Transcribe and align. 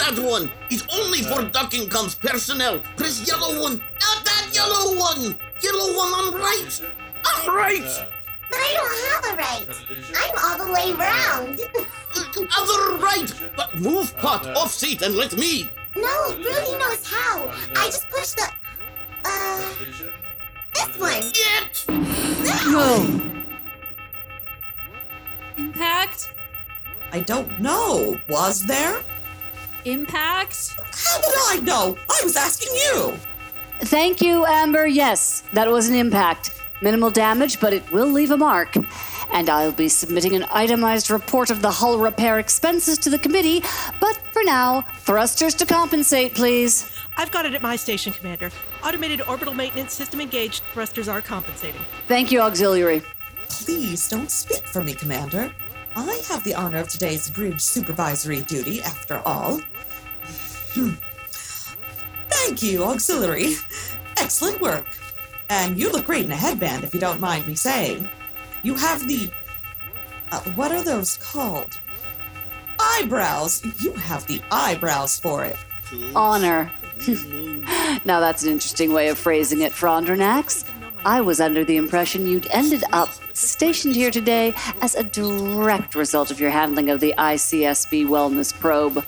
that 0.00 0.18
one. 0.18 0.50
It's 0.70 0.84
only 0.94 1.22
for 1.22 1.42
Ducking 1.42 1.88
Comes 1.88 2.14
personnel. 2.14 2.80
Press 2.96 3.26
yellow 3.26 3.60
one. 3.60 3.76
Not 4.00 4.24
that 4.24 4.48
yellow 4.52 4.98
one. 4.98 5.38
Yellow 5.62 5.96
one 5.96 6.12
on 6.20 6.34
right. 6.34 6.82
On 7.28 7.54
right. 7.54 7.90
But 8.50 8.58
I 8.58 8.70
don't 8.78 8.98
have 9.06 9.24
a 9.30 9.36
right. 9.36 9.68
I'm 10.16 10.34
all 10.42 10.66
the 10.66 10.72
way 10.72 10.92
round. 10.92 11.60
Other 12.58 12.96
right. 12.96 13.32
But 13.56 13.78
move 13.78 14.16
pot 14.18 14.46
off 14.56 14.70
seat 14.70 15.02
and 15.02 15.14
let 15.14 15.36
me. 15.36 15.70
no, 15.96 16.34
Rudy 16.36 16.78
knows 16.78 17.06
how. 17.06 17.52
I 17.76 17.86
just 17.86 18.08
pushed 18.08 18.36
the. 18.36 18.48
Uh. 19.24 19.62
This 20.74 20.98
one. 20.98 21.30
Get. 21.32 21.84
No. 22.66 23.20
Impact? 25.56 26.32
I 27.12 27.20
don't 27.20 27.60
know. 27.60 28.18
Was 28.28 28.64
there? 28.64 29.02
Impact? 29.84 30.74
How 30.76 31.18
would 31.18 31.58
I 31.58 31.60
know? 31.62 31.96
I 32.08 32.20
was 32.22 32.36
asking 32.36 32.74
you. 32.74 33.14
Thank 33.80 34.20
you, 34.20 34.44
Amber. 34.46 34.86
Yes, 34.86 35.42
that 35.52 35.68
was 35.68 35.88
an 35.88 35.94
impact. 35.94 36.50
Minimal 36.82 37.10
damage, 37.10 37.60
but 37.60 37.72
it 37.72 37.90
will 37.92 38.10
leave 38.10 38.30
a 38.30 38.36
mark. 38.36 38.74
And 39.32 39.48
I'll 39.48 39.72
be 39.72 39.88
submitting 39.88 40.34
an 40.34 40.44
itemized 40.50 41.10
report 41.10 41.50
of 41.50 41.62
the 41.62 41.70
hull 41.70 41.98
repair 41.98 42.38
expenses 42.38 42.98
to 42.98 43.10
the 43.10 43.18
committee. 43.18 43.62
But 44.00 44.16
for 44.32 44.42
now, 44.44 44.82
thrusters 44.98 45.54
to 45.58 45.66
compensate, 45.66 46.34
please. 46.34 46.90
I've 47.16 47.30
got 47.30 47.46
it 47.46 47.54
at 47.54 47.62
my 47.62 47.76
station, 47.76 48.12
Commander. 48.12 48.50
Automated 48.82 49.22
orbital 49.22 49.54
maintenance 49.54 49.92
system 49.92 50.20
engaged. 50.20 50.62
Thrusters 50.74 51.10
are 51.12 51.20
compensating. 51.20 51.80
Thank 52.08 52.32
you, 52.32 52.40
Auxiliary. 52.40 53.02
Please 53.48 54.08
don't 54.08 54.30
speak 54.30 54.66
for 54.66 54.82
me, 54.82 54.94
Commander. 54.94 55.52
I 55.96 56.22
have 56.28 56.44
the 56.44 56.54
honor 56.54 56.78
of 56.78 56.88
today's 56.88 57.28
bridge 57.28 57.60
supervisory 57.60 58.42
duty, 58.42 58.82
after 58.82 59.20
all. 59.26 59.60
Hmm. 60.72 60.92
Thank 62.28 62.62
you, 62.62 62.84
Auxiliary. 62.84 63.54
Excellent 64.16 64.60
work. 64.60 64.86
And 65.48 65.78
you 65.78 65.90
look 65.90 66.06
great 66.06 66.24
in 66.24 66.32
a 66.32 66.36
headband, 66.36 66.84
if 66.84 66.94
you 66.94 67.00
don't 67.00 67.20
mind 67.20 67.46
me 67.46 67.54
saying. 67.54 68.08
You 68.62 68.74
have 68.76 69.06
the. 69.08 69.30
Uh, 70.30 70.40
what 70.54 70.70
are 70.70 70.84
those 70.84 71.16
called? 71.16 71.80
Eyebrows. 72.78 73.62
You 73.82 73.92
have 73.92 74.26
the 74.26 74.40
eyebrows 74.50 75.18
for 75.18 75.44
it. 75.44 75.56
Honor. 76.14 76.70
now 78.04 78.20
that's 78.20 78.44
an 78.44 78.52
interesting 78.52 78.92
way 78.92 79.08
of 79.08 79.18
phrasing 79.18 79.62
it, 79.62 79.72
Frondonex. 79.72 80.64
I 81.04 81.20
was 81.22 81.40
under 81.40 81.64
the 81.64 81.76
impression 81.76 82.26
you'd 82.26 82.46
ended 82.50 82.84
up 82.92 83.08
stationed 83.32 83.96
here 83.96 84.10
today 84.10 84.54
as 84.82 84.94
a 84.94 85.02
direct 85.02 85.94
result 85.94 86.30
of 86.30 86.38
your 86.38 86.50
handling 86.50 86.90
of 86.90 87.00
the 87.00 87.14
ICSB 87.16 88.06
wellness 88.06 88.52
probe. 88.52 89.04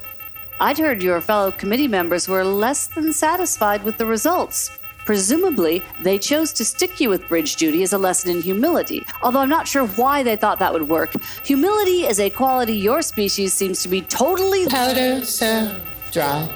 I'd 0.58 0.78
heard 0.78 1.02
your 1.02 1.20
fellow 1.20 1.50
committee 1.50 1.88
members 1.88 2.28
were 2.28 2.44
less 2.44 2.86
than 2.86 3.12
satisfied 3.12 3.84
with 3.84 3.98
the 3.98 4.06
results. 4.06 4.70
Presumably, 5.04 5.82
they 6.00 6.16
chose 6.16 6.52
to 6.52 6.64
stick 6.64 7.00
you 7.00 7.10
with 7.10 7.28
bridge 7.28 7.56
duty 7.56 7.82
as 7.82 7.92
a 7.92 7.98
lesson 7.98 8.30
in 8.30 8.40
humility, 8.40 9.04
although 9.22 9.40
I'm 9.40 9.48
not 9.48 9.66
sure 9.66 9.86
why 9.86 10.22
they 10.22 10.36
thought 10.36 10.60
that 10.60 10.72
would 10.72 10.88
work. 10.88 11.12
Humility 11.44 12.06
is 12.06 12.20
a 12.20 12.30
quality 12.30 12.74
your 12.74 13.02
species 13.02 13.52
seems 13.52 13.82
to 13.82 13.88
be 13.88 14.02
totally. 14.02 14.66
Powder, 14.66 15.24
sir. 15.24 15.78
Dry. 16.12 16.48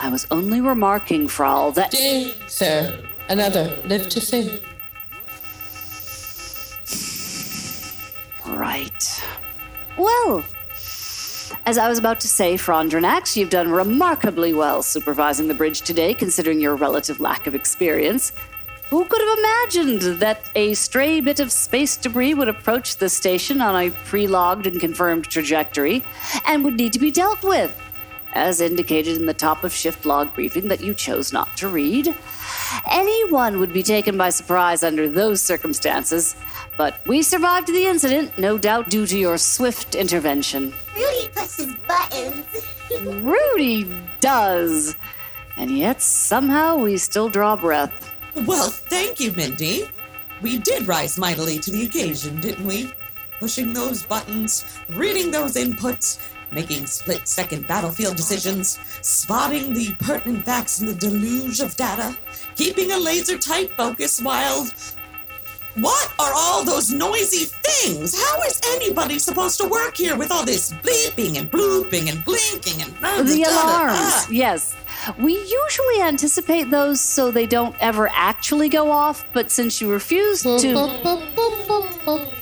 I 0.00 0.08
was 0.08 0.26
only 0.30 0.60
remarking, 0.60 1.26
Frall, 1.26 1.74
that. 1.74 1.90
D, 1.90 2.32
sir. 2.46 2.96
Another. 3.28 3.76
Live 3.86 4.08
to 4.10 4.20
see. 4.20 4.60
Right. 8.46 9.22
Well, 9.96 10.44
as 11.64 11.78
I 11.78 11.88
was 11.88 11.98
about 11.98 12.20
to 12.20 12.28
say, 12.28 12.54
Frondonex, 12.54 13.36
you've 13.36 13.50
done 13.50 13.70
remarkably 13.70 14.52
well 14.52 14.82
supervising 14.82 15.48
the 15.48 15.54
bridge 15.54 15.82
today, 15.82 16.12
considering 16.12 16.60
your 16.60 16.74
relative 16.76 17.20
lack 17.20 17.46
of 17.46 17.54
experience. 17.54 18.32
Who 18.90 19.04
could 19.06 19.22
have 19.22 19.38
imagined 19.38 20.20
that 20.20 20.50
a 20.54 20.74
stray 20.74 21.20
bit 21.20 21.40
of 21.40 21.50
space 21.50 21.96
debris 21.96 22.34
would 22.34 22.48
approach 22.48 22.96
the 22.96 23.08
station 23.08 23.60
on 23.60 23.74
a 23.74 23.90
pre 23.90 24.26
logged 24.26 24.66
and 24.66 24.78
confirmed 24.80 25.24
trajectory 25.24 26.04
and 26.46 26.62
would 26.64 26.74
need 26.74 26.92
to 26.92 26.98
be 26.98 27.10
dealt 27.10 27.42
with? 27.42 27.74
As 28.34 28.60
indicated 28.60 29.16
in 29.16 29.26
the 29.26 29.32
top 29.32 29.64
of 29.64 29.72
shift 29.72 30.04
log 30.04 30.34
briefing 30.34 30.68
that 30.68 30.82
you 30.82 30.94
chose 30.94 31.32
not 31.32 31.56
to 31.56 31.68
read. 31.68 32.14
Anyone 32.90 33.58
would 33.58 33.72
be 33.72 33.82
taken 33.82 34.16
by 34.16 34.30
surprise 34.30 34.82
under 34.82 35.08
those 35.08 35.40
circumstances, 35.42 36.36
but 36.76 37.06
we 37.06 37.22
survived 37.22 37.68
the 37.68 37.86
incident, 37.86 38.36
no 38.38 38.58
doubt 38.58 38.90
due 38.90 39.06
to 39.06 39.18
your 39.18 39.38
swift 39.38 39.94
intervention. 39.94 40.72
Rudy 40.94 41.28
pushes 41.34 41.74
buttons. 41.86 42.46
Rudy 43.22 43.90
does. 44.20 44.96
And 45.56 45.70
yet 45.76 46.00
somehow 46.00 46.76
we 46.76 46.96
still 46.96 47.28
draw 47.28 47.56
breath. 47.56 48.10
Well, 48.46 48.70
thank 48.70 49.20
you, 49.20 49.32
Mindy. 49.32 49.88
We 50.40 50.58
did 50.58 50.88
rise 50.88 51.18
mightily 51.18 51.58
to 51.60 51.70
the 51.70 51.84
occasion, 51.84 52.40
didn't 52.40 52.66
we? 52.66 52.92
Pushing 53.38 53.72
those 53.72 54.02
buttons, 54.02 54.64
reading 54.88 55.30
those 55.30 55.54
inputs, 55.54 56.18
making 56.52 56.86
split 56.86 57.26
second 57.26 57.66
battlefield 57.66 58.16
decisions, 58.16 58.78
spotting 59.02 59.72
the 59.72 59.94
pertinent 60.00 60.44
facts 60.44 60.80
in 60.80 60.86
the 60.86 60.94
deluge 60.94 61.60
of 61.60 61.76
data, 61.76 62.16
keeping 62.56 62.92
a 62.92 62.98
laser 62.98 63.38
tight 63.38 63.70
focus 63.72 64.20
while. 64.20 64.66
What 65.76 66.12
are 66.18 66.32
all 66.34 66.64
those 66.64 66.92
noisy 66.92 67.46
things? 67.46 68.14
How 68.22 68.42
is 68.42 68.60
anybody 68.72 69.18
supposed 69.18 69.58
to 69.60 69.66
work 69.66 69.96
here 69.96 70.16
with 70.16 70.30
all 70.30 70.44
this 70.44 70.70
bleeping 70.70 71.38
and 71.38 71.50
blooping 71.50 72.10
and 72.10 72.22
blinking 72.24 72.82
and. 72.82 72.92
The 73.26 73.44
alarms, 73.44 74.30
yes. 74.30 74.76
We 75.18 75.32
usually 75.32 76.02
anticipate 76.02 76.70
those 76.70 77.00
so 77.00 77.30
they 77.30 77.46
don't 77.46 77.74
ever 77.80 78.08
actually 78.12 78.68
go 78.68 78.90
off, 78.90 79.26
but 79.32 79.50
since 79.50 79.80
you 79.80 79.90
refuse 79.90 80.42
to. 80.42 82.30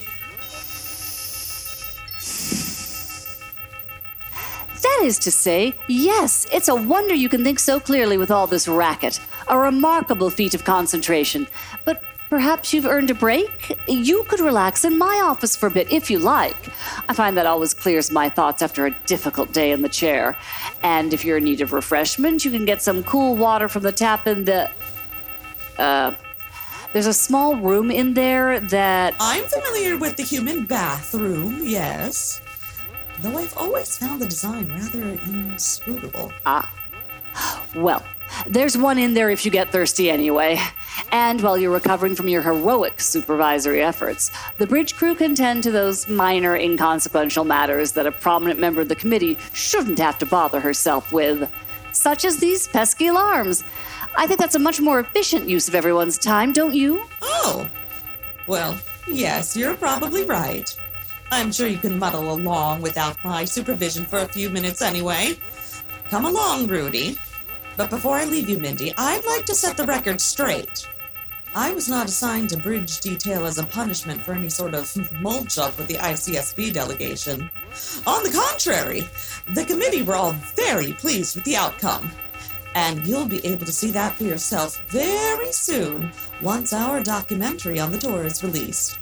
That 4.82 5.02
is 5.04 5.18
to 5.20 5.30
say, 5.30 5.74
yes, 5.88 6.46
it's 6.52 6.68
a 6.68 6.74
wonder 6.74 7.14
you 7.14 7.28
can 7.28 7.44
think 7.44 7.58
so 7.58 7.78
clearly 7.80 8.16
with 8.16 8.30
all 8.30 8.46
this 8.46 8.66
racket. 8.66 9.20
A 9.48 9.58
remarkable 9.58 10.30
feat 10.30 10.54
of 10.54 10.64
concentration. 10.64 11.46
But 11.84 12.02
perhaps 12.30 12.72
you've 12.72 12.86
earned 12.86 13.10
a 13.10 13.14
break? 13.14 13.78
You 13.88 14.24
could 14.24 14.40
relax 14.40 14.84
in 14.84 14.96
my 14.96 15.20
office 15.24 15.56
for 15.56 15.66
a 15.66 15.70
bit 15.70 15.92
if 15.92 16.10
you 16.10 16.18
like. 16.18 16.56
I 17.08 17.12
find 17.12 17.36
that 17.36 17.46
always 17.46 17.74
clears 17.74 18.10
my 18.10 18.28
thoughts 18.28 18.62
after 18.62 18.86
a 18.86 18.90
difficult 19.06 19.52
day 19.52 19.72
in 19.72 19.82
the 19.82 19.88
chair. 19.88 20.36
And 20.82 21.12
if 21.12 21.24
you're 21.24 21.38
in 21.38 21.44
need 21.44 21.60
of 21.60 21.72
refreshment, 21.72 22.44
you 22.44 22.50
can 22.50 22.64
get 22.64 22.80
some 22.80 23.02
cool 23.04 23.36
water 23.36 23.68
from 23.68 23.82
the 23.82 23.92
tap 23.92 24.26
in 24.26 24.44
the. 24.44 24.70
Uh. 25.78 26.14
There's 26.92 27.06
a 27.06 27.14
small 27.14 27.54
room 27.54 27.88
in 27.88 28.14
there 28.14 28.58
that. 28.58 29.14
I'm 29.20 29.44
familiar 29.44 29.96
with 29.96 30.16
the 30.16 30.24
human 30.24 30.64
bathroom, 30.66 31.60
yes. 31.62 32.40
Though 33.22 33.36
I've 33.36 33.56
always 33.56 33.98
found 33.98 34.20
the 34.20 34.26
design 34.26 34.68
rather 34.68 35.18
inscrutable. 35.26 36.32
Ah. 36.46 36.72
Well, 37.76 38.02
there's 38.46 38.78
one 38.78 38.98
in 38.98 39.14
there 39.14 39.30
if 39.30 39.44
you 39.44 39.50
get 39.50 39.70
thirsty 39.70 40.10
anyway. 40.10 40.58
And 41.12 41.40
while 41.40 41.58
you're 41.58 41.72
recovering 41.72 42.14
from 42.14 42.28
your 42.28 42.42
heroic 42.42 43.00
supervisory 43.00 43.82
efforts, 43.82 44.30
the 44.58 44.66
bridge 44.66 44.96
crew 44.96 45.14
can 45.14 45.34
tend 45.34 45.62
to 45.64 45.70
those 45.70 46.08
minor, 46.08 46.56
inconsequential 46.56 47.44
matters 47.44 47.92
that 47.92 48.06
a 48.06 48.12
prominent 48.12 48.58
member 48.58 48.80
of 48.80 48.88
the 48.88 48.94
committee 48.94 49.36
shouldn't 49.52 49.98
have 49.98 50.18
to 50.20 50.26
bother 50.26 50.60
herself 50.60 51.12
with, 51.12 51.50
such 51.92 52.24
as 52.24 52.38
these 52.38 52.68
pesky 52.68 53.08
alarms. 53.08 53.64
I 54.16 54.26
think 54.26 54.40
that's 54.40 54.54
a 54.54 54.60
much 54.60 54.80
more 54.80 55.00
efficient 55.00 55.48
use 55.48 55.68
of 55.68 55.74
everyone's 55.74 56.18
time, 56.18 56.52
don't 56.52 56.74
you? 56.74 57.04
Oh. 57.22 57.68
Well, 58.46 58.78
yes, 59.08 59.56
you're 59.56 59.74
probably 59.74 60.24
right. 60.24 60.74
I'm 61.32 61.52
sure 61.52 61.68
you 61.68 61.78
can 61.78 61.98
muddle 61.98 62.32
along 62.32 62.82
without 62.82 63.22
my 63.24 63.44
supervision 63.44 64.04
for 64.04 64.20
a 64.20 64.28
few 64.28 64.50
minutes 64.50 64.82
anyway. 64.82 65.36
Come 66.08 66.24
along, 66.24 66.66
Rudy. 66.66 67.16
But 67.76 67.90
before 67.90 68.16
I 68.16 68.24
leave 68.24 68.48
you, 68.48 68.58
Mindy, 68.58 68.92
I'd 68.96 69.24
like 69.24 69.46
to 69.46 69.54
set 69.54 69.76
the 69.76 69.84
record 69.84 70.20
straight. 70.20 70.86
I 71.54 71.72
was 71.72 71.88
not 71.88 72.06
assigned 72.06 72.50
to 72.50 72.56
bridge 72.56 73.00
detail 73.00 73.44
as 73.44 73.58
a 73.58 73.64
punishment 73.64 74.20
for 74.20 74.34
any 74.34 74.48
sort 74.48 74.74
of 74.74 75.12
mulch 75.20 75.58
up 75.58 75.76
with 75.78 75.88
the 75.88 75.94
ICSB 75.94 76.72
delegation. 76.72 77.50
On 78.06 78.22
the 78.22 78.30
contrary, 78.30 79.08
the 79.54 79.64
committee 79.64 80.02
were 80.02 80.14
all 80.14 80.32
very 80.54 80.92
pleased 80.92 81.34
with 81.34 81.44
the 81.44 81.56
outcome. 81.56 82.10
And 82.76 83.04
you'll 83.04 83.26
be 83.26 83.44
able 83.44 83.66
to 83.66 83.72
see 83.72 83.90
that 83.90 84.14
for 84.14 84.22
yourself 84.22 84.80
very 84.88 85.50
soon 85.52 86.12
once 86.40 86.72
our 86.72 87.02
documentary 87.02 87.80
on 87.80 87.90
the 87.90 87.98
tour 87.98 88.24
is 88.24 88.44
released. 88.44 88.99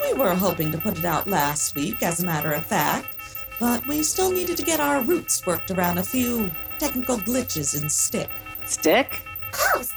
We 0.00 0.12
were 0.12 0.34
hoping 0.34 0.70
to 0.72 0.78
put 0.78 0.98
it 0.98 1.04
out 1.04 1.26
last 1.26 1.74
week, 1.74 2.02
as 2.02 2.22
a 2.22 2.26
matter 2.26 2.52
of 2.52 2.64
fact, 2.64 3.16
but 3.58 3.86
we 3.86 4.02
still 4.02 4.30
needed 4.30 4.56
to 4.58 4.62
get 4.62 4.80
our 4.80 5.02
roots 5.02 5.46
worked 5.46 5.70
around 5.70 5.98
a 5.98 6.02
few 6.02 6.50
technical 6.78 7.16
glitches 7.18 7.80
in 7.80 7.88
Stick. 7.88 8.30
Stick? 8.66 9.22
Post. 9.52 9.94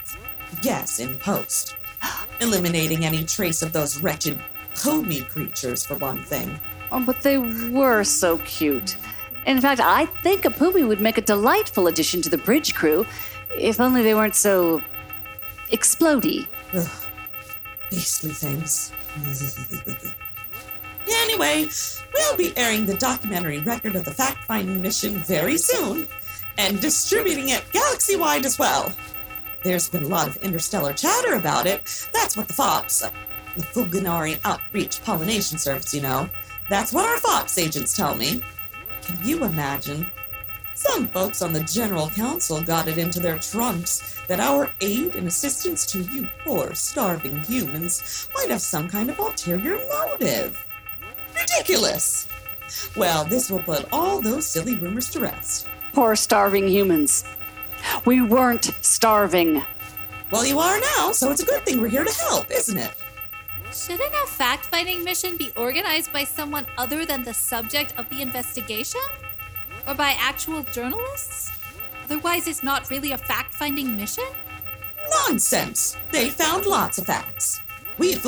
Yes, 0.62 1.00
in 1.00 1.16
post. 1.16 1.76
Eliminating 2.42 3.06
any 3.06 3.26
trace 3.26 3.62
of 3.62 3.74
those 3.74 4.02
wretched 4.02 4.40
Comey 4.76 5.28
creatures, 5.28 5.86
for 5.86 5.96
one 5.96 6.24
thing. 6.24 6.60
Oh, 6.92 7.04
but 7.06 7.22
they 7.22 7.38
were 7.38 8.04
so 8.04 8.38
cute. 8.40 8.96
In 9.46 9.60
fact, 9.62 9.82
I 9.82 10.06
think 10.06 10.46
a 10.46 10.50
Pumi 10.50 10.88
would 10.88 11.02
make 11.02 11.18
a 11.18 11.22
delightful 11.22 11.88
addition 11.88 12.22
to 12.22 12.30
the 12.30 12.38
bridge 12.38 12.74
crew, 12.74 13.06
if 13.58 13.80
only 13.80 14.04
they 14.04 14.14
weren't 14.14 14.36
so 14.36 14.82
explody. 15.72 16.48
Beastly 17.90 18.32
things. 18.32 18.92
anyway, 21.10 21.68
we'll 22.14 22.38
be 22.38 22.56
airing 22.58 22.86
the 22.86 22.96
documentary 22.96 23.60
record 23.60 23.96
of 23.96 24.06
the 24.06 24.14
fact 24.14 24.44
finding 24.46 24.82
mission 24.82 25.16
very 25.18 25.58
soon 25.58 26.08
and 26.58 26.80
distributing 26.80 27.50
it 27.50 27.64
galaxy 27.72 28.16
wide 28.16 28.46
as 28.46 28.60
well. 28.60 28.92
There's 29.64 29.90
been 29.90 30.04
a 30.04 30.08
lot 30.08 30.28
of 30.28 30.38
interstellar 30.38 30.94
chatter 30.94 31.34
about 31.34 31.66
it. 31.68 32.08
That's 32.14 32.38
what 32.38 32.48
the 32.48 32.54
FOPS, 32.54 33.02
the 33.56 33.64
Fulgonari 33.64 34.40
Outreach 34.46 35.02
Pollination 35.04 35.58
Service, 35.58 35.94
you 35.94 36.02
know. 36.02 36.30
That's 36.70 36.94
what 36.94 37.06
our 37.06 37.18
FOPS 37.18 37.58
agents 37.58 37.96
tell 37.96 38.16
me. 38.16 38.42
Can 39.02 39.18
you 39.28 39.44
imagine? 39.44 40.10
Some 40.80 41.10
folks 41.10 41.42
on 41.42 41.52
the 41.52 41.60
General 41.66 42.10
Council 42.10 42.64
got 42.64 42.88
it 42.88 42.98
into 42.98 43.20
their 43.20 43.38
trunks 43.38 44.16
that 44.30 44.40
our 44.40 44.72
aid 44.80 45.16
and 45.16 45.28
assistance 45.28 45.86
to 45.88 46.04
you 46.04 46.26
poor, 46.46 46.74
starving 46.74 47.42
humans 47.44 48.30
might 48.34 48.50
have 48.50 48.62
some 48.62 48.88
kind 48.88 49.10
of 49.10 49.20
ulterior 49.20 49.78
motive. 49.90 50.66
Ridiculous! 51.38 52.30
Well, 52.96 53.26
this 53.26 53.52
will 53.52 53.60
put 53.60 53.92
all 53.92 54.22
those 54.22 54.48
silly 54.48 54.78
rumors 54.78 55.10
to 55.10 55.20
rest. 55.20 55.68
Poor 55.92 56.16
starving 56.16 56.70
humans. 56.70 57.26
We 58.06 58.22
weren't 58.22 58.72
starving. 58.80 59.62
Well, 60.32 60.46
you 60.46 60.60
are 60.60 60.80
now, 60.96 61.12
so 61.12 61.30
it's 61.30 61.44
a 61.44 61.46
good 61.46 61.66
thing 61.66 61.82
we're 61.82 61.90
here 61.90 62.06
to 62.06 62.22
help, 62.22 62.50
isn't 62.50 62.78
it? 62.78 62.94
Shouldn't 63.74 64.14
a 64.14 64.28
fact 64.28 64.68
finding 64.68 65.04
mission 65.04 65.36
be 65.36 65.52
organized 65.58 66.14
by 66.14 66.24
someone 66.24 66.66
other 66.78 67.06
than 67.06 67.24
the 67.24 67.34
subject 67.34 67.94
of 67.98 68.08
the 68.08 68.22
investigation? 68.22 69.02
Or 69.90 69.96
by 69.96 70.16
actual 70.20 70.62
journalists? 70.62 71.52
Otherwise, 72.06 72.48
it's 72.48 72.62
not 72.62 72.92
really 72.92 73.12
a 73.12 73.18
fact 73.18 73.56
finding 73.56 73.98
mission? 73.98 74.24
Nonsense! 75.26 75.98
They 76.12 76.30
found 76.30 76.68
lots 76.68 77.00
of 77.00 77.08
facts. 77.08 77.60
We 77.98 78.14
at 78.14 78.24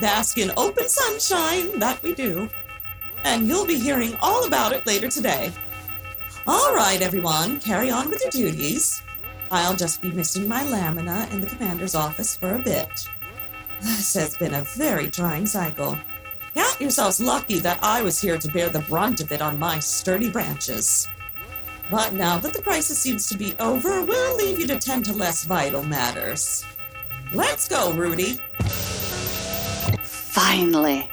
bask 0.00 0.36
in 0.36 0.50
open 0.56 0.88
sunshine, 0.88 1.78
that 1.78 2.02
we 2.02 2.12
do. 2.12 2.48
And 3.22 3.46
you'll 3.46 3.66
be 3.66 3.78
hearing 3.78 4.16
all 4.20 4.46
about 4.46 4.72
it 4.72 4.84
later 4.84 5.08
today. 5.08 5.52
All 6.44 6.74
right, 6.74 7.00
everyone, 7.00 7.60
carry 7.60 7.88
on 7.88 8.10
with 8.10 8.20
your 8.22 8.50
duties. 8.50 9.00
I'll 9.52 9.76
just 9.76 10.02
be 10.02 10.10
missing 10.10 10.48
my 10.48 10.68
lamina 10.68 11.28
in 11.30 11.40
the 11.40 11.46
commander's 11.46 11.94
office 11.94 12.36
for 12.36 12.56
a 12.56 12.58
bit. 12.58 12.88
This 13.80 14.14
has 14.14 14.36
been 14.38 14.54
a 14.54 14.62
very 14.62 15.08
trying 15.08 15.46
cycle. 15.46 15.96
Count 16.56 16.80
yourselves 16.80 17.20
lucky 17.20 17.58
that 17.58 17.78
I 17.82 18.00
was 18.00 18.18
here 18.18 18.38
to 18.38 18.48
bear 18.48 18.70
the 18.70 18.78
brunt 18.78 19.20
of 19.20 19.30
it 19.30 19.42
on 19.42 19.58
my 19.58 19.78
sturdy 19.78 20.30
branches. 20.30 21.06
But 21.90 22.14
now 22.14 22.38
that 22.38 22.54
the 22.54 22.62
crisis 22.62 22.98
seems 22.98 23.28
to 23.28 23.36
be 23.36 23.54
over, 23.60 24.02
we'll 24.02 24.36
leave 24.36 24.58
you 24.58 24.66
to 24.68 24.78
tend 24.78 25.04
to 25.04 25.12
less 25.12 25.44
vital 25.44 25.82
matters. 25.82 26.64
Let's 27.34 27.68
go, 27.68 27.92
Rudy. 27.92 28.40
Finally. 30.00 31.10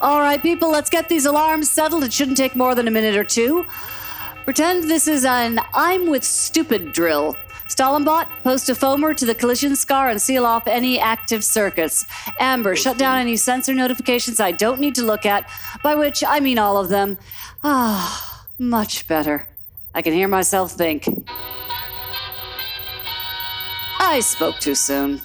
All 0.00 0.20
right, 0.20 0.40
people, 0.40 0.70
let's 0.70 0.88
get 0.88 1.06
these 1.06 1.26
alarms 1.26 1.70
settled. 1.70 2.02
It 2.02 2.12
shouldn't 2.12 2.38
take 2.38 2.56
more 2.56 2.74
than 2.74 2.88
a 2.88 2.90
minute 2.90 3.14
or 3.14 3.24
two. 3.24 3.66
Pretend 4.44 4.84
this 4.84 5.06
is 5.06 5.26
an 5.26 5.60
I'm 5.74 6.08
with 6.08 6.24
stupid 6.24 6.94
drill. 6.94 7.36
Stalinbot, 7.74 8.28
post 8.42 8.68
a 8.68 8.74
foamer 8.74 9.16
to 9.16 9.24
the 9.24 9.34
collision 9.34 9.76
scar 9.76 10.10
and 10.10 10.20
seal 10.20 10.44
off 10.44 10.66
any 10.66 11.00
active 11.00 11.42
circuits. 11.42 12.04
Amber, 12.38 12.76
shut 12.76 12.98
down 12.98 13.18
any 13.18 13.36
sensor 13.36 13.72
notifications 13.72 14.40
I 14.40 14.52
don't 14.52 14.80
need 14.80 14.94
to 14.96 15.02
look 15.02 15.24
at, 15.24 15.48
by 15.82 15.94
which 15.94 16.22
I 16.26 16.40
mean 16.40 16.58
all 16.58 16.76
of 16.76 16.90
them. 16.90 17.16
Ah, 17.64 18.46
much 18.58 19.08
better. 19.08 19.48
I 19.94 20.02
can 20.02 20.12
hear 20.12 20.28
myself 20.28 20.72
think. 20.72 21.06
I 23.98 24.20
spoke 24.20 24.58
too 24.58 24.74
soon. 24.74 25.22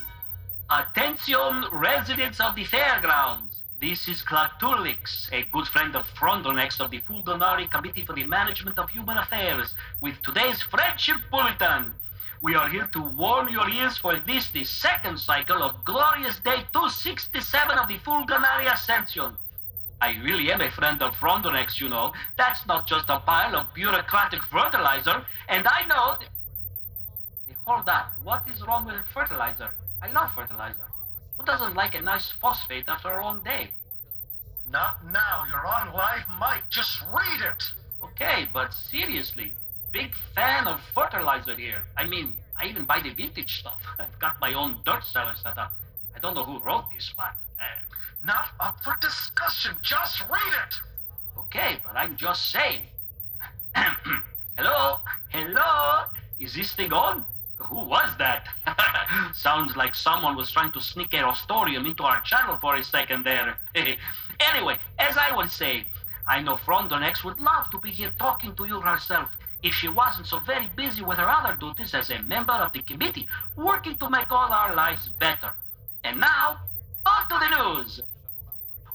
Attention, 0.69 1.65
residents 1.73 2.39
of 2.39 2.55
the 2.55 2.63
fairgrounds. 2.63 3.63
This 3.79 4.07
is 4.07 4.21
Clark 4.21 4.59
Clatulix, 4.59 5.31
a 5.31 5.43
good 5.51 5.67
friend 5.67 5.95
of 5.95 6.05
Frondonex 6.15 6.79
of 6.79 6.91
the 6.91 6.99
Fulgonari 7.01 7.69
Committee 7.69 8.03
for 8.03 8.13
the 8.13 8.25
Management 8.25 8.79
of 8.79 8.89
Human 8.89 9.17
Affairs, 9.17 9.75
with 10.01 10.15
today's 10.23 10.61
Friendship 10.61 11.17
Bulletin. 11.29 11.93
We 12.41 12.55
are 12.55 12.69
here 12.69 12.87
to 12.87 13.01
warm 13.01 13.49
your 13.49 13.69
ears 13.69 13.97
for 13.97 14.17
this, 14.19 14.49
the 14.51 14.63
second 14.63 15.19
cycle 15.19 15.61
of 15.63 15.83
glorious 15.83 16.39
day 16.39 16.65
267 16.73 17.77
of 17.77 17.87
the 17.87 17.97
Fulgonari 17.99 18.71
Ascension. 18.71 19.37
I 20.01 20.17
really 20.23 20.51
am 20.51 20.61
a 20.61 20.69
friend 20.71 21.01
of 21.01 21.15
Frondonex, 21.15 21.79
you 21.81 21.89
know. 21.89 22.13
That's 22.37 22.65
not 22.67 22.85
just 22.87 23.09
a 23.09 23.19
pile 23.19 23.55
of 23.55 23.73
bureaucratic 23.73 24.43
fertilizer, 24.43 25.25
and 25.49 25.67
I 25.67 25.85
know. 25.87 26.15
Th- 26.19 26.31
Hey, 27.47 27.55
hold 27.65 27.87
up. 27.89 28.13
What 28.23 28.47
is 28.47 28.61
wrong 28.67 28.85
with 28.85 28.95
fertilizer? 29.13 29.73
I 30.03 30.11
love 30.11 30.33
fertilizer. 30.35 30.87
Who 31.37 31.45
doesn't 31.45 31.75
like 31.75 31.95
a 31.95 32.01
nice 32.01 32.31
phosphate 32.41 32.87
after 32.87 33.09
a 33.09 33.23
long 33.23 33.41
day? 33.43 33.71
Not 34.69 35.03
now. 35.05 35.45
You're 35.49 35.65
on 35.65 35.93
live 35.93 36.27
mic. 36.39 36.69
Just 36.69 37.01
read 37.13 37.41
it. 37.41 37.63
Okay, 38.03 38.47
but 38.53 38.73
seriously, 38.73 39.53
big 39.91 40.13
fan 40.35 40.67
of 40.67 40.79
fertilizer 40.93 41.55
here. 41.55 41.83
I 41.95 42.05
mean, 42.05 42.33
I 42.55 42.67
even 42.67 42.85
buy 42.85 42.99
the 43.01 43.13
vintage 43.13 43.59
stuff. 43.59 43.81
I've 43.99 44.19
got 44.19 44.39
my 44.39 44.53
own 44.53 44.77
dirt 44.85 45.03
cellar 45.03 45.35
set 45.35 45.57
up. 45.57 45.73
I 46.15 46.19
don't 46.19 46.35
know 46.35 46.43
who 46.43 46.59
wrote 46.59 46.85
this, 46.91 47.13
but. 47.15 47.35
Uh, 47.59 48.25
Not 48.25 48.49
up 48.59 48.83
for 48.83 48.95
discussion. 49.01 49.75
Just 49.81 50.21
read 50.21 50.53
it. 50.67 50.75
okay, 51.39 51.77
but 51.85 51.95
I'm 51.95 52.15
just 52.15 52.51
saying. 52.51 52.81
Hello? 54.57 54.99
Hello? 55.29 56.05
Is 56.39 56.53
this 56.55 56.73
thing 56.73 56.93
on? 56.93 57.25
Who 57.59 57.85
was 57.85 58.09
that? 58.17 58.47
Sounds 59.35 59.75
like 59.75 59.95
someone 59.95 60.35
was 60.35 60.51
trying 60.51 60.71
to 60.73 60.81
sneak 60.81 61.13
a 61.13 61.23
Rostorium 61.23 61.85
into 61.85 62.03
our 62.03 62.21
channel 62.21 62.57
for 62.57 62.75
a 62.75 62.83
second 62.83 63.23
there. 63.23 63.57
anyway, 63.75 64.77
as 64.99 65.17
I 65.17 65.35
was 65.35 65.51
saying, 65.53 65.85
I 66.27 66.41
know 66.41 66.55
Frondonex 66.55 67.23
would 67.23 67.39
love 67.39 67.69
to 67.71 67.79
be 67.79 67.89
here 67.89 68.11
talking 68.19 68.55
to 68.55 68.65
you 68.65 68.79
herself 68.81 69.29
if 69.63 69.73
she 69.73 69.87
wasn't 69.87 70.27
so 70.27 70.39
very 70.39 70.69
busy 70.75 71.01
with 71.01 71.17
her 71.17 71.29
other 71.29 71.55
duties 71.55 71.93
as 71.93 72.09
a 72.09 72.21
member 72.21 72.53
of 72.53 72.73
the 72.73 72.81
committee, 72.81 73.27
working 73.55 73.97
to 73.97 74.09
make 74.09 74.31
all 74.31 74.51
our 74.51 74.75
lives 74.75 75.09
better. 75.19 75.53
And 76.03 76.19
now, 76.19 76.59
on 77.05 77.29
to 77.29 77.39
the 77.39 77.63
news. 77.63 78.01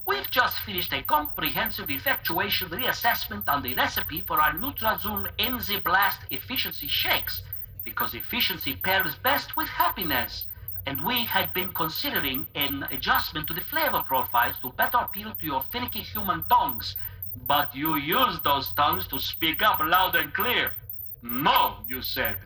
We've 0.05 0.29
just 0.29 0.59
finished 0.59 0.93
a 0.93 1.01
comprehensive 1.01 1.89
effectuation 1.89 2.69
reassessment 2.69 3.47
on 3.47 3.63
the 3.63 3.73
recipe 3.73 4.21
for 4.21 4.41
our 4.41 4.53
NutraZoom 4.53 5.29
NZ 5.37 5.83
Blast 5.83 6.21
efficiency 6.29 6.87
shakes, 6.87 7.41
because 7.83 8.13
efficiency 8.13 8.75
pairs 8.75 9.15
best 9.15 9.55
with 9.55 9.67
happiness. 9.67 10.45
And 10.85 11.05
we 11.05 11.23
had 11.23 11.53
been 11.53 11.71
considering 11.73 12.47
an 12.55 12.83
adjustment 12.91 13.47
to 13.47 13.53
the 13.53 13.61
flavor 13.61 14.03
profiles 14.05 14.59
to 14.59 14.71
better 14.73 14.97
appeal 14.97 15.33
to 15.35 15.45
your 15.45 15.61
finicky 15.61 16.01
human 16.01 16.43
tongues. 16.49 16.97
But 17.35 17.75
you 17.75 17.95
used 17.95 18.43
those 18.43 18.71
tongues 18.73 19.07
to 19.07 19.19
speak 19.19 19.61
up 19.61 19.79
loud 19.79 20.15
and 20.15 20.33
clear. 20.33 20.73
No, 21.21 21.77
you 21.87 22.01
said. 22.01 22.37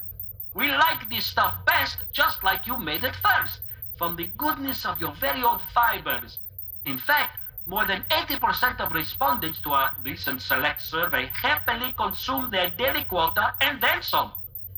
We 0.53 0.69
like 0.69 1.09
this 1.09 1.25
stuff 1.25 1.65
best 1.65 1.97
just 2.13 2.43
like 2.43 2.65
you 2.65 2.77
made 2.77 3.03
it 3.03 3.15
first, 3.15 3.61
from 3.97 4.15
the 4.15 4.27
goodness 4.37 4.85
of 4.85 4.99
your 4.99 5.13
very 5.13 5.43
own 5.43 5.59
fibers. 5.73 6.39
In 6.85 6.97
fact, 6.97 7.39
more 7.65 7.85
than 7.85 8.03
80% 8.09 8.79
of 8.79 8.93
respondents 8.93 9.59
to 9.61 9.73
our 9.73 9.91
recent 10.03 10.41
select 10.41 10.81
survey 10.81 11.29
happily 11.33 11.93
consume 11.97 12.49
their 12.49 12.69
daily 12.69 13.03
quota 13.03 13.53
and 13.59 13.81
then 13.81 14.01
some. 14.01 14.31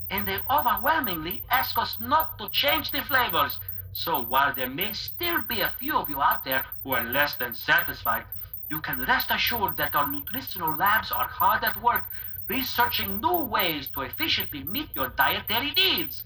And 0.10 0.28
they 0.28 0.39
overwhelmingly 0.50 1.44
ask 1.51 1.78
us 1.78 1.98
not 2.00 2.39
to 2.39 2.50
change 2.50 2.92
the 2.92 3.04
flavors. 3.04 3.60
So 3.94 4.22
while 4.22 4.54
there 4.54 4.70
may 4.70 4.94
still 4.94 5.44
be 5.44 5.62
a 5.62 5.72
few 5.80 5.98
of 5.98 6.10
you 6.10 6.20
out 6.22 6.44
there 6.44 6.66
who 6.84 6.94
are 6.94 7.04
less 7.04 7.36
than 7.36 7.54
satisfied, 7.54 8.25
you 8.70 8.80
can 8.82 9.04
rest 9.06 9.32
assured 9.32 9.78
that 9.78 9.96
our 9.96 10.08
nutritional 10.10 10.76
labs 10.76 11.12
are 11.12 11.28
hard 11.28 11.64
at 11.64 11.82
work 11.82 12.06
researching 12.50 13.22
new 13.22 13.44
ways 13.44 13.88
to 13.94 14.02
efficiently 14.02 14.64
meet 14.64 14.90
your 14.96 15.10
dietary 15.10 15.72
needs. 15.72 16.24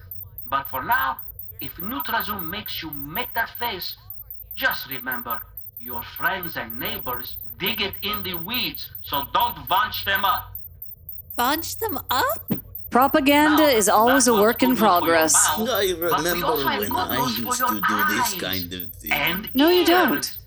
But 0.50 0.68
for 0.70 0.84
now, 0.84 1.18
if 1.62 1.76
NutraZoom 1.76 2.50
makes 2.50 2.82
you 2.82 2.90
make 2.92 3.34
that 3.34 3.50
face, 3.60 3.98
just 4.56 4.90
remember, 4.90 5.42
your 5.80 6.02
friends 6.18 6.56
and 6.56 6.80
neighbors 6.80 7.38
dig 7.60 7.82
it 7.82 7.96
in 8.02 8.24
the 8.24 8.36
weeds, 8.36 8.90
so 9.02 9.24
don't 9.34 9.68
bunch 9.68 10.06
them 10.06 10.24
up. 10.24 10.54
Bunch 11.36 11.78
them 11.78 12.00
up? 12.10 12.54
Propaganda 12.90 13.64
Now, 13.64 13.70
is 13.70 13.90
always 13.90 14.28
a 14.28 14.34
work 14.34 14.62
in 14.62 14.70
good 14.70 14.74
news 14.74 14.80
for 14.80 14.86
your 14.86 15.00
progress. 15.00 15.34
mouth, 15.34 15.70
I 15.70 15.92
remember 15.92 16.56
when 16.56 16.92
I 16.96 17.26
used 17.26 17.60
to 17.68 17.82
do 17.88 18.16
this 18.16 18.34
kind 18.36 18.74
of 18.74 18.94
thing. 18.94 19.12
And 19.12 19.50
No, 19.56 19.70
you 19.70 19.84
don't. 19.84 20.38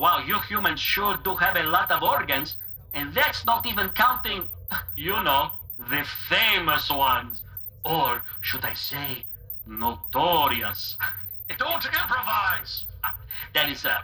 Wow, 0.00 0.20
you 0.26 0.40
humans 0.40 0.80
sure 0.80 1.18
do 1.22 1.34
have 1.34 1.56
a 1.56 1.62
lot 1.62 1.90
of 1.90 2.02
organs, 2.02 2.56
and 2.94 3.12
that's 3.12 3.44
not 3.44 3.66
even 3.66 3.90
counting, 3.90 4.48
you 4.96 5.12
know, 5.22 5.50
the 5.90 6.06
famous 6.26 6.88
ones. 6.88 7.42
Or 7.84 8.22
should 8.40 8.64
I 8.64 8.72
say, 8.72 9.26
notorious. 9.66 10.96
Don't 11.58 11.84
improvise. 11.84 12.86
That 13.54 13.68
is, 13.68 13.84
uh, 13.84 13.98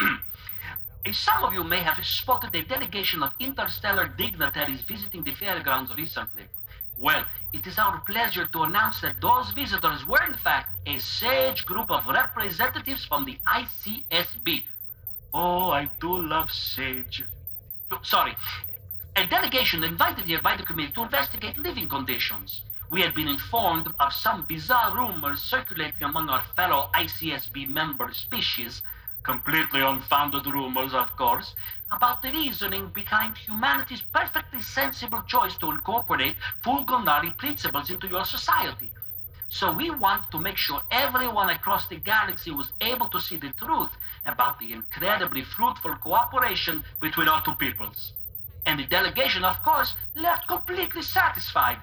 Some 1.12 1.44
of 1.44 1.54
you 1.54 1.64
may 1.64 1.80
have 1.80 2.04
spotted 2.04 2.54
a 2.54 2.62
delegation 2.64 3.22
of 3.22 3.32
interstellar 3.40 4.06
dignitaries 4.06 4.82
visiting 4.82 5.22
the 5.24 5.32
fairgrounds 5.32 5.96
recently. 5.96 6.44
Well, 6.98 7.24
it 7.54 7.66
is 7.66 7.78
our 7.78 8.00
pleasure 8.00 8.46
to 8.48 8.62
announce 8.64 9.00
that 9.00 9.22
those 9.22 9.52
visitors 9.52 10.06
were, 10.06 10.24
in 10.26 10.34
fact, 10.34 10.76
a 10.86 10.98
sage 10.98 11.64
group 11.64 11.90
of 11.90 12.06
representatives 12.06 13.06
from 13.06 13.24
the 13.24 13.38
ICSB. 13.46 14.64
Oh, 15.34 15.70
I 15.70 15.90
do 16.00 16.20
love 16.20 16.50
sage. 16.50 17.22
Oh, 17.90 18.00
sorry, 18.02 18.34
a 19.16 19.26
delegation 19.26 19.84
invited 19.84 20.24
here 20.24 20.40
by 20.40 20.56
the 20.56 20.62
committee 20.62 20.92
to 20.92 21.02
investigate 21.02 21.58
living 21.58 21.88
conditions. 21.88 22.62
We 22.90 23.02
had 23.02 23.14
been 23.14 23.28
informed 23.28 23.92
of 24.00 24.12
some 24.12 24.44
bizarre 24.46 24.94
rumors 24.96 25.42
circulating 25.42 26.02
among 26.02 26.30
our 26.30 26.42
fellow 26.56 26.88
ICSB 26.94 27.68
member 27.68 28.12
species, 28.14 28.80
completely 29.22 29.82
unfounded 29.82 30.46
rumors, 30.46 30.94
of 30.94 31.14
course, 31.16 31.54
about 31.90 32.22
the 32.22 32.30
reasoning 32.30 32.88
behind 32.88 33.36
humanity's 33.36 34.02
perfectly 34.02 34.62
sensible 34.62 35.22
choice 35.22 35.56
to 35.58 35.70
incorporate 35.70 36.36
Fulgonari 36.64 37.36
principles 37.36 37.90
into 37.90 38.08
your 38.08 38.24
society. 38.24 38.90
So 39.50 39.72
we 39.72 39.90
want 39.90 40.30
to 40.30 40.38
make 40.38 40.58
sure 40.58 40.82
everyone 40.90 41.48
across 41.48 41.88
the 41.88 41.96
galaxy 41.96 42.50
was 42.50 42.72
able 42.82 43.08
to 43.08 43.20
see 43.20 43.38
the 43.38 43.50
truth 43.50 43.90
about 44.26 44.58
the 44.58 44.72
incredibly 44.72 45.42
fruitful 45.42 45.96
cooperation 45.96 46.84
between 47.00 47.28
our 47.28 47.42
two 47.42 47.54
peoples. 47.54 48.12
And 48.66 48.78
the 48.78 48.84
delegation, 48.84 49.44
of 49.44 49.62
course, 49.62 49.94
left 50.14 50.46
completely 50.48 51.00
satisfied. 51.00 51.78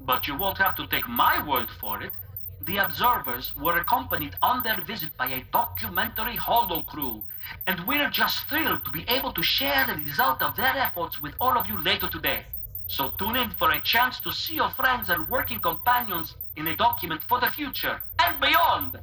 But 0.00 0.28
you 0.28 0.36
won't 0.36 0.58
have 0.58 0.76
to 0.76 0.86
take 0.86 1.08
my 1.08 1.44
word 1.44 1.68
for 1.80 2.00
it. 2.00 2.12
The 2.60 2.78
observers 2.78 3.56
were 3.56 3.78
accompanied 3.78 4.36
on 4.40 4.62
their 4.62 4.80
visit 4.82 5.16
by 5.16 5.26
a 5.26 5.44
documentary 5.52 6.36
holo 6.36 6.82
crew, 6.82 7.24
and 7.66 7.84
we're 7.86 8.10
just 8.10 8.46
thrilled 8.48 8.84
to 8.84 8.90
be 8.90 9.04
able 9.08 9.32
to 9.32 9.42
share 9.42 9.86
the 9.86 9.94
result 9.94 10.42
of 10.42 10.54
their 10.54 10.76
efforts 10.76 11.20
with 11.20 11.34
all 11.40 11.58
of 11.58 11.66
you 11.66 11.82
later 11.82 12.08
today. 12.08 12.46
So 12.86 13.10
tune 13.10 13.36
in 13.36 13.50
for 13.50 13.70
a 13.72 13.80
chance 13.80 14.20
to 14.20 14.32
see 14.32 14.54
your 14.54 14.70
friends 14.70 15.08
and 15.10 15.28
working 15.28 15.60
companions 15.60 16.36
in 16.58 16.66
a 16.66 16.76
document 16.76 17.22
for 17.22 17.40
the 17.40 17.46
future 17.46 18.02
and 18.18 18.40
beyond. 18.40 18.98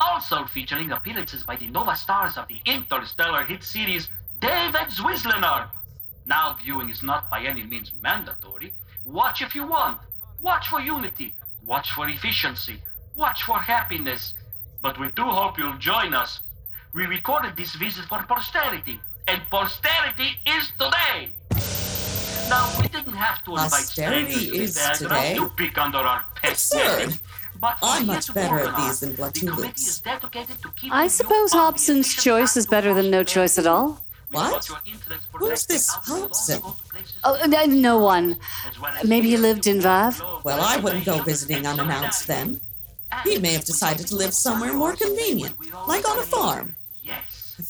Also 0.00 0.44
featuring 0.46 0.90
appearances 0.90 1.44
by 1.44 1.54
the 1.54 1.68
Nova 1.68 1.94
stars 1.94 2.36
of 2.36 2.48
the 2.48 2.60
interstellar 2.66 3.44
hit 3.44 3.62
series 3.62 4.08
David 4.40 4.88
Zwisliner. 4.88 5.68
Now 6.26 6.56
viewing 6.60 6.90
is 6.90 7.02
not 7.02 7.30
by 7.30 7.44
any 7.44 7.62
means 7.62 7.92
mandatory. 8.02 8.74
Watch 9.04 9.42
if 9.42 9.54
you 9.54 9.64
want. 9.66 9.98
Watch 10.40 10.68
for 10.68 10.80
unity. 10.80 11.36
Watch 11.64 11.92
for 11.92 12.08
efficiency. 12.08 12.82
Watch 13.14 13.44
for 13.44 13.58
happiness. 13.58 14.34
But 14.82 14.98
we 14.98 15.08
do 15.12 15.22
hope 15.22 15.58
you'll 15.58 15.78
join 15.78 16.12
us. 16.14 16.40
We 16.92 17.06
recorded 17.06 17.56
this 17.56 17.74
visit 17.76 18.04
for 18.06 18.22
posterity, 18.24 19.00
and 19.28 19.40
posterity 19.50 20.30
is 20.46 20.70
today. 20.78 21.32
Now, 22.52 22.68
we 22.82 22.88
didn't 22.88 23.14
have 23.14 23.42
to 23.44 23.50
invite 23.52 23.70
Posterity 23.70 24.32
strangers 24.32 24.44
to 24.44 24.50
the 24.50 24.62
is 24.62 24.98
today? 24.98 25.34
to 25.36 25.48
pick 25.60 25.78
under 25.78 25.98
our 25.98 26.22
Absurd. 26.44 27.18
But 27.58 27.78
I'm 27.82 28.06
much 28.06 28.34
better 28.34 28.58
at 28.58 28.76
these 28.76 29.00
than 29.00 29.14
The 29.16 29.22
is 30.50 30.58
to 30.60 30.68
keeping 30.78 30.92
I 30.92 31.06
suppose 31.08 31.52
Hobson's 31.52 32.12
choice 32.14 32.56
is 32.58 32.66
better 32.66 32.92
than 32.92 33.08
no 33.10 33.24
choice 33.24 33.56
at 33.56 33.66
all. 33.66 34.04
What? 34.32 34.68
Who's 35.32 35.64
this 35.66 35.88
out 35.94 36.04
below 36.04 36.16
to 36.16 36.22
Hobson? 36.24 36.60
go 36.60 36.70
to 36.72 36.84
places 36.92 37.18
Oh, 37.24 37.38
uh, 37.42 37.46
no 37.66 37.98
one. 37.98 38.36
as 38.68 38.78
well 38.80 38.92
as 38.98 39.08
Maybe 39.08 39.30
he 39.30 39.38
lived 39.38 39.66
in 39.66 39.78
Vav? 39.78 40.12
Well, 40.44 40.60
I 40.60 40.76
wouldn't 40.76 41.06
go 41.06 41.22
visiting 41.22 41.66
unannounced 41.66 42.26
then. 42.26 42.60
He 43.24 43.38
may 43.38 43.52
have 43.52 43.64
decided 43.64 44.06
to 44.08 44.16
live 44.16 44.34
somewhere 44.34 44.74
more 44.74 44.94
convenient, 44.94 45.54
like 45.88 46.06
on 46.06 46.18
a 46.18 46.22
farm. 46.22 46.76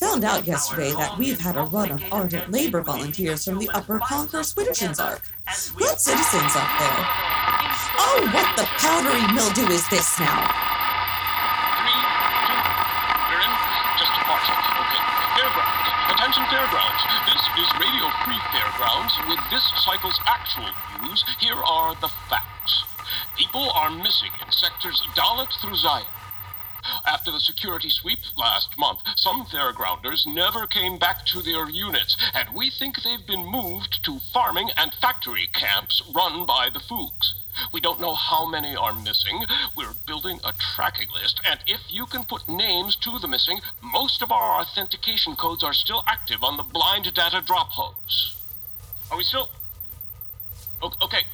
Found 0.03 0.25
out 0.25 0.43
yesterday 0.51 0.91
that 0.99 1.17
we've 1.17 1.39
had 1.39 1.55
a 1.55 1.63
run 1.63 1.93
of 1.93 2.03
ardent 2.11 2.51
labor 2.51 2.83
volunteers 2.83 3.47
from 3.47 3.63
the 3.63 3.71
Upper 3.71 4.03
Conquer 4.03 4.43
Switterson's 4.43 4.99
Ark. 4.99 5.23
Good 5.79 5.95
citizens 5.95 6.59
up 6.59 6.67
there. 6.83 7.03
Oh, 8.03 8.19
what 8.35 8.51
the 8.59 8.67
powdery 8.83 9.23
mildew 9.31 9.71
is 9.71 9.87
this 9.95 10.19
now? 10.19 10.43
Three, 11.79 12.03
two, 12.51 12.61
we're 13.31 13.47
in. 13.47 13.55
Just 13.95 14.11
a 14.11 14.23
partial. 14.27 14.59
Okay. 14.59 15.03
Fairgrounds. 15.39 15.87
Attention 16.19 16.45
Fairgrounds. 16.51 17.03
This 17.31 17.43
is 17.63 17.69
Radio 17.79 18.11
Free 18.27 18.43
Fairgrounds. 18.51 19.15
With 19.31 19.39
this 19.55 19.63
cycle's 19.87 20.19
actual 20.27 20.67
news, 21.07 21.23
here 21.39 21.63
are 21.63 21.95
the 22.03 22.11
facts. 22.27 22.83
People 23.39 23.71
are 23.71 23.95
missing 23.95 24.35
in 24.43 24.51
sectors 24.51 24.99
Dalit 25.15 25.55
through 25.63 25.79
Zion. 25.79 26.11
After 27.07 27.31
the 27.31 27.41
security 27.41 27.91
sweep 27.91 28.19
last 28.37 28.77
month, 28.79 29.01
some 29.17 29.45
fairgrounders 29.45 30.27
never 30.27 30.67
came 30.67 30.99
back 30.99 31.25
to 31.27 31.41
their 31.43 31.69
units, 31.69 32.17
and 32.35 32.49
we 32.55 32.71
think 32.71 33.03
they've 33.03 33.27
been 33.27 33.45
moved 33.45 34.05
to 34.05 34.19
farming 34.33 34.71
and 34.77 34.93
factory 34.95 35.49
camps 35.53 36.03
run 36.15 36.45
by 36.47 36.69
the 36.69 36.81
Foogs. 36.81 37.35
We 37.73 37.81
don't 37.81 38.01
know 38.01 38.15
how 38.15 38.47
many 38.47 38.75
are 38.75 38.93
missing. 38.93 39.45
We're 39.77 39.95
building 40.07 40.41
a 40.43 40.53
tracking 40.53 41.09
list, 41.12 41.41
and 41.47 41.61
if 41.67 41.81
you 41.89 42.07
can 42.07 42.25
put 42.25 42.49
names 42.49 42.97
to 42.97 43.19
the 43.19 43.29
missing, 43.29 43.61
most 43.83 44.23
of 44.23 44.33
our 44.33 44.61
authentication 44.61 45.37
codes 45.37 45.62
are 45.62 45.75
still 45.75 46.03
active 46.09 46.43
on 46.43 46.57
the 46.57 46.62
blind 46.62 47.12
data 47.15 47.43
drop 47.45 47.71
hose. 47.71 48.37
Are 49.11 49.17
we 49.17 49.25
still? 49.25 49.51
Okay. 50.83 51.25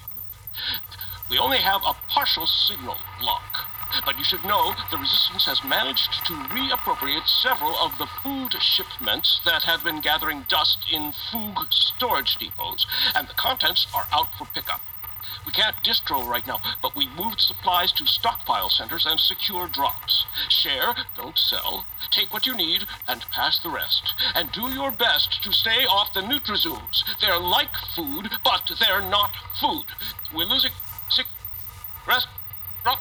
We 1.30 1.38
only 1.38 1.58
have 1.58 1.82
a 1.86 1.94
partial 2.08 2.46
signal 2.46 2.96
lock. 3.22 3.77
But 4.04 4.18
you 4.18 4.24
should 4.24 4.44
know 4.44 4.74
the 4.90 4.98
Resistance 4.98 5.46
has 5.46 5.64
managed 5.64 6.24
to 6.26 6.32
reappropriate 6.32 7.26
several 7.26 7.76
of 7.76 7.96
the 7.98 8.06
food 8.06 8.52
shipments 8.60 9.40
that 9.44 9.62
have 9.64 9.84
been 9.84 10.00
gathering 10.00 10.44
dust 10.48 10.78
in 10.92 11.12
Foog 11.30 11.72
storage 11.72 12.36
depots, 12.36 12.86
and 13.14 13.28
the 13.28 13.34
contents 13.34 13.86
are 13.94 14.06
out 14.12 14.28
for 14.36 14.46
pickup. 14.54 14.80
We 15.46 15.52
can't 15.52 15.76
distro 15.82 16.26
right 16.26 16.46
now, 16.46 16.60
but 16.82 16.94
we 16.94 17.08
moved 17.08 17.40
supplies 17.40 17.92
to 17.92 18.06
stockpile 18.06 18.70
centers 18.70 19.06
and 19.06 19.18
secure 19.18 19.66
drops. 19.66 20.24
Share, 20.48 20.94
don't 21.16 21.38
sell. 21.38 21.86
Take 22.10 22.32
what 22.32 22.46
you 22.46 22.56
need 22.56 22.84
and 23.06 23.22
pass 23.30 23.58
the 23.58 23.70
rest. 23.70 24.14
And 24.34 24.52
do 24.52 24.68
your 24.68 24.90
best 24.90 25.42
to 25.42 25.52
stay 25.52 25.86
off 25.86 26.12
the 26.12 26.20
Nutrizooms. 26.20 27.02
They're 27.20 27.38
like 27.38 27.74
food, 27.94 28.28
but 28.44 28.70
they're 28.78 29.02
not 29.02 29.30
food. 29.60 29.84
We're 30.34 30.44
losing. 30.44 30.72
Sick. 31.08 31.26
Rest. 32.06 32.28
Drop. 32.82 33.00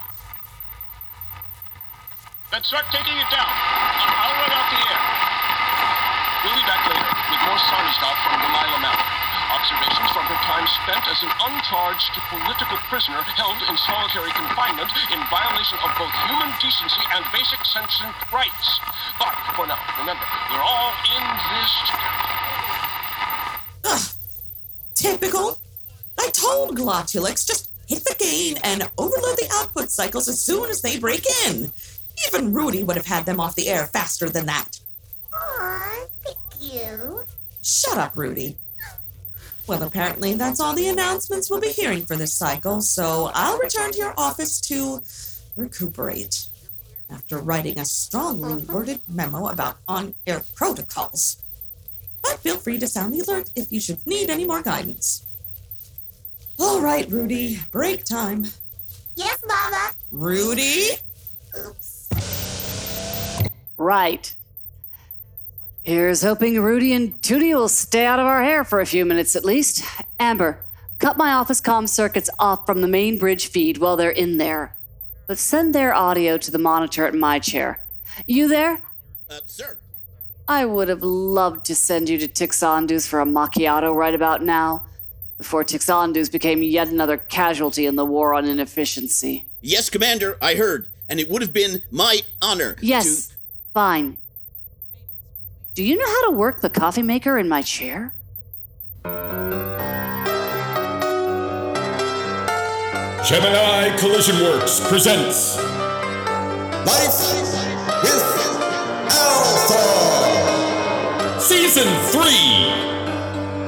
Then 2.47 2.63
start 2.63 2.87
taking 2.95 3.11
it 3.11 3.27
down. 3.27 3.43
I'll 3.43 4.35
run 4.39 4.51
out 4.55 4.67
the 4.71 4.79
air. 4.79 5.01
We'll 6.47 6.55
be 6.55 6.63
back 6.63 6.79
later 6.87 7.11
with 7.27 7.41
more 7.43 7.59
Sani 7.59 7.91
stuff 7.99 8.15
from 8.23 8.39
Delilah 8.39 8.79
Mallory. 8.79 9.17
Observations 9.51 10.11
from 10.15 10.23
her 10.31 10.39
time 10.47 10.63
spent 10.79 11.03
as 11.11 11.19
an 11.27 11.31
uncharged 11.43 12.15
political 12.31 12.79
prisoner 12.87 13.19
held 13.35 13.59
in 13.67 13.75
solitary 13.83 14.31
confinement 14.31 14.87
in 15.11 15.19
violation 15.27 15.75
of 15.83 15.91
both 15.99 16.13
human 16.23 16.47
decency 16.63 17.03
and 17.11 17.27
basic 17.35 17.59
sentient 17.67 18.15
rights. 18.31 18.79
But 19.19 19.35
for 19.59 19.67
now, 19.67 19.79
remember, 19.99 20.23
we're 20.47 20.63
all 20.63 20.95
in 21.03 21.23
this 21.51 21.71
together. 21.83 22.23
Ugh, 23.91 24.05
typical. 24.95 25.59
I 26.15 26.31
told 26.31 26.79
Glotulix 26.79 27.43
just 27.43 27.71
hit 27.87 28.07
the 28.07 28.15
gain 28.15 28.55
and 28.63 28.87
overload 28.97 29.35
the 29.35 29.51
output 29.51 29.91
cycles 29.91 30.27
as 30.27 30.39
soon 30.39 30.69
as 30.69 30.81
they 30.81 30.97
break 30.97 31.27
in. 31.43 31.73
Even 32.27 32.53
Rudy 32.53 32.83
would 32.83 32.95
have 32.95 33.05
had 33.05 33.25
them 33.25 33.39
off 33.39 33.55
the 33.55 33.69
air 33.69 33.85
faster 33.85 34.29
than 34.29 34.45
that. 34.47 34.79
Aw, 35.33 36.05
thank 36.23 36.37
you. 36.59 37.23
Shut 37.61 37.97
up, 37.97 38.15
Rudy. 38.17 38.57
Well, 39.67 39.83
apparently 39.83 40.33
that's 40.33 40.61
all 40.61 40.73
the 40.73 40.87
announcements 40.87 41.49
we'll 41.49 41.59
be 41.59 41.67
hearing 41.69 42.05
for 42.05 42.15
this 42.15 42.33
cycle, 42.33 42.81
so 42.81 43.29
I'll 43.33 43.59
return 43.59 43.91
to 43.91 43.97
your 43.97 44.13
office 44.17 44.61
to 44.61 45.01
recuperate 45.57 46.47
after 47.09 47.37
writing 47.37 47.77
a 47.77 47.85
strongly 47.85 48.63
worded 48.63 49.01
memo 49.07 49.47
about 49.47 49.77
on 49.87 50.15
air 50.25 50.41
protocols. 50.55 51.41
But 52.21 52.39
feel 52.39 52.57
free 52.57 52.79
to 52.79 52.87
sound 52.87 53.13
the 53.13 53.19
alert 53.19 53.51
if 53.55 53.71
you 53.71 53.79
should 53.79 54.05
need 54.07 54.29
any 54.29 54.45
more 54.45 54.61
guidance. 54.61 55.23
All 56.59 56.81
right, 56.81 57.09
Rudy, 57.09 57.59
break 57.71 58.03
time. 58.03 58.45
Yes, 59.15 59.43
Mama. 59.47 59.91
Rudy? 60.11 60.91
Right. 63.77 64.35
Here's 65.83 66.21
hoping 66.21 66.61
Rudy 66.61 66.91
and 66.93 67.21
Tootie 67.21 67.55
will 67.55 67.69
stay 67.69 68.05
out 68.05 68.19
of 68.19 68.25
our 68.25 68.43
hair 68.43 68.63
for 68.65 68.81
a 68.81 68.85
few 68.85 69.05
minutes 69.05 69.35
at 69.35 69.45
least. 69.45 69.83
Amber, 70.19 70.65
cut 70.99 71.15
my 71.15 71.31
office 71.31 71.61
comm 71.61 71.87
circuits 71.87 72.29
off 72.39 72.65
from 72.65 72.81
the 72.81 72.87
main 72.87 73.17
bridge 73.17 73.47
feed 73.47 73.77
while 73.77 73.95
they're 73.95 74.09
in 74.09 74.37
there. 74.37 74.75
But 75.27 75.37
send 75.37 75.73
their 75.73 75.93
audio 75.93 76.37
to 76.37 76.51
the 76.51 76.57
monitor 76.57 77.05
at 77.05 77.13
my 77.13 77.39
chair. 77.39 77.85
You 78.25 78.47
there? 78.47 78.79
Uh, 79.29 79.39
sir. 79.45 79.77
I 80.47 80.65
would 80.65 80.87
have 80.87 81.03
loved 81.03 81.65
to 81.65 81.75
send 81.75 82.09
you 82.09 82.17
to 82.17 82.27
Tixandus 82.27 83.07
for 83.07 83.19
a 83.19 83.25
macchiato 83.25 83.93
right 83.93 84.15
about 84.15 84.41
now, 84.41 84.85
before 85.37 85.63
Tixandus 85.63 86.31
became 86.31 86.63
yet 86.63 86.87
another 86.87 87.17
casualty 87.17 87.85
in 87.85 87.95
the 87.95 88.05
war 88.05 88.33
on 88.33 88.45
inefficiency. 88.45 89.45
Yes, 89.61 89.89
Commander, 89.89 90.37
I 90.41 90.55
heard, 90.55 90.87
and 91.09 91.19
it 91.19 91.29
would 91.29 91.41
have 91.41 91.53
been 91.53 91.81
my 91.91 92.21
honor 92.41 92.75
Yes, 92.81 93.35
fine. 93.77 94.17
Do 95.75 95.83
you 95.83 95.95
know 95.97 96.07
how 96.07 96.31
to 96.31 96.35
work 96.35 96.61
the 96.61 96.69
coffee 96.71 97.03
maker 97.03 97.37
in 97.37 97.47
my 97.47 97.61
chair? 97.61 98.15
Gemini 103.29 103.95
Collision 103.99 104.41
Works 104.41 104.79
presents 104.89 105.57
Life 106.89 107.19
with 108.01 108.23
Alpha 109.13 109.85
Season 111.39 111.87
3 112.09 112.23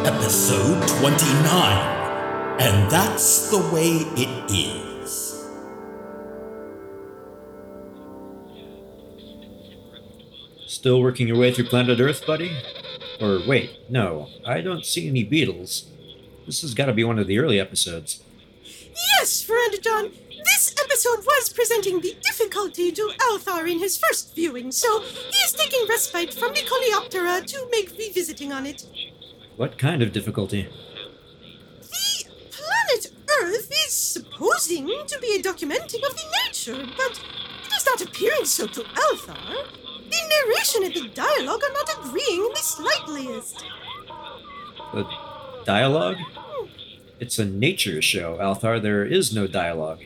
Episode 0.07 0.87
29 0.87 2.57
And 2.59 2.89
that's 2.89 3.51
the 3.51 3.59
way 3.71 3.97
it 4.17 4.29
is. 4.51 4.88
Still 10.79 11.01
working 11.01 11.27
your 11.27 11.36
way 11.36 11.51
through 11.51 11.65
planet 11.65 12.00
Earth, 12.00 12.25
buddy? 12.25 12.55
Or 13.19 13.41
wait, 13.45 13.71
no, 13.89 14.29
I 14.48 14.62
don't 14.62 14.86
see 14.86 15.09
any 15.09 15.25
beetles. 15.25 15.88
This 16.45 16.62
has 16.62 16.74
got 16.74 16.86
to 16.86 16.93
be 16.93 17.03
one 17.03 17.19
of 17.19 17.27
the 17.27 17.38
early 17.38 17.59
episodes. 17.59 18.24
Yes, 18.63 19.43
friend 19.43 19.75
John. 19.81 20.12
This 20.45 20.74
episode 20.81 21.25
was 21.25 21.51
presenting 21.51 22.00
the 22.00 22.15
difficulty 22.21 22.93
to 22.93 23.12
Althar 23.29 23.69
in 23.69 23.79
his 23.79 23.98
first 23.98 24.33
viewing, 24.33 24.71
so 24.71 25.01
he 25.01 25.38
is 25.43 25.51
taking 25.51 25.86
respite 25.89 26.33
from 26.33 26.53
the 26.53 26.62
Coleoptera 26.62 27.45
to 27.45 27.67
make 27.71 27.91
revisiting 27.98 28.53
on 28.53 28.65
it. 28.65 28.86
What 29.57 29.77
kind 29.77 30.01
of 30.01 30.13
difficulty? 30.13 30.69
The 31.81 32.29
planet 32.51 33.12
Earth 33.41 33.69
is 33.86 33.91
supposing 33.91 34.88
to 35.07 35.19
be 35.19 35.36
a 35.36 35.43
documenting 35.43 36.07
of 36.09 36.15
the 36.15 36.24
nature, 36.45 36.88
but 36.95 37.19
it 37.65 37.74
is 37.75 37.86
not 37.86 38.01
appearing 38.01 38.45
so 38.45 38.65
to 38.65 38.81
Althar. 38.81 39.65
The 40.09 40.45
narration 40.45 40.83
and 40.83 40.93
the 40.93 41.13
dialogue 41.13 41.61
are 41.63 41.73
not 41.73 42.05
agreeing 42.05 42.45
in 42.45 42.51
the 42.53 42.59
slightest. 42.61 43.65
The 44.93 45.07
dialogue? 45.65 46.17
It's 47.19 47.37
a 47.37 47.45
nature 47.45 48.01
show, 48.01 48.37
Althar. 48.37 48.81
There 48.81 49.05
is 49.05 49.33
no 49.33 49.45
dialogue. 49.45 49.99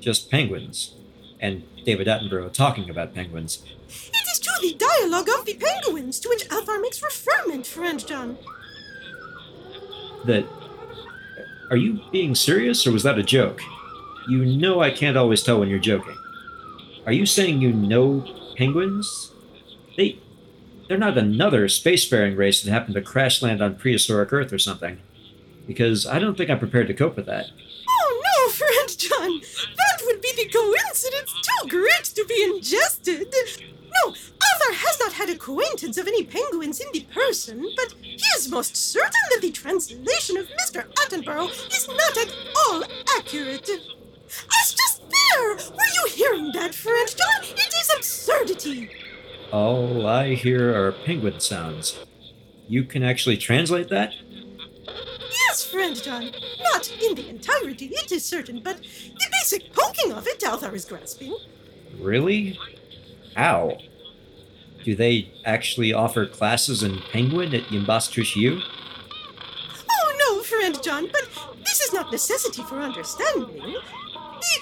Just 0.00 0.30
penguins. 0.30 0.94
And 1.38 1.64
David 1.84 2.06
Attenborough 2.06 2.52
talking 2.52 2.88
about 2.88 3.14
penguins. 3.14 3.62
It 3.88 4.26
is 4.32 4.38
to 4.40 4.50
the 4.62 4.74
dialogue 4.74 5.28
of 5.28 5.44
the 5.44 5.54
penguins 5.54 6.18
to 6.20 6.28
which 6.28 6.48
Althar 6.48 6.80
makes 6.80 7.02
referment, 7.02 7.66
friend 7.66 8.04
John. 8.06 8.38
That. 10.24 10.46
Are 11.70 11.76
you 11.76 12.00
being 12.12 12.34
serious, 12.34 12.86
or 12.86 12.92
was 12.92 13.02
that 13.02 13.18
a 13.18 13.22
joke? 13.22 13.60
You 14.28 14.44
know 14.44 14.80
I 14.80 14.90
can't 14.90 15.16
always 15.16 15.42
tell 15.42 15.60
when 15.60 15.68
you're 15.68 15.78
joking. 15.78 16.16
Are 17.06 17.12
you 17.12 17.26
saying 17.26 17.60
you 17.60 17.72
know 17.72 18.24
penguins? 18.56 19.32
They. 19.96 20.18
They're 20.88 20.98
not 20.98 21.18
another 21.18 21.66
spacefaring 21.66 22.36
race 22.36 22.62
that 22.62 22.70
happened 22.70 22.94
to 22.94 23.02
crash 23.02 23.42
land 23.42 23.60
on 23.60 23.74
prehistoric 23.74 24.32
Earth 24.32 24.52
or 24.52 24.58
something. 24.58 24.98
Because 25.66 26.06
I 26.06 26.20
don't 26.20 26.36
think 26.36 26.48
I'm 26.48 26.60
prepared 26.60 26.86
to 26.86 26.94
cope 26.94 27.16
with 27.16 27.26
that. 27.26 27.46
Oh 27.88 28.22
no, 28.24 28.52
friend 28.52 28.96
John! 28.96 29.40
That 29.76 30.02
would 30.04 30.20
be 30.20 30.32
the 30.36 30.48
coincidence 30.48 31.34
too 31.42 31.68
great 31.68 32.04
to 32.04 32.24
be 32.28 32.42
ingested! 32.44 33.34
No, 34.04 34.12
Althar 34.12 34.74
has 34.74 35.00
not 35.00 35.12
had 35.14 35.30
acquaintance 35.30 35.98
of 35.98 36.06
any 36.06 36.24
penguins 36.24 36.80
in 36.80 36.86
the 36.92 37.00
person, 37.12 37.66
but 37.76 37.94
he 38.00 38.22
is 38.36 38.50
most 38.50 38.76
certain 38.76 39.10
that 39.30 39.40
the 39.42 39.50
translation 39.50 40.36
of 40.36 40.46
Mr. 40.60 40.86
Attenborough 40.94 41.50
is 41.74 41.88
not 41.88 42.16
at 42.16 42.34
all 42.68 42.84
accurate. 43.18 43.68
I 43.70 44.62
was 44.62 44.74
just 44.74 45.02
there! 45.02 45.54
Were 45.54 45.92
you 45.94 46.06
hearing 46.10 46.52
that, 46.52 46.74
friend 46.74 47.08
John? 47.08 47.50
It 47.56 47.74
is 47.74 47.90
absurdity! 47.96 48.90
All 49.52 50.06
I 50.06 50.34
hear 50.34 50.74
are 50.74 50.92
penguin 50.92 51.40
sounds. 51.40 51.98
You 52.68 52.84
can 52.84 53.02
actually 53.02 53.36
translate 53.36 53.88
that? 53.90 54.12
Yes, 55.30 55.64
friend 55.64 55.94
John. 56.02 56.30
Not 56.72 56.90
in 57.00 57.14
the 57.14 57.28
entirety, 57.28 57.86
it 57.86 58.10
is 58.10 58.24
certain, 58.24 58.60
but 58.60 58.78
the 58.78 59.26
basic 59.40 59.72
poking 59.72 60.12
of 60.12 60.26
it 60.26 60.40
Althar 60.40 60.74
is 60.74 60.84
grasping. 60.84 61.36
Really? 61.98 62.58
How? 63.36 63.78
Do 64.84 64.94
they 64.94 65.32
actually 65.44 65.92
offer 65.92 66.26
classes 66.26 66.82
in 66.82 67.00
penguin 67.12 67.54
at 67.54 67.62
Yimbas 67.64 68.36
U? 68.36 68.60
Oh 69.90 70.16
no, 70.18 70.42
friend 70.42 70.82
John, 70.82 71.08
but 71.12 71.28
this 71.64 71.80
is 71.80 71.92
not 71.92 72.10
necessity 72.12 72.62
for 72.62 72.80
understanding. 72.80 73.76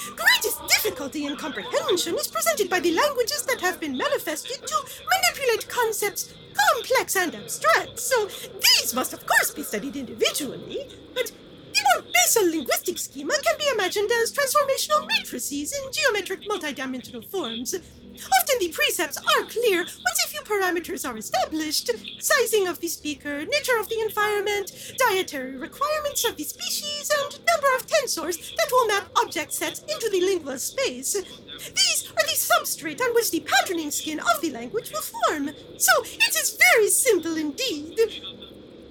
The 0.06 0.12
greatest 0.16 0.60
difficulty 0.68 1.26
in 1.26 1.36
comprehension 1.36 2.14
is 2.16 2.28
presented 2.28 2.70
by 2.70 2.80
the 2.80 2.92
languages 2.92 3.42
that 3.46 3.60
have 3.60 3.80
been 3.80 3.96
manifested 3.96 4.66
to 4.66 4.76
manipulate 5.14 5.68
concepts 5.68 6.34
complex 6.54 7.16
and 7.16 7.34
abstract, 7.34 7.98
so 7.98 8.26
these 8.26 8.94
must 8.94 9.12
of 9.12 9.26
course 9.26 9.50
be 9.50 9.62
studied 9.62 9.96
individually, 9.96 10.86
but 11.14 11.32
the 11.72 11.80
more 11.94 12.04
basal 12.12 12.48
linguistic 12.50 12.98
schema 12.98 13.34
can 13.42 13.58
be 13.58 13.68
imagined 13.74 14.10
as 14.22 14.32
transformational 14.32 15.06
matrices 15.08 15.72
in 15.72 15.92
geometric 15.92 16.42
multidimensional 16.42 17.28
forms. 17.28 17.74
Often 18.14 18.58
the 18.60 18.68
precepts 18.68 19.18
are 19.18 19.44
clear 19.44 19.78
once 19.78 20.24
a 20.24 20.28
few 20.28 20.40
parameters 20.42 21.08
are 21.08 21.16
established 21.16 21.90
sizing 22.20 22.68
of 22.68 22.80
the 22.80 22.88
speaker, 22.88 23.44
nature 23.44 23.78
of 23.80 23.88
the 23.88 24.00
environment, 24.00 24.72
dietary 24.98 25.56
requirements 25.56 26.24
of 26.28 26.36
the 26.36 26.44
species, 26.44 27.10
and 27.22 27.40
number 27.46 27.68
of 27.76 27.86
tensors 27.86 28.54
that 28.56 28.68
will 28.70 28.86
map 28.86 29.08
object 29.16 29.52
sets 29.52 29.80
into 29.82 30.08
the 30.10 30.20
lingual 30.20 30.58
space. 30.58 31.14
These 31.14 32.10
are 32.10 32.26
the 32.26 32.36
substrate 32.36 33.00
on 33.00 33.14
which 33.14 33.30
the 33.30 33.40
patterning 33.40 33.90
skin 33.90 34.20
of 34.20 34.40
the 34.40 34.50
language 34.50 34.92
will 34.92 35.02
form. 35.02 35.50
So 35.76 35.92
it 36.04 36.36
is 36.36 36.58
very 36.74 36.88
simple 36.88 37.36
indeed. 37.36 37.98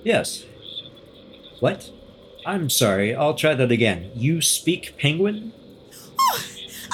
Yes. 0.03 0.45
What? 1.59 1.89
I'm 2.45 2.69
sorry, 2.69 3.15
I'll 3.15 3.35
try 3.35 3.53
that 3.55 3.71
again. 3.71 4.11
You 4.15 4.41
speak 4.41 4.97
penguin? 4.97 5.53
Oh, 6.19 6.43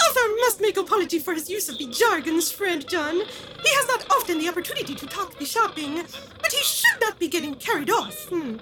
Althar 0.09 0.35
must 0.39 0.59
make 0.59 0.77
apology 0.77 1.19
for 1.19 1.35
his 1.35 1.49
use 1.49 1.69
of 1.69 1.77
the 1.77 1.85
jargons, 1.85 2.51
friend 2.51 2.87
John. 2.87 3.15
He 3.15 3.69
has 3.75 3.87
not 3.87 4.07
often 4.11 4.39
the 4.39 4.49
opportunity 4.49 4.95
to 4.95 5.05
talk 5.05 5.37
the 5.37 5.45
shopping, 5.45 5.97
but 6.41 6.51
he 6.51 6.63
should 6.63 6.99
not 6.99 7.19
be 7.19 7.27
getting 7.27 7.53
carried 7.55 7.91
off. 7.91 8.27
Hmm. 8.29 8.53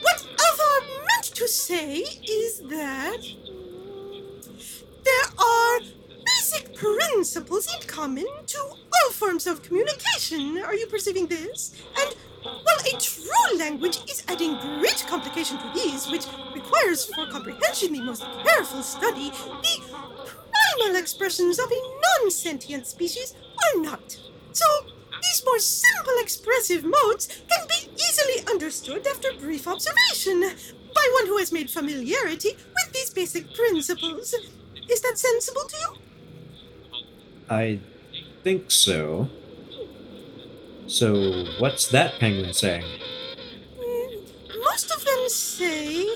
What 0.00 0.26
Althar 0.44 0.80
meant 1.08 1.24
to 1.34 1.46
say 1.46 1.98
is 1.98 2.60
that 2.70 3.22
there 5.04 5.28
are 5.38 5.80
basic 6.24 6.74
principles 6.74 7.68
in 7.74 7.86
common 7.86 8.26
to 8.46 8.58
all 8.58 9.12
forms 9.12 9.46
of 9.46 9.62
communication. 9.62 10.58
Are 10.62 10.74
you 10.74 10.86
perceiving 10.86 11.26
this? 11.26 11.74
And 11.98 12.16
while 12.46 12.94
a 12.94 12.98
true 13.00 13.58
language 13.58 13.98
is 14.10 14.24
adding 14.28 14.58
great 14.78 15.04
complication 15.08 15.58
to 15.58 15.70
these, 15.74 16.10
which 16.10 16.26
requires 16.54 17.06
for 17.06 17.26
comprehension 17.30 17.92
the 17.92 18.02
most 18.02 18.24
careful 18.44 18.82
study, 18.82 19.30
the 19.30 19.80
primal 20.78 20.96
expressions 20.96 21.58
of 21.58 21.70
a 21.70 21.80
non 22.20 22.30
sentient 22.30 22.86
species 22.86 23.34
are 23.34 23.80
not. 23.80 24.18
So, 24.52 24.64
these 25.22 25.42
more 25.44 25.58
simple 25.58 26.14
expressive 26.20 26.84
modes 26.84 27.26
can 27.26 27.66
be 27.68 27.90
easily 27.94 28.46
understood 28.48 29.06
after 29.06 29.32
brief 29.40 29.66
observation 29.66 30.40
by 30.40 31.10
one 31.14 31.26
who 31.26 31.38
has 31.38 31.52
made 31.52 31.70
familiarity 31.70 32.50
with 32.52 32.92
these 32.92 33.10
basic 33.10 33.54
principles. 33.54 34.34
Is 34.88 35.00
that 35.00 35.18
sensible 35.18 35.64
to 35.64 35.76
you? 35.76 35.94
I 37.48 37.80
think 38.42 38.70
so. 38.70 39.28
So, 40.88 41.44
what's 41.58 41.88
that 41.88 42.18
penguin 42.20 42.52
saying? 42.52 42.84
Mm, 43.78 44.22
Most 44.64 44.90
of 44.94 45.04
them 45.04 45.28
say, 45.28 46.06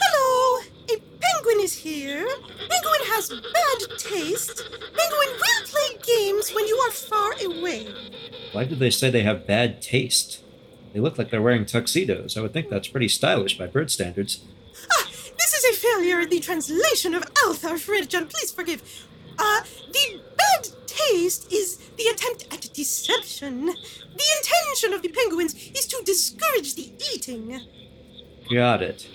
Hello, 0.00 0.62
a 0.90 1.00
penguin 1.20 1.60
is 1.60 1.74
here. 1.74 2.26
Penguin 2.26 3.00
has 3.12 3.30
bad 3.30 3.98
taste. 3.98 4.64
Penguin 4.70 5.28
will 5.38 5.66
play 5.66 5.98
games 6.04 6.52
when 6.52 6.66
you 6.66 6.76
are 6.78 6.90
far 6.90 7.32
away. 7.44 7.86
Why 8.52 8.64
do 8.64 8.74
they 8.74 8.90
say 8.90 9.08
they 9.10 9.22
have 9.22 9.46
bad 9.46 9.80
taste? 9.80 10.42
They 10.92 11.00
look 11.00 11.16
like 11.16 11.30
they're 11.30 11.40
wearing 11.40 11.64
tuxedos. 11.64 12.36
I 12.36 12.40
would 12.40 12.52
think 12.52 12.68
that's 12.68 12.88
pretty 12.88 13.08
stylish 13.08 13.56
by 13.56 13.66
bird 13.66 13.90
standards. 13.90 14.44
Ah, 14.90 15.06
this 15.38 15.54
is 15.54 15.64
a 15.76 15.80
failure 15.80 16.20
in 16.20 16.28
the 16.28 16.40
translation 16.40 17.14
of 17.14 17.22
Althar, 17.34 17.78
John. 18.08 18.26
Please 18.26 18.50
forgive. 18.50 18.82
Uh, 19.38 19.62
the 19.92 20.20
is 21.12 21.78
the 21.96 22.04
attempt 22.12 22.46
at 22.52 22.72
deception. 22.72 23.66
The 23.66 24.28
intention 24.38 24.92
of 24.92 25.02
the 25.02 25.08
penguins 25.08 25.54
is 25.54 25.86
to 25.88 26.02
discourage 26.04 26.74
the 26.74 26.92
eating. 27.14 27.60
Got 28.52 28.82
it. 28.82 29.08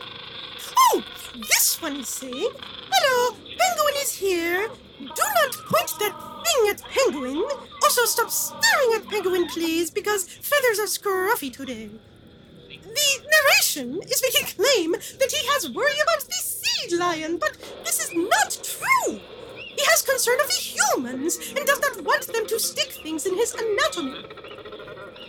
Oh, 0.78 1.04
this 1.36 1.82
one 1.82 1.98
is 1.98 2.10
saying, 2.10 2.52
Hello, 2.92 3.36
Penguin 3.36 3.94
is 4.02 4.14
here. 4.14 4.70
Do 5.00 5.06
not 5.06 5.54
point 5.68 5.92
that 6.00 6.44
thing 6.46 6.70
at 6.70 6.82
Penguin. 6.82 7.44
Also, 7.84 8.06
stop 8.06 8.30
staring 8.32 8.94
at 8.96 9.08
Penguin, 9.08 9.48
please, 9.48 9.92
because 9.92 10.28
feathers 10.28 10.80
are 10.80 10.86
scruffy 10.86 11.52
today. 11.54 11.90
The 12.70 13.30
narration 13.30 14.02
is 14.04 14.24
making 14.24 14.48
claim 14.56 14.92
that 14.94 15.32
he 15.32 15.46
has 15.48 15.70
worry 15.70 16.00
about 16.04 16.26
the 16.26 16.34
seed 16.34 17.00
lion, 17.00 17.38
but 17.38 17.58
this 17.84 18.00
is 18.00 18.12
not 18.14 18.60
true. 18.64 19.20
He 19.78 19.84
has 19.86 20.02
concern 20.02 20.40
of 20.42 20.48
the 20.48 20.54
humans 20.54 21.38
and 21.56 21.66
does 21.66 21.80
not 21.80 22.02
want 22.04 22.26
them 22.28 22.48
to 22.48 22.60
stick 22.60 22.92
things 22.92 23.26
in 23.26 23.36
his 23.36 23.54
anatomy. 23.54 24.26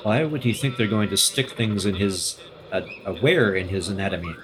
Why 0.02 0.24
would 0.24 0.42
he 0.42 0.54
think 0.54 0.76
they're 0.76 0.87
going 0.87 1.11
to 1.11 1.16
stick 1.16 1.50
things 1.50 1.84
in 1.84 1.94
his. 1.94 2.38
Uh, 2.72 2.82
uh, 3.06 3.12
where 3.14 3.54
in 3.54 3.68
his 3.68 3.88
anatomy? 3.88 4.34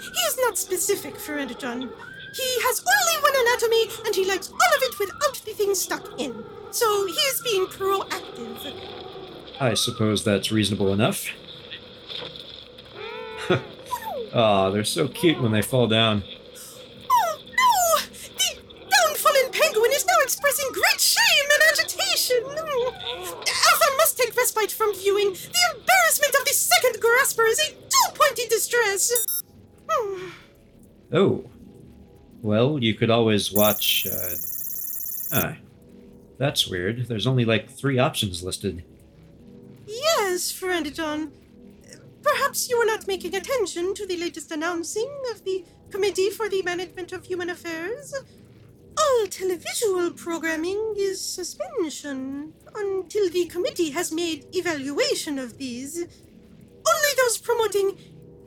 He 0.00 0.20
is 0.28 0.38
not 0.40 0.56
specific, 0.56 1.16
friend 1.16 1.54
John. 1.58 1.80
He 1.80 2.60
has 2.62 2.82
only 2.82 3.22
one 3.22 3.32
anatomy, 3.46 4.06
and 4.06 4.14
he 4.14 4.24
likes 4.24 4.50
all 4.50 4.76
of 4.76 4.82
it 4.82 4.98
without 4.98 5.34
the 5.44 5.52
thing 5.52 5.74
stuck 5.74 6.18
in. 6.18 6.44
So 6.70 7.06
he 7.06 7.12
is 7.12 7.42
being 7.42 7.66
proactive. 7.66 8.74
I 9.60 9.74
suppose 9.74 10.24
that's 10.24 10.50
reasonable 10.50 10.92
enough. 10.92 11.26
Aw, 14.34 14.70
they're 14.72 14.84
so 14.84 15.08
cute 15.08 15.40
when 15.40 15.52
they 15.52 15.62
fall 15.62 15.86
down. 15.86 16.24
Respite 24.44 24.72
from 24.72 24.94
viewing. 24.94 25.32
The 25.32 25.64
embarrassment 25.74 26.34
of 26.38 26.44
the 26.44 26.52
second 26.52 27.00
grasper 27.00 27.46
is 27.46 27.58
a 27.60 27.72
two-pointed 27.72 28.50
distress. 28.50 29.10
Hmm. 29.88 30.28
Oh. 31.12 31.50
Well, 32.42 32.78
you 32.78 32.92
could 32.94 33.08
always 33.08 33.50
watch. 33.52 34.06
Uh... 34.06 34.34
Ah. 35.32 35.56
That's 36.36 36.68
weird. 36.68 37.06
There's 37.06 37.26
only 37.26 37.46
like 37.46 37.70
three 37.70 37.98
options 37.98 38.42
listed. 38.42 38.84
Yes, 39.86 40.50
friend 40.52 40.94
John. 40.94 41.32
Perhaps 42.22 42.68
you 42.68 42.76
are 42.76 42.86
not 42.86 43.06
making 43.06 43.34
attention 43.34 43.94
to 43.94 44.06
the 44.06 44.18
latest 44.18 44.50
announcing 44.50 45.10
of 45.30 45.44
the 45.44 45.64
Committee 45.90 46.30
for 46.30 46.50
the 46.50 46.60
Management 46.62 47.12
of 47.12 47.24
Human 47.24 47.48
Affairs. 47.48 48.14
All 48.96 49.26
televisual 49.26 50.16
programming 50.16 50.94
is 50.96 51.20
suspension 51.20 52.52
until 52.74 53.28
the 53.30 53.46
committee 53.46 53.90
has 53.90 54.12
made 54.12 54.46
evaluation 54.54 55.38
of 55.38 55.58
these. 55.58 55.98
Only 55.98 57.12
those 57.16 57.38
promoting 57.38 57.98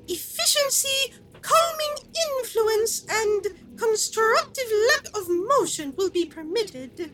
efficiency, 0.08 1.14
calming 1.42 2.14
influence, 2.40 3.06
and 3.10 3.48
constructive 3.78 4.72
lack 4.90 5.18
of 5.18 5.30
motion 5.30 5.94
will 5.98 6.10
be 6.10 6.26
permitted. 6.26 7.12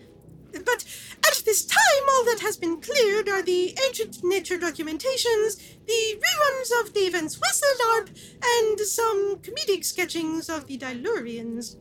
But 0.52 0.86
at 1.26 1.42
this 1.46 1.66
time, 1.66 2.06
all 2.12 2.26
that 2.26 2.42
has 2.42 2.58
been 2.58 2.80
cleared 2.80 3.28
are 3.28 3.42
the 3.42 3.76
ancient 3.88 4.24
nature 4.24 4.60
documentations, 4.60 5.58
the 5.88 6.22
reruns 6.22 6.72
of 6.82 6.94
the 6.94 7.02
events 7.02 7.40
Whistledarp, 7.40 8.10
and 8.44 8.80
some 8.82 9.38
comedic 9.38 9.84
sketchings 9.84 10.50
of 10.50 10.68
the 10.68 10.78
Dilurians. 10.78 11.78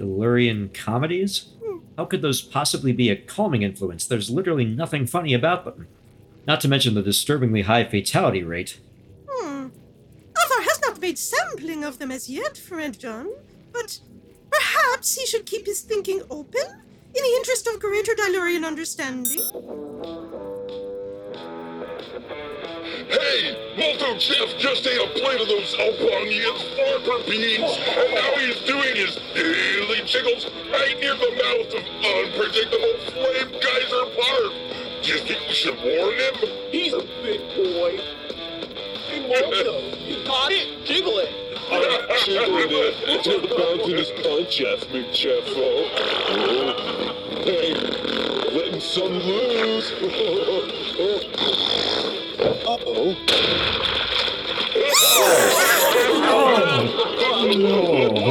Delurian 0.00 0.72
comedies? 0.72 1.46
How 1.98 2.06
could 2.06 2.22
those 2.22 2.40
possibly 2.40 2.92
be 2.92 3.10
a 3.10 3.16
calming 3.16 3.60
influence? 3.62 4.06
There's 4.06 4.30
literally 4.30 4.64
nothing 4.64 5.06
funny 5.06 5.34
about 5.34 5.66
them. 5.66 5.86
Not 6.46 6.60
to 6.62 6.68
mention 6.68 6.94
the 6.94 7.02
disturbingly 7.02 7.62
high 7.62 7.84
fatality 7.84 8.42
rate. 8.42 8.80
Hmm. 9.28 9.66
Althar 10.32 10.64
has 10.64 10.80
not 10.80 11.00
made 11.00 11.18
sampling 11.18 11.84
of 11.84 11.98
them 11.98 12.10
as 12.10 12.30
yet, 12.30 12.56
friend 12.56 12.98
John, 12.98 13.28
but 13.72 14.00
perhaps 14.50 15.18
he 15.18 15.26
should 15.26 15.44
keep 15.44 15.66
his 15.66 15.82
thinking 15.82 16.22
open 16.30 16.62
in 17.14 17.22
the 17.22 17.34
interest 17.36 17.66
of 17.66 17.78
greater 17.78 18.14
Dilurian 18.14 18.64
understanding. 18.64 20.49
Hey, 22.10 23.54
Waldo 23.78 24.18
Jeff 24.18 24.58
just 24.58 24.84
ate 24.84 25.00
a 25.00 25.06
plate 25.20 25.40
of 25.40 25.46
those 25.46 25.76
Albanians 25.78 26.62
farmer 26.74 27.22
beans, 27.24 27.78
and 27.86 28.14
now 28.14 28.34
he's 28.34 28.58
doing 28.66 28.96
his 28.96 29.14
daily 29.32 30.02
jiggles 30.06 30.50
right 30.72 30.98
near 30.98 31.14
the 31.14 31.30
mouth 31.38 31.72
of 31.72 31.84
unpredictable 32.02 32.98
Flame 33.12 33.52
Geyser 33.62 34.06
Park. 34.18 34.52
Do 35.02 35.06
you 35.06 35.18
think 35.20 35.38
we 35.46 35.54
should 35.54 35.76
warn 35.76 36.18
him? 36.18 36.34
He's 36.72 36.92
a 36.94 37.02
big 37.22 37.40
boy. 37.54 38.00
Hey, 39.06 39.20
Waldo, 39.28 39.78
you 40.04 40.24
got 40.26 40.50
it? 40.50 40.84
Jiggle 40.84 41.18
it. 41.18 41.30
I'm 41.70 41.82
jiggling 42.24 42.70
it 42.72 43.22
to 43.22 43.38
bouncing 43.56 43.96
his 43.96 44.10
punch 44.20 44.60
ass, 44.62 44.84
McJeffo. 44.90 45.64
Hey, 47.44 48.09
some 48.80 49.12
loose. 49.12 49.92
Uh-oh. 52.40 53.16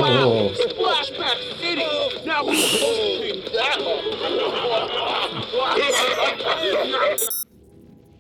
Oh. 0.01 0.53
Splashback 0.55 1.39
City. 1.59 2.25
Now 2.25 2.43
we 2.43 3.41
that. 3.53 3.79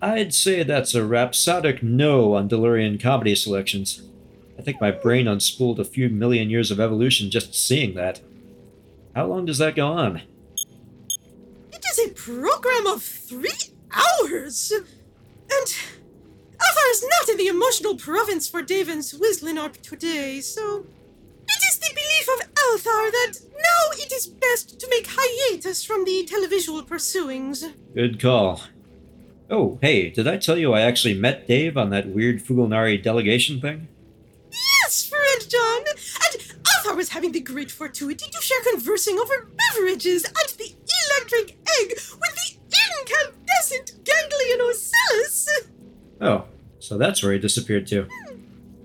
I'd 0.01 0.33
say 0.33 0.63
that's 0.63 0.95
a 0.95 1.03
rhapsodic 1.05 1.83
no 1.83 2.33
on 2.35 2.47
Delurian 2.47 2.99
comedy 3.01 3.35
selections. 3.35 4.03
I 4.57 4.61
think 4.61 4.79
my 4.79 4.91
brain 4.91 5.25
unspooled 5.25 5.79
a 5.79 5.83
few 5.83 6.09
million 6.09 6.49
years 6.49 6.71
of 6.71 6.79
evolution 6.79 7.29
just 7.29 7.53
seeing 7.55 7.95
that. 7.95 8.21
How 9.15 9.25
long 9.25 9.45
does 9.45 9.57
that 9.57 9.75
go 9.75 9.87
on? 9.87 10.21
It 11.89 11.97
is 11.97 12.11
a 12.11 12.13
program 12.13 12.85
of 12.85 13.01
three 13.01 13.49
hours! 13.91 14.71
And 14.71 15.67
Althar 15.67 16.91
is 16.91 17.03
not 17.03 17.29
in 17.29 17.37
the 17.37 17.47
emotional 17.47 17.95
province 17.95 18.47
for 18.47 18.61
Davin's 18.61 19.13
Wislinarp 19.13 19.81
today, 19.81 20.39
so 20.39 20.85
it 21.47 21.63
is 21.67 21.79
the 21.79 21.89
belief 21.89 22.29
of 22.35 22.53
Althar 22.53 23.11
that 23.11 23.39
now 23.51 23.91
it 23.93 24.11
is 24.11 24.27
best 24.27 24.79
to 24.79 24.87
make 24.91 25.07
hiatus 25.09 25.83
from 25.83 26.05
the 26.05 26.29
televisual 26.31 26.85
pursuings. 26.85 27.65
Good 27.95 28.21
call. 28.21 28.61
Oh, 29.49 29.79
hey, 29.81 30.11
did 30.11 30.27
I 30.27 30.37
tell 30.37 30.59
you 30.59 30.73
I 30.73 30.81
actually 30.81 31.15
met 31.15 31.47
Dave 31.47 31.75
on 31.75 31.89
that 31.89 32.09
weird 32.09 32.45
Fulgonari 32.45 33.01
delegation 33.01 33.59
thing? 33.59 33.87
Yes, 34.51 35.09
friend 35.09 35.49
John! 35.49 35.81
And 35.87 36.63
Althar 36.65 36.95
was 36.95 37.09
having 37.09 37.31
the 37.31 37.39
great 37.39 37.71
fortuity 37.71 38.29
to 38.29 38.41
share 38.41 38.61
conversing 38.71 39.17
over 39.17 39.47
beverages 39.73 40.25
at 40.25 40.55
the 40.59 40.75
electric 41.19 41.57
egg 41.79 41.89
with 41.89 42.35
the 42.35 42.57
incandescent 42.99 44.05
ganglion 44.05 44.59
ocellus! 44.59 45.47
Oh, 46.21 46.45
so 46.79 46.97
that's 46.97 47.21
where 47.21 47.33
he 47.33 47.39
disappeared 47.39 47.87
to. 47.87 48.07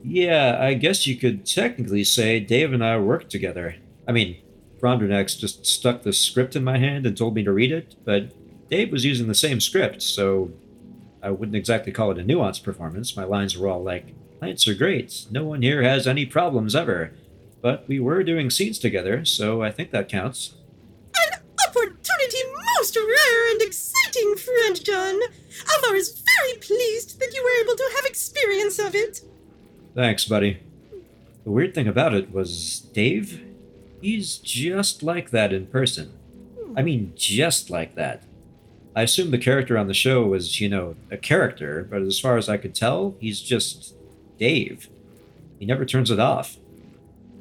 Yeah, 0.02 0.58
I 0.60 0.74
guess 0.74 1.06
you 1.06 1.16
could 1.16 1.46
technically 1.46 2.04
say 2.04 2.40
Dave 2.40 2.72
and 2.72 2.84
I 2.84 2.98
worked 2.98 3.30
together. 3.30 3.76
I 4.06 4.12
mean, 4.12 4.36
Frondonex 4.80 5.38
just 5.38 5.64
stuck 5.64 6.02
the 6.02 6.12
script 6.12 6.56
in 6.56 6.64
my 6.64 6.78
hand 6.78 7.06
and 7.06 7.16
told 7.16 7.34
me 7.34 7.42
to 7.44 7.52
read 7.52 7.72
it, 7.72 7.96
but 8.04 8.32
Dave 8.68 8.92
was 8.92 9.04
using 9.04 9.28
the 9.28 9.34
same 9.34 9.60
script, 9.60 10.02
so 10.02 10.50
I 11.22 11.30
wouldn't 11.30 11.56
exactly 11.56 11.92
call 11.92 12.10
it 12.10 12.18
a 12.18 12.22
nuanced 12.22 12.62
performance. 12.62 13.16
My 13.16 13.24
lines 13.24 13.56
were 13.56 13.68
all 13.68 13.82
like, 13.82 14.14
Plants 14.38 14.68
are 14.68 14.74
great. 14.74 15.26
No 15.30 15.44
one 15.44 15.62
here 15.62 15.82
has 15.82 16.06
any 16.06 16.26
problems 16.26 16.74
ever. 16.74 17.12
But 17.62 17.88
we 17.88 17.98
were 17.98 18.22
doing 18.22 18.50
scenes 18.50 18.78
together, 18.78 19.24
so 19.24 19.62
I 19.62 19.70
think 19.70 19.90
that 19.90 20.10
counts. 20.10 20.54
Most 22.84 22.96
rare 22.96 23.50
and 23.50 23.62
exciting, 23.62 24.36
friend 24.36 24.84
John. 24.84 25.18
Althar 25.18 25.96
is 25.96 26.22
very 26.22 26.58
pleased 26.58 27.18
that 27.18 27.32
you 27.32 27.42
were 27.42 27.64
able 27.64 27.76
to 27.76 27.92
have 27.96 28.04
experience 28.04 28.78
of 28.78 28.94
it. 28.94 29.22
Thanks, 29.94 30.26
buddy. 30.26 30.58
The 31.44 31.50
weird 31.50 31.74
thing 31.74 31.88
about 31.88 32.12
it 32.12 32.30
was 32.30 32.80
Dave, 32.92 33.42
he's 34.02 34.36
just 34.36 35.02
like 35.02 35.30
that 35.30 35.50
in 35.50 35.68
person. 35.68 36.12
I 36.76 36.82
mean, 36.82 37.14
just 37.16 37.70
like 37.70 37.94
that. 37.94 38.24
I 38.94 39.04
assumed 39.04 39.32
the 39.32 39.38
character 39.38 39.78
on 39.78 39.86
the 39.86 39.94
show 39.94 40.26
was, 40.26 40.60
you 40.60 40.68
know, 40.68 40.94
a 41.10 41.16
character, 41.16 41.88
but 41.90 42.02
as 42.02 42.20
far 42.20 42.36
as 42.36 42.50
I 42.50 42.58
could 42.58 42.74
tell, 42.74 43.14
he's 43.18 43.40
just 43.40 43.94
Dave. 44.38 44.90
He 45.58 45.64
never 45.64 45.86
turns 45.86 46.10
it 46.10 46.20
off. 46.20 46.58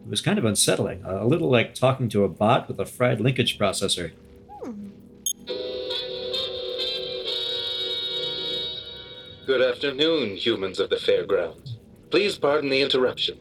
It 0.05 0.09
was 0.09 0.21
kind 0.21 0.39
of 0.39 0.45
unsettling, 0.45 1.03
a 1.03 1.25
little 1.25 1.49
like 1.49 1.75
talking 1.75 2.07
to 2.07 2.23
a 2.23 2.29
bot 2.29 2.69
with 2.69 2.79
a 2.79 2.85
fried 2.85 3.19
linkage 3.19 3.59
processor. 3.59 4.13
Good 9.45 9.61
afternoon, 9.61 10.37
humans 10.37 10.79
of 10.79 10.89
the 10.89 10.95
fairgrounds. 10.95 11.77
Please 12.11 12.37
pardon 12.37 12.69
the 12.69 12.81
interruption. 12.81 13.39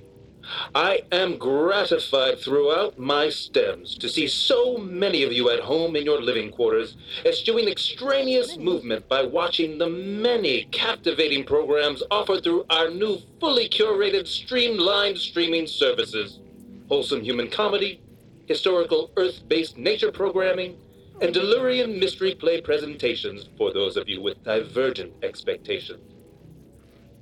I 0.74 1.02
am 1.12 1.38
gratified 1.38 2.40
throughout 2.40 2.98
my 2.98 3.28
stems 3.28 3.96
to 3.98 4.08
see 4.08 4.26
so 4.26 4.78
many 4.78 5.22
of 5.22 5.32
you 5.32 5.48
at 5.50 5.60
home 5.60 5.94
in 5.94 6.04
your 6.04 6.20
living 6.20 6.50
quarters 6.50 6.96
eschewing 7.24 7.68
extraneous 7.68 8.56
movement 8.56 9.08
by 9.08 9.22
watching 9.22 9.78
the 9.78 9.88
many 9.88 10.64
captivating 10.72 11.44
programs 11.44 12.02
offered 12.10 12.42
through 12.42 12.66
our 12.68 12.90
new 12.90 13.18
fully 13.38 13.68
curated 13.68 14.26
streamlined 14.26 15.18
streaming 15.18 15.68
services. 15.68 16.40
Wholesome 16.88 17.22
human 17.22 17.48
comedy, 17.48 18.00
historical 18.46 19.12
earth-based 19.16 19.78
nature 19.78 20.10
programming, 20.10 20.78
and 21.20 21.34
Delurian 21.34 21.98
mystery 21.98 22.34
play 22.34 22.60
presentations 22.60 23.48
for 23.56 23.72
those 23.72 23.96
of 23.96 24.08
you 24.08 24.20
with 24.20 24.42
divergent 24.44 25.12
expectations. 25.22 26.00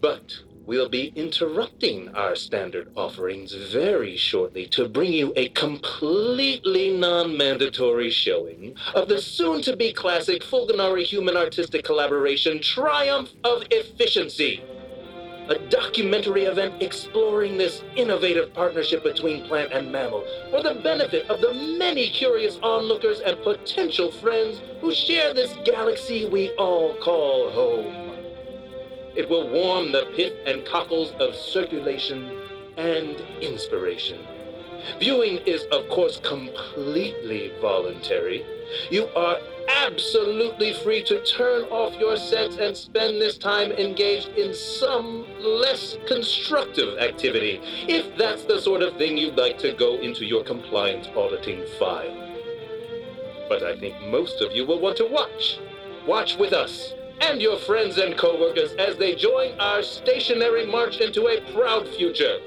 But 0.01 0.33
We'll 0.71 0.89
be 0.89 1.13
interrupting 1.17 2.15
our 2.15 2.37
standard 2.37 2.93
offerings 2.95 3.53
very 3.55 4.17
shortly 4.17 4.67
to 4.67 4.89
bring 4.89 5.13
you 5.13 5.33
a 5.35 5.49
completely 5.49 6.97
non 6.97 7.37
mandatory 7.37 8.11
showing 8.11 8.77
of 8.95 9.09
the 9.09 9.21
soon 9.21 9.63
to 9.63 9.75
be 9.75 9.93
classic 9.93 10.43
Fulgonari 10.43 11.03
human 11.03 11.37
artistic 11.37 11.85
collaboration 11.85 12.61
Triumph 12.61 13.33
of 13.43 13.65
Efficiency. 13.73 14.63
A 15.51 15.59
documentary 15.69 16.45
event 16.45 16.81
exploring 16.81 17.59
this 17.59 17.83
innovative 17.97 18.55
partnership 18.55 19.03
between 19.03 19.49
plant 19.49 19.73
and 19.73 19.91
mammal 19.91 20.25
for 20.49 20.63
the 20.63 20.75
benefit 20.75 21.29
of 21.29 21.41
the 21.41 21.53
many 21.53 22.09
curious 22.09 22.57
onlookers 22.63 23.19
and 23.19 23.37
potential 23.43 24.13
friends 24.13 24.61
who 24.81 24.95
share 24.95 25.35
this 25.35 25.53
galaxy 25.65 26.29
we 26.29 26.51
all 26.51 26.95
call 27.03 27.51
home. 27.51 28.17
It 29.17 29.29
will 29.29 29.51
warm 29.51 29.91
the 29.91 30.07
pith 30.15 30.35
and 30.47 30.65
cockles 30.65 31.15
of 31.19 31.35
circulation 31.35 32.31
and 32.77 33.21
inspiration. 33.41 34.21
Viewing 35.01 35.39
is, 35.47 35.65
of 35.73 35.89
course, 35.89 36.21
completely 36.21 37.53
voluntary. 37.61 38.47
You 38.89 39.09
are 39.17 39.37
absolutely 39.69 40.75
free 40.75 41.03
to 41.05 41.23
turn 41.25 41.63
off 41.65 41.99
your 41.99 42.17
sets 42.17 42.57
and 42.57 42.77
spend 42.77 43.21
this 43.21 43.39
time 43.39 43.73
engaged 43.73 44.29
in 44.29 44.55
some 44.55 45.27
less 45.41 45.97
constructive 46.07 46.99
activity, 46.99 47.61
if 47.89 48.17
that's 48.17 48.45
the 48.45 48.61
sort 48.61 48.83
of 48.83 48.97
thing 48.97 49.17
you'd 49.17 49.37
like 49.37 49.59
to 49.59 49.73
go 49.73 49.99
into 49.99 50.25
your 50.25 50.45
compliance 50.45 51.09
auditing 51.17 51.65
file. 51.79 52.17
But 53.49 53.63
I 53.63 53.79
think 53.79 54.01
most 54.03 54.41
of 54.41 54.53
you 54.53 54.67
will 54.67 54.81
want 54.81 54.97
to 54.99 55.07
watch. 55.07 55.59
Watch 56.07 56.37
with 56.37 56.53
us 56.53 56.95
and 57.21 57.41
your 57.41 57.59
friends 57.59 57.99
and 57.99 58.17
coworkers 58.17 58.73
as 58.79 58.97
they 58.97 59.15
join 59.15 59.59
our 59.61 59.83
stationary 59.83 60.67
march 60.67 60.99
into 60.99 61.29
a 61.29 61.41
proud 61.53 61.87
future. 61.89 62.39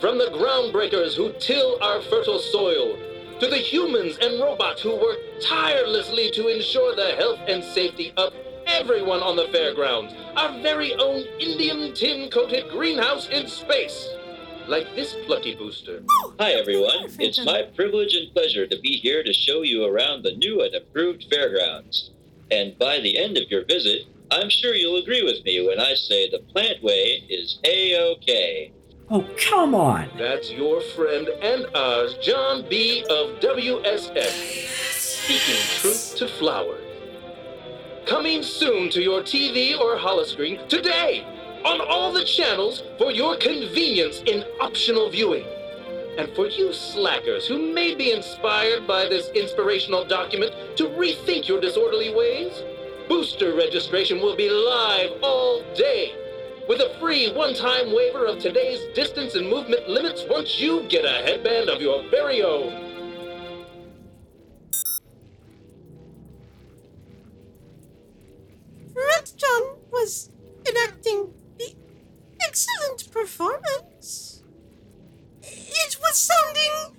From 0.00 0.16
the 0.16 0.26
groundbreakers 0.26 1.16
who 1.16 1.32
till 1.40 1.82
our 1.82 2.00
fertile 2.02 2.38
soil, 2.38 2.96
to 3.40 3.46
the 3.46 3.56
humans 3.56 4.18
and 4.20 4.40
robots 4.40 4.82
who 4.82 4.96
work 4.96 5.18
tirelessly 5.40 6.30
to 6.32 6.48
ensure 6.48 6.96
the 6.96 7.14
health 7.16 7.38
and 7.46 7.62
safety 7.62 8.12
of 8.16 8.32
everyone 8.66 9.20
on 9.20 9.36
the 9.36 9.48
fairgrounds, 9.52 10.12
our 10.36 10.60
very 10.60 10.94
own 10.94 11.24
Indian 11.38 11.94
tin 11.94 12.30
coated 12.30 12.68
greenhouse 12.70 13.28
in 13.28 13.46
space. 13.46 14.08
Like 14.66 14.92
this 14.94 15.14
plucky 15.24 15.54
booster. 15.54 16.02
Hi, 16.40 16.52
everyone. 16.52 17.06
It's 17.18 17.42
my 17.44 17.62
privilege 17.74 18.14
and 18.14 18.32
pleasure 18.34 18.66
to 18.66 18.78
be 18.80 18.98
here 18.98 19.22
to 19.22 19.32
show 19.32 19.62
you 19.62 19.84
around 19.84 20.24
the 20.24 20.36
new 20.36 20.62
and 20.62 20.74
improved 20.74 21.26
fairgrounds. 21.30 22.10
And 22.50 22.76
by 22.78 22.98
the 23.00 23.18
end 23.18 23.38
of 23.38 23.50
your 23.50 23.64
visit, 23.64 24.02
I'm 24.30 24.50
sure 24.50 24.74
you'll 24.74 25.00
agree 25.00 25.22
with 25.22 25.44
me 25.44 25.66
when 25.66 25.80
I 25.80 25.94
say 25.94 26.28
the 26.28 26.40
plant 26.52 26.82
way 26.82 27.24
is 27.30 27.58
A-OK. 27.64 28.72
Oh, 29.10 29.26
come 29.48 29.74
on. 29.74 30.10
That's 30.18 30.50
your 30.50 30.82
friend 30.82 31.28
and 31.40 31.64
ours, 31.74 32.18
John 32.20 32.66
B. 32.68 33.06
of 33.08 33.40
WSF, 33.40 34.68
speaking 34.92 35.62
truth 35.80 36.14
to 36.18 36.28
flowers. 36.28 36.84
Coming 38.04 38.42
soon 38.42 38.90
to 38.90 39.00
your 39.00 39.22
TV 39.22 39.80
or 39.80 39.96
holoscreen 39.96 40.68
today 40.68 41.24
on 41.64 41.80
all 41.80 42.12
the 42.12 42.22
channels 42.22 42.82
for 42.98 43.10
your 43.10 43.38
convenience 43.38 44.22
in 44.26 44.44
optional 44.60 45.08
viewing. 45.08 45.46
And 46.18 46.28
for 46.36 46.46
you 46.46 46.74
slackers 46.74 47.46
who 47.46 47.72
may 47.72 47.94
be 47.94 48.12
inspired 48.12 48.86
by 48.86 49.08
this 49.08 49.30
inspirational 49.30 50.04
document 50.04 50.52
to 50.76 50.84
rethink 50.84 51.48
your 51.48 51.62
disorderly 51.62 52.14
ways, 52.14 52.62
booster 53.08 53.54
registration 53.54 54.20
will 54.20 54.36
be 54.36 54.50
live 54.50 55.12
all 55.22 55.62
day 55.74 56.27
with 56.68 56.80
a 56.80 56.94
free 57.00 57.32
one-time 57.32 57.94
waiver 57.94 58.26
of 58.26 58.38
today's 58.38 58.80
distance 58.94 59.34
and 59.34 59.48
movement 59.48 59.88
limits 59.88 60.24
once 60.28 60.60
you 60.60 60.82
get 60.88 61.02
a 61.04 61.24
headband 61.24 61.70
of 61.70 61.80
your 61.80 62.02
very 62.10 62.42
own. 62.42 62.84
Red 68.94 69.30
John 69.36 69.62
was 69.90 70.30
enacting 70.68 71.32
the 71.56 71.74
excellent 72.46 73.10
performance. 73.10 74.42
It 75.42 75.96
was 76.02 76.16
sounding 76.16 76.96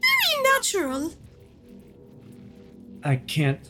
very 0.00 0.54
natural. 0.54 1.12
I 3.04 3.16
can't. 3.16 3.60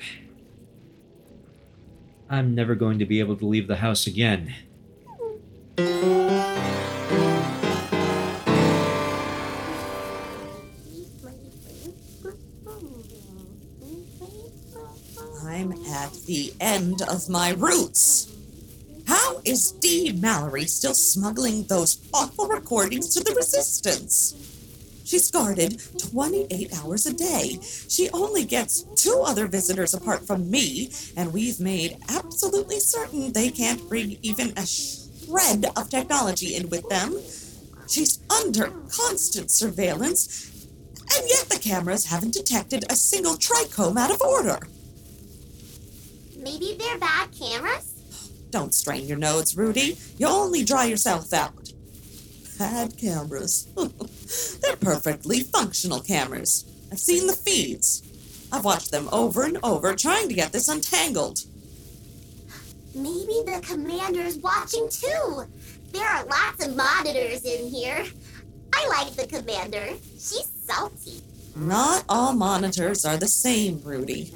I'm 2.32 2.54
never 2.54 2.76
going 2.76 3.00
to 3.00 3.04
be 3.04 3.18
able 3.18 3.34
to 3.38 3.44
leave 3.44 3.66
the 3.66 3.74
house 3.74 4.06
again. 4.06 4.54
I'm 15.42 15.72
at 15.90 16.12
the 16.26 16.54
end 16.60 17.02
of 17.02 17.28
my 17.28 17.50
roots. 17.50 18.32
How 19.08 19.40
is 19.44 19.72
Dee 19.72 20.12
Mallory 20.12 20.66
still 20.66 20.94
smuggling 20.94 21.64
those 21.64 21.98
awful 22.14 22.46
recordings 22.46 23.12
to 23.14 23.24
the 23.24 23.34
Resistance? 23.34 24.59
She's 25.10 25.28
guarded 25.28 25.82
28 25.98 26.72
hours 26.78 27.04
a 27.04 27.12
day. 27.12 27.58
She 27.88 28.08
only 28.10 28.44
gets 28.44 28.82
two 28.94 29.24
other 29.26 29.48
visitors 29.48 29.92
apart 29.92 30.24
from 30.24 30.48
me, 30.48 30.92
and 31.16 31.32
we've 31.32 31.58
made 31.58 31.96
absolutely 32.08 32.78
certain 32.78 33.32
they 33.32 33.50
can't 33.50 33.88
bring 33.88 34.18
even 34.22 34.52
a 34.56 34.64
shred 34.64 35.66
of 35.74 35.90
technology 35.90 36.54
in 36.54 36.70
with 36.70 36.88
them. 36.88 37.18
She's 37.88 38.20
under 38.30 38.70
constant 38.88 39.50
surveillance, 39.50 40.68
and 41.12 41.28
yet 41.28 41.48
the 41.48 41.58
cameras 41.58 42.04
haven't 42.04 42.34
detected 42.34 42.84
a 42.88 42.94
single 42.94 43.34
trichome 43.34 43.98
out 43.98 44.14
of 44.14 44.22
order. 44.22 44.60
Maybe 46.38 46.76
they're 46.78 46.98
bad 46.98 47.30
cameras? 47.32 47.94
Don't 48.50 48.72
strain 48.72 49.08
your 49.08 49.18
nose, 49.18 49.56
Rudy. 49.56 49.98
You'll 50.18 50.30
only 50.30 50.62
dry 50.62 50.84
yourself 50.84 51.32
out. 51.32 51.72
Bad 52.60 52.98
cameras. 52.98 53.68
They're 54.60 54.76
perfectly 54.76 55.40
functional 55.40 56.00
cameras. 56.00 56.66
I've 56.92 56.98
seen 56.98 57.26
the 57.26 57.32
feeds. 57.32 58.02
I've 58.52 58.66
watched 58.66 58.90
them 58.90 59.08
over 59.12 59.44
and 59.44 59.56
over 59.62 59.94
trying 59.96 60.28
to 60.28 60.34
get 60.34 60.52
this 60.52 60.68
untangled. 60.68 61.38
Maybe 62.94 63.40
the 63.46 63.62
commander's 63.62 64.36
watching 64.36 64.90
too. 64.90 65.46
There 65.92 66.06
are 66.06 66.26
lots 66.26 66.66
of 66.66 66.76
monitors 66.76 67.46
in 67.46 67.66
here. 67.70 68.04
I 68.74 68.88
like 68.88 69.14
the 69.14 69.26
commander. 69.26 69.94
She's 70.18 70.46
salty. 70.66 71.22
Not 71.56 72.04
all 72.10 72.34
monitors 72.34 73.06
are 73.06 73.16
the 73.16 73.26
same, 73.26 73.80
Rudy. 73.82 74.34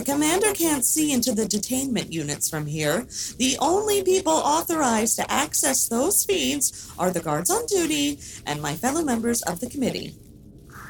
The 0.00 0.12
commander 0.12 0.54
can't 0.54 0.82
see 0.82 1.12
into 1.12 1.32
the 1.32 1.44
detainment 1.44 2.10
units 2.10 2.48
from 2.48 2.64
here. 2.64 3.06
The 3.36 3.58
only 3.60 4.02
people 4.02 4.32
authorized 4.32 5.16
to 5.16 5.30
access 5.30 5.88
those 5.88 6.24
feeds 6.24 6.90
are 6.98 7.10
the 7.10 7.20
guards 7.20 7.50
on 7.50 7.66
duty 7.66 8.18
and 8.46 8.62
my 8.62 8.76
fellow 8.76 9.02
members 9.02 9.42
of 9.42 9.60
the 9.60 9.68
committee. 9.68 10.14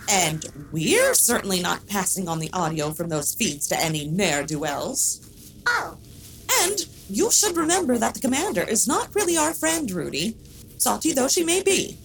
And 0.08 0.46
we're 0.70 1.14
certainly 1.14 1.60
not 1.60 1.88
passing 1.88 2.28
on 2.28 2.38
the 2.38 2.52
audio 2.52 2.92
from 2.92 3.08
those 3.08 3.34
feeds 3.34 3.66
to 3.70 3.80
any 3.80 4.06
ne'er 4.06 4.44
do 4.44 4.60
wells. 4.60 5.28
Oh. 5.66 5.98
And 6.62 6.86
you 7.08 7.32
should 7.32 7.56
remember 7.56 7.98
that 7.98 8.14
the 8.14 8.20
commander 8.20 8.62
is 8.62 8.86
not 8.86 9.12
really 9.16 9.36
our 9.36 9.52
friend, 9.52 9.90
Rudy, 9.90 10.36
salty 10.78 11.12
though 11.12 11.26
she 11.26 11.42
may 11.42 11.64
be. 11.64 11.98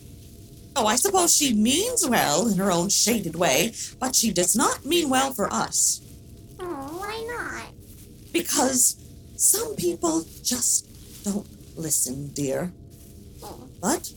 Oh, 0.75 0.87
I 0.87 0.95
suppose 0.95 1.35
she 1.35 1.53
means 1.53 2.03
well 2.09 2.47
in 2.47 2.57
her 2.57 2.71
own 2.71 2.89
shaded 2.89 3.35
way, 3.35 3.73
but 3.99 4.15
she 4.15 4.33
does 4.33 4.55
not 4.55 4.85
mean 4.85 5.11
well 5.11 5.31
for 5.31 5.53
us. 5.53 6.01
Why 7.15 7.23
not? 7.33 7.73
Because 8.33 8.97
some 9.37 9.75
people 9.75 10.25
just 10.43 11.23
don't 11.23 11.47
listen, 11.77 12.27
dear. 12.33 12.73
Mm. 13.39 13.69
But 13.81 14.11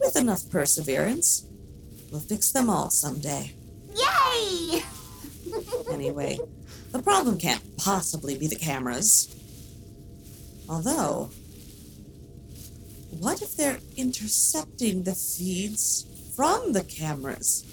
with 0.00 0.16
enough 0.16 0.48
perseverance, 0.50 1.44
we'll 2.10 2.22
fix 2.22 2.50
them 2.50 2.70
all 2.70 2.90
someday. 2.90 3.54
Yay! 3.94 4.82
Anyway, 5.90 6.38
the 6.92 7.02
problem 7.02 7.38
can't 7.38 7.76
possibly 7.78 8.36
be 8.36 8.46
the 8.46 8.54
cameras. 8.54 9.34
Although, 10.68 11.30
what 13.18 13.40
if 13.40 13.56
they're 13.56 13.78
intercepting 13.96 15.04
the 15.04 15.14
feeds 15.14 16.06
from 16.36 16.72
the 16.72 16.84
cameras? 16.84 17.64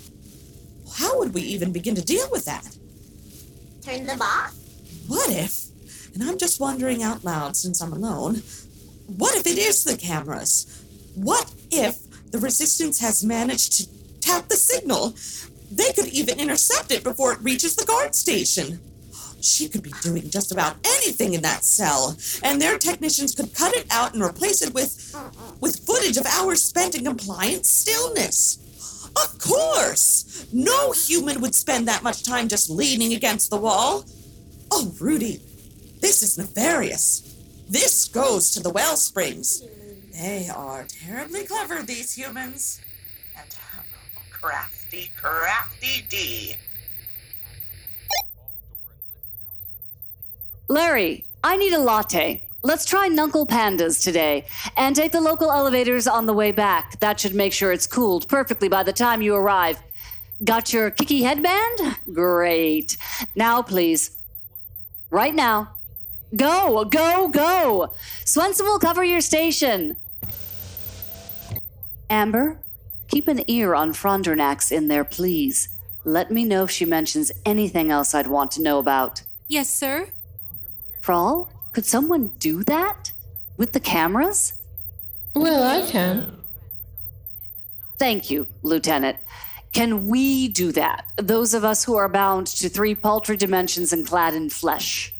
How 0.96 1.20
would 1.20 1.34
we 1.34 1.42
even 1.42 1.74
begin 1.74 1.96
to 1.96 2.02
deal 2.02 2.28
with 2.32 2.46
that? 2.46 2.66
Turn 3.86 4.06
them 4.06 4.22
off? 4.22 4.56
What 5.08 5.30
if, 5.30 5.68
and 6.14 6.24
I'm 6.24 6.38
just 6.38 6.60
wondering 6.60 7.04
out 7.04 7.24
loud 7.24 7.56
since 7.56 7.82
I'm 7.82 7.94
alone, 7.94 8.42
what 9.08 9.36
if 9.36 9.46
it 9.46 9.58
is 9.58 9.84
the 9.84 9.98
cameras? 9.98 10.84
What 11.16 11.54
if 11.72 12.32
the 12.32 12.40
resistance 12.40 13.00
has 13.00 13.24
managed 13.24 13.74
to 13.74 13.88
tap 14.20 14.48
the 14.48 14.56
signal? 14.56 15.16
They 15.72 15.92
could 15.94 16.08
even 16.08 16.40
intercept 16.40 16.92
it 16.92 17.04
before 17.04 17.34
it 17.34 17.40
reaches 17.42 17.76
the 17.76 17.86
guard 17.86 18.16
station. 18.16 18.80
She 19.42 19.70
could 19.70 19.84
be 19.84 19.94
doing 20.02 20.30
just 20.30 20.52
about 20.52 20.78
anything 20.84 21.34
in 21.34 21.42
that 21.42 21.64
cell, 21.64 22.18
and 22.42 22.60
their 22.60 22.80
technicians 22.80 23.36
could 23.36 23.54
cut 23.54 23.76
it 23.76 23.86
out 23.92 24.14
and 24.14 24.24
replace 24.24 24.64
it 24.64 24.74
with 24.74 25.16
with 25.62 25.86
footage 25.86 26.18
of 26.18 26.26
hours 26.26 26.64
spent 26.64 26.96
in 26.96 27.06
compliant 27.06 27.66
stillness. 27.66 28.58
Of 29.16 29.38
course! 29.38 30.48
No 30.52 30.92
human 30.94 31.42
would 31.42 31.54
spend 31.54 31.88
that 31.88 32.04
much 32.04 32.24
time 32.24 32.48
just 32.48 32.70
leaning 32.70 33.14
against 33.14 33.50
the 33.52 33.58
wall. 33.58 34.04
Oh, 34.78 34.94
Rudy, 35.00 35.40
this 36.02 36.22
is 36.22 36.38
nefarious. 36.38 37.34
This 37.70 38.10
goes 38.10 38.52
to 38.52 38.60
the 38.60 38.70
well 38.70 38.98
springs. 38.98 39.64
They 40.12 40.50
are 40.54 40.86
terribly 40.90 41.46
clever, 41.46 41.82
these 41.82 42.14
humans. 42.14 42.82
And 43.38 43.48
crafty, 44.30 45.12
crafty 45.16 46.06
D. 46.10 46.56
Larry, 50.68 51.24
I 51.42 51.56
need 51.56 51.72
a 51.72 51.80
latte. 51.80 52.44
Let's 52.62 52.84
try 52.84 53.08
Nuncle 53.08 53.48
Pandas 53.48 54.04
today 54.04 54.46
and 54.76 54.94
take 54.94 55.14
the 55.14 55.22
local 55.22 55.54
elevators 55.54 56.06
on 56.06 56.26
the 56.26 56.34
way 56.34 56.52
back. 56.52 57.00
That 57.00 57.18
should 57.18 57.34
make 57.34 57.54
sure 57.54 57.72
it's 57.72 57.88
cooled 57.88 58.28
perfectly 58.28 58.68
by 58.68 58.84
the 58.84 58.92
time 58.92 59.22
you 59.22 59.36
arrive. 59.36 59.82
Got 60.44 60.74
your 60.74 60.92
Kiki 60.92 61.24
headband? 61.24 61.98
Great. 62.12 62.98
Now, 63.36 63.62
please. 63.62 64.18
Right 65.10 65.34
now. 65.34 65.72
Go, 66.36 66.86
go, 66.86 67.30
go. 67.30 67.94
Swenson 68.26 68.66
will 68.66 68.80
cover 68.80 69.04
your 69.04 69.22
station. 69.22 69.96
Amber, 72.10 72.60
keep 73.08 73.28
an 73.28 73.44
ear 73.48 73.74
on 73.74 73.94
Frondonex 73.94 74.72
in 74.72 74.88
there, 74.88 75.04
please. 75.04 75.70
Let 76.04 76.32
me 76.32 76.46
know 76.46 76.64
if 76.66 76.72
she 76.72 76.86
mentions 76.86 77.32
anything 77.46 77.90
else 77.90 78.14
I'd 78.14 78.28
want 78.28 78.52
to 78.52 78.62
know 78.62 78.80
about. 78.80 79.24
Yes, 79.48 79.70
sir. 79.70 80.10
Frall, 81.02 81.50
could 81.74 81.86
someone 81.86 82.28
do 82.40 82.64
that? 82.64 83.12
With 83.58 83.72
the 83.72 83.80
cameras? 83.80 84.54
Well, 85.34 85.64
I 85.64 85.90
can. 85.90 86.38
Thank 87.98 88.30
you, 88.30 88.48
Lieutenant. 88.62 89.18
Can 89.76 90.08
we 90.08 90.48
do 90.48 90.72
that? 90.72 91.12
Those 91.18 91.54
of 91.54 91.66
us 91.66 91.84
who 91.84 91.96
are 91.98 92.08
bound 92.08 92.48
to 92.48 92.70
three 92.70 92.96
paltry 92.96 93.36
dimensions 93.36 93.92
and 93.92 94.08
clad 94.08 94.34
in 94.34 94.50
flesh. 94.50 95.14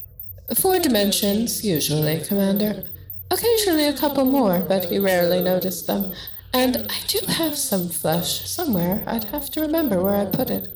Four 0.58 0.78
dimensions, 0.78 1.62
usually, 1.62 2.24
Commander. 2.24 2.84
Occasionally 3.30 3.84
a 3.84 3.92
couple 3.92 4.24
more, 4.24 4.60
but 4.60 4.90
you 4.90 5.04
rarely 5.04 5.42
notice 5.42 5.82
them. 5.82 6.14
And 6.54 6.86
I 6.88 7.00
do 7.06 7.18
have 7.34 7.58
some 7.58 7.90
flesh 7.90 8.48
somewhere. 8.48 9.04
I'd 9.06 9.24
have 9.24 9.50
to 9.50 9.60
remember 9.60 10.02
where 10.02 10.16
I 10.16 10.24
put 10.24 10.48
it. 10.48 10.68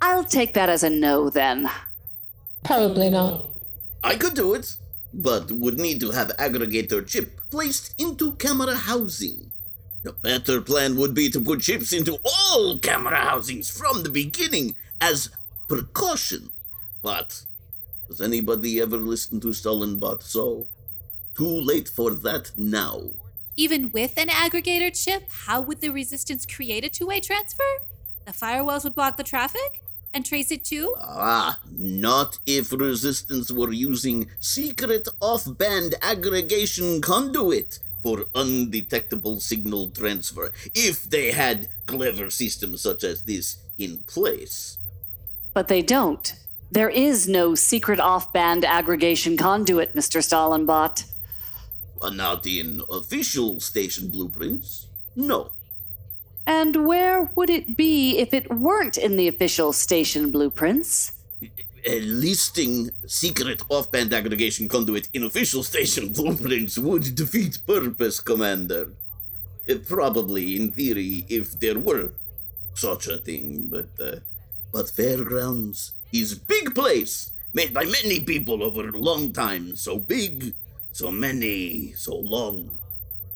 I'll 0.00 0.22
take 0.22 0.54
that 0.54 0.68
as 0.68 0.84
a 0.84 0.90
no 0.90 1.28
then. 1.28 1.68
Probably 2.62 3.10
not. 3.10 3.48
I 4.04 4.14
could 4.14 4.34
do 4.34 4.54
it, 4.54 4.76
but 5.12 5.50
would 5.50 5.80
need 5.80 5.98
to 6.02 6.12
have 6.12 6.28
aggregator 6.36 7.04
chip 7.04 7.40
placed 7.50 8.00
into 8.00 8.36
camera 8.36 8.76
housing. 8.76 9.50
The 10.06 10.12
better 10.12 10.60
plan 10.60 10.94
would 10.98 11.14
be 11.14 11.30
to 11.30 11.40
put 11.40 11.62
chips 11.62 11.92
into 11.92 12.20
all 12.24 12.78
camera 12.78 13.16
housings 13.16 13.68
from 13.68 14.04
the 14.04 14.08
beginning 14.08 14.76
as 15.00 15.30
precaution. 15.66 16.50
But 17.02 17.44
does 18.06 18.20
anybody 18.20 18.80
ever 18.80 18.98
listen 18.98 19.40
to 19.40 19.48
Stallenbot 19.48 20.22
so? 20.22 20.68
Too 21.36 21.60
late 21.60 21.88
for 21.88 22.14
that 22.14 22.52
now. 22.56 23.14
Even 23.56 23.90
with 23.90 24.16
an 24.16 24.28
aggregator 24.28 24.94
chip, 24.94 25.24
how 25.28 25.60
would 25.60 25.80
the 25.80 25.90
resistance 25.90 26.46
create 26.46 26.84
a 26.84 26.88
two 26.88 27.08
way 27.08 27.18
transfer? 27.18 27.82
The 28.26 28.32
firewalls 28.32 28.84
would 28.84 28.94
block 28.94 29.16
the 29.16 29.24
traffic 29.24 29.82
and 30.14 30.24
trace 30.24 30.52
it 30.52 30.64
too? 30.64 30.94
Ah, 31.00 31.58
not 31.68 32.38
if 32.46 32.70
Resistance 32.70 33.50
were 33.50 33.72
using 33.72 34.30
secret 34.38 35.08
off 35.20 35.58
band 35.58 35.96
aggregation 36.00 37.00
conduit 37.00 37.80
for 38.02 38.26
undetectable 38.34 39.40
signal 39.40 39.90
transfer. 39.90 40.52
If 40.74 41.08
they 41.08 41.32
had 41.32 41.68
clever 41.86 42.30
systems 42.30 42.80
such 42.82 43.04
as 43.04 43.24
this 43.24 43.58
in 43.78 43.98
place. 44.06 44.78
But 45.54 45.68
they 45.68 45.82
don't. 45.82 46.34
There 46.70 46.88
is 46.90 47.28
no 47.28 47.54
secret 47.54 48.00
off 48.00 48.32
band 48.32 48.64
aggregation 48.64 49.36
conduit, 49.36 49.94
Mr. 49.94 50.20
Stallenbot. 50.20 51.04
Uh, 52.02 52.10
not 52.10 52.46
in 52.46 52.82
official 52.90 53.60
station 53.60 54.08
blueprints. 54.08 54.86
No. 55.14 55.52
And 56.46 56.86
where 56.86 57.30
would 57.34 57.50
it 57.50 57.76
be 57.76 58.18
if 58.18 58.34
it 58.34 58.50
weren't 58.50 58.96
in 58.96 59.16
the 59.16 59.28
official 59.28 59.72
station 59.72 60.30
blueprints? 60.30 61.12
Listing 61.88 62.90
secret 63.06 63.62
off-band 63.68 64.12
aggregation 64.12 64.68
conduit 64.68 65.08
in 65.14 65.22
official 65.22 65.62
station 65.62 66.12
blueprints 66.12 66.76
would 66.76 67.14
defeat 67.14 67.60
purpose, 67.64 68.18
Commander. 68.18 68.92
Probably, 69.86 70.56
in 70.56 70.72
theory, 70.72 71.24
if 71.28 71.58
there 71.60 71.78
were 71.78 72.10
such 72.74 73.06
a 73.06 73.18
thing, 73.18 73.68
but 73.70 73.90
uh, 74.04 74.16
but 74.72 74.90
fairgrounds 74.90 75.92
is 76.12 76.34
big 76.34 76.74
place 76.74 77.30
made 77.54 77.72
by 77.72 77.84
many 77.84 78.20
people 78.20 78.64
over 78.64 78.88
a 78.88 78.98
long 78.98 79.32
time. 79.32 79.76
So 79.76 79.98
big, 79.98 80.54
so 80.90 81.12
many, 81.12 81.92
so 81.92 82.16
long. 82.16 82.78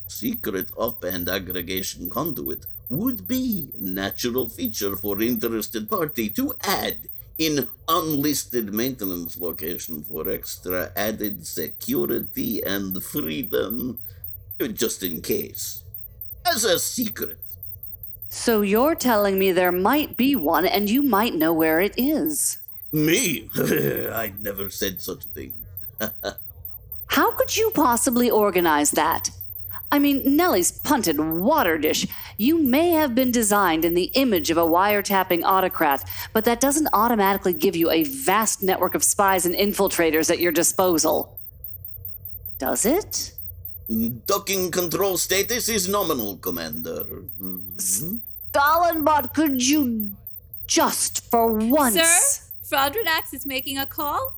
Secret 0.09 0.73
off-band 0.77 1.29
aggregation 1.29 2.11
conduit 2.11 2.67
would 2.89 3.29
be 3.29 3.71
natural 3.79 4.49
feature 4.49 4.97
for 4.97 5.23
interested 5.23 5.89
party 5.89 6.29
to 6.31 6.53
add 6.63 7.09
in 7.41 7.67
unlisted 7.89 8.73
maintenance 8.75 9.41
location 9.41 10.05
for 10.05 10.29
extra 10.29 10.93
added 10.95 11.47
security 11.47 12.63
and 12.63 13.03
freedom, 13.03 13.99
just 14.75 15.03
in 15.03 15.23
case. 15.23 15.83
As 16.45 16.65
a 16.65 16.79
secret. 16.79 17.39
So 18.29 18.61
you're 18.61 18.95
telling 18.95 19.39
me 19.39 19.53
there 19.53 19.73
might 19.73 20.19
be 20.19 20.37
one 20.37 20.67
and 20.67 20.91
you 20.91 21.03
might 21.03 21.35
know 21.35 21.55
where 21.55 21.81
it 21.81 21.95
is. 21.97 22.59
Me? 22.93 23.49
I 23.57 24.35
never 24.39 24.69
said 24.69 25.01
such 25.01 25.25
a 25.25 25.29
thing. 25.29 25.55
How 27.07 27.31
could 27.33 27.57
you 27.57 27.71
possibly 27.71 28.31
organize 28.31 28.91
that? 28.91 29.31
I 29.93 29.99
mean, 29.99 30.37
Nellie's 30.37 30.71
punted 30.71 31.19
water 31.19 31.77
dish. 31.77 32.07
You 32.37 32.63
may 32.63 32.91
have 32.91 33.15
been 33.15 33.33
designed 33.33 33.85
in 33.85 33.95
the 33.95 34.11
image 34.15 34.51
of 34.51 34.57
a 34.57 34.67
wiretapping 34.67 35.43
autocrat, 35.45 36.09
but 36.33 36.45
that 36.45 36.61
doesn't 36.61 36.89
automatically 36.93 37.53
give 37.53 37.75
you 37.75 37.91
a 37.91 38.05
vast 38.05 38.63
network 38.63 38.95
of 38.95 39.03
spies 39.03 39.45
and 39.45 39.55
infiltrators 39.55 40.31
at 40.31 40.39
your 40.39 40.53
disposal. 40.53 41.39
Does 42.59 42.87
it? 42.87 43.33
Docking 44.27 44.71
control 44.71 45.17
status 45.17 45.69
is 45.69 45.89
nominal, 45.89 46.37
Commander. 46.37 47.03
Mm-hmm. 47.41 48.17
Stalinbot, 48.53 49.35
could 49.35 49.67
you 49.67 50.17
just 50.71 51.29
for 51.31 51.53
once. 51.53 51.97
Sir, 51.97 52.77
Frondonex 52.77 53.35
is 53.35 53.45
making 53.45 53.77
a 53.77 53.87
call 53.87 54.37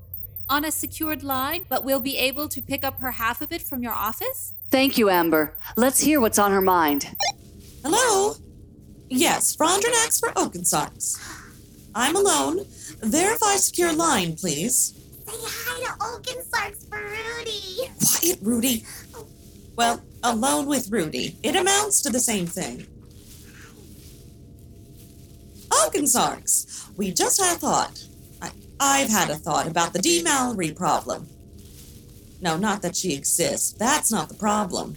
on 0.48 0.64
a 0.64 0.70
secured 0.70 1.22
line, 1.22 1.66
but 1.68 1.84
we'll 1.84 2.00
be 2.00 2.16
able 2.16 2.48
to 2.48 2.62
pick 2.62 2.82
up 2.82 3.00
her 3.00 3.12
half 3.12 3.42
of 3.42 3.52
it 3.52 3.60
from 3.60 3.82
your 3.82 3.92
office? 3.92 4.54
Thank 4.72 4.96
you, 4.96 5.11
Amber. 5.11 5.58
Let's 5.76 6.00
hear 6.00 6.18
what's 6.18 6.38
on 6.38 6.50
her 6.50 6.62
mind. 6.62 7.14
Hello? 7.85 8.37
Yes, 9.11 9.54
Frondonex 9.54 10.18
for 10.18 10.30
Oakensarks. 10.30 11.20
I'm 11.94 12.16
alone. 12.16 12.64
Verify 13.02 13.56
secure 13.56 13.92
line, 13.92 14.35
please. 14.35 14.98
Say 15.26 15.37
hi 15.37 15.82
to 15.82 15.98
Oakensarks 15.98 16.88
for 16.88 16.98
Rudy. 17.04 17.90
Quiet, 18.00 18.38
Rudy. 18.40 18.87
Well, 19.76 20.02
alone 20.22 20.64
with 20.64 20.90
Rudy. 20.90 21.37
It 21.42 21.54
amounts 21.54 22.00
to 22.02 22.11
the 22.11 22.18
same 22.18 22.46
thing. 22.46 22.87
Oakensarks, 25.68 26.96
we 26.96 27.12
just 27.12 27.38
had 27.38 27.58
a 27.58 27.61
thought. 27.61 28.02
I, 28.40 28.50
I've 28.80 29.11
had 29.11 29.28
a 29.28 29.37
thought 29.37 29.66
about 29.66 29.92
the 29.92 29.98
D. 29.98 30.22
Mallory 30.22 30.72
problem. 30.72 31.28
No, 32.42 32.57
not 32.57 32.83
that 32.83 32.96
she 32.96 33.14
exists. 33.14 33.72
That's 33.72 34.11
not 34.11 34.28
the 34.28 34.35
problem. 34.35 34.96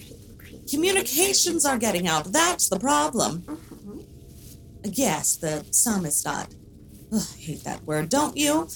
Communications 0.69 1.63
are 1.63 1.77
getting 1.77 2.07
out. 2.07 2.33
That's 2.33 2.67
the 2.69 2.79
problem. 2.79 3.45
Yes, 4.83 5.35
the 5.37 5.63
sum 5.69 6.05
is. 6.05 6.25
Ugh, 6.25 6.47
I 7.11 7.37
hate 7.37 7.63
that 7.63 7.83
word, 7.83 8.09
don't 8.09 8.35
you? 8.35 8.67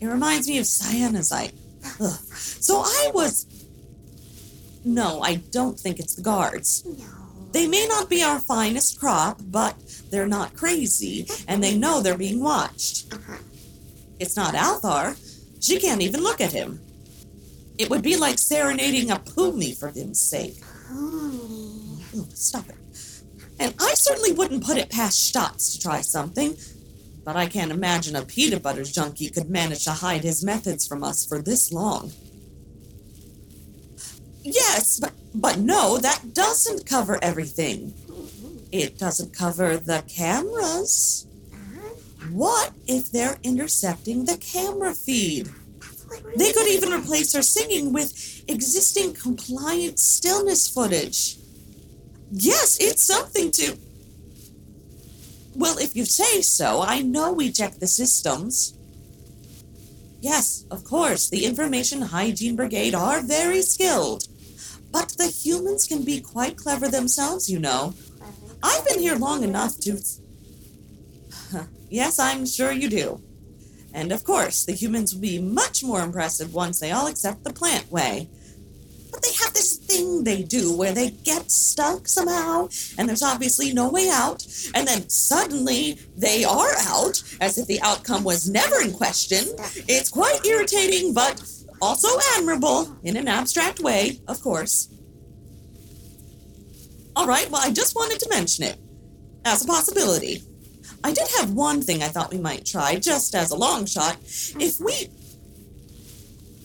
It 0.00 0.06
reminds 0.06 0.48
me 0.48 0.58
of 0.58 0.64
cyanazite. 0.64 1.52
Ugh. 2.00 2.18
So 2.32 2.82
I 2.84 3.10
was. 3.12 3.46
No, 4.84 5.20
I 5.20 5.36
don't 5.36 5.78
think 5.78 5.98
it's 5.98 6.14
the 6.14 6.22
guards. 6.22 6.86
They 7.50 7.66
may 7.66 7.88
not 7.88 8.08
be 8.08 8.22
our 8.22 8.38
finest 8.38 9.00
crop, 9.00 9.40
but 9.46 9.74
they're 10.10 10.28
not 10.28 10.54
crazy, 10.54 11.26
and 11.48 11.62
they 11.62 11.76
know 11.76 12.00
they're 12.00 12.16
being 12.16 12.40
watched. 12.40 13.12
It's 14.20 14.36
not 14.36 14.54
Althar. 14.54 15.16
She 15.60 15.80
can't 15.80 16.02
even 16.02 16.22
look 16.22 16.40
at 16.40 16.52
him. 16.52 16.85
It 17.78 17.90
would 17.90 18.02
be 18.02 18.16
like 18.16 18.38
serenading 18.38 19.10
a 19.10 19.16
pumi 19.16 19.76
for 19.76 19.88
him's 19.88 20.20
sake. 20.20 20.62
Stop 22.34 22.68
it. 22.70 22.76
And 23.58 23.74
I 23.80 23.94
certainly 23.94 24.32
wouldn't 24.32 24.64
put 24.64 24.76
it 24.78 24.90
past 24.90 25.32
Stotz 25.32 25.72
to 25.72 25.80
try 25.80 26.00
something. 26.00 26.56
but 27.26 27.34
I 27.34 27.46
can't 27.46 27.72
imagine 27.72 28.14
a 28.14 28.22
peanut 28.24 28.62
butter 28.62 28.84
junkie 28.84 29.28
could 29.30 29.50
manage 29.50 29.82
to 29.84 29.90
hide 29.90 30.22
his 30.22 30.44
methods 30.44 30.86
from 30.86 31.02
us 31.02 31.26
for 31.26 31.42
this 31.42 31.72
long. 31.72 32.12
Yes, 34.44 35.00
but, 35.00 35.12
but 35.34 35.58
no, 35.58 35.98
that 35.98 36.34
doesn't 36.34 36.86
cover 36.86 37.18
everything. 37.20 37.92
It 38.70 38.96
doesn't 38.96 39.34
cover 39.34 39.76
the 39.76 40.04
cameras. 40.06 41.26
What 42.30 42.70
if 42.86 43.10
they're 43.10 43.38
intercepting 43.42 44.26
the 44.26 44.36
camera 44.36 44.94
feed? 44.94 45.48
They 46.36 46.52
could 46.52 46.68
even 46.68 46.92
replace 46.92 47.32
her 47.34 47.42
singing 47.42 47.92
with 47.92 48.44
existing 48.48 49.14
compliant 49.14 49.98
stillness 49.98 50.68
footage. 50.68 51.36
Yes, 52.30 52.78
it's 52.80 53.02
something 53.02 53.50
to. 53.52 53.78
Well, 55.54 55.78
if 55.78 55.96
you 55.96 56.04
say 56.04 56.42
so, 56.42 56.82
I 56.82 57.00
know 57.00 57.32
we 57.32 57.50
check 57.50 57.76
the 57.76 57.86
systems. 57.86 58.74
Yes, 60.20 60.64
of 60.70 60.84
course, 60.84 61.28
the 61.28 61.44
Information 61.44 62.02
Hygiene 62.02 62.56
Brigade 62.56 62.94
are 62.94 63.22
very 63.22 63.62
skilled. 63.62 64.24
But 64.90 65.10
the 65.18 65.28
humans 65.28 65.86
can 65.86 66.02
be 66.02 66.20
quite 66.20 66.56
clever 66.56 66.88
themselves, 66.88 67.50
you 67.50 67.58
know. 67.58 67.94
I've 68.62 68.84
been 68.86 69.00
here 69.00 69.16
long 69.16 69.44
enough 69.44 69.78
to. 69.80 69.98
yes, 71.90 72.18
I'm 72.18 72.46
sure 72.46 72.72
you 72.72 72.88
do. 72.88 73.20
And 73.96 74.12
of 74.12 74.24
course, 74.24 74.66
the 74.66 74.74
humans 74.74 75.14
will 75.14 75.22
be 75.22 75.38
much 75.38 75.82
more 75.82 76.02
impressive 76.02 76.52
once 76.52 76.78
they 76.78 76.92
all 76.92 77.06
accept 77.06 77.44
the 77.44 77.52
plant 77.52 77.90
way. 77.90 78.28
But 79.10 79.22
they 79.22 79.32
have 79.42 79.54
this 79.54 79.76
thing 79.76 80.22
they 80.22 80.42
do 80.42 80.76
where 80.76 80.92
they 80.92 81.10
get 81.10 81.50
stuck 81.50 82.06
somehow, 82.06 82.68
and 82.98 83.08
there's 83.08 83.22
obviously 83.22 83.72
no 83.72 83.88
way 83.88 84.10
out, 84.10 84.46
and 84.74 84.86
then 84.86 85.08
suddenly 85.08 85.98
they 86.14 86.44
are 86.44 86.74
out, 86.80 87.22
as 87.40 87.56
if 87.56 87.66
the 87.68 87.80
outcome 87.80 88.22
was 88.22 88.50
never 88.50 88.82
in 88.82 88.92
question. 88.92 89.44
It's 89.88 90.10
quite 90.10 90.44
irritating, 90.44 91.14
but 91.14 91.42
also 91.80 92.08
admirable 92.36 92.98
in 93.02 93.16
an 93.16 93.28
abstract 93.28 93.80
way, 93.80 94.20
of 94.28 94.42
course. 94.42 94.88
All 97.14 97.26
right, 97.26 97.50
well, 97.50 97.62
I 97.64 97.72
just 97.72 97.96
wanted 97.96 98.20
to 98.20 98.28
mention 98.28 98.64
it 98.64 98.78
as 99.46 99.64
a 99.64 99.66
possibility. 99.66 100.42
I 101.06 101.12
did 101.12 101.28
have 101.38 101.52
one 101.52 101.82
thing 101.82 102.02
I 102.02 102.08
thought 102.08 102.32
we 102.32 102.40
might 102.40 102.66
try, 102.66 102.96
just 102.96 103.36
as 103.36 103.52
a 103.52 103.56
long 103.56 103.86
shot. 103.86 104.16
If 104.58 104.80
we. 104.80 105.08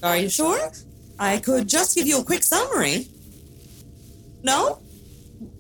Are 0.01 0.17
you 0.17 0.29
sure? 0.29 0.71
I 1.19 1.37
could 1.37 1.69
just 1.69 1.93
give 1.95 2.07
you 2.07 2.21
a 2.21 2.23
quick 2.23 2.41
summary. 2.41 3.07
No? 4.41 4.79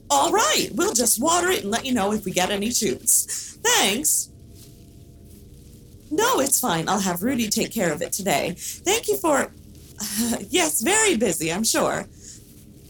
All 0.09 0.31
right, 0.31 0.69
we'll 0.73 0.93
just 0.93 1.21
water 1.21 1.49
it 1.49 1.61
and 1.61 1.69
let 1.69 1.85
you 1.85 1.93
know 1.93 2.11
if 2.11 2.25
we 2.25 2.31
get 2.31 2.49
any 2.49 2.71
shoots. 2.71 3.59
Thanks. 3.63 4.29
No, 6.09 6.39
it's 6.39 6.59
fine. 6.59 6.89
I'll 6.89 7.01
have 7.01 7.21
Rudy 7.21 7.49
take 7.49 7.71
care 7.71 7.93
of 7.93 8.01
it 8.01 8.11
today. 8.11 8.55
Thank 8.57 9.07
you 9.07 9.17
for. 9.17 9.51
yes, 10.49 10.81
very 10.81 11.17
busy, 11.17 11.53
I'm 11.53 11.63
sure. 11.63 12.07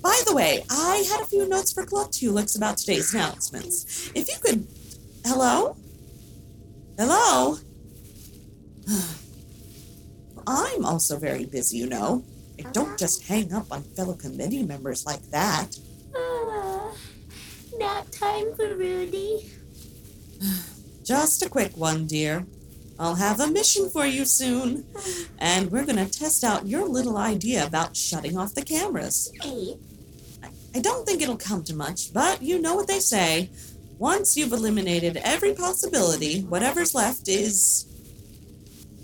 By 0.01 0.21
the 0.25 0.33
way, 0.33 0.63
I 0.69 1.05
had 1.11 1.19
a 1.19 1.25
few 1.25 1.49
notes 1.49 1.73
for 1.73 1.85
Claude 1.85 2.13
Tulix 2.13 2.55
about 2.55 2.77
today's 2.77 3.13
announcements. 3.13 4.09
If 4.15 4.29
you 4.29 4.37
could. 4.41 4.65
Hello? 5.25 5.75
Hello? 7.01 7.57
I'm 10.45 10.85
also 10.85 11.17
very 11.17 11.45
busy, 11.45 11.77
you 11.77 11.87
know. 11.87 12.23
I 12.59 12.69
don't 12.73 12.95
just 12.99 13.23
hang 13.23 13.51
up 13.51 13.71
on 13.71 13.81
fellow 13.81 14.13
committee 14.13 14.61
members 14.61 15.03
like 15.03 15.23
that. 15.31 15.79
Uh, 16.15 16.91
nap 17.79 18.05
time 18.11 18.53
for 18.55 18.75
Rudy. 18.75 19.51
Just 21.03 21.43
a 21.43 21.49
quick 21.49 21.75
one, 21.75 22.05
dear. 22.05 22.45
I'll 22.99 23.15
have 23.15 23.39
a 23.39 23.47
mission 23.47 23.89
for 23.89 24.05
you 24.05 24.23
soon. 24.23 24.85
And 25.39 25.71
we're 25.71 25.85
going 25.85 26.05
to 26.05 26.19
test 26.19 26.43
out 26.43 26.67
your 26.67 26.87
little 26.87 27.17
idea 27.17 27.65
about 27.65 27.97
shutting 27.97 28.37
off 28.37 28.53
the 28.53 28.61
cameras. 28.61 29.33
Hey, 29.41 29.75
I 30.75 30.79
don't 30.79 31.07
think 31.07 31.23
it'll 31.23 31.35
come 31.35 31.63
to 31.63 31.75
much, 31.75 32.13
but 32.13 32.43
you 32.43 32.61
know 32.61 32.75
what 32.75 32.87
they 32.87 32.99
say. 32.99 33.49
Once 34.01 34.35
you've 34.35 34.51
eliminated 34.51 35.15
every 35.17 35.53
possibility, 35.53 36.41
whatever's 36.41 36.95
left 36.95 37.27
is 37.27 37.85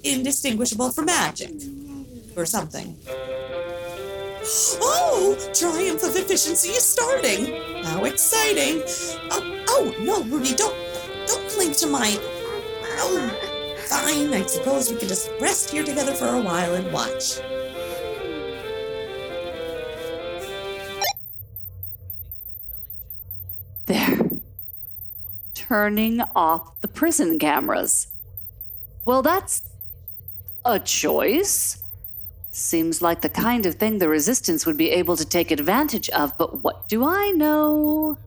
indistinguishable 0.03 0.89
from 0.89 1.05
magic. 1.05 1.51
Or 2.35 2.47
something. 2.47 2.97
Oh, 4.81 5.37
Triumph 5.53 6.01
of 6.01 6.15
Efficiency 6.15 6.69
is 6.69 6.83
starting! 6.83 7.83
How 7.83 8.05
exciting! 8.05 8.81
Oh, 9.29 9.65
oh 9.69 9.95
no, 9.99 10.23
Rudy, 10.23 10.55
don't 10.55 10.75
don't 11.27 11.47
cling 11.49 11.73
to 11.73 11.85
my. 11.85 12.17
Oh, 12.97 13.29
fine. 13.85 14.33
I 14.33 14.47
suppose 14.47 14.89
we 14.89 14.97
can 14.97 15.09
just 15.09 15.29
rest 15.39 15.69
here 15.69 15.83
together 15.83 16.13
for 16.13 16.25
a 16.25 16.41
while 16.41 16.73
and 16.73 16.91
watch. 16.91 17.39
There. 23.85 24.26
Turning 25.67 26.21
off 26.35 26.79
the 26.81 26.87
prison 26.87 27.37
cameras. 27.37 28.07
Well, 29.03 29.21
that's 29.21 29.61
a 30.63 30.79
choice. 30.79 31.83
Seems 32.51 33.01
like 33.01 33.21
the 33.21 33.29
kind 33.29 33.65
of 33.65 33.75
thing 33.75 33.99
the 33.99 34.09
Resistance 34.09 34.65
would 34.65 34.77
be 34.77 34.91
able 34.91 35.17
to 35.17 35.25
take 35.25 35.51
advantage 35.51 36.09
of, 36.09 36.37
but 36.37 36.63
what 36.63 36.87
do 36.87 37.05
I 37.05 37.31
know? 37.31 38.17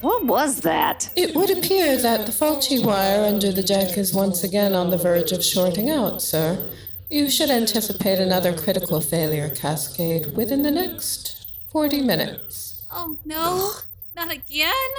What 0.00 0.26
was 0.26 0.60
that? 0.60 1.10
It 1.16 1.34
would 1.34 1.50
appear 1.56 1.96
that 1.96 2.26
the 2.26 2.32
faulty 2.32 2.82
wire 2.82 3.24
under 3.24 3.50
the 3.52 3.62
deck 3.62 3.96
is 3.96 4.12
once 4.12 4.44
again 4.44 4.74
on 4.74 4.90
the 4.90 4.98
verge 4.98 5.32
of 5.32 5.44
shorting 5.44 5.88
out, 5.88 6.20
sir. 6.20 6.68
You 7.08 7.30
should 7.30 7.50
anticipate 7.50 8.18
another 8.18 8.52
critical 8.56 9.00
failure 9.00 9.48
cascade 9.48 10.36
within 10.36 10.62
the 10.62 10.70
next 10.70 11.46
40 11.70 12.02
minutes. 12.02 12.86
Oh 12.92 13.18
no, 13.24 13.72
not 14.18 14.32
again? 14.32 14.90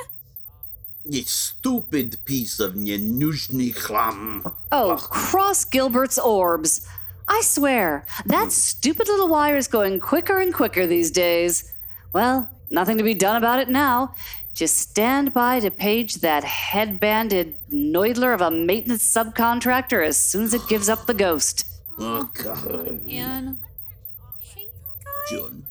You 1.04 1.24
stupid 1.24 2.18
piece 2.24 2.60
of 2.60 2.74
Nenuzhny 2.74 3.76
chlam. 3.76 4.54
Oh, 4.72 4.96
cross 4.98 5.66
Gilbert's 5.66 6.18
orbs. 6.18 6.88
I 7.28 7.42
swear, 7.42 8.06
that 8.26 8.52
stupid 8.52 9.08
little 9.08 9.28
wire 9.28 9.58
is 9.58 9.68
going 9.68 10.00
quicker 10.00 10.40
and 10.40 10.54
quicker 10.54 10.88
these 10.88 11.12
days. 11.12 11.74
Well, 12.14 12.50
nothing 12.70 12.98
to 12.98 13.04
be 13.04 13.14
done 13.14 13.36
about 13.36 13.60
it 13.60 13.70
now. 13.70 14.16
Just 14.54 14.78
stand 14.78 15.34
by 15.34 15.60
to 15.60 15.70
page 15.70 16.16
that 16.16 16.44
headbanded 16.44 17.58
noidler 17.70 18.34
of 18.34 18.42
a 18.42 18.52
maintenance 18.52 19.04
subcontractor 19.04 20.06
as 20.06 20.18
soon 20.18 20.44
as 20.44 20.54
it 20.54 20.68
gives 20.68 20.90
up 20.90 21.06
the 21.06 21.14
ghost. 21.14 21.66
Oh, 21.98 22.30
God. 22.34 23.02
And 23.10 23.58
John. 25.30 25.66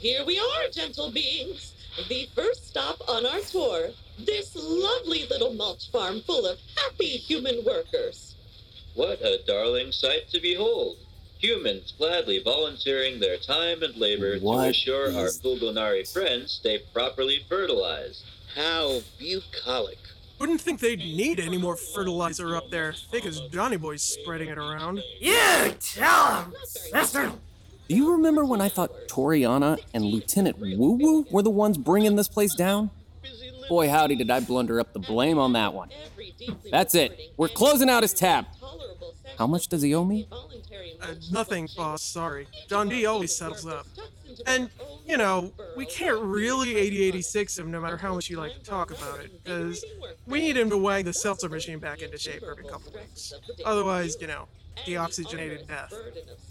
Here 0.00 0.24
we 0.24 0.38
are, 0.38 0.68
gentle 0.72 1.10
beings. 1.10 1.74
The 2.08 2.28
first 2.34 2.68
stop 2.68 3.00
on 3.08 3.26
our 3.26 3.40
tour. 3.40 3.90
This 4.18 4.54
lovely 4.54 5.26
little 5.28 5.54
mulch 5.54 5.90
farm 5.90 6.20
full 6.22 6.46
of 6.46 6.58
happy 6.76 7.06
human 7.16 7.64
workers. 7.64 8.34
What 8.94 9.20
a 9.22 9.40
darling 9.46 9.92
sight 9.92 10.28
to 10.30 10.40
behold! 10.40 10.98
Humans 11.38 11.94
gladly 11.96 12.42
volunteering 12.42 13.18
their 13.18 13.38
time 13.38 13.82
and 13.82 13.96
labor 13.96 14.38
to 14.38 14.44
What 14.44 14.68
assure 14.70 15.14
our 15.14 15.26
is- 15.26 15.40
Fulgonari 15.40 16.06
friends 16.10 16.52
stay 16.52 16.80
properly 16.92 17.44
fertilized. 17.48 18.24
How 18.54 19.00
bucolic. 19.18 19.98
Wouldn't 20.38 20.60
think 20.60 20.80
they'd 20.80 20.98
need 20.98 21.38
any 21.40 21.56
more 21.58 21.76
fertilizer 21.76 22.56
up 22.56 22.70
there, 22.70 22.92
thick 23.10 23.24
as 23.26 23.40
Johnny 23.52 23.76
Boy's 23.76 24.02
spreading 24.02 24.48
it 24.48 24.58
around. 24.58 25.02
You 25.20 25.74
tell 25.80 26.42
him, 26.44 26.54
sister. 26.64 27.32
Do 27.90 27.96
you 27.96 28.12
remember 28.12 28.44
when 28.44 28.60
I 28.60 28.68
thought 28.68 29.08
Toriana 29.08 29.76
and 29.92 30.04
Lieutenant 30.04 30.60
Woo 30.60 30.92
Woo 30.92 31.26
were 31.28 31.42
the 31.42 31.50
ones 31.50 31.76
bringing 31.76 32.14
this 32.14 32.28
place 32.28 32.54
down? 32.54 32.90
Boy, 33.68 33.88
howdy, 33.88 34.14
did 34.14 34.30
I 34.30 34.38
blunder 34.38 34.78
up 34.78 34.92
the 34.92 35.00
blame 35.00 35.40
on 35.40 35.54
that 35.54 35.74
one. 35.74 35.90
That's 36.70 36.94
it. 36.94 37.32
We're 37.36 37.48
closing 37.48 37.90
out 37.90 38.04
his 38.04 38.14
tab. 38.14 38.46
How 39.38 39.48
much 39.48 39.66
does 39.66 39.82
he 39.82 39.92
owe 39.92 40.04
me? 40.04 40.28
Uh, 41.02 41.14
nothing, 41.32 41.68
boss, 41.76 42.00
sorry. 42.00 42.46
John 42.68 42.88
D 42.88 43.06
always 43.06 43.34
settles 43.34 43.66
up. 43.66 43.88
And, 44.46 44.70
you 45.04 45.16
know, 45.16 45.52
we 45.76 45.84
can't 45.84 46.20
really 46.22 46.76
8086 46.76 47.58
him 47.58 47.72
no 47.72 47.80
matter 47.80 47.96
how 47.96 48.14
much 48.14 48.30
you 48.30 48.36
like 48.36 48.52
to 48.52 48.62
talk 48.62 48.92
about 48.92 49.18
it, 49.18 49.42
because 49.42 49.84
we 50.26 50.38
need 50.38 50.56
him 50.56 50.70
to 50.70 50.78
wag 50.78 51.06
the 51.06 51.12
seltzer 51.12 51.48
machine 51.48 51.80
back 51.80 52.02
into 52.02 52.18
shape 52.18 52.44
every 52.48 52.62
couple 52.62 52.92
weeks. 52.92 53.32
Otherwise, 53.64 54.16
you 54.20 54.28
know, 54.28 54.46
deoxygenated 54.86 55.66
death. 55.68 55.92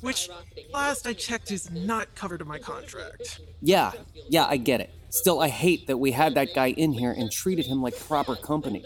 Which, 0.02 0.30
last 0.72 1.08
I 1.08 1.14
checked, 1.14 1.52
is 1.52 1.70
not 1.72 2.14
covered 2.16 2.42
in 2.42 2.48
my 2.48 2.60
contract. 2.60 3.42
Yeah, 3.62 3.92
yeah, 4.30 4.46
I 4.46 4.58
get 4.58 4.82
it. 4.82 4.92
Still, 5.10 5.42
I 5.42 5.48
hate 5.50 5.88
that 5.88 5.98
we 5.98 6.12
had 6.12 6.36
that 6.36 6.54
guy 6.54 6.68
in 6.68 6.94
here 6.94 7.12
and 7.12 7.32
treated 7.32 7.66
him 7.66 7.82
like 7.82 7.98
proper 8.00 8.36
company. 8.36 8.86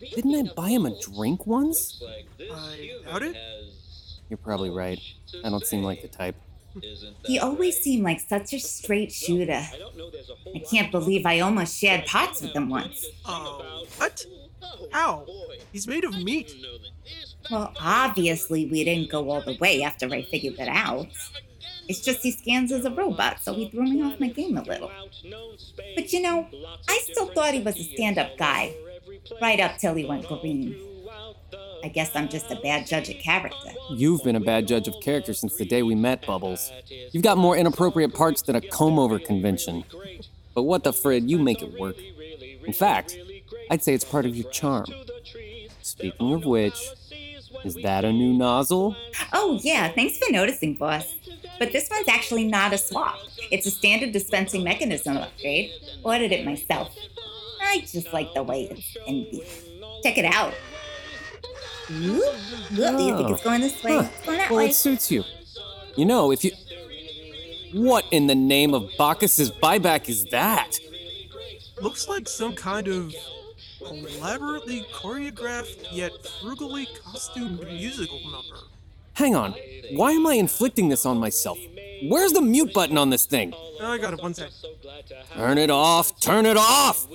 Didn't 0.00 0.34
I 0.34 0.52
buy 0.54 0.68
him 0.70 0.86
a 0.86 0.98
drink 1.00 1.46
once? 1.46 2.02
I 2.40 2.92
doubt 3.04 3.22
it. 3.22 3.36
You're 4.28 4.36
probably 4.36 4.70
right. 4.70 5.00
I 5.44 5.50
don't 5.50 5.64
seem 5.66 5.82
like 5.82 6.02
the 6.02 6.08
type. 6.08 6.36
He 7.24 7.38
always 7.38 7.78
seemed 7.78 8.04
like 8.04 8.20
such 8.20 8.52
a 8.52 8.60
straight 8.60 9.10
shooter. 9.10 9.64
I 10.54 10.58
can't 10.70 10.92
believe 10.92 11.26
I 11.26 11.40
almost 11.40 11.76
shared 11.76 12.06
pots 12.06 12.42
with 12.42 12.54
him 12.54 12.68
once. 12.68 13.04
Oh, 13.24 13.84
what? 13.96 14.24
How? 14.92 15.26
He's 15.72 15.88
made 15.88 16.04
of 16.04 16.16
meat. 16.22 16.54
Well, 17.50 17.72
obviously, 17.80 18.66
we 18.66 18.84
didn't 18.84 19.10
go 19.10 19.30
all 19.30 19.40
the 19.40 19.56
way 19.58 19.82
after 19.82 20.06
I 20.12 20.22
figured 20.22 20.56
that 20.58 20.68
out. 20.68 21.08
It's 21.88 22.00
just 22.00 22.20
he 22.20 22.30
scans 22.30 22.70
as 22.70 22.84
a 22.84 22.90
robot, 22.90 23.40
so 23.40 23.54
he 23.54 23.70
threw 23.70 23.84
me 23.84 24.02
off 24.02 24.20
my 24.20 24.28
game 24.28 24.58
a 24.58 24.62
little. 24.62 24.90
But 25.94 26.12
you 26.12 26.20
know, 26.20 26.46
I 26.88 26.98
still 27.10 27.26
thought 27.28 27.54
he 27.54 27.62
was 27.62 27.78
a 27.78 27.82
stand 27.82 28.18
up 28.18 28.36
guy, 28.36 28.74
right 29.40 29.58
up 29.58 29.78
till 29.78 29.94
he 29.94 30.04
went 30.04 30.26
green. 30.28 30.76
I 31.82 31.88
guess 31.88 32.14
I'm 32.14 32.28
just 32.28 32.50
a 32.50 32.56
bad 32.56 32.86
judge 32.86 33.08
of 33.08 33.16
character. 33.18 33.70
You've 33.90 34.22
been 34.22 34.36
a 34.36 34.40
bad 34.40 34.66
judge 34.66 34.88
of 34.88 35.00
character 35.00 35.32
since 35.32 35.56
the 35.56 35.64
day 35.64 35.82
we 35.82 35.94
met, 35.94 36.26
Bubbles. 36.26 36.70
You've 37.12 37.22
got 37.22 37.38
more 37.38 37.56
inappropriate 37.56 38.14
parts 38.14 38.42
than 38.42 38.56
a 38.56 38.60
comb 38.60 38.98
over 38.98 39.18
convention. 39.18 39.84
But 40.54 40.64
what 40.64 40.84
the 40.84 40.92
frid, 40.92 41.30
you 41.30 41.38
make 41.38 41.62
it 41.62 41.78
work. 41.78 41.96
In 42.66 42.72
fact, 42.72 43.16
I'd 43.70 43.82
say 43.82 43.94
it's 43.94 44.04
part 44.04 44.26
of 44.26 44.36
your 44.36 44.50
charm. 44.50 44.86
Speaking 45.82 46.34
of 46.34 46.44
which, 46.44 46.90
is 47.64 47.74
that 47.76 48.04
a 48.04 48.12
new 48.12 48.32
nozzle? 48.32 48.96
Oh, 49.32 49.58
yeah, 49.62 49.88
thanks 49.88 50.18
for 50.18 50.30
noticing, 50.32 50.74
boss. 50.74 51.14
But 51.58 51.72
this 51.72 51.88
one's 51.90 52.08
actually 52.08 52.44
not 52.44 52.72
a 52.72 52.78
swap. 52.78 53.16
It's 53.50 53.66
a 53.66 53.70
standard 53.70 54.12
dispensing 54.12 54.62
mechanism 54.64 55.16
upgrade. 55.16 55.72
Ordered 56.04 56.32
it 56.32 56.44
myself. 56.44 56.94
I 57.60 57.80
just 57.80 58.12
like 58.12 58.32
the 58.34 58.42
way 58.42 58.64
it's 58.70 58.96
bendy. 59.04 59.42
Check 60.02 60.18
it 60.18 60.24
out. 60.24 60.54
Ooh, 61.90 62.22
look, 62.72 62.96
do 62.98 63.02
you 63.02 63.16
think 63.16 63.30
it's 63.30 63.42
going 63.42 63.60
this 63.60 63.82
way? 63.82 63.94
Huh. 63.94 64.08
It's 64.14 64.26
going 64.26 64.38
that 64.38 64.50
Well, 64.50 64.58
way. 64.58 64.66
it 64.68 64.74
suits 64.74 65.10
you. 65.10 65.24
You 65.96 66.04
know, 66.04 66.30
if 66.30 66.44
you. 66.44 66.52
What 67.72 68.04
in 68.10 68.26
the 68.28 68.34
name 68.34 68.72
of 68.72 68.88
Bacchus's 68.96 69.50
buyback 69.50 70.08
is 70.08 70.24
that? 70.26 70.78
Looks 71.82 72.08
like 72.08 72.28
some 72.28 72.54
kind 72.54 72.88
of 72.88 73.14
elaborately 73.80 74.86
choreographed 74.92 75.86
yet 75.92 76.12
frugally 76.40 76.86
costumed 77.02 77.60
musical 77.60 78.20
number. 78.30 78.56
Hang 79.14 79.34
on. 79.34 79.54
Why 79.92 80.12
am 80.12 80.26
I 80.26 80.34
inflicting 80.34 80.88
this 80.88 81.04
on 81.04 81.18
myself? 81.18 81.58
Where's 82.04 82.32
the 82.32 82.40
mute 82.40 82.72
button 82.72 82.96
on 82.96 83.10
this 83.10 83.26
thing? 83.26 83.52
I 83.80 83.98
got 83.98 84.14
it, 84.14 84.22
one 84.22 84.34
sec. 84.34 84.50
Turn 85.34 85.58
it 85.58 85.70
off! 85.70 86.20
Turn 86.20 86.46
it 86.46 86.56
off! 86.56 87.06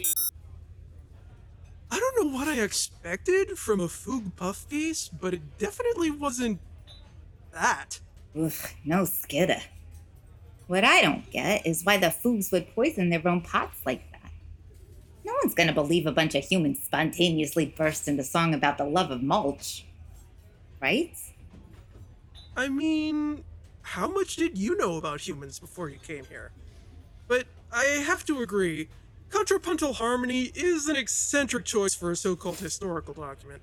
I 1.92 2.00
don't 2.00 2.26
know 2.26 2.38
what 2.38 2.48
I 2.48 2.60
expected 2.62 3.58
from 3.58 3.80
a 3.80 3.88
Foog 3.88 4.36
Puff 4.36 4.68
piece, 4.68 5.10
but 5.10 5.34
it 5.34 5.58
definitely 5.60 6.12
wasn't 6.12 6.60
that. 7.54 8.00
Oof, 8.38 8.74
no 8.84 9.06
skidder. 9.06 9.62
What 10.68 10.84
I 10.84 11.02
don't 11.02 11.30
get 11.30 11.68
is 11.68 11.84
why 11.84 11.98
the 11.98 12.10
fools 12.10 12.52
would 12.52 12.74
poison 12.74 13.10
their 13.10 13.26
own 13.28 13.42
pots 13.42 13.80
like 13.86 14.12
that. 14.12 14.13
No 15.26 15.34
one's 15.42 15.56
gonna 15.56 15.74
believe 15.74 16.06
a 16.06 16.12
bunch 16.12 16.36
of 16.36 16.44
humans 16.44 16.80
spontaneously 16.84 17.74
burst 17.78 18.08
into 18.08 18.24
song 18.24 18.54
about 18.54 18.78
the 18.78 18.86
love 18.86 19.12
of 19.12 19.24
mulch. 19.24 19.86
Right? 20.82 21.16
I 22.56 22.68
mean, 22.68 23.44
how 23.82 24.08
much 24.08 24.36
did 24.36 24.58
you 24.58 24.78
know 24.78 24.98
about 24.98 25.22
humans 25.22 25.60
before 25.60 25.90
you 25.90 25.98
came 25.98 26.26
here? 26.26 26.52
But 27.28 27.46
I 27.72 27.84
have 28.06 28.26
to 28.26 28.42
agree, 28.42 28.90
contrapuntal 29.30 29.94
harmony 29.94 30.52
is 30.54 30.88
an 30.88 30.96
eccentric 30.96 31.66
choice 31.66 31.96
for 31.96 32.12
a 32.12 32.16
so 32.16 32.36
called 32.36 32.60
historical 32.60 33.14
document. 33.14 33.62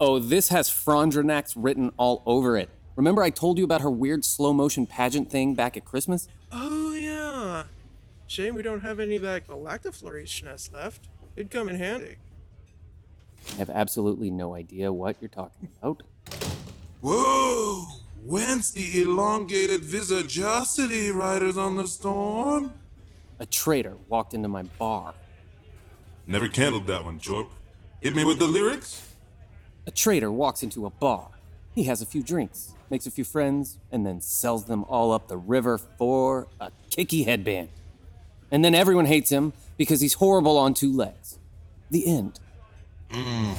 Oh, 0.00 0.18
this 0.18 0.48
has 0.50 0.70
Frondonex 0.70 1.54
written 1.56 1.92
all 1.96 2.22
over 2.24 2.56
it. 2.56 2.68
Remember 2.94 3.22
I 3.22 3.30
told 3.30 3.58
you 3.58 3.64
about 3.64 3.80
her 3.80 3.90
weird 3.90 4.24
slow 4.24 4.52
motion 4.52 4.86
pageant 4.86 5.30
thing 5.30 5.54
back 5.54 5.76
at 5.76 5.84
Christmas? 5.84 6.28
Oh, 6.52 6.87
yeah. 6.87 6.87
Shame 8.28 8.54
we 8.54 8.62
don't 8.62 8.82
have 8.82 9.00
any 9.00 9.16
of 9.16 9.22
that 9.22 9.48
galactiflourishness 9.48 10.70
left. 10.72 11.08
It'd 11.34 11.50
come 11.50 11.68
in 11.70 11.76
handy. 11.76 12.16
I 13.54 13.56
have 13.56 13.70
absolutely 13.70 14.30
no 14.30 14.54
idea 14.54 14.92
what 14.92 15.16
you're 15.18 15.30
talking 15.30 15.70
about. 15.80 16.02
Whoa! 17.00 17.86
Whence 18.22 18.70
the 18.70 19.00
elongated 19.00 19.80
visagosity, 19.80 21.10
riders 21.10 21.56
on 21.56 21.76
the 21.76 21.88
storm? 21.88 22.74
A 23.38 23.46
traitor 23.46 23.96
walked 24.08 24.34
into 24.34 24.48
my 24.48 24.64
bar. 24.78 25.14
Never 26.26 26.48
candled 26.48 26.86
that 26.88 27.06
one, 27.06 27.18
Jorp. 27.18 27.48
Hit 28.02 28.14
me 28.14 28.26
with 28.26 28.38
the 28.38 28.46
lyrics? 28.46 29.14
A 29.86 29.90
traitor 29.90 30.30
walks 30.30 30.62
into 30.62 30.84
a 30.84 30.90
bar. 30.90 31.30
He 31.74 31.84
has 31.84 32.02
a 32.02 32.06
few 32.06 32.22
drinks, 32.22 32.74
makes 32.90 33.06
a 33.06 33.10
few 33.10 33.24
friends, 33.24 33.78
and 33.90 34.04
then 34.04 34.20
sells 34.20 34.66
them 34.66 34.84
all 34.84 35.12
up 35.12 35.28
the 35.28 35.38
river 35.38 35.78
for 35.78 36.46
a 36.60 36.70
kicky 36.90 37.22
headband. 37.22 37.70
And 38.50 38.64
then 38.64 38.74
everyone 38.74 39.06
hates 39.06 39.30
him 39.30 39.52
because 39.76 40.00
he's 40.00 40.14
horrible 40.14 40.56
on 40.56 40.74
two 40.74 40.94
legs. 40.94 41.38
The 41.90 42.06
end. 42.06 42.40
Mm. 43.10 43.56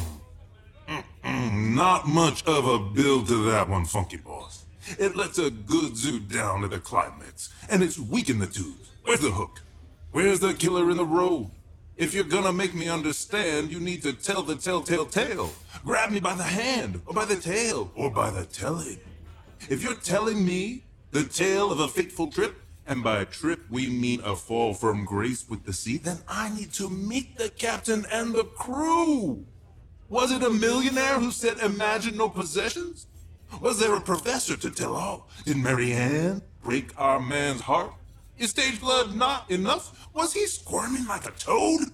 Not 1.23 2.07
much 2.07 2.45
of 2.45 2.67
a 2.67 2.79
build 2.79 3.27
to 3.27 3.51
that 3.51 3.69
one, 3.69 3.85
Funky 3.85 4.17
Boss. 4.17 4.65
It 4.97 5.15
lets 5.15 5.37
a 5.37 5.51
good 5.51 5.95
zoo 5.95 6.19
down 6.19 6.61
to 6.61 6.67
the 6.67 6.79
climax, 6.79 7.53
and 7.69 7.83
it's 7.83 7.99
weak 7.99 8.29
in 8.29 8.39
the 8.39 8.47
tubes. 8.47 8.89
Where's 9.03 9.19
the 9.19 9.31
hook? 9.31 9.61
Where's 10.11 10.39
the 10.39 10.53
killer 10.53 10.89
in 10.89 10.97
the 10.97 11.05
road? 11.05 11.51
If 11.95 12.13
you're 12.13 12.23
gonna 12.23 12.53
make 12.53 12.73
me 12.73 12.89
understand, 12.89 13.71
you 13.71 13.79
need 13.79 14.01
to 14.03 14.13
tell 14.13 14.41
the 14.41 14.55
telltale 14.55 15.05
tale. 15.05 15.51
Grab 15.85 16.11
me 16.11 16.19
by 16.19 16.33
the 16.33 16.43
hand, 16.43 17.01
or 17.05 17.13
by 17.13 17.25
the 17.25 17.35
tail, 17.35 17.91
or 17.93 18.09
by 18.09 18.29
the 18.29 18.45
telling. 18.45 18.99
If 19.69 19.83
you're 19.83 19.95
telling 19.95 20.45
me 20.45 20.85
the 21.11 21.23
tale 21.23 21.71
of 21.71 21.79
a 21.79 21.87
fateful 21.87 22.27
trip, 22.27 22.55
and 22.89 23.03
by 23.03 23.19
a 23.19 23.25
trip 23.25 23.61
we 23.69 23.87
mean 23.87 24.19
a 24.25 24.35
fall 24.35 24.73
from 24.73 25.05
grace 25.05 25.47
with 25.47 25.63
the 25.63 25.71
sea, 25.71 25.97
then 25.97 26.17
I 26.27 26.49
need 26.49 26.73
to 26.73 26.89
meet 26.89 27.37
the 27.37 27.49
captain 27.49 28.03
and 28.11 28.33
the 28.33 28.43
crew. 28.43 29.45
Was 30.09 30.31
it 30.31 30.41
a 30.41 30.49
millionaire 30.49 31.19
who 31.19 31.29
said, 31.29 31.59
Imagine 31.59 32.17
no 32.17 32.29
possessions? 32.29 33.05
Was 33.61 33.79
there 33.79 33.95
a 33.95 34.01
professor 34.01 34.57
to 34.57 34.71
tell 34.71 34.95
all? 34.95 35.29
Did 35.45 35.57
Marianne 35.57 36.41
break 36.63 36.99
our 36.99 37.19
man's 37.19 37.61
heart? 37.61 37.93
Is 38.39 38.49
stage 38.49 38.81
blood 38.81 39.15
not 39.15 39.51
enough? 39.51 40.07
Was 40.13 40.33
he 40.33 40.47
squirming 40.47 41.05
like 41.05 41.27
a 41.27 41.31
toad? 41.31 41.89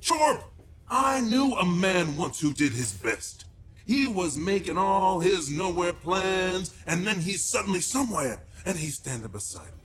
Chorp! 0.00 0.42
I 0.90 1.20
knew 1.20 1.52
a 1.52 1.64
man 1.64 2.16
once 2.16 2.40
who 2.40 2.52
did 2.52 2.72
his 2.72 2.92
best. 2.92 3.44
He 3.86 4.08
was 4.08 4.36
making 4.36 4.78
all 4.78 5.20
his 5.20 5.48
nowhere 5.48 5.92
plans, 5.92 6.74
and 6.86 7.06
then 7.06 7.20
he's 7.20 7.44
suddenly 7.44 7.80
somewhere, 7.80 8.42
and 8.66 8.76
he's 8.76 8.96
standing 8.96 9.30
beside 9.30 9.66
me. 9.66 9.77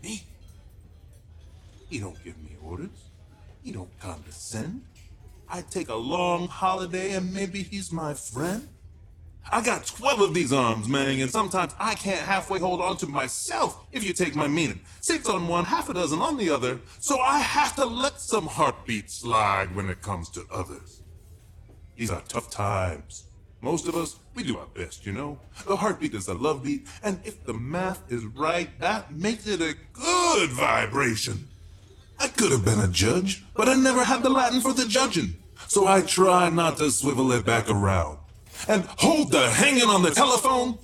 He 1.94 2.00
don't 2.00 2.22
give 2.24 2.36
me 2.40 2.56
orders. 2.64 3.10
He 3.64 3.72
don't 3.72 4.00
condescend. 4.00 4.84
I 5.48 5.62
take 5.62 5.90
a 5.90 5.96
long 5.96 6.48
holiday 6.48 7.12
and 7.12 7.32
maybe 7.32 7.62
he's 7.62 7.92
my 7.92 8.16
friend. 8.16 8.68
I 9.52 9.62
got 9.62 9.86
12 9.86 10.22
of 10.22 10.34
these 10.34 10.52
arms, 10.52 10.88
man, 10.88 11.20
and 11.20 11.30
sometimes 11.30 11.76
I 11.78 11.94
can't 11.94 12.22
halfway 12.26 12.58
hold 12.58 12.82
on 12.82 12.98
to 12.98 13.08
myself, 13.08 13.86
if 13.92 14.04
you 14.04 14.12
take 14.14 14.36
my 14.36 14.48
meaning. 14.48 14.80
Six 15.02 15.30
on 15.30 15.48
one, 15.48 15.66
half 15.66 15.88
a 15.90 15.94
dozen 15.94 16.20
on 16.20 16.38
the 16.38 16.50
other, 16.50 16.80
so 17.00 17.20
I 17.20 17.40
have 17.40 17.76
to 17.76 17.86
let 17.86 18.20
some 18.20 18.48
heartbeats 18.48 19.16
slide 19.16 19.76
when 19.76 19.88
it 19.90 20.02
comes 20.02 20.30
to 20.30 20.46
others. 20.52 21.04
These 21.96 22.10
are 22.10 22.24
tough 22.28 22.50
times. 22.50 23.26
Most 23.64 23.88
of 23.88 23.96
us, 23.96 24.18
we 24.36 24.44
do 24.44 24.58
our 24.58 24.66
best, 24.76 25.06
you 25.06 25.14
know? 25.14 25.40
The 25.66 25.78
heartbeat 25.78 26.14
is 26.14 26.28
a 26.28 26.34
love 26.34 26.66
beat, 26.66 26.86
and 27.02 27.22
if 27.24 27.46
the 27.46 27.54
math 27.54 28.12
is 28.12 28.26
right, 28.26 28.70
that 28.82 29.16
makes 29.16 29.48
it 29.48 29.62
a 29.62 29.74
good 29.94 30.50
vibration. 30.50 31.48
I 32.20 32.28
could 32.28 32.52
have 32.52 32.66
been 32.66 32.82
a 32.82 32.90
judge, 32.90 33.46
but 33.56 33.70
I 33.70 33.76
never 33.76 34.04
had 34.04 34.22
the 34.22 34.30
Latin 34.30 34.60
for 34.60 34.74
the 34.74 34.86
judging, 34.86 35.36
so 35.68 35.88
I 35.88 36.02
try 36.02 36.50
not 36.50 36.76
to 36.80 36.92
swivel 36.92 37.32
it 37.32 37.46
back 37.46 37.70
around. 37.70 38.18
And 38.68 38.84
hold 38.98 39.32
the 39.32 39.50
hanging 39.50 39.88
on 39.88 40.02
the 40.02 40.12
telephone. 40.12 40.78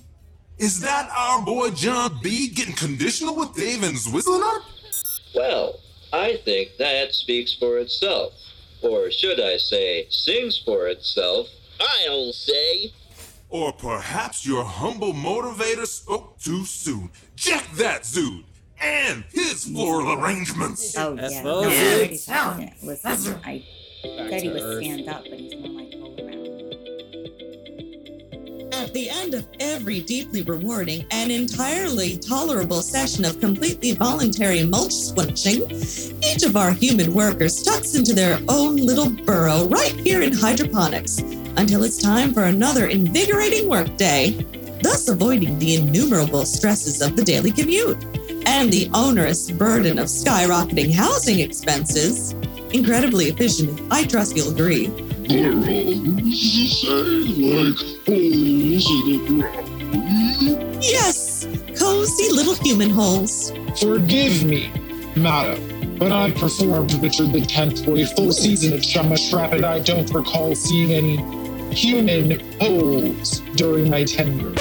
Is 0.56 0.80
that 0.80 1.10
our 1.14 1.42
boy 1.44 1.70
John 1.72 2.18
B 2.22 2.48
getting 2.48 2.74
conditional 2.74 3.36
with 3.36 3.52
Dave 3.52 3.82
and 3.82 3.94
Swizzling 3.94 4.42
up? 4.42 4.62
Well, 5.34 5.80
I 6.14 6.38
think 6.46 6.78
that 6.78 7.12
speaks 7.12 7.54
for 7.54 7.78
itself. 7.78 8.32
Or 8.80 9.10
should 9.10 9.38
I 9.38 9.58
say, 9.58 10.06
sings 10.08 10.56
for 10.56 10.88
itself. 10.88 11.46
I'll 11.80 12.32
say. 12.32 12.92
Or 13.48 13.72
perhaps 13.72 14.46
your 14.46 14.64
humble 14.64 15.12
motivator 15.12 15.86
spoke 15.86 16.38
too 16.38 16.64
soon. 16.64 17.10
Jack 17.34 17.70
that 17.72 18.02
Zood 18.02 18.44
and 18.80 19.24
his 19.32 19.64
floral 19.64 20.12
arrangements. 20.22 20.96
Oh, 20.96 21.14
yeah. 21.14 21.42
No, 21.42 21.62
I 21.62 21.64
already 21.64 22.16
said 22.16 22.60
it. 22.60 22.72
Listen, 22.82 23.40
I 23.44 23.64
said 24.02 24.42
he 24.42 24.48
would 24.48 24.82
stand 24.82 25.08
up, 25.08 25.24
but 25.28 25.38
he's 25.38 25.54
more 25.56 25.68
like 25.68 25.70
roll 25.70 25.78
around. 25.78 25.89
At 28.80 28.94
the 28.94 29.10
end 29.10 29.34
of 29.34 29.46
every 29.60 30.00
deeply 30.00 30.40
rewarding 30.40 31.04
and 31.10 31.30
entirely 31.30 32.16
tolerable 32.16 32.80
session 32.80 33.26
of 33.26 33.38
completely 33.38 33.92
voluntary 33.92 34.64
mulch 34.64 34.94
switching, 34.94 35.70
each 36.24 36.44
of 36.44 36.56
our 36.56 36.70
human 36.72 37.12
workers 37.12 37.62
tucks 37.62 37.94
into 37.94 38.14
their 38.14 38.40
own 38.48 38.76
little 38.76 39.10
burrow 39.10 39.66
right 39.68 39.92
here 40.00 40.22
in 40.22 40.32
hydroponics 40.32 41.18
until 41.58 41.84
it's 41.84 42.00
time 42.00 42.32
for 42.32 42.44
another 42.44 42.86
invigorating 42.86 43.68
workday. 43.68 44.30
thus 44.82 45.10
avoiding 45.10 45.58
the 45.58 45.74
innumerable 45.74 46.46
stresses 46.46 47.02
of 47.02 47.14
the 47.14 47.22
daily 47.22 47.52
commute 47.52 48.02
and 48.46 48.72
the 48.72 48.88
onerous 48.94 49.50
burden 49.50 49.98
of 49.98 50.06
skyrocketing 50.06 50.90
housing 50.90 51.40
expenses. 51.40 52.32
Incredibly 52.72 53.26
efficient, 53.26 53.78
I 53.90 54.04
trust 54.04 54.34
you'll 54.34 54.50
agree. 54.50 54.86
They're 55.30 55.52
the 55.52 56.32
same, 56.66 57.40
like 57.54 57.78
holes 58.04 58.90
in 58.90 59.06
the 59.06 59.18
ground. 59.28 60.82
Yes, 60.82 61.46
cozy 61.78 62.32
little 62.32 62.56
human 62.56 62.90
holes. 62.90 63.52
Forgive 63.80 64.44
me, 64.44 64.72
madam, 65.14 65.98
but 66.00 66.10
I 66.10 66.32
performed 66.32 66.92
Richard 66.94 67.32
the 67.32 67.42
Tenth 67.42 67.84
for 67.84 67.96
a 67.96 68.06
full 68.06 68.32
season 68.32 68.72
at 68.72 68.84
Shamash 68.84 69.32
Rapid. 69.32 69.62
I 69.62 69.78
don't 69.78 70.12
recall 70.12 70.56
seeing 70.56 70.90
any 70.90 71.18
human 71.72 72.40
holes 72.58 73.38
during 73.54 73.88
my 73.88 74.02
tenure. 74.02 74.52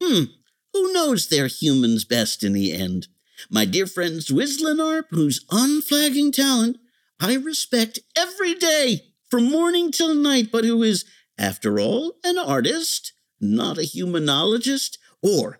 Hmm, 0.00 0.24
who 0.72 0.92
knows 0.92 1.28
their 1.28 1.48
humans 1.48 2.04
best 2.04 2.44
in 2.44 2.52
the 2.52 2.72
end? 2.72 3.08
My 3.50 3.64
dear 3.64 3.88
friend 3.88 4.20
Zwizzlinarp, 4.20 5.06
whose 5.10 5.44
unflagging 5.50 6.30
talent 6.30 6.78
I 7.18 7.34
respect 7.34 7.98
every 8.16 8.54
day 8.54 9.13
from 9.34 9.50
morning 9.50 9.90
till 9.90 10.14
night, 10.14 10.52
but 10.52 10.64
who 10.64 10.84
is, 10.84 11.04
after 11.36 11.80
all, 11.80 12.14
an 12.22 12.38
artist, 12.38 13.14
not 13.40 13.78
a 13.78 13.80
humanologist? 13.80 14.96
Or 15.24 15.58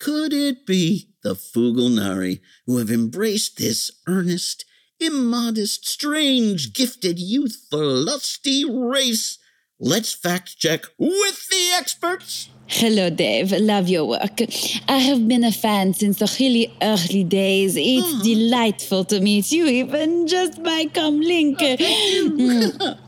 could 0.00 0.32
it 0.32 0.64
be 0.64 1.10
the 1.22 1.34
Fulgonari 1.34 2.40
who 2.64 2.78
have 2.78 2.90
embraced 2.90 3.58
this 3.58 3.90
earnest, 4.06 4.64
immodest, 4.98 5.86
strange, 5.86 6.72
gifted, 6.72 7.18
youthful, 7.18 7.86
lusty 7.86 8.64
race? 8.64 9.36
Let's 9.78 10.14
fact 10.14 10.56
check 10.56 10.86
with 10.96 11.50
the 11.50 11.72
experts. 11.76 12.48
Hello, 12.68 13.10
Dave. 13.10 13.52
Love 13.52 13.88
your 13.88 14.04
work. 14.04 14.40
I 14.88 14.98
have 14.98 15.28
been 15.28 15.44
a 15.44 15.52
fan 15.52 15.94
since 15.94 16.18
the 16.18 16.36
really 16.40 16.74
early 16.82 17.22
days. 17.22 17.76
It's 17.76 18.22
delightful 18.22 19.04
to 19.04 19.20
meet 19.20 19.52
you, 19.52 19.66
even 19.66 20.26
just 20.26 20.62
by 20.62 20.86
com 20.92 21.20
link. 21.20 21.58
Mm. 21.58 22.98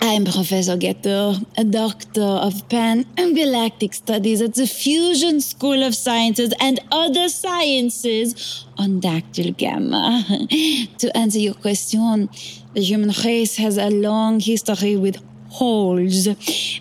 I'm 0.00 0.24
Professor 0.24 0.76
Getter, 0.76 1.34
a 1.56 1.64
doctor 1.64 2.20
of 2.20 2.68
pan 2.68 3.06
and 3.16 3.34
galactic 3.34 3.94
studies 3.94 4.42
at 4.42 4.54
the 4.54 4.66
Fusion 4.66 5.40
School 5.40 5.82
of 5.84 5.94
Sciences 5.94 6.52
and 6.60 6.80
Other 6.90 7.28
Sciences 7.28 8.66
on 8.76 9.00
Dactyl 9.00 9.56
Gamma. 9.56 10.24
to 10.98 11.16
answer 11.16 11.38
your 11.38 11.54
question, 11.54 12.28
the 12.74 12.82
human 12.82 13.10
race 13.24 13.56
has 13.56 13.78
a 13.78 13.88
long 13.88 14.40
history 14.40 14.96
with 14.96 15.22
holes. 15.48 16.28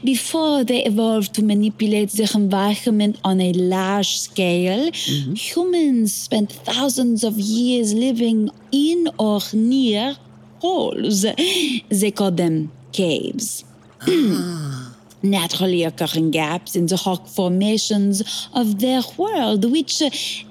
Before 0.04 0.64
they 0.64 0.84
evolved 0.84 1.34
to 1.36 1.44
manipulate 1.44 2.12
their 2.12 2.28
environment 2.34 3.20
on 3.24 3.42
a 3.42 3.54
large 3.54 4.18
scale, 4.20 4.92
mm-hmm. 4.92 5.34
humans 5.34 6.14
spent 6.14 6.52
thousands 6.52 7.24
of 7.24 7.34
years 7.38 7.94
living 7.94 8.50
in 8.72 9.10
or 9.18 9.40
near 9.54 10.18
holes. 10.60 11.22
They 11.22 12.12
called 12.12 12.38
them 12.38 12.72
caves. 12.92 13.64
Ah. 14.02 14.92
Naturally 15.24 15.84
occurring 15.84 16.30
gaps 16.30 16.76
in 16.76 16.86
the 16.86 17.02
rock 17.04 17.28
formations 17.28 18.22
of 18.54 18.80
their 18.80 19.02
world, 19.18 19.66
which 19.72 20.04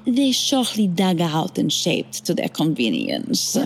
they 0.04 0.32
shortly 0.32 0.88
dug 0.88 1.20
out 1.20 1.58
and 1.58 1.72
shaped 1.72 2.24
to 2.26 2.34
their 2.34 2.48
convenience. 2.48 3.56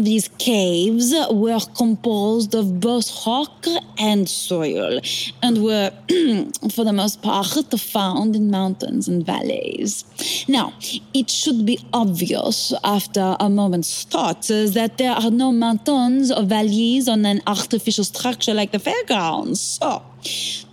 These 0.00 0.28
caves 0.38 1.14
were 1.30 1.60
composed 1.76 2.54
of 2.54 2.80
both 2.80 3.26
rock 3.26 3.66
and 3.98 4.28
soil 4.28 5.00
and 5.42 5.62
were, 5.62 5.90
for 6.74 6.84
the 6.84 6.92
most 6.92 7.20
part, 7.22 7.48
found 7.78 8.34
in 8.34 8.50
mountains 8.50 9.08
and 9.08 9.24
valleys. 9.24 10.04
Now, 10.48 10.72
it 11.14 11.28
should 11.28 11.66
be 11.66 11.78
obvious 11.92 12.72
after 12.82 13.36
a 13.38 13.50
moment's 13.50 14.04
thought 14.04 14.42
that 14.48 14.94
there 14.96 15.12
are 15.12 15.30
no 15.30 15.52
mountains 15.52 16.30
or 16.32 16.44
valleys 16.44 17.08
on 17.08 17.26
an 17.26 17.42
artificial 17.46 18.04
structure 18.04 18.54
like 18.54 18.72
the 18.72 18.78
fairgrounds. 18.78 19.60
So, 19.60 20.02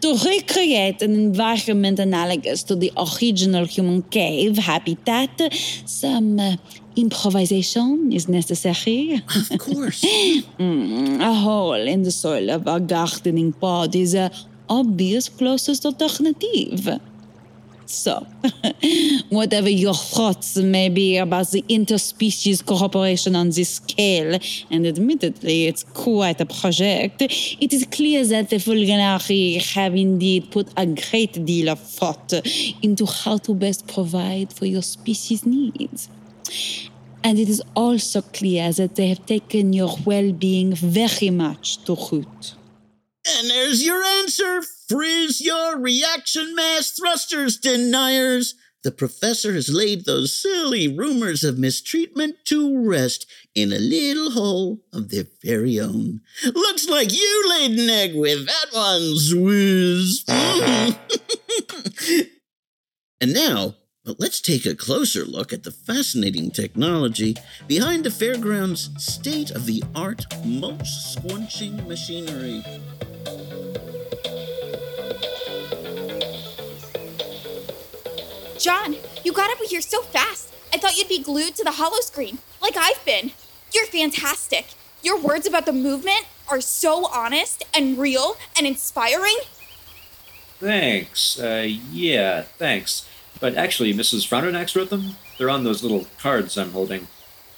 to 0.02 0.10
recreate 0.26 1.02
an 1.02 1.14
environment 1.14 2.00
analogous 2.00 2.64
to 2.64 2.76
the 2.76 2.92
original 2.98 3.66
human 3.66 4.04
cave 4.04 4.58
habitat, 4.58 5.54
some 5.86 6.40
improvisation 6.98 8.12
is 8.12 8.28
necessary. 8.28 9.22
Of 9.52 9.60
course. 9.60 10.04
Mm, 10.58 11.22
a 11.22 11.34
hole 11.34 11.74
in 11.74 12.02
the 12.02 12.12
soil 12.12 12.50
of 12.50 12.66
a 12.68 12.80
gardening 12.80 13.54
pod 13.54 13.96
is 13.96 14.16
a 14.16 14.32
obvious 14.70 15.30
closest 15.30 15.86
alternative. 15.86 17.00
So, 17.86 18.28
whatever 19.30 19.70
your 19.70 19.94
thoughts 19.94 20.58
may 20.58 20.90
be 20.90 21.18
about 21.18 21.52
the 21.52 21.64
interspecies 21.70 22.66
cooperation 22.66 23.34
on 23.36 23.50
this 23.50 23.76
scale, 23.76 24.38
and 24.70 24.86
admittedly 24.86 25.68
it's 25.68 25.84
quite 25.84 26.42
a 26.42 26.46
project, 26.46 27.22
it 27.22 27.72
is 27.72 27.88
clear 27.90 28.26
that 28.26 28.50
the 28.50 28.58
Fulgonari 28.58 29.62
have 29.74 29.96
indeed 29.96 30.52
put 30.52 30.68
a 30.76 30.86
great 30.86 31.46
deal 31.46 31.70
of 31.70 31.80
thought 31.80 32.34
into 32.82 33.06
how 33.06 33.38
to 33.38 33.54
best 33.54 33.88
provide 33.88 34.52
for 34.52 34.66
your 34.66 34.82
species' 34.82 35.46
needs. 35.46 36.10
And 37.24 37.40
it 37.40 37.50
is 37.50 37.62
also 37.76 38.22
clear 38.22 38.72
that 38.74 38.96
they 38.96 39.10
have 39.10 39.26
taken 39.26 39.74
your 39.74 39.98
well 40.06 40.32
being 40.32 40.76
very 40.76 41.30
much 41.30 41.84
to 41.86 41.96
root. 42.12 42.56
And 43.28 43.50
there's 43.50 43.86
your 43.86 44.04
answer. 44.04 44.62
Frizz 44.88 45.42
your 45.42 45.78
reaction 45.78 46.56
mass 46.56 46.92
thrusters, 46.92 47.58
deniers. 47.58 48.56
The 48.84 48.92
professor 48.92 49.52
has 49.54 49.68
laid 49.68 50.06
those 50.06 50.34
silly 50.34 50.88
rumors 50.88 51.44
of 51.44 51.58
mistreatment 51.58 52.38
to 52.46 52.88
rest 52.88 53.26
in 53.54 53.74
a 53.74 53.80
little 53.80 54.32
hole 54.32 54.80
of 54.94 55.10
their 55.10 55.26
very 55.44 55.78
own. 55.78 56.22
Looks 56.46 56.88
like 56.88 57.12
you 57.12 57.50
laid 57.50 57.78
an 57.78 57.90
egg 57.90 58.16
with 58.16 58.46
that 58.46 58.68
one, 58.72 59.18
Swizz. 59.18 60.24
and 63.20 63.34
now, 63.34 63.76
but 64.08 64.22
let's 64.22 64.40
take 64.40 64.66
a 64.66 64.74
closer 64.74 65.26
look 65.26 65.52
at 65.52 65.64
the 65.64 65.72
fascinating 65.72 66.50
technology 66.50 67.36
behind 67.68 68.06
the 68.06 68.10
fairground's 68.10 68.90
state 68.96 69.52
of 69.52 69.66
the 69.66 69.84
art, 69.94 70.26
most 70.46 71.18
squunching 71.18 71.86
machinery. 71.86 72.64
John, 78.58 78.96
you 79.26 79.34
got 79.34 79.52
up 79.52 79.58
here 79.68 79.82
so 79.82 80.02
fast. 80.04 80.54
I 80.72 80.78
thought 80.78 80.98
you'd 80.98 81.10
be 81.10 81.22
glued 81.22 81.58
to 81.58 81.66
the 81.66 81.72
hollow 81.72 82.00
screen, 82.00 82.38
like 82.62 82.78
I've 82.78 83.04
been. 83.04 83.32
You're 83.74 83.88
fantastic. 83.88 84.68
Your 85.04 85.20
words 85.20 85.46
about 85.46 85.66
the 85.66 85.74
movement 85.74 86.26
are 86.50 86.62
so 86.62 87.08
honest 87.08 87.66
and 87.74 87.98
real 87.98 88.38
and 88.58 88.66
inspiring. 88.66 89.36
Thanks. 90.62 91.38
Uh, 91.38 91.68
yeah, 91.92 92.44
thanks. 92.44 93.06
But 93.40 93.56
actually, 93.56 93.94
Mrs. 93.94 94.28
Frondonex 94.28 94.76
wrote 94.76 94.90
them. 94.90 95.16
They're 95.38 95.50
on 95.50 95.64
those 95.64 95.84
little 95.84 96.08
cards 96.18 96.58
I'm 96.58 96.72
holding. 96.72 97.08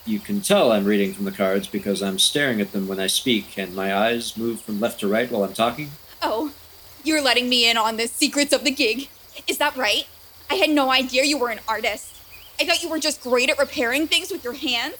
You 0.06 0.20
can 0.20 0.42
tell 0.42 0.72
I'm 0.72 0.86
reading 0.86 1.14
from 1.14 1.26
the 1.26 1.32
cards 1.32 1.68
because 1.68 2.02
I'm 2.02 2.20
staring 2.20 2.60
at 2.62 2.72
them 2.72 2.88
when 2.88 3.00
I 3.00 3.08
speak, 3.08 3.58
and 3.58 3.76
my 3.76 3.96
eyes 3.96 4.36
move 4.36 4.62
from 4.62 4.80
left 4.80 5.00
to 5.02 5.08
right 5.08 5.30
while 5.32 5.44
I'm 5.44 5.54
talking. 5.54 5.92
Oh, 6.22 6.52
you're 7.04 7.22
letting 7.22 7.48
me 7.48 7.70
in 7.70 7.78
on 7.78 7.98
the 7.98 8.08
secrets 8.08 8.54
of 8.54 8.64
the 8.64 8.72
gig. 8.72 9.10
Is 9.48 9.58
that 9.58 9.78
right? 9.78 10.08
I 10.50 10.56
had 10.56 10.70
no 10.70 10.90
idea 10.90 11.24
you 11.24 11.38
were 11.38 11.50
an 11.50 11.60
artist. 11.68 12.16
I 12.60 12.66
thought 12.66 12.84
you 12.84 12.90
were 12.90 13.00
just 13.00 13.22
great 13.22 13.50
at 13.50 13.60
repairing 13.60 14.08
things 14.08 14.32
with 14.32 14.44
your 14.44 14.54
hands. 14.54 14.96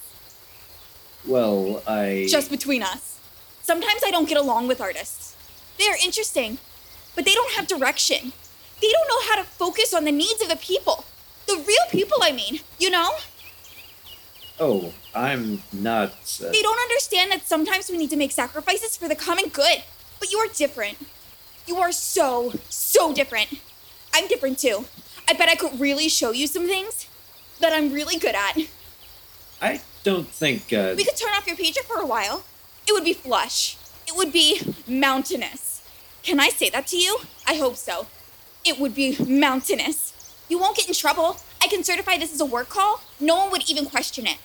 Well, 1.26 1.82
I. 1.86 2.26
Just 2.28 2.50
between 2.50 2.82
us. 2.82 3.18
Sometimes 3.62 4.02
I 4.04 4.10
don't 4.10 4.28
get 4.28 4.38
along 4.38 4.68
with 4.68 4.80
artists. 4.80 5.36
They 5.78 5.88
are 5.88 5.96
interesting, 6.02 6.58
but 7.14 7.24
they 7.24 7.34
don't 7.34 7.52
have 7.52 7.66
direction. 7.66 8.32
They 8.80 8.88
don't 8.90 9.08
know 9.08 9.28
how 9.28 9.36
to 9.42 9.44
focus 9.48 9.92
on 9.94 10.04
the 10.04 10.12
needs 10.12 10.40
of 10.42 10.48
the 10.48 10.56
people. 10.56 11.04
The 11.46 11.56
real 11.56 11.86
people, 11.90 12.18
I 12.22 12.32
mean, 12.32 12.60
you 12.78 12.90
know? 12.90 13.10
Oh, 14.58 14.92
I'm 15.14 15.62
not. 15.72 16.12
Uh, 16.44 16.50
They 16.50 16.62
don't 16.62 16.78
understand 16.80 17.30
that 17.32 17.46
sometimes 17.46 17.90
we 17.90 17.96
need 17.98 18.10
to 18.10 18.16
make 18.16 18.32
sacrifices 18.32 18.96
for 18.96 19.08
the 19.08 19.14
common 19.16 19.48
good. 19.48 19.82
But 20.18 20.30
you 20.32 20.38
are 20.38 20.48
different. 20.48 20.98
You 21.66 21.76
are 21.78 21.92
so, 21.92 22.52
so 22.68 23.12
different. 23.12 23.48
I'm 24.14 24.26
different 24.28 24.58
too. 24.58 24.84
I 25.28 25.32
bet 25.32 25.48
I 25.48 25.54
could 25.54 25.80
really 25.80 26.08
show 26.08 26.30
you 26.32 26.46
some 26.46 26.66
things 26.66 27.06
that 27.60 27.72
I'm 27.72 27.92
really 27.92 28.18
good 28.18 28.34
at. 28.34 28.56
I 29.62 29.80
don't 30.04 30.28
think. 30.28 30.72
Uh, 30.72 30.94
We 30.96 31.04
could 31.04 31.16
turn 31.16 31.32
off 31.34 31.46
your 31.46 31.56
pager 31.56 31.84
for 31.84 31.98
a 32.00 32.06
while. 32.06 32.42
It 32.86 32.92
would 32.92 33.04
be 33.04 33.12
flush. 33.12 33.76
It 34.06 34.16
would 34.16 34.32
be 34.32 34.60
mountainous. 34.86 35.82
Can 36.22 36.40
I 36.40 36.48
say 36.48 36.68
that 36.70 36.86
to 36.88 36.96
you? 36.96 37.18
I 37.46 37.54
hope 37.54 37.76
so. 37.76 38.06
It 38.64 38.78
would 38.78 38.94
be 38.94 39.16
mountainous. 39.24 40.12
You 40.48 40.58
won't 40.58 40.76
get 40.76 40.88
in 40.88 40.94
trouble. 40.94 41.38
I 41.62 41.68
can 41.68 41.84
certify 41.84 42.16
this 42.18 42.32
is 42.34 42.40
a 42.40 42.44
work 42.46 42.68
call. 42.68 43.00
No 43.20 43.36
one 43.36 43.50
would 43.52 43.68
even 43.70 43.86
question 43.86 44.26
it. 44.26 44.38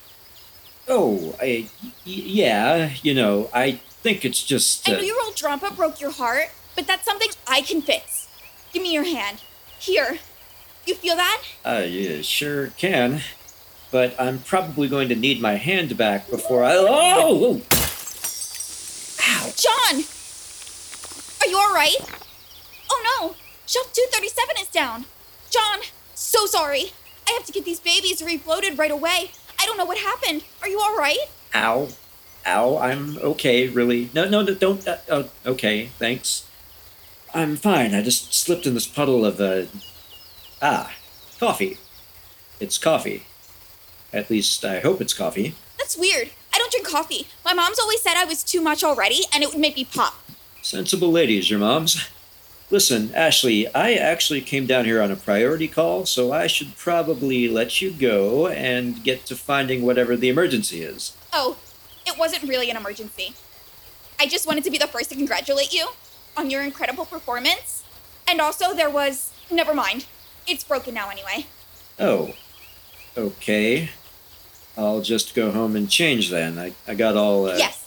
oh, 0.88 1.34
I. 1.40 1.68
y- 1.82 1.92
yeah, 2.04 2.90
you 3.02 3.12
know, 3.14 3.50
I 3.52 3.72
think 4.02 4.24
it's 4.24 4.42
just. 4.42 4.88
I 4.88 4.92
Uh, 4.92 4.96
know 4.98 5.02
your 5.02 5.22
old 5.24 5.34
drama 5.36 5.70
broke 5.70 6.00
your 6.00 6.12
heart, 6.12 6.50
but 6.76 6.86
that's 6.86 7.04
something 7.04 7.28
I 7.46 7.60
can 7.60 7.82
fix. 7.82 8.28
Give 8.72 8.82
me 8.82 8.92
your 8.92 9.04
hand. 9.04 9.42
Here. 9.78 10.18
You 10.86 10.94
feel 10.94 11.16
that? 11.16 11.42
Uh, 11.64 11.82
you 11.86 12.22
sure 12.22 12.68
can. 12.68 13.22
But 13.90 14.14
I'm 14.20 14.38
probably 14.40 14.88
going 14.88 15.08
to 15.08 15.16
need 15.16 15.40
my 15.40 15.54
hand 15.56 15.96
back 15.96 16.30
before 16.30 16.62
I. 16.64 16.74
Oh! 16.76 17.60
Ow! 19.20 19.52
John! 19.56 20.04
Are 21.40 21.46
you 21.48 21.58
alright? 21.58 21.96
Oh 22.90 23.02
no! 23.20 23.34
Shelf 23.66 23.92
237 23.92 24.56
is 24.60 24.68
down! 24.68 25.06
John, 25.50 25.80
so 26.14 26.46
sorry. 26.46 26.92
I 27.26 27.32
have 27.32 27.44
to 27.46 27.52
get 27.52 27.64
these 27.64 27.80
babies 27.80 28.22
refloated 28.22 28.78
right 28.78 28.92
away. 28.92 29.32
I 29.60 29.66
don't 29.66 29.76
know 29.76 29.84
what 29.84 29.98
happened. 29.98 30.44
Are 30.62 30.68
you 30.68 30.78
alright? 30.80 31.18
Ow. 31.52 31.88
Ow. 32.46 32.78
I'm 32.78 33.18
okay, 33.18 33.66
really. 33.66 34.08
No, 34.14 34.28
no, 34.28 34.42
no 34.42 34.54
don't. 34.54 34.86
Uh, 34.86 34.98
oh, 35.10 35.30
okay, 35.44 35.86
thanks. 35.98 36.48
I'm 37.34 37.56
fine. 37.56 37.92
I 37.92 38.02
just 38.02 38.32
slipped 38.32 38.66
in 38.66 38.74
this 38.74 38.86
puddle 38.86 39.24
of, 39.26 39.40
uh. 39.40 39.64
Ah, 40.62 40.94
coffee. 41.40 41.78
It's 42.60 42.78
coffee. 42.78 43.24
At 44.12 44.30
least 44.30 44.64
I 44.64 44.78
hope 44.78 45.00
it's 45.00 45.12
coffee. 45.12 45.56
That's 45.76 45.96
weird. 45.98 46.30
I 46.54 46.58
don't 46.58 46.70
drink 46.70 46.86
coffee. 46.86 47.26
My 47.44 47.52
mom's 47.52 47.80
always 47.80 48.00
said 48.00 48.14
I 48.16 48.24
was 48.24 48.44
too 48.44 48.60
much 48.60 48.84
already 48.84 49.22
and 49.34 49.42
it 49.42 49.50
would 49.50 49.60
make 49.60 49.74
me 49.74 49.84
pop. 49.84 50.14
Sensible 50.62 51.10
ladies, 51.10 51.50
your 51.50 51.58
moms. 51.58 52.08
Listen, 52.68 53.14
Ashley, 53.14 53.72
I 53.74 53.94
actually 53.94 54.40
came 54.40 54.66
down 54.66 54.86
here 54.86 55.00
on 55.00 55.12
a 55.12 55.16
priority 55.16 55.68
call, 55.68 56.04
so 56.04 56.32
I 56.32 56.48
should 56.48 56.76
probably 56.76 57.48
let 57.48 57.80
you 57.80 57.92
go 57.92 58.48
and 58.48 59.04
get 59.04 59.24
to 59.26 59.36
finding 59.36 59.82
whatever 59.82 60.16
the 60.16 60.28
emergency 60.28 60.82
is. 60.82 61.16
Oh, 61.32 61.58
it 62.04 62.18
wasn't 62.18 62.42
really 62.42 62.68
an 62.68 62.76
emergency. 62.76 63.34
I 64.18 64.26
just 64.26 64.48
wanted 64.48 64.64
to 64.64 64.70
be 64.70 64.78
the 64.78 64.88
first 64.88 65.10
to 65.10 65.16
congratulate 65.16 65.72
you 65.72 65.90
on 66.36 66.50
your 66.50 66.62
incredible 66.62 67.04
performance. 67.04 67.84
And 68.26 68.40
also, 68.40 68.74
there 68.74 68.90
was. 68.90 69.32
Never 69.48 69.72
mind. 69.72 70.06
It's 70.48 70.64
broken 70.64 70.94
now 70.94 71.08
anyway. 71.08 71.46
Oh, 72.00 72.34
okay. 73.16 73.90
I'll 74.76 75.02
just 75.02 75.34
go 75.34 75.52
home 75.52 75.76
and 75.76 75.88
change 75.88 76.30
then. 76.30 76.58
I, 76.58 76.72
I 76.88 76.94
got 76.94 77.16
all. 77.16 77.46
Uh... 77.46 77.56
Yes. 77.56 77.86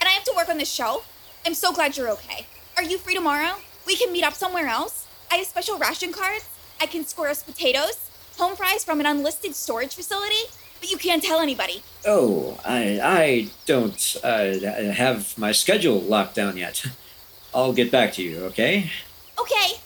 And 0.00 0.08
I 0.08 0.12
have 0.12 0.24
to 0.24 0.32
work 0.36 0.48
on 0.48 0.58
this 0.58 0.70
show. 0.70 1.02
I'm 1.44 1.54
so 1.54 1.72
glad 1.72 1.96
you're 1.96 2.10
okay. 2.10 2.46
Are 2.76 2.84
you 2.84 2.98
free 2.98 3.14
tomorrow? 3.14 3.56
We 3.86 3.96
can 3.96 4.12
meet 4.12 4.24
up 4.24 4.34
somewhere 4.34 4.66
else. 4.66 5.06
I 5.30 5.36
have 5.36 5.46
special 5.46 5.78
ration 5.78 6.12
cards. 6.12 6.48
I 6.80 6.86
can 6.86 7.06
score 7.06 7.28
us 7.28 7.42
potatoes, 7.42 8.10
home 8.36 8.56
fries 8.56 8.84
from 8.84 9.00
an 9.00 9.06
unlisted 9.06 9.54
storage 9.54 9.94
facility, 9.94 10.42
but 10.80 10.90
you 10.90 10.98
can't 10.98 11.22
tell 11.22 11.40
anybody. 11.40 11.82
Oh, 12.06 12.58
I 12.64 13.00
I 13.02 13.48
don't 13.64 14.16
uh, 14.22 14.58
have 14.92 15.38
my 15.38 15.52
schedule 15.52 16.00
locked 16.00 16.34
down 16.34 16.56
yet. 16.56 16.84
I'll 17.54 17.72
get 17.72 17.90
back 17.90 18.12
to 18.14 18.22
you, 18.22 18.44
okay? 18.46 18.90
Okay. 19.40 19.80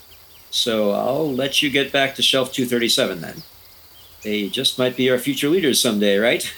So 0.50 0.90
I'll 0.90 1.32
let 1.32 1.62
you 1.62 1.70
get 1.70 1.92
back 1.92 2.16
to 2.16 2.22
shelf 2.22 2.52
237 2.52 3.20
then. 3.20 3.42
They 4.22 4.48
just 4.48 4.78
might 4.78 4.96
be 4.96 5.08
our 5.10 5.18
future 5.18 5.48
leaders 5.48 5.80
someday, 5.80 6.18
right? 6.18 6.52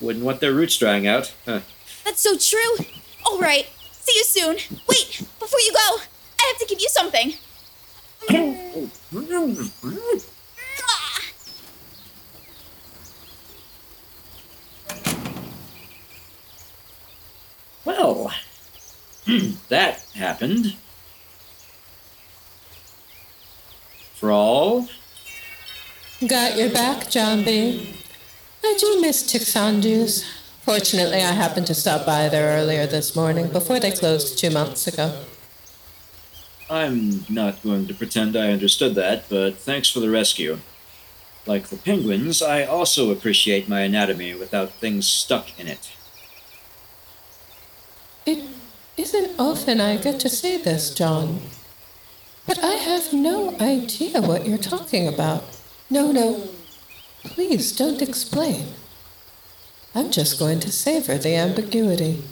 Wouldn't 0.00 0.24
want 0.24 0.40
their 0.40 0.52
roots 0.52 0.76
drying 0.76 1.06
out. 1.06 1.32
Huh. 1.44 1.60
That's 2.04 2.20
so 2.20 2.36
true. 2.36 2.84
All 3.24 3.38
right. 3.38 3.66
See 3.92 4.12
you 4.16 4.24
soon. 4.24 4.56
Wait, 4.88 5.22
before 5.38 5.60
you 5.60 5.72
go, 5.72 6.02
I 6.40 6.52
have 6.52 6.58
to 6.58 6.66
give 6.66 6.80
you 6.80 6.88
something. 6.88 7.34
Well, 17.84 18.32
hmm, 19.26 19.50
that 19.68 20.04
happened. 20.14 20.74
Thrall? 24.16 24.88
Got 26.26 26.56
your 26.56 26.70
back, 26.70 27.10
John 27.10 27.44
B. 27.44 27.94
I 28.64 28.76
do 28.80 29.00
miss 29.00 29.22
Tixandus. 29.22 30.24
Fortunately, 30.62 31.18
I 31.18 31.32
happened 31.32 31.66
to 31.68 31.74
stop 31.74 32.04
by 32.04 32.28
there 32.28 32.58
earlier 32.58 32.86
this 32.86 33.14
morning 33.14 33.48
before 33.48 33.78
they 33.78 33.92
closed 33.92 34.38
two 34.38 34.50
months 34.50 34.88
ago. 34.88 35.14
I'm 36.68 37.24
not 37.28 37.62
going 37.62 37.86
to 37.86 37.94
pretend 37.94 38.36
I 38.36 38.50
understood 38.50 38.94
that, 38.96 39.28
but 39.28 39.56
thanks 39.56 39.88
for 39.88 40.00
the 40.00 40.10
rescue. 40.10 40.58
Like 41.46 41.68
the 41.68 41.76
penguins, 41.76 42.42
I 42.42 42.64
also 42.64 43.12
appreciate 43.12 43.68
my 43.68 43.80
anatomy 43.82 44.34
without 44.34 44.72
things 44.72 45.06
stuck 45.06 45.58
in 45.60 45.68
it. 45.68 45.92
It 48.26 48.44
isn't 48.96 49.38
often 49.38 49.80
I 49.80 49.96
get 49.96 50.18
to 50.20 50.28
say 50.28 50.56
this, 50.56 50.92
John. 50.92 51.40
But 52.46 52.62
I 52.62 52.74
have 52.74 53.12
no 53.12 53.56
idea 53.60 54.20
what 54.20 54.46
you're 54.46 54.58
talking 54.58 55.06
about. 55.06 55.44
No, 55.88 56.10
no. 56.10 56.48
Please 57.22 57.70
don't 57.70 58.02
explain. 58.02 58.66
I'm 59.94 60.10
just 60.10 60.38
going 60.38 60.60
to 60.60 60.72
savor 60.72 61.16
the 61.16 61.36
ambiguity. 61.36 62.24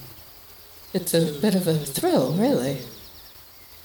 It's 0.93 1.15
a 1.15 1.33
bit 1.41 1.55
of 1.55 1.69
a 1.69 1.79
thrill, 1.79 2.33
really. 2.33 2.83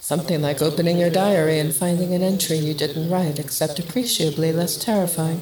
Something 0.10 0.42
like 0.42 0.60
opening 0.60 0.98
your 0.98 1.12
diary 1.12 1.60
and 1.60 1.72
finding 1.72 2.16
an 2.16 2.24
entry 2.24 2.58
you 2.58 2.74
didn't 2.74 3.12
write, 3.12 3.38
except 3.38 3.78
appreciably 3.78 4.52
less 4.52 4.76
terrifying. 4.76 5.42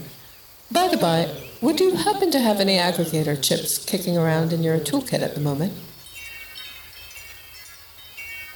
By 0.69 0.89
the 0.89 0.97
by, 0.97 1.31
would 1.61 1.79
you 1.79 1.95
happen 1.95 2.31
to 2.31 2.39
have 2.39 2.59
any 2.59 2.75
aggregator 2.75 3.41
chips 3.41 3.77
kicking 3.77 4.17
around 4.17 4.51
in 4.51 4.63
your 4.63 4.77
toolkit 4.77 5.21
at 5.21 5.35
the 5.35 5.39
moment? 5.39 5.71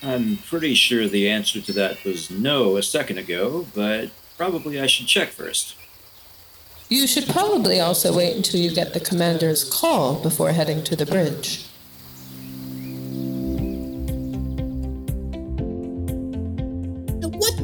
I'm 0.04 0.40
pretty 0.50 0.74
sure 0.74 1.08
the 1.08 1.30
answer 1.30 1.62
to 1.62 1.72
that 1.72 2.04
was 2.04 2.30
no 2.30 2.76
a 2.76 2.84
second 2.84 3.18
ago, 3.18 3.68
but 3.74 4.10
probably 4.36 4.82
I 4.82 4.88
should 4.88 5.08
check 5.08 5.30
first. 5.30 5.78
You 6.90 7.08
should 7.08 7.30
probably 7.30 7.80
also 7.80 8.14
wait 8.14 8.36
until 8.36 8.60
you 8.60 8.76
get 8.76 8.94
the 8.94 9.00
commander's 9.00 9.64
call 9.64 10.16
before 10.22 10.52
heading 10.52 10.84
to 10.84 10.98
the 10.98 11.06
bridge. 11.06 11.71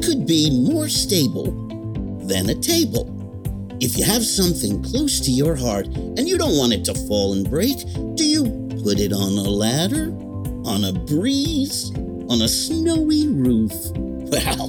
Could 0.08 0.26
be 0.26 0.48
more 0.72 0.88
stable 0.88 1.50
than 2.26 2.48
a 2.48 2.54
table? 2.54 3.14
If 3.78 3.98
you 3.98 4.04
have 4.04 4.24
something 4.24 4.82
close 4.82 5.20
to 5.20 5.30
your 5.30 5.54
heart 5.54 5.86
and 5.86 6.26
you 6.26 6.38
don't 6.38 6.56
want 6.56 6.72
it 6.72 6.82
to 6.86 6.94
fall 7.06 7.34
and 7.34 7.48
break, 7.48 7.76
do 8.14 8.24
you 8.24 8.44
put 8.82 8.98
it 9.00 9.12
on 9.12 9.32
a 9.36 9.50
ladder? 9.50 10.06
On 10.64 10.84
a 10.84 10.94
breeze? 10.94 11.92
On 12.30 12.40
a 12.40 12.48
snowy 12.48 13.28
roof? 13.28 13.72
Well, 14.28 14.66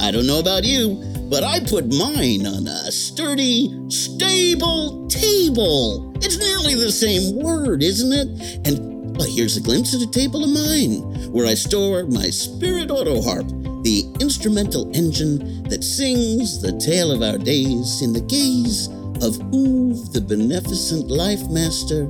I 0.00 0.10
don't 0.10 0.26
know 0.26 0.40
about 0.40 0.64
you, 0.64 1.00
but 1.30 1.44
I 1.44 1.60
put 1.60 1.86
mine 1.86 2.44
on 2.46 2.66
a 2.66 2.90
sturdy, 2.90 3.72
stable 3.88 5.06
table. 5.06 6.12
It's 6.16 6.36
nearly 6.36 6.74
the 6.74 6.90
same 6.90 7.36
word, 7.36 7.84
isn't 7.84 8.12
it? 8.12 8.66
And 8.66 9.16
well, 9.16 9.28
here's 9.28 9.56
a 9.56 9.60
glimpse 9.60 9.94
of 9.94 10.02
a 10.02 10.06
table 10.06 10.42
of 10.42 10.50
mine, 10.50 11.32
where 11.32 11.46
I 11.46 11.54
store 11.54 12.04
my 12.06 12.30
spirit 12.30 12.90
auto 12.90 13.22
harp, 13.22 13.46
the 13.88 14.04
instrumental 14.20 14.94
engine 14.94 15.62
that 15.62 15.82
sings 15.82 16.60
the 16.60 16.72
tale 16.76 17.10
of 17.10 17.22
our 17.22 17.38
days 17.38 18.02
in 18.02 18.12
the 18.12 18.20
gaze 18.20 18.88
of 19.24 19.40
Oove, 19.54 20.12
the 20.12 20.20
beneficent 20.20 21.08
life 21.08 21.40
master. 21.48 22.04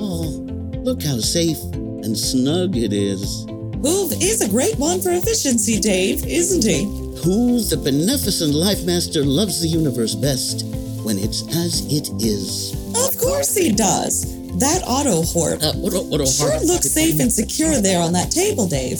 Oh, 0.00 0.24
look 0.88 1.02
how 1.02 1.18
safe 1.18 1.60
and 2.00 2.16
snug 2.16 2.78
it 2.78 2.94
is. 2.94 3.44
Hoove 3.84 4.16
is 4.22 4.40
a 4.40 4.48
great 4.48 4.78
one 4.78 5.02
for 5.02 5.10
efficiency, 5.10 5.78
Dave, 5.78 6.24
isn't 6.24 6.64
he? 6.64 6.84
Who, 7.22 7.60
the 7.60 7.76
beneficent 7.76 8.54
life 8.54 8.82
master, 8.86 9.22
loves 9.22 9.60
the 9.60 9.68
universe 9.68 10.14
best 10.14 10.64
when 11.04 11.18
it's 11.18 11.42
as 11.54 11.84
it 11.92 12.08
is. 12.24 12.72
Of 12.96 13.18
course 13.18 13.54
he 13.54 13.70
does. 13.70 14.32
That 14.60 14.82
auto 14.86 15.20
horp 15.20 15.62
Uh, 15.62 15.76
auto, 15.76 16.08
auto 16.08 16.24
sure 16.24 16.58
looks 16.60 16.90
safe 16.90 17.20
and 17.20 17.30
secure 17.30 17.82
there 17.82 18.00
on 18.00 18.14
that 18.14 18.30
table, 18.30 18.66
Dave. 18.66 18.98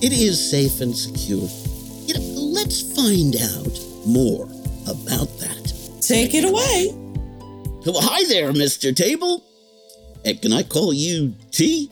It 0.00 0.12
is 0.12 0.38
safe 0.50 0.80
and 0.80 0.96
secure. 0.96 1.48
You 2.06 2.14
know, 2.14 2.40
let's 2.40 2.82
find 2.94 3.34
out 3.34 4.06
more 4.06 4.44
about 4.86 5.28
that. 5.40 5.72
Take 6.00 6.34
it 6.34 6.44
away. 6.44 6.92
Well, 7.84 8.00
hi 8.00 8.24
there, 8.28 8.52
Mr. 8.52 8.94
Table. 8.94 9.44
Uh, 10.24 10.34
can 10.40 10.52
I 10.52 10.62
call 10.62 10.92
you 10.92 11.34
T? 11.50 11.90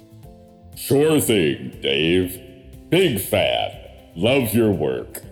Sure 0.77 1.21
thing, 1.21 1.79
Dave. 1.83 2.41
Big 2.91 3.21
fan. 3.21 3.73
Love 4.15 4.55
your 4.55 4.71
work. 4.71 5.23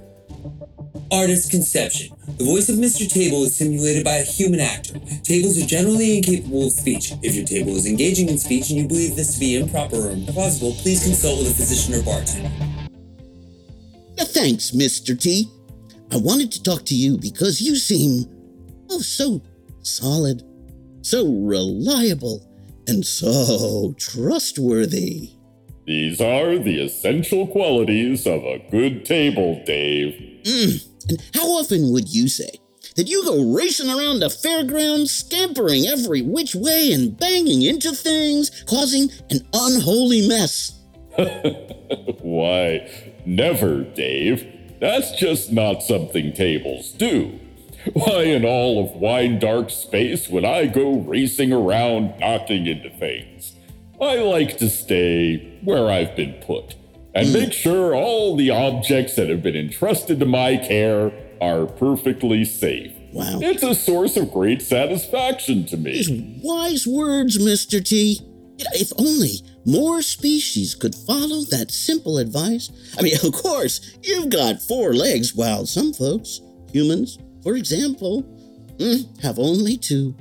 Artist 1.11 1.51
conception. 1.51 2.15
The 2.39 2.45
voice 2.45 2.69
of 2.69 2.77
Mr. 2.77 3.09
Table 3.09 3.43
is 3.45 3.57
simulated 3.57 4.05
by 4.05 4.17
a 4.17 4.25
human 4.25 4.61
actor. 4.61 4.99
Tables 5.23 5.63
are 5.63 5.67
generally 5.67 6.17
incapable 6.19 6.67
of 6.67 6.73
speech. 6.73 7.13
If 7.23 7.35
your 7.35 7.45
table 7.45 7.77
is 7.77 7.87
engaging 7.87 8.29
in 8.29 8.39
speech 8.39 8.71
and 8.71 8.79
you 8.79 8.89
believe 8.89 9.17
this 9.17 9.35
to 9.35 9.41
be 9.41 9.57
improper 9.57 9.97
or 9.97 10.15
implausible, 10.15 10.77
please 10.83 11.03
consult 11.05 11.39
with 11.39 11.51
a 11.51 11.55
physician 11.55 11.95
or 11.95 12.03
bartender. 12.03 12.51
Thanks, 14.19 14.73
Mr. 14.73 15.19
T. 15.21 15.49
I 16.13 16.17
wanted 16.17 16.53
to 16.53 16.63
talk 16.63 16.85
to 16.87 16.95
you 16.95 17.19
because 17.19 17.61
you 17.61 17.77
seem, 17.77 18.27
oh, 18.91 19.01
so 19.01 19.43
solid, 19.83 20.43
so 21.03 21.27
reliable, 21.27 22.47
and 22.87 23.05
so 23.05 23.95
trustworthy. 23.99 25.31
These 25.87 26.21
are 26.21 26.59
the 26.59 26.81
essential 26.81 27.47
qualities 27.47 28.27
of 28.27 28.43
a 28.45 28.59
good 28.71 29.05
table, 29.05 29.63
Dave. 29.65 30.34
Mm, 30.45 30.87
And 31.09 31.23
how 31.35 31.47
often 31.59 31.93
would 31.93 32.09
you 32.13 32.29
say 32.29 32.51
that 32.97 33.09
you 33.09 33.25
go 33.25 33.53
racing 33.55 33.89
around 33.91 34.21
the 34.21 34.31
fairgrounds, 34.31 35.11
scampering 35.11 35.87
every 35.87 36.23
which 36.23 36.55
way 36.55 36.93
and 36.93 37.19
banging 37.19 37.63
into 37.63 37.93
things, 37.93 38.51
causing 38.67 39.11
an 39.31 39.41
unholy 39.53 40.29
mess? 40.29 40.73
Why, 42.21 42.89
never, 43.27 43.83
Dave. 43.85 44.47
That's 44.81 45.13
just 45.13 45.53
not 45.53 45.83
something 45.83 46.33
tables 46.33 46.93
do. 46.93 47.39
Why, 47.93 48.23
in 48.25 48.45
all 48.45 48.83
of 48.85 48.97
wine 48.97 49.39
dark 49.39 49.71
space 49.71 50.29
would 50.29 50.45
I 50.45 50.67
go 50.67 50.99
racing 51.01 51.53
around 51.53 52.19
knocking 52.19 52.67
into 52.67 52.91
things? 52.91 53.53
I 54.01 54.17
like 54.17 54.57
to 54.59 54.69
stay 54.69 55.59
where 55.63 55.91
I've 55.91 56.17
been 56.17 56.35
put 56.43 56.77
and 57.15 57.33
make 57.33 57.53
sure 57.53 57.95
all 57.95 58.37
the 58.37 58.51
objects 58.51 59.17
that 59.17 59.29
have 59.29 59.43
been 59.43 59.57
entrusted 59.57 60.19
to 60.21 60.27
my 60.27 60.57
care 60.57 61.13
are 61.41 61.67
perfectly 61.67 62.45
safe. 62.45 62.93
Wow. 63.13 63.39
It's 63.41 63.63
a 63.63 63.75
source 63.75 64.17
of 64.17 64.33
great 64.33 64.61
satisfaction 64.61 65.67
to 65.67 65.77
me. 65.77 65.93
These 65.93 66.43
wise 66.43 66.87
words, 66.87 67.39
Mr. 67.39 67.85
T. 67.85 68.21
If 68.59 68.93
only 68.99 69.41
more 69.65 70.03
species 70.03 70.75
could 70.75 70.95
follow 70.95 71.43
that 71.51 71.71
simple 71.71 72.19
advice. 72.19 72.71
I 72.99 73.03
mean, 73.03 73.15
of 73.23 73.33
course, 73.33 73.97
you've 74.03 74.31
got 74.31 74.63
four 74.63 74.95
legs, 74.95 75.35
while 75.35 75.67
some 75.67 75.93
folks, 75.93 76.41
humans, 76.73 77.19
for 77.43 77.55
example, 77.55 78.23
mm, 78.79 79.23
have 79.23 79.39
only 79.39 79.77
two. 79.77 80.15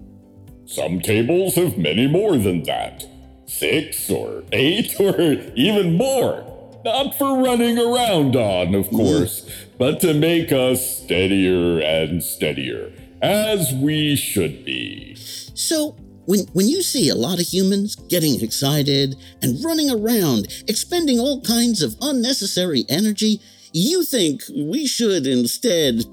Some 0.66 1.00
tables 1.02 1.56
have 1.56 1.78
many 1.78 2.08
more 2.08 2.38
than 2.38 2.64
that. 2.64 3.06
Six 3.46 4.10
or 4.10 4.44
eight 4.52 4.96
or 5.00 5.20
even 5.56 5.98
more. 5.98 6.53
Not 6.86 7.16
for 7.16 7.42
running 7.42 7.78
around 7.78 8.36
on, 8.36 8.76
of 8.76 8.90
course, 8.90 9.50
but 9.78 10.02
to 10.02 10.14
make 10.14 10.52
us 10.52 11.04
steadier 11.04 11.80
and 11.80 12.22
steadier, 12.22 12.92
as 13.22 13.74
we 13.74 14.16
should 14.16 14.66
be. 14.66 15.16
So, 15.16 15.96
when, 16.26 16.40
when 16.54 16.68
you 16.68 16.82
see 16.82 17.10
a 17.10 17.16
lot 17.16 17.40
of 17.40 17.48
humans 17.48 17.96
getting 17.96 18.42
excited 18.42 19.16
and 19.42 19.64
running 19.64 19.90
around, 19.90 20.64
expending 20.68 21.20
all 21.20 21.42
kinds 21.42 21.82
of 21.82 21.96
unnecessary 22.02 22.86
energy, 22.90 23.42
you 23.74 24.04
think 24.04 24.42
we 24.56 24.86
should 24.86 25.26
instead, 25.26 26.04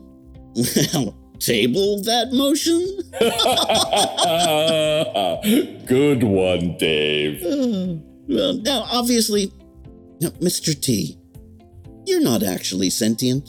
well, 0.95 1.17
table 1.39 2.03
that 2.03 2.33
motion? 2.33 2.81
Good 5.87 6.23
one, 6.23 6.77
Dave. 6.79 7.43
Uh, 7.43 8.01
well, 8.29 8.55
now, 8.55 8.87
obviously, 8.91 9.53
now, 10.21 10.31
Mr. 10.31 10.79
T, 10.79 11.17
you're 12.07 12.23
not 12.23 12.43
actually 12.43 12.91
sentient. 12.91 13.49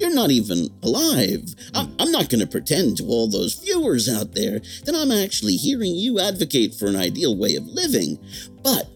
You're 0.00 0.14
not 0.14 0.30
even 0.30 0.68
alive. 0.82 1.44
I'm, 1.74 1.86
hmm. 1.86 1.96
I'm 2.00 2.10
not 2.10 2.28
going 2.28 2.40
to 2.40 2.46
pretend 2.46 2.96
to 2.96 3.04
all 3.04 3.28
those 3.28 3.54
viewers 3.54 4.08
out 4.08 4.34
there 4.34 4.60
that 4.84 4.94
I'm 4.94 5.12
actually 5.12 5.54
hearing 5.54 5.94
you 5.94 6.18
advocate 6.18 6.74
for 6.74 6.86
an 6.86 6.96
ideal 6.96 7.36
way 7.36 7.54
of 7.54 7.64
living. 7.66 8.18
But 8.62 8.88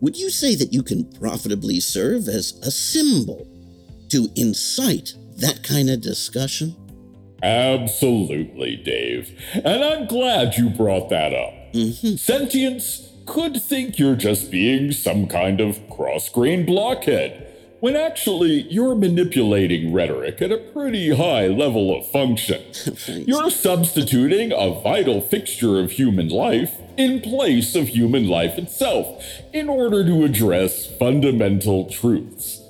would 0.00 0.16
you 0.16 0.30
say 0.30 0.54
that 0.56 0.72
you 0.72 0.82
can 0.82 1.04
profitably 1.12 1.78
serve 1.80 2.28
as 2.28 2.52
a 2.62 2.70
symbol 2.70 3.46
to 4.10 4.28
incite 4.34 5.14
that 5.36 5.62
kind 5.62 5.88
of 5.88 6.00
discussion? 6.00 6.74
Absolutely, 7.42 8.76
Dave. 8.76 9.38
And 9.52 9.84
I'm 9.84 10.06
glad 10.06 10.56
you 10.56 10.70
brought 10.70 11.10
that 11.10 11.32
up. 11.32 11.72
Mm-hmm. 11.74 12.16
Sentience 12.16 13.08
could 13.26 13.60
think 13.62 13.98
you're 13.98 14.16
just 14.16 14.50
being 14.50 14.92
some 14.92 15.26
kind 15.26 15.60
of 15.60 15.88
cross 15.90 16.28
grained 16.28 16.66
blockhead, 16.66 17.44
when 17.80 17.96
actually 17.96 18.62
you're 18.70 18.94
manipulating 18.94 19.92
rhetoric 19.92 20.40
at 20.40 20.50
a 20.50 20.56
pretty 20.56 21.14
high 21.16 21.46
level 21.46 21.94
of 21.94 22.06
function. 22.08 22.62
you're 23.26 23.50
substituting 23.50 24.52
a 24.52 24.80
vital 24.80 25.20
fixture 25.20 25.78
of 25.78 25.90
human 25.90 26.28
life 26.28 26.72
in 26.96 27.20
place 27.20 27.74
of 27.74 27.88
human 27.88 28.26
life 28.26 28.56
itself 28.56 29.22
in 29.52 29.68
order 29.68 30.04
to 30.04 30.24
address 30.24 30.86
fundamental 30.96 31.90
truths. 31.90 32.62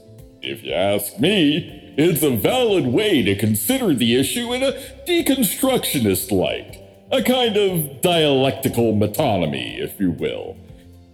If 0.43 0.65
you 0.65 0.73
ask 0.73 1.19
me, 1.21 1.95
it's 1.97 2.23
a 2.23 2.31
valid 2.31 2.87
way 2.87 3.23
to 3.23 3.37
consider 3.37 3.95
the 3.95 4.17
issue 4.17 4.53
in 4.53 4.63
a 4.63 4.73
deconstructionist 5.07 6.33
light, 6.33 6.81
a 7.15 7.23
kind 7.23 7.57
of 7.57 8.01
dialectical 8.01 8.93
metonymy, 8.93 9.79
if 9.79 10.01
you 10.01 10.11
will. 10.11 10.57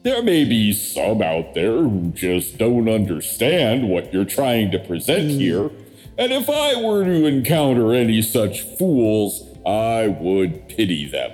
There 0.02 0.22
may 0.22 0.44
be 0.46 0.72
some 0.72 1.20
out 1.20 1.52
there 1.52 1.76
who 1.76 2.10
just 2.14 2.56
don't 2.56 2.88
understand 2.88 3.86
what 3.90 4.10
you're 4.10 4.24
trying 4.24 4.70
to 4.70 4.78
present 4.78 5.32
hmm. 5.32 5.38
here, 5.38 5.70
and 6.16 6.32
if 6.32 6.48
I 6.48 6.80
were 6.80 7.04
to 7.04 7.26
encounter 7.26 7.92
any 7.92 8.22
such 8.22 8.62
fools, 8.62 9.46
I 9.66 10.08
would 10.08 10.68
pity 10.70 11.06
them. 11.06 11.32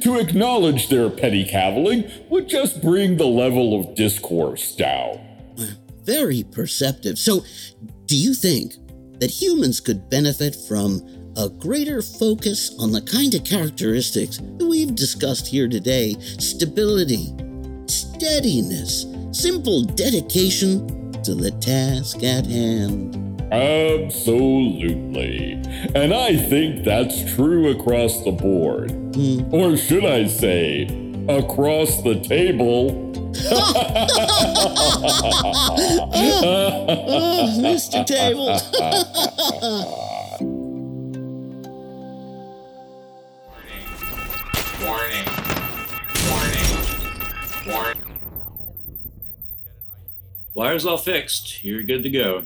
To 0.00 0.18
acknowledge 0.18 0.88
their 0.88 1.10
petty 1.10 1.44
cavilling 1.44 2.10
would 2.30 2.48
just 2.48 2.80
bring 2.80 3.18
the 3.18 3.26
level 3.26 3.78
of 3.78 3.94
discourse 3.94 4.74
down. 4.74 5.20
Very 6.04 6.42
perceptive. 6.42 7.18
So, 7.18 7.44
do 8.06 8.16
you 8.16 8.32
think 8.32 8.76
that 9.20 9.30
humans 9.30 9.80
could 9.80 10.08
benefit 10.08 10.56
from 10.56 11.06
a 11.36 11.48
greater 11.48 12.00
focus 12.00 12.74
on 12.78 12.92
the 12.92 13.00
kind 13.00 13.34
of 13.34 13.42
characteristics 13.44 14.38
that 14.38 14.66
we've 14.66 14.94
discussed 14.94 15.46
here 15.46 15.68
today 15.68 16.14
stability, 16.38 17.34
steadiness, 17.86 19.06
simple 19.32 19.82
dedication 19.82 21.12
to 21.22 21.34
the 21.34 21.50
task 21.60 22.22
at 22.22 22.46
hand? 22.46 23.20
Absolutely. 23.52 25.52
And 25.94 26.14
I 26.14 26.36
think 26.36 26.84
that's 26.84 27.34
true 27.34 27.70
across 27.70 28.24
the 28.24 28.32
board. 28.32 28.90
Hmm. 29.14 29.54
Or 29.54 29.76
should 29.76 30.04
I 30.04 30.26
say, 30.26 30.84
across 31.28 32.02
the 32.02 32.20
table? 32.20 33.12
oh, 37.06 37.58
Mr. 37.60 38.06
Table. 38.06 38.56
Warning. 44.82 45.24
Warning. 46.28 46.68
Warning. 47.66 48.20
Wire's 50.54 50.84
all 50.84 50.98
fixed. 50.98 51.64
You're 51.64 51.82
good 51.82 52.02
to 52.02 52.10
go. 52.10 52.44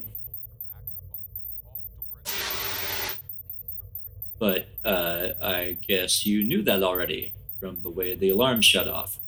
But 4.37 4.67
uh, 4.85 5.29
I 5.41 5.77
guess 5.85 6.25
you 6.25 6.43
knew 6.43 6.61
that 6.63 6.83
already 6.83 7.33
from 7.59 7.81
the 7.81 7.89
way 7.89 8.15
the 8.15 8.29
alarm 8.29 8.61
shut 8.61 8.87
off. 8.87 9.19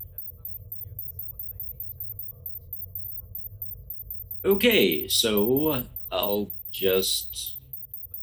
Okay, 4.45 5.08
so 5.08 5.84
I'll 6.12 6.49
just 6.72 7.58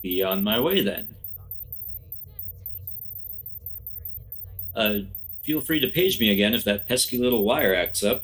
be 0.03 0.22
on 0.22 0.43
my 0.43 0.59
way 0.59 0.83
then. 0.83 1.14
Uh, 4.79 5.01
feel 5.43 5.61
free 5.61 5.81
to 5.81 5.89
page 5.89 6.20
me 6.20 6.31
again 6.31 6.55
if 6.55 6.62
that 6.62 6.87
pesky 6.87 7.18
little 7.18 7.43
wire 7.43 7.74
acts 7.74 8.05
up. 8.05 8.22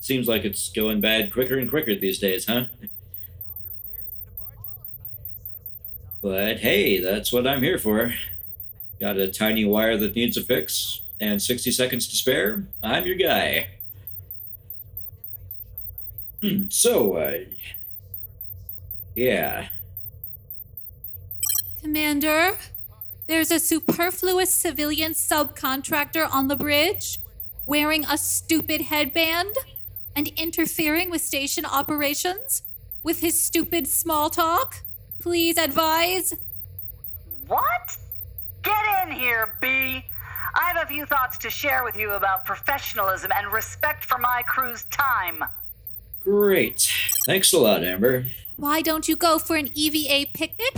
Seems 0.00 0.28
like 0.28 0.44
it's 0.44 0.68
going 0.68 1.00
bad 1.00 1.32
quicker 1.32 1.56
and 1.56 1.70
quicker 1.70 1.94
these 1.94 2.18
days, 2.18 2.44
huh? 2.44 2.66
But 6.20 6.58
hey, 6.58 7.00
that's 7.00 7.32
what 7.32 7.46
I'm 7.46 7.62
here 7.62 7.78
for. 7.78 8.12
Got 9.00 9.16
a 9.16 9.30
tiny 9.30 9.64
wire 9.64 9.96
that 9.96 10.14
needs 10.14 10.36
a 10.36 10.42
fix 10.42 11.00
and 11.20 11.40
60 11.40 11.70
seconds 11.70 12.06
to 12.08 12.16
spare? 12.16 12.66
I'm 12.82 13.06
your 13.06 13.16
guy. 13.16 13.68
Hmm, 16.42 16.66
so, 16.68 17.14
uh. 17.14 17.38
Yeah. 19.14 19.68
Commander, 21.84 22.52
there's 23.26 23.50
a 23.50 23.60
superfluous 23.60 24.50
civilian 24.50 25.12
subcontractor 25.12 26.26
on 26.32 26.48
the 26.48 26.56
bridge 26.56 27.20
wearing 27.66 28.06
a 28.06 28.16
stupid 28.16 28.80
headband 28.80 29.54
and 30.16 30.28
interfering 30.28 31.10
with 31.10 31.20
station 31.20 31.66
operations 31.66 32.62
with 33.02 33.20
his 33.20 33.38
stupid 33.38 33.86
small 33.86 34.30
talk. 34.30 34.76
Please 35.18 35.58
advise. 35.58 36.32
What? 37.48 37.98
Get 38.62 39.06
in 39.06 39.12
here, 39.12 39.58
B. 39.60 40.06
I 40.54 40.72
have 40.72 40.82
a 40.82 40.86
few 40.86 41.04
thoughts 41.04 41.36
to 41.36 41.50
share 41.50 41.84
with 41.84 41.98
you 41.98 42.12
about 42.12 42.46
professionalism 42.46 43.30
and 43.36 43.52
respect 43.52 44.06
for 44.06 44.16
my 44.16 44.42
crew's 44.46 44.84
time. 44.84 45.44
Great. 46.20 46.90
Thanks 47.26 47.52
a 47.52 47.58
lot, 47.58 47.84
Amber. 47.84 48.24
Why 48.56 48.80
don't 48.80 49.06
you 49.06 49.16
go 49.16 49.38
for 49.38 49.56
an 49.56 49.68
EVA 49.74 50.30
picnic? 50.32 50.72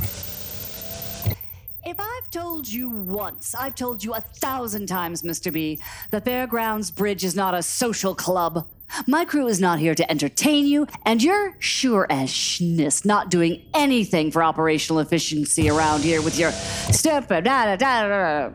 If 1.86 2.00
I've 2.00 2.28
told 2.30 2.66
you 2.66 2.88
once, 2.88 3.54
I've 3.54 3.76
told 3.76 4.02
you 4.02 4.12
a 4.12 4.20
thousand 4.20 4.88
times, 4.88 5.22
Mr. 5.22 5.52
B, 5.52 5.78
the 6.10 6.20
Fairgrounds 6.20 6.90
Bridge 6.90 7.22
is 7.22 7.36
not 7.36 7.54
a 7.54 7.62
social 7.62 8.12
club. 8.12 8.66
My 9.06 9.24
crew 9.24 9.46
is 9.46 9.60
not 9.60 9.78
here 9.78 9.94
to 9.94 10.10
entertain 10.10 10.66
you, 10.66 10.88
and 11.04 11.22
you're 11.22 11.54
sure 11.60 12.08
as 12.10 12.30
schniss 12.30 13.04
not 13.04 13.30
doing 13.30 13.62
anything 13.72 14.32
for 14.32 14.42
operational 14.42 14.98
efficiency 14.98 15.70
around 15.70 16.02
here 16.02 16.20
with 16.20 16.36
your 16.36 16.50
step. 16.50 17.28
Hi, 17.30 18.50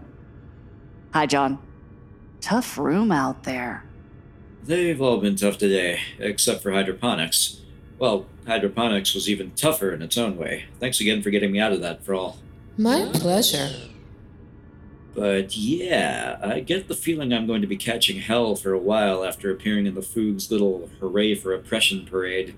John. 1.26 1.58
Tough 2.42 2.78
room 2.78 3.14
out 3.14 3.46
there. 3.46 3.86
They've 4.62 5.02
all 5.02 5.22
been 5.22 5.38
tough 5.38 5.58
today, 5.58 6.02
except 6.20 6.62
for 6.62 6.74
hydroponics. 6.74 7.62
Well, 7.98 8.26
hydroponics 8.46 9.14
was 9.14 9.30
even 9.30 9.52
tougher 9.52 9.94
in 9.94 10.02
its 10.02 10.18
own 10.18 10.36
way. 10.36 10.66
Thanks 10.82 11.00
again 11.00 11.22
for 11.22 11.30
getting 11.30 11.54
me 11.54 11.62
out 11.62 11.72
of 11.72 11.80
that, 11.80 12.04
Frawl. 12.04 12.38
My 12.78 13.10
pleasure. 13.14 13.70
But 15.14 15.58
yeah, 15.58 16.40
I 16.42 16.62
get 16.62 16.88
the 16.88 16.96
feeling 16.96 17.34
I'm 17.34 17.46
going 17.46 17.62
to 17.62 17.68
be 17.68 17.76
catching 17.76 18.22
hell 18.22 18.56
for 18.56 18.72
a 18.72 18.80
while 18.80 19.26
after 19.26 19.52
appearing 19.52 19.86
in 19.86 19.94
the 19.94 20.02
Foog's 20.02 20.50
little 20.50 20.90
hooray 21.00 21.36
for 21.36 21.54
oppression 21.54 22.06
parade. 22.06 22.56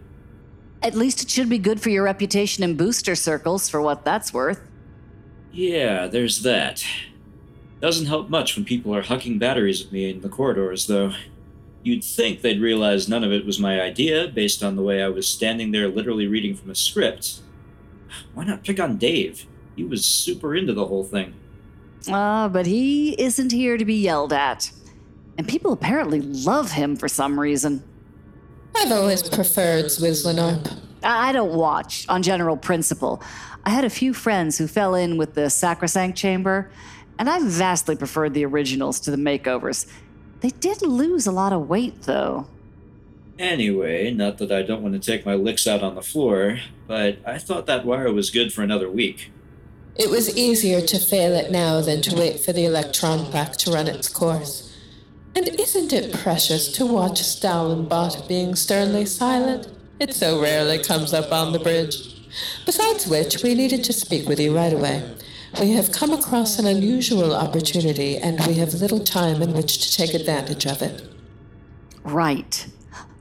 At 0.83 0.93
least 0.93 1.23
it 1.23 1.29
should 1.29 1.49
be 1.49 1.57
good 1.57 1.81
for 1.81 1.89
your 1.89 2.03
reputation 2.03 2.63
in 2.63 2.77
booster 2.77 3.15
circles, 3.15 3.69
for 3.69 3.81
what 3.81 4.05
that's 4.05 4.33
worth. 4.33 4.59
Yeah, 5.51 6.07
there's 6.07 6.43
that. 6.43 6.85
Doesn't 7.81 8.05
help 8.05 8.29
much 8.29 8.55
when 8.55 8.65
people 8.65 8.93
are 8.95 9.03
hucking 9.03 9.39
batteries 9.39 9.83
at 9.83 9.91
me 9.91 10.09
in 10.09 10.21
the 10.21 10.29
corridors, 10.29 10.87
though. 10.87 11.13
You'd 11.81 12.03
think 12.03 12.41
they'd 12.41 12.61
realize 12.61 13.09
none 13.09 13.23
of 13.23 13.31
it 13.31 13.45
was 13.45 13.59
my 13.59 13.81
idea, 13.81 14.27
based 14.27 14.63
on 14.63 14.75
the 14.75 14.83
way 14.83 15.01
I 15.01 15.09
was 15.09 15.27
standing 15.27 15.71
there 15.71 15.87
literally 15.87 16.27
reading 16.27 16.55
from 16.55 16.69
a 16.69 16.75
script. 16.75 17.39
Why 18.33 18.45
not 18.45 18.63
pick 18.63 18.79
on 18.79 18.97
Dave? 18.97 19.47
He 19.75 19.83
was 19.83 20.05
super 20.05 20.55
into 20.55 20.73
the 20.73 20.85
whole 20.85 21.03
thing. 21.03 21.33
Ah, 22.09 22.49
but 22.49 22.65
he 22.65 23.13
isn't 23.21 23.51
here 23.51 23.77
to 23.77 23.85
be 23.85 23.95
yelled 23.95 24.33
at. 24.33 24.71
And 25.37 25.47
people 25.47 25.71
apparently 25.71 26.21
love 26.21 26.71
him 26.71 26.95
for 26.95 27.07
some 27.07 27.39
reason. 27.39 27.83
I've 28.75 28.91
always 28.91 29.23
preferred 29.23 29.85
Zwizzlinarp. 29.85 30.79
I 31.03 31.29
I 31.29 31.31
don't 31.31 31.53
watch, 31.53 32.05
on 32.09 32.23
general 32.23 32.57
principle. 32.57 33.21
I 33.65 33.69
had 33.69 33.85
a 33.85 33.89
few 33.89 34.13
friends 34.13 34.57
who 34.57 34.67
fell 34.67 34.95
in 34.95 35.17
with 35.17 35.33
the 35.33 35.49
Sacrosanct 35.49 36.17
Chamber, 36.17 36.69
and 37.19 37.29
I 37.29 37.39
vastly 37.39 37.95
preferred 37.95 38.33
the 38.33 38.45
originals 38.45 38.99
to 39.01 39.11
the 39.11 39.17
makeovers. 39.17 39.85
They 40.41 40.49
did 40.49 40.81
lose 40.81 41.25
a 41.27 41.31
lot 41.31 41.53
of 41.53 41.69
weight, 41.69 42.03
though. 42.03 42.47
Anyway, 43.39 44.11
not 44.11 44.37
that 44.37 44.51
I 44.51 44.61
don't 44.61 44.81
want 44.81 44.93
to 44.93 44.99
take 44.99 45.25
my 45.25 45.33
licks 45.33 45.65
out 45.65 45.81
on 45.81 45.95
the 45.95 46.01
floor, 46.01 46.59
but 46.87 47.17
I 47.25 47.37
thought 47.37 47.65
that 47.65 47.85
wire 47.85 48.11
was 48.11 48.29
good 48.29 48.53
for 48.53 48.61
another 48.61 48.89
week. 48.89 49.31
It 49.95 50.09
was 50.09 50.35
easier 50.35 50.81
to 50.81 50.97
fail 50.97 51.33
it 51.33 51.51
now 51.51 51.79
than 51.79 52.01
to 52.03 52.15
wait 52.15 52.39
for 52.39 52.51
the 52.51 52.65
electron 52.65 53.31
pack 53.31 53.57
to 53.57 53.71
run 53.71 53.87
its 53.87 54.09
course. 54.09 54.75
And 55.35 55.47
isn't 55.47 55.93
it 55.93 56.13
precious 56.13 56.71
to 56.73 56.85
watch 56.85 57.21
Stalinbot 57.21 58.27
being 58.27 58.55
sternly 58.55 59.05
silent? 59.05 59.67
It 59.99 60.15
so 60.15 60.41
rarely 60.41 60.79
comes 60.79 61.13
up 61.13 61.31
on 61.31 61.53
the 61.53 61.59
bridge. 61.59 62.27
Besides 62.65 63.05
which, 63.05 63.43
we 63.43 63.53
needed 63.53 63.83
to 63.83 63.93
speak 63.93 64.27
with 64.27 64.39
you 64.39 64.55
right 64.55 64.73
away. 64.73 65.07
We 65.59 65.73
have 65.73 65.91
come 65.91 66.11
across 66.11 66.57
an 66.57 66.65
unusual 66.65 67.35
opportunity, 67.35 68.17
and 68.17 68.43
we 68.47 68.55
have 68.55 68.73
little 68.73 68.99
time 68.99 69.43
in 69.43 69.53
which 69.53 69.77
to 69.85 69.95
take 69.95 70.15
advantage 70.15 70.65
of 70.65 70.81
it. 70.81 71.03
Right. 72.03 72.67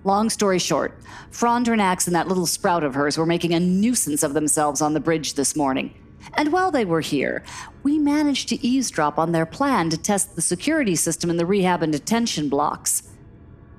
Long 0.04 0.30
story 0.30 0.58
short, 0.58 0.98
Frondonex 1.30 2.06
and 2.06 2.16
that 2.16 2.28
little 2.28 2.46
sprout 2.46 2.82
of 2.82 2.94
hers 2.94 3.18
were 3.18 3.26
making 3.26 3.52
a 3.52 3.60
nuisance 3.60 4.22
of 4.22 4.32
themselves 4.32 4.80
on 4.80 4.94
the 4.94 5.00
bridge 5.00 5.34
this 5.34 5.54
morning. 5.54 5.94
And 6.34 6.52
while 6.52 6.70
they 6.70 6.84
were 6.84 7.00
here, 7.00 7.42
we 7.82 7.98
managed 7.98 8.48
to 8.50 8.66
eavesdrop 8.66 9.18
on 9.18 9.32
their 9.32 9.46
plan 9.46 9.90
to 9.90 9.96
test 9.96 10.36
the 10.36 10.42
security 10.42 10.96
system 10.96 11.30
in 11.30 11.36
the 11.36 11.46
rehab 11.46 11.82
and 11.82 11.92
detention 11.92 12.48
blocks 12.48 13.02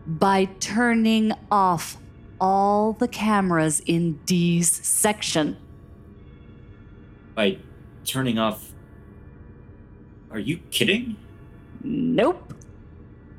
by 0.05 0.45
turning 0.59 1.31
off 1.51 1.97
all 2.39 2.93
the 2.93 3.07
cameras 3.07 3.81
in 3.85 4.19
D's 4.25 4.69
section. 4.69 5.57
By 7.35 7.57
turning 8.05 8.37
off. 8.37 8.73
Are 10.29 10.39
you 10.39 10.57
kidding? 10.71 11.15
Nope. 11.83 12.53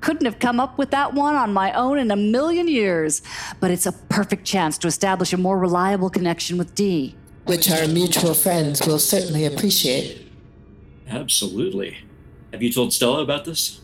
Couldn't 0.00 0.26
have 0.26 0.38
come 0.38 0.60
up 0.60 0.78
with 0.78 0.90
that 0.90 1.14
one 1.14 1.34
on 1.34 1.52
my 1.52 1.72
own 1.72 1.98
in 1.98 2.10
a 2.10 2.16
million 2.16 2.68
years, 2.68 3.22
but 3.60 3.70
it's 3.70 3.86
a 3.86 3.92
perfect 3.92 4.44
chance 4.44 4.76
to 4.78 4.86
establish 4.86 5.32
a 5.32 5.36
more 5.36 5.58
reliable 5.58 6.10
connection 6.10 6.58
with 6.58 6.74
D. 6.74 7.16
Which 7.44 7.70
our 7.70 7.86
mutual 7.86 8.34
friends 8.34 8.86
will 8.86 8.98
certainly 8.98 9.44
appreciate. 9.44 10.26
Absolutely. 11.08 11.98
Have 12.52 12.62
you 12.62 12.72
told 12.72 12.92
Stella 12.92 13.22
about 13.22 13.44
this? 13.44 13.80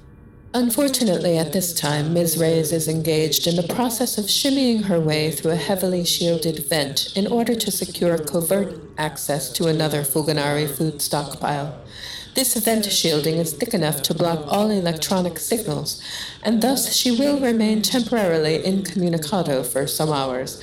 Unfortunately, 0.53 1.39
at 1.39 1.53
this 1.53 1.73
time, 1.73 2.13
Ms. 2.13 2.37
Reyes 2.37 2.73
is 2.73 2.89
engaged 2.89 3.47
in 3.47 3.55
the 3.55 3.75
process 3.75 4.19
of 4.19 4.25
shimmying 4.25 4.85
her 4.85 4.99
way 4.99 5.31
through 5.31 5.53
a 5.53 5.57
heavily 5.57 6.05
shielded 6.05 6.67
vent 6.69 7.17
in 7.17 7.29
order 7.29 7.55
to 7.55 7.71
secure 7.71 8.19
covert 8.19 8.81
access 8.99 9.53
to 9.53 9.69
another 9.69 10.03
Fulgonari 10.03 10.69
food 10.69 11.01
stockpile. 11.01 11.81
This 12.35 12.57
vent 12.57 12.87
shielding 12.87 13.37
is 13.37 13.53
thick 13.53 13.75
enough 13.75 14.03
to 14.03 14.15
block 14.15 14.45
all 14.49 14.71
electronic 14.71 15.39
signals, 15.39 16.03
and 16.43 16.63
thus 16.63 16.95
she 16.97 17.11
will 17.11 17.39
remain 17.39 17.83
temporarily 17.83 18.61
incommunicado 18.65 19.65
for 19.65 19.87
some 19.87 20.11
hours, 20.11 20.61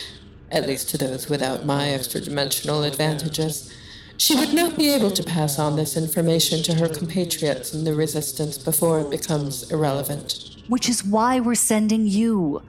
at 0.51 0.67
least 0.67 0.89
to 0.89 0.97
those 0.97 1.29
without 1.29 1.65
my 1.65 1.89
extra 1.89 2.21
dimensional 2.21 2.83
advantages. 2.83 3.73
She 4.17 4.35
would 4.35 4.53
not 4.53 4.77
be 4.77 4.89
able 4.89 5.11
to 5.11 5.23
pass 5.23 5.59
on 5.59 5.75
this 5.75 5.95
information 5.95 6.63
to 6.63 6.73
her 6.75 6.89
compatriots 6.89 7.73
in 7.73 7.83
the 7.83 7.93
Resistance 7.93 8.57
before 8.57 8.99
it 8.99 9.11
becomes 9.11 9.71
irrelevant. 9.71 10.55
Which 10.67 10.89
is 10.89 11.03
why 11.03 11.39
we're 11.39 11.55
sending 11.55 12.07
you. 12.07 12.63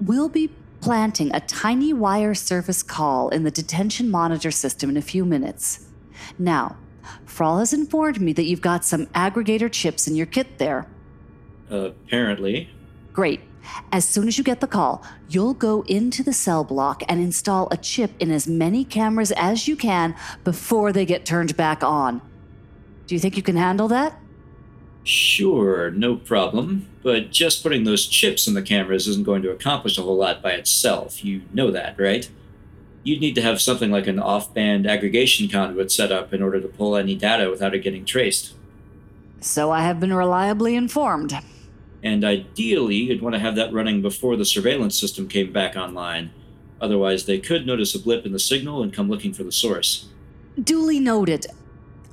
We'll 0.00 0.28
be 0.28 0.50
planting 0.80 1.32
a 1.32 1.40
tiny 1.40 1.92
wire 1.92 2.34
service 2.34 2.82
call 2.82 3.28
in 3.28 3.44
the 3.44 3.50
detention 3.50 4.10
monitor 4.10 4.50
system 4.50 4.90
in 4.90 4.96
a 4.96 5.02
few 5.02 5.24
minutes. 5.24 5.86
Now, 6.38 6.76
Frawl 7.24 7.60
has 7.60 7.72
informed 7.72 8.20
me 8.20 8.32
that 8.32 8.44
you've 8.44 8.60
got 8.60 8.84
some 8.84 9.06
aggregator 9.06 9.70
chips 9.70 10.08
in 10.08 10.16
your 10.16 10.26
kit 10.26 10.58
there. 10.58 10.86
apparently. 11.70 12.68
Great. 13.12 13.40
As 13.90 14.06
soon 14.06 14.28
as 14.28 14.38
you 14.38 14.44
get 14.44 14.60
the 14.60 14.66
call, 14.66 15.04
you'll 15.28 15.54
go 15.54 15.82
into 15.82 16.22
the 16.22 16.32
cell 16.32 16.64
block 16.64 17.02
and 17.08 17.20
install 17.20 17.68
a 17.70 17.76
chip 17.76 18.12
in 18.18 18.30
as 18.30 18.46
many 18.46 18.84
cameras 18.84 19.32
as 19.32 19.68
you 19.68 19.76
can 19.76 20.14
before 20.44 20.92
they 20.92 21.04
get 21.04 21.24
turned 21.24 21.56
back 21.56 21.82
on. 21.82 22.20
Do 23.06 23.14
you 23.14 23.20
think 23.20 23.36
you 23.36 23.42
can 23.42 23.56
handle 23.56 23.88
that? 23.88 24.18
Sure, 25.04 25.90
no 25.90 26.16
problem. 26.16 26.88
But 27.02 27.30
just 27.30 27.62
putting 27.62 27.84
those 27.84 28.06
chips 28.06 28.46
in 28.46 28.54
the 28.54 28.62
cameras 28.62 29.08
isn't 29.08 29.24
going 29.24 29.42
to 29.42 29.50
accomplish 29.50 29.98
a 29.98 30.02
whole 30.02 30.16
lot 30.16 30.42
by 30.42 30.52
itself. 30.52 31.24
You 31.24 31.42
know 31.52 31.70
that, 31.72 31.98
right? 31.98 32.30
You'd 33.02 33.20
need 33.20 33.34
to 33.34 33.42
have 33.42 33.60
something 33.60 33.90
like 33.90 34.06
an 34.06 34.20
off 34.20 34.54
band 34.54 34.86
aggregation 34.86 35.48
conduit 35.48 35.90
set 35.90 36.12
up 36.12 36.32
in 36.32 36.40
order 36.40 36.60
to 36.60 36.68
pull 36.68 36.96
any 36.96 37.16
data 37.16 37.50
without 37.50 37.74
it 37.74 37.80
getting 37.80 38.04
traced. 38.04 38.54
So 39.40 39.72
I 39.72 39.80
have 39.82 39.98
been 39.98 40.12
reliably 40.12 40.76
informed. 40.76 41.36
And 42.02 42.24
ideally, 42.24 42.96
you'd 42.96 43.22
want 43.22 43.34
to 43.34 43.38
have 43.38 43.54
that 43.56 43.72
running 43.72 44.02
before 44.02 44.36
the 44.36 44.44
surveillance 44.44 44.98
system 44.98 45.28
came 45.28 45.52
back 45.52 45.76
online. 45.76 46.30
Otherwise, 46.80 47.26
they 47.26 47.38
could 47.38 47.66
notice 47.66 47.94
a 47.94 47.98
blip 47.98 48.26
in 48.26 48.32
the 48.32 48.40
signal 48.40 48.82
and 48.82 48.92
come 48.92 49.08
looking 49.08 49.32
for 49.32 49.44
the 49.44 49.52
source. 49.52 50.08
Duly 50.62 50.98
noted. 50.98 51.46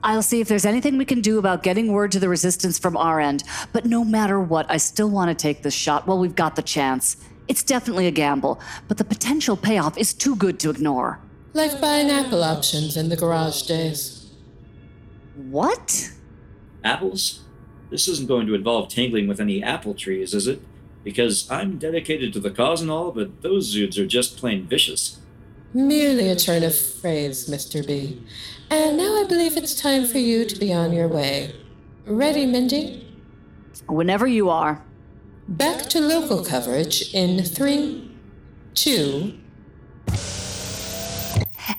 I'll 0.04 0.22
see 0.22 0.40
if 0.40 0.48
there's 0.48 0.66
anything 0.66 0.98
we 0.98 1.06
can 1.06 1.22
do 1.22 1.40
about 1.40 1.64
getting 1.64 1.92
word 1.92 2.12
to 2.14 2.20
the 2.20 2.30
resistance 2.30 2.80
from 2.80 2.96
our 2.96 3.20
end, 3.20 3.44
but 3.74 3.86
no 3.86 4.06
matter 4.06 4.40
what, 4.40 4.70
I 4.70 4.78
still 4.78 5.10
want 5.10 5.30
to 5.30 5.36
take 5.36 5.64
this 5.64 5.74
shot 5.74 6.08
while 6.08 6.20
we've 6.20 6.36
got 6.36 6.56
the 6.56 6.62
chance. 6.62 7.18
It's 7.50 7.64
definitely 7.64 8.08
a 8.08 8.12
gamble, 8.12 8.62
but 8.88 8.98
the 8.98 9.04
potential 9.04 9.58
payoff 9.58 9.98
is 9.98 10.14
too 10.14 10.36
good 10.36 10.60
to 10.60 10.70
ignore. 10.70 11.20
Like 11.54 11.82
buying 11.82 12.10
Apple 12.10 12.44
options 12.44 12.96
in 12.96 13.10
the 13.10 13.18
garage 13.18 13.64
days. 13.64 14.30
What? 15.36 16.12
Apples? 16.84 17.42
This 17.90 18.08
isn't 18.08 18.28
going 18.28 18.46
to 18.48 18.54
involve 18.54 18.90
tangling 18.90 19.28
with 19.28 19.40
any 19.40 19.64
apple 19.64 19.94
trees, 19.94 20.34
is 20.34 20.48
it? 20.48 20.62
Because 21.04 21.50
I'm 21.50 21.78
dedicated 21.78 22.34
to 22.34 22.40
the 22.40 22.52
cause 22.52 22.82
and 22.82 22.92
all, 22.92 23.12
but 23.12 23.42
those 23.42 23.76
zoods 23.76 23.98
are 23.98 24.06
just 24.06 24.38
plain 24.38 24.68
vicious. 24.68 25.20
Merely 25.74 26.30
a 26.30 26.36
turn 26.36 26.64
of 26.64 26.76
phrase, 26.76 27.50
Mr. 27.50 27.86
B. 27.86 28.22
And 28.70 28.98
now 28.98 29.22
I 29.22 29.26
believe 29.28 29.56
it's 29.56 29.80
time 29.80 30.06
for 30.06 30.18
you 30.18 30.46
to 30.46 30.56
be 30.60 30.74
on 30.74 30.94
your 30.94 31.08
way. 31.08 31.56
Ready, 32.06 32.46
Mindy? 32.46 33.08
Whenever 33.88 34.28
you 34.28 34.50
are. 34.50 34.84
Back 35.48 35.90
to 35.90 36.00
local 36.00 36.44
coverage 36.44 37.14
in 37.14 37.44
three, 37.44 38.12
two. 38.76 39.34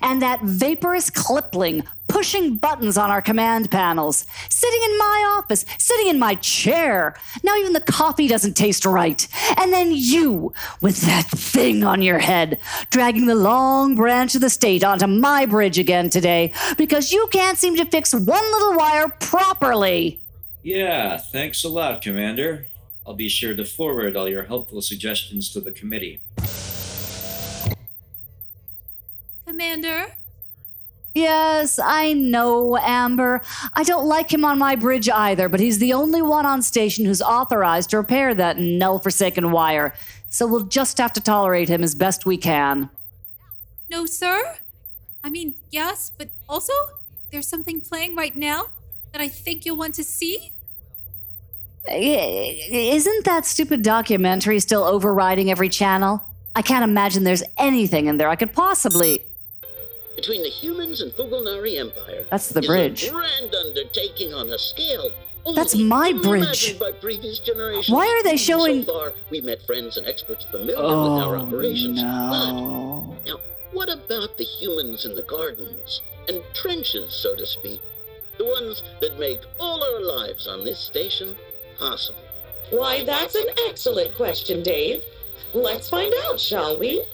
And 0.03 0.23
that 0.23 0.41
vaporous 0.43 1.11
clipling 1.11 1.85
pushing 2.21 2.59
buttons 2.59 2.99
on 2.99 3.09
our 3.09 3.23
command 3.23 3.71
panels, 3.71 4.27
sitting 4.51 4.83
in 4.85 4.99
my 4.99 5.39
office, 5.39 5.65
sitting 5.79 6.07
in 6.07 6.19
my 6.19 6.35
chair. 6.35 7.15
Now 7.43 7.57
even 7.57 7.73
the 7.73 7.81
coffee 7.81 8.29
doesn't 8.29 8.59
taste 8.59 8.85
right. 8.85 9.27
And 9.57 9.73
then 9.73 9.91
you, 9.91 10.53
with 10.83 11.01
that 11.07 11.27
thing 11.31 11.83
on 11.83 12.03
your 12.03 12.19
head, 12.19 12.61
dragging 12.91 13.25
the 13.25 13.35
long 13.35 13.95
branch 13.95 14.35
of 14.35 14.43
the 14.43 14.51
state 14.51 14.85
onto 14.85 15.07
my 15.07 15.47
bridge 15.47 15.79
again 15.79 16.11
today 16.11 16.53
because 16.77 17.11
you 17.11 17.27
can't 17.33 17.57
seem 17.57 17.75
to 17.77 17.87
fix 17.87 18.13
one 18.13 18.27
little 18.27 18.77
wire 18.77 19.09
properly. 19.09 20.21
Yeah, 20.63 21.17
thanks 21.17 21.65
a 21.65 21.71
lot, 21.71 22.03
Commander. 22.03 22.67
I'll 23.07 23.15
be 23.15 23.31
sure 23.31 23.55
to 23.55 23.65
forward 23.65 24.15
all 24.15 24.29
your 24.29 24.45
helpful 24.45 24.83
suggestions 24.83 25.51
to 25.55 25.61
the 25.63 25.73
committee. 25.73 26.21
Commander? 29.47 30.17
Yes, 31.15 31.81
I 31.83 32.13
know, 32.13 32.77
Amber. 32.77 33.41
I 33.75 33.83
don't 33.83 34.07
like 34.07 34.33
him 34.33 34.45
on 34.45 34.59
my 34.59 34.77
bridge 34.77 35.09
either, 35.09 35.49
but 35.49 35.59
he's 35.59 35.79
the 35.79 35.93
only 35.93 36.23
one 36.23 36.47
on 36.47 36.63
station 36.63 37.05
who's 37.05 37.21
authorized 37.21 37.91
to 37.91 37.97
repair 37.97 38.33
that 38.35 38.59
null 38.59 39.01
forsaken 39.01 39.51
wire. 39.51 39.93
So 40.29 40.47
we'll 40.47 40.63
just 40.63 40.99
have 40.99 41.13
to 41.15 41.21
tolerate 41.21 41.69
him 41.69 41.83
as 41.83 41.97
best 41.97 42.27
we 42.27 42.37
can. 42.37 42.91
No, 43.91 44.07
sir? 44.07 44.57
I 45.25 45.31
mean, 45.31 45.57
yes, 45.71 46.13
but 46.17 46.29
also, 46.49 46.73
there's 47.33 47.49
something 47.49 47.81
playing 47.81 48.15
right 48.15 48.37
now 48.37 48.67
that 49.13 49.21
I 49.21 49.29
think 49.29 49.67
you'll 49.67 49.77
want 49.77 49.95
to 49.97 50.05
see. 50.05 50.53
Isn't 51.89 53.25
that 53.25 53.47
stupid 53.47 53.83
documentary 53.83 54.61
still 54.61 54.85
overriding 54.85 55.51
every 55.51 55.69
channel? 55.69 56.23
I 56.55 56.63
can't 56.63 56.85
imagine 56.85 57.25
there's 57.25 57.43
anything 57.59 58.07
in 58.07 58.17
there 58.17 58.29
I 58.29 58.37
could 58.37 58.53
possibly. 58.53 59.23
Between 60.21 60.43
the 60.43 60.51
humans 60.51 61.01
and 61.01 61.11
Fulgonari 61.13 61.79
Empire. 61.81 62.27
That's 62.29 62.51
the 62.51 62.61
bridge. 62.61 63.05
A 63.05 63.11
grand 63.11 63.55
undertaking 63.55 64.35
on 64.35 64.51
a 64.51 64.59
scale. 64.59 65.11
That's 65.55 65.75
my 65.75 66.13
bridge. 66.13 66.79
By 66.79 66.93
previous 66.93 67.39
generations. 67.39 67.89
Why 67.89 68.07
are 68.07 68.23
they 68.23 68.37
showing- 68.37 68.85
So 68.85 68.93
far, 68.93 69.15
we've 69.31 69.45
met 69.45 69.63
friends 69.63 69.97
and 69.97 70.07
experts 70.07 70.45
familiar 70.51 70.77
with 70.77 70.91
our 71.25 71.37
Oh, 71.37 71.41
operations. 71.41 72.03
no. 72.03 73.17
But 73.25 73.27
now, 73.31 73.41
what 73.73 73.89
about 73.89 74.37
the 74.37 74.45
humans 74.45 75.07
in 75.07 75.15
the 75.15 75.23
gardens 75.23 76.03
and 76.29 76.43
trenches, 76.53 77.15
so 77.15 77.35
to 77.35 77.47
speak? 77.47 77.81
The 78.37 78.45
ones 78.45 78.83
that 79.01 79.19
make 79.19 79.41
all 79.59 79.83
our 79.83 80.01
lives 80.03 80.47
on 80.47 80.65
this 80.67 80.79
station 80.81 81.35
possible. 81.79 82.21
Why, 82.69 83.05
that's 83.05 83.37
an 83.37 83.49
excellent 83.67 84.15
question, 84.17 84.63
Dave. 84.63 85.03
Let's 85.55 85.89
find 85.89 86.13
out, 86.27 86.39
shall 86.39 86.77
we? 86.79 87.05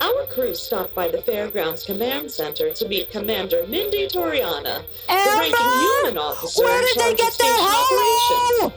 Our 0.00 0.26
crew 0.26 0.54
stopped 0.54 0.94
by 0.94 1.08
the 1.08 1.22
Fairgrounds 1.22 1.84
Command 1.84 2.30
Center 2.30 2.72
to 2.72 2.88
meet 2.88 3.10
Commander 3.10 3.66
Mindy 3.66 4.06
Toriana, 4.08 4.84
the 5.08 5.36
ranking 5.38 5.56
human 5.56 6.18
officer 6.18 6.62
Where 6.62 6.80
in 6.80 6.86
did 6.86 6.96
they 6.96 7.14
get 7.14 7.28
of 7.28 7.34
station 7.34 7.54
operations. 7.54 8.72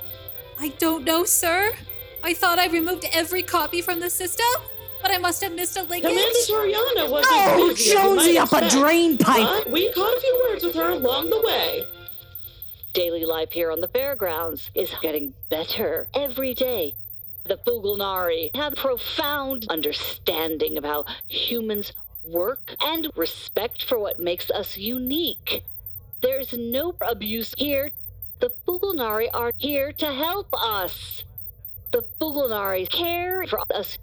I 0.59 0.69
don't 0.79 1.03
know, 1.03 1.23
sir. 1.25 1.73
I 2.23 2.33
thought 2.33 2.59
I 2.59 2.67
removed 2.67 3.05
every 3.13 3.43
copy 3.43 3.81
from 3.81 3.99
the 3.99 4.09
system, 4.09 4.45
but 5.01 5.11
I 5.11 5.17
must 5.17 5.43
have 5.43 5.53
missed 5.53 5.77
a 5.77 5.83
linkage. 5.83 6.09
Commander 6.11 6.39
Toriana 6.47 7.09
wasn't 7.09 7.33
Oh, 7.35 7.67
busy 7.69 7.83
as 7.83 7.87
you 7.87 7.93
Jonesy 7.93 8.33
might 8.33 8.41
up 8.41 8.53
a 8.53 8.65
expect, 8.65 8.73
drain 8.73 9.17
pipe. 9.17 9.63
But 9.63 9.71
we 9.71 9.91
caught 9.93 10.17
a 10.17 10.19
few 10.21 10.43
words 10.49 10.63
with 10.63 10.75
her 10.75 10.89
along 10.91 11.29
the 11.29 11.41
way. 11.41 11.85
Daily 12.93 13.25
life 13.25 13.51
here 13.51 13.71
on 13.71 13.81
the 13.81 13.87
fairgrounds 13.87 14.71
is 14.73 14.91
getting 15.01 15.33
better 15.49 16.07
every 16.15 16.53
day. 16.53 16.95
The 17.47 17.55
Fulgonari 17.55 18.53
have 18.57 18.75
profound 18.75 19.67
understanding 19.69 20.77
of 20.77 20.83
how 20.83 21.05
humans 21.27 21.93
work 22.25 22.75
and 22.81 23.09
respect 23.15 23.85
for 23.85 23.97
what 23.97 24.19
makes 24.19 24.51
us 24.51 24.75
unique. 24.75 25.63
There's 26.21 26.51
no 26.51 26.93
abuse 26.99 27.53
here. 27.57 27.91
The 28.41 28.51
Fulgonari 28.67 29.29
are 29.33 29.53
here 29.55 29.93
to 29.93 30.11
help 30.11 30.49
us. 30.53 31.23
The 31.93 32.03
Fulgonari 32.19 32.89
care 32.89 33.47
for 33.47 33.61
us. 33.73 33.97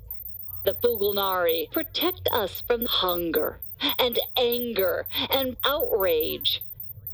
The 0.65 0.73
Fulgonari 0.73 1.71
protect 1.71 2.27
us 2.33 2.63
from 2.67 2.87
hunger 2.87 3.61
and 3.99 4.19
anger 4.39 5.07
and 5.29 5.59
outrage. 5.65 6.63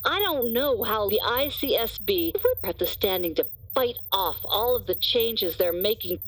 I 0.05 0.21
don't 0.21 0.53
know 0.53 0.85
how 0.85 1.09
the 1.09 1.21
ICSB 1.25 2.37
have 2.63 2.79
the 2.79 2.87
standing 2.87 3.35
to 3.35 3.47
fight 3.75 3.99
off 4.13 4.39
all 4.45 4.77
of 4.77 4.87
the 4.87 4.95
changes 4.95 5.57
they're 5.57 5.73
making. 5.73 6.21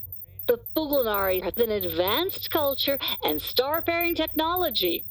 The 0.47 0.61
Fulgonari 0.75 1.43
have 1.43 1.57
an 1.59 1.71
advanced 1.71 2.51
culture 2.51 2.99
and 3.23 3.41
starfaring 3.41 4.17
technology. 4.17 5.05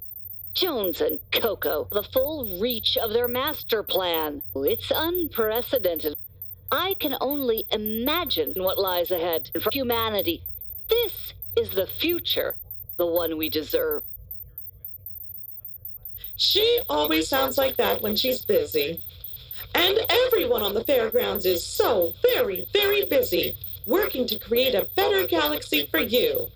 Jones 0.54 1.00
and 1.00 1.20
Coco, 1.32 1.88
the 1.92 2.04
full 2.04 2.60
reach 2.60 2.98
of 2.98 3.14
their 3.14 3.28
master 3.28 3.84
plan. 3.84 4.42
It's 4.56 4.92
unprecedented. 4.94 6.16
I 6.72 6.96
can 7.00 7.16
only 7.22 7.66
imagine 7.72 8.54
what 8.56 8.78
lies 8.78 9.12
ahead 9.12 9.52
for 9.62 9.70
humanity. 9.72 10.44
This 10.90 11.34
is 11.56 11.72
the 11.72 11.88
future, 11.88 12.56
the 12.98 13.06
one 13.06 13.38
we 13.38 13.50
deserve. 13.50 14.04
She 16.36 16.82
always 16.90 17.28
sounds 17.28 17.58
like 17.58 17.78
that 17.78 18.02
when 18.02 18.16
she's 18.16 18.44
busy. 18.44 19.04
And 19.74 20.00
everyone 20.10 20.62
on 20.62 20.74
the 20.74 20.84
fairgrounds 20.84 21.46
is 21.46 21.66
so 21.66 22.14
very, 22.22 22.68
very 22.74 23.06
busy 23.06 23.56
working 23.86 24.28
to 24.28 24.38
create 24.38 24.76
a 24.76 24.88
better 24.96 25.26
galaxy 25.26 25.88
for 25.88 26.00
you, 26.00 26.48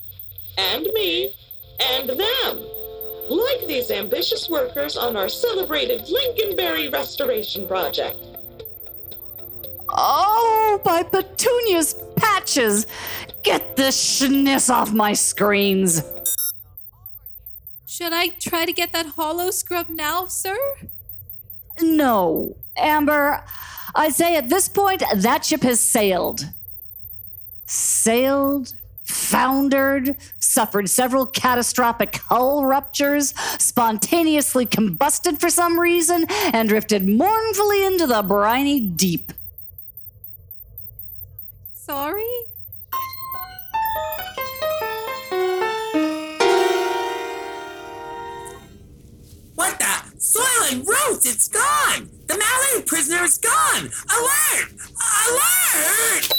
and 0.58 0.86
me, 0.94 1.34
and 1.80 2.10
them. 2.10 2.60
Like 3.30 3.68
these 3.68 3.90
ambitious 3.90 4.50
workers 4.50 4.96
on 4.96 5.18
our 5.18 5.30
celebrated 5.30 6.02
Lincolnberry 6.02 6.92
Restoration 6.92 7.68
Project. 7.68 8.18
Oh, 9.90 10.80
by 10.84 11.04
petunias 11.04 11.96
patches! 12.16 12.86
Get 13.44 13.76
this 13.76 14.20
schniss 14.22 14.70
off 14.70 14.94
my 14.94 15.14
screens! 15.14 16.04
Should 17.88 18.14
I 18.14 18.28
try 18.28 18.66
to 18.66 18.74
get 18.74 18.92
that 18.94 19.06
hollow 19.16 19.52
scrub 19.52 19.90
now, 19.90 20.26
sir? 20.26 20.58
No, 21.82 22.56
Amber, 22.78 23.44
I'd 23.94 24.14
say 24.14 24.36
at 24.36 24.50
this 24.50 24.70
point 24.70 25.04
that 25.14 25.46
ship 25.46 25.64
has 25.64 25.80
sailed. 25.80 26.50
Sailed, 27.66 28.74
foundered, 29.04 30.16
suffered 30.40 30.90
several 30.90 31.26
catastrophic 31.26 32.18
hull 32.18 32.66
ruptures, 32.66 33.34
spontaneously 33.60 34.66
combusted 34.66 35.40
for 35.40 35.50
some 35.50 35.80
reason, 35.80 36.26
and 36.30 36.70
drifted 36.70 37.08
mournfully 37.08 37.86
into 37.86 38.08
the 38.08 38.22
briny 38.22 38.80
deep. 38.80 39.34
Sorry? 41.74 42.48
Roots, 50.74 51.26
it's 51.26 51.48
gone! 51.48 52.10
The 52.26 52.34
Malay 52.34 52.84
prisoner 52.86 53.24
is 53.24 53.38
gone! 53.38 53.92
Alert! 54.10 54.72
Alert! 55.28 56.32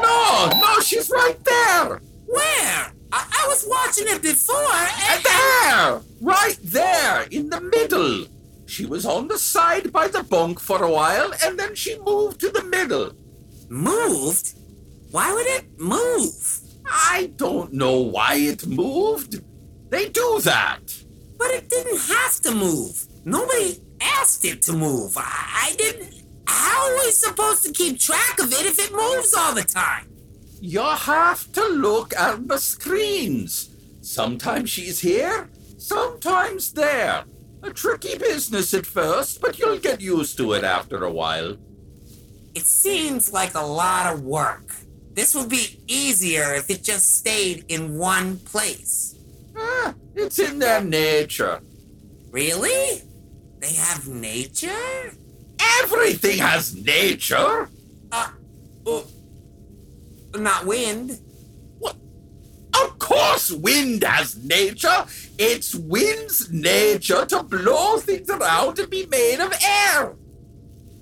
No, 0.00 0.50
no, 0.60 0.80
she's 0.80 1.10
right 1.10 1.42
there! 1.44 2.00
Where? 2.26 2.92
I, 3.12 3.26
I 3.42 3.46
was 3.48 3.66
watching 3.68 4.06
it 4.06 4.22
before 4.22 4.56
and... 4.72 5.24
There! 5.24 6.00
Right 6.20 6.56
there, 6.62 7.26
in 7.32 7.50
the 7.50 7.60
middle. 7.60 8.26
She 8.66 8.86
was 8.86 9.04
on 9.04 9.26
the 9.26 9.38
side 9.38 9.92
by 9.92 10.06
the 10.06 10.22
bunk 10.22 10.60
for 10.60 10.84
a 10.84 10.90
while, 10.90 11.32
and 11.44 11.58
then 11.58 11.74
she 11.74 11.98
moved 11.98 12.40
to 12.40 12.48
the 12.48 12.62
middle. 12.62 13.10
Moved? 13.68 14.54
Why 15.10 15.32
would 15.32 15.46
it 15.46 15.80
move? 15.80 16.60
I 16.86 17.32
don't 17.36 17.72
know 17.72 17.98
why 17.98 18.36
it 18.36 18.66
moved. 18.66 19.42
They 19.90 20.08
do 20.08 20.40
that. 20.42 21.01
But 21.42 21.54
it 21.54 21.68
didn't 21.68 21.98
have 21.98 22.40
to 22.42 22.54
move. 22.54 23.04
Nobody 23.24 23.80
asked 24.00 24.44
it 24.44 24.62
to 24.62 24.72
move. 24.72 25.16
I, 25.16 25.70
I 25.70 25.74
didn't... 25.76 26.22
How 26.46 26.86
are 26.86 26.96
we 26.98 27.10
supposed 27.10 27.64
to 27.64 27.72
keep 27.72 27.98
track 27.98 28.38
of 28.38 28.52
it 28.52 28.64
if 28.64 28.78
it 28.78 28.92
moves 28.92 29.34
all 29.34 29.52
the 29.52 29.64
time? 29.64 30.06
You 30.60 30.82
have 30.82 31.50
to 31.54 31.66
look 31.66 32.14
at 32.14 32.46
the 32.46 32.58
screens. 32.58 33.74
Sometimes 34.02 34.70
she's 34.70 35.00
here, 35.00 35.50
sometimes 35.78 36.72
there. 36.74 37.24
A 37.64 37.70
tricky 37.72 38.16
business 38.18 38.72
at 38.72 38.86
first, 38.86 39.40
but 39.40 39.58
you'll 39.58 39.78
get 39.78 40.00
used 40.00 40.36
to 40.36 40.52
it 40.52 40.62
after 40.62 41.02
a 41.02 41.10
while. 41.10 41.56
It 42.54 42.66
seems 42.66 43.32
like 43.32 43.54
a 43.56 43.66
lot 43.66 44.14
of 44.14 44.22
work. 44.22 44.76
This 45.12 45.34
would 45.34 45.48
be 45.48 45.80
easier 45.88 46.54
if 46.54 46.70
it 46.70 46.84
just 46.84 47.18
stayed 47.18 47.64
in 47.68 47.98
one 47.98 48.38
place. 48.38 49.11
Ah, 49.56 49.94
it's 50.14 50.38
in 50.38 50.58
their 50.58 50.82
nature. 50.82 51.60
Really? 52.30 53.02
They 53.60 53.74
have 53.74 54.08
nature? 54.08 55.12
Everything 55.82 56.38
has 56.38 56.74
nature. 56.74 57.68
Uh, 58.10 58.28
uh, 58.86 59.02
not 60.36 60.66
wind. 60.66 61.20
What? 61.78 61.96
Of 62.82 62.98
course, 62.98 63.52
wind 63.52 64.02
has 64.02 64.36
nature. 64.42 65.04
It's 65.38 65.74
wind's 65.74 66.50
nature 66.50 67.24
to 67.26 67.42
blow 67.42 67.98
things 67.98 68.28
around 68.30 68.78
and 68.78 68.90
be 68.90 69.06
made 69.06 69.40
of 69.40 69.52
air. 69.64 70.14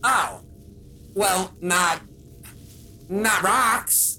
Oh. 0.03 0.41
Well, 1.15 1.55
not. 1.61 2.01
not 3.09 3.43
rocks. 3.43 4.10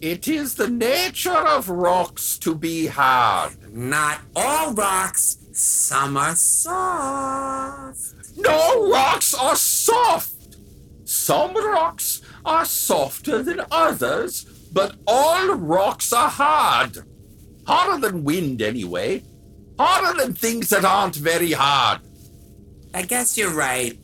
It 0.00 0.28
is 0.28 0.54
the 0.54 0.68
nature 0.68 1.30
of 1.30 1.68
rocks 1.68 2.38
to 2.38 2.54
be 2.54 2.86
hard. 2.86 3.52
Not 3.70 4.22
all 4.34 4.72
rocks. 4.72 5.36
Some 5.52 6.16
are 6.16 6.34
soft. 6.34 8.14
No 8.38 8.90
rocks 8.90 9.34
are 9.34 9.56
soft. 9.56 10.56
Some 11.04 11.52
rocks 11.54 12.22
are 12.46 12.64
softer 12.64 13.42
than 13.42 13.60
others, 13.70 14.44
but 14.72 14.96
all 15.06 15.54
rocks 15.54 16.14
are 16.14 16.30
hard. 16.30 16.96
Harder 17.66 18.00
than 18.00 18.24
wind, 18.24 18.62
anyway. 18.62 19.22
Harder 19.78 20.18
than 20.18 20.32
things 20.32 20.70
that 20.70 20.86
aren't 20.86 21.16
very 21.16 21.52
hard. 21.52 22.00
I 22.94 23.02
guess 23.02 23.36
you're 23.36 23.54
right. 23.54 23.98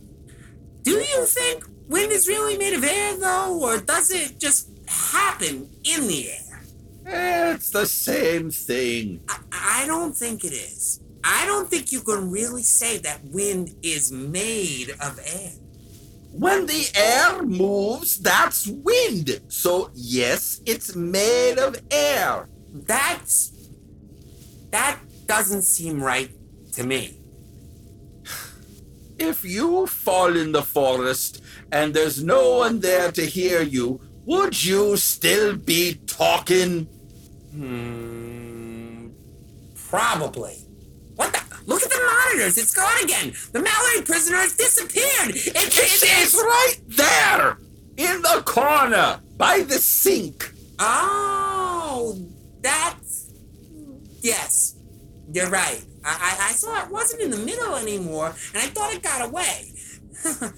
Do 0.82 0.90
you 0.92 1.24
think 1.24 1.64
wind 1.88 2.12
is 2.12 2.28
really 2.28 2.58
made 2.58 2.74
of 2.74 2.84
air, 2.84 3.16
though, 3.16 3.60
or 3.62 3.78
does 3.78 4.10
it 4.10 4.38
just 4.38 4.75
happen 4.88 5.68
in 5.84 6.06
the 6.06 6.30
air? 6.30 7.52
It's 7.54 7.70
the 7.70 7.86
same 7.86 8.50
thing. 8.50 9.20
I 9.52 9.84
don't 9.86 10.16
think 10.16 10.44
it 10.44 10.52
is. 10.52 11.00
I 11.22 11.44
don't 11.46 11.68
think 11.68 11.92
you 11.92 12.00
can 12.00 12.30
really 12.30 12.62
say 12.62 12.98
that 12.98 13.24
wind 13.24 13.74
is 13.82 14.12
made 14.12 14.90
of 15.00 15.18
air. 15.24 15.52
When 16.32 16.66
the 16.66 16.88
air 16.94 17.42
moves, 17.42 18.18
that's 18.18 18.66
wind. 18.66 19.40
So, 19.48 19.90
yes, 19.94 20.60
it's 20.66 20.94
made 20.94 21.58
of 21.58 21.80
air. 21.90 22.48
That's. 22.72 23.52
That 24.70 24.98
doesn't 25.26 25.62
seem 25.62 26.02
right 26.02 26.30
to 26.72 26.84
me. 26.84 27.18
If 29.18 29.44
you 29.44 29.86
fall 29.86 30.36
in 30.36 30.52
the 30.52 30.62
forest 30.62 31.42
and 31.72 31.94
there's 31.94 32.22
no 32.22 32.58
one 32.58 32.80
there 32.80 33.10
to 33.12 33.24
hear 33.24 33.62
you, 33.62 34.00
would 34.26 34.62
you 34.64 34.96
still 34.96 35.56
be 35.56 35.94
talking? 36.06 36.84
Hmm. 37.52 39.08
Probably. 39.88 40.56
What 41.14 41.32
the? 41.32 41.40
Look 41.66 41.82
at 41.82 41.90
the 41.90 41.98
monitors. 41.98 42.58
It's 42.58 42.74
gone 42.74 43.02
again. 43.02 43.32
The 43.52 43.60
Mallory 43.60 44.02
prisoner 44.04 44.36
has 44.36 44.54
disappeared. 44.56 45.30
It, 45.34 45.56
It 45.56 46.24
is 46.24 46.34
right 46.34 46.76
there! 46.86 47.58
In 47.96 48.20
the 48.22 48.42
corner, 48.44 49.20
by 49.36 49.60
the 49.60 49.74
sink. 49.78 50.52
Oh, 50.78 52.18
that's. 52.60 53.30
Yes, 54.20 54.76
you're 55.32 55.48
right. 55.48 55.82
I, 56.04 56.10
I, 56.10 56.48
I 56.48 56.52
saw 56.52 56.84
it 56.84 56.90
wasn't 56.90 57.22
in 57.22 57.30
the 57.30 57.38
middle 57.38 57.74
anymore, 57.76 58.34
and 58.54 58.62
I 58.62 58.66
thought 58.66 58.92
it 58.94 59.02
got 59.02 59.26
away. 59.28 59.72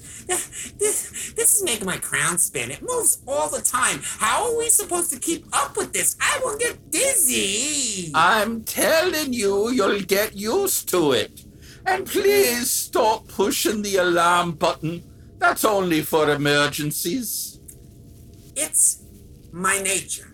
this, 0.79 1.33
this 1.37 1.55
is 1.57 1.63
making 1.65 1.87
my 1.87 1.97
crown 1.97 2.39
spin. 2.39 2.71
It 2.71 2.83
moves 2.83 3.23
all 3.27 3.49
the 3.49 3.61
time. 3.61 4.01
How 4.03 4.45
are 4.47 4.59
we 4.59 4.69
supposed 4.69 5.13
to 5.13 5.19
keep 5.19 5.47
up 5.53 5.77
with 5.77 5.93
this? 5.93 6.17
I 6.21 6.41
will 6.43 6.57
get 6.57 6.91
dizzy. 6.91 8.13
I'm 8.15 8.65
telling 8.65 9.33
you, 9.33 9.71
you'll 9.71 10.01
get 10.01 10.37
used 10.37 10.89
to 10.91 11.13
it. 11.13 11.45
And 11.87 12.07
please 12.07 12.71
stop 12.71 13.29
pushing 13.29 13.83
the 13.83 13.97
alarm 13.97 14.53
button. 14.53 15.03
That's 15.39 15.65
only 15.65 16.03
for 16.03 16.31
emergencies. 16.31 17.61
It's 18.57 19.05
my 19.53 19.79
nature. 19.79 20.33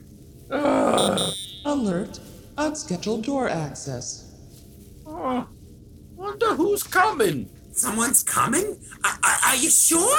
Ah. 0.50 1.32
Alert. 1.64 2.20
Unscheduled 2.56 3.24
door 3.24 3.48
access. 3.48 4.32
Oh, 5.06 5.46
wonder 6.14 6.54
who's 6.54 6.82
coming. 6.82 7.50
Someone's 7.74 8.22
coming? 8.22 8.78
Are, 9.04 9.18
are, 9.22 9.36
are 9.48 9.56
you 9.56 9.70
sure? 9.70 10.18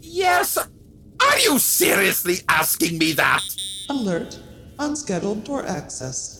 Yes. 0.00 0.56
Are 0.58 1.38
you 1.38 1.58
seriously 1.58 2.36
asking 2.48 2.98
me 2.98 3.12
that? 3.12 3.42
Alert. 3.88 4.38
Unscheduled 4.78 5.44
door 5.44 5.64
access. 5.66 6.36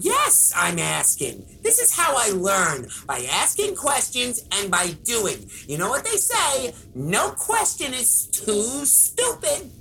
Yes, 0.00 0.52
I'm 0.56 0.78
asking. 0.78 1.44
This 1.62 1.80
is 1.80 1.94
how 1.94 2.14
I 2.16 2.30
learn 2.30 2.86
by 3.06 3.26
asking 3.30 3.74
questions 3.74 4.40
and 4.52 4.70
by 4.70 4.92
doing. 5.02 5.50
You 5.66 5.76
know 5.76 5.88
what 5.88 6.04
they 6.04 6.16
say? 6.16 6.72
No 6.94 7.30
question 7.30 7.92
is 7.92 8.28
too 8.28 8.84
stupid. 8.84 9.72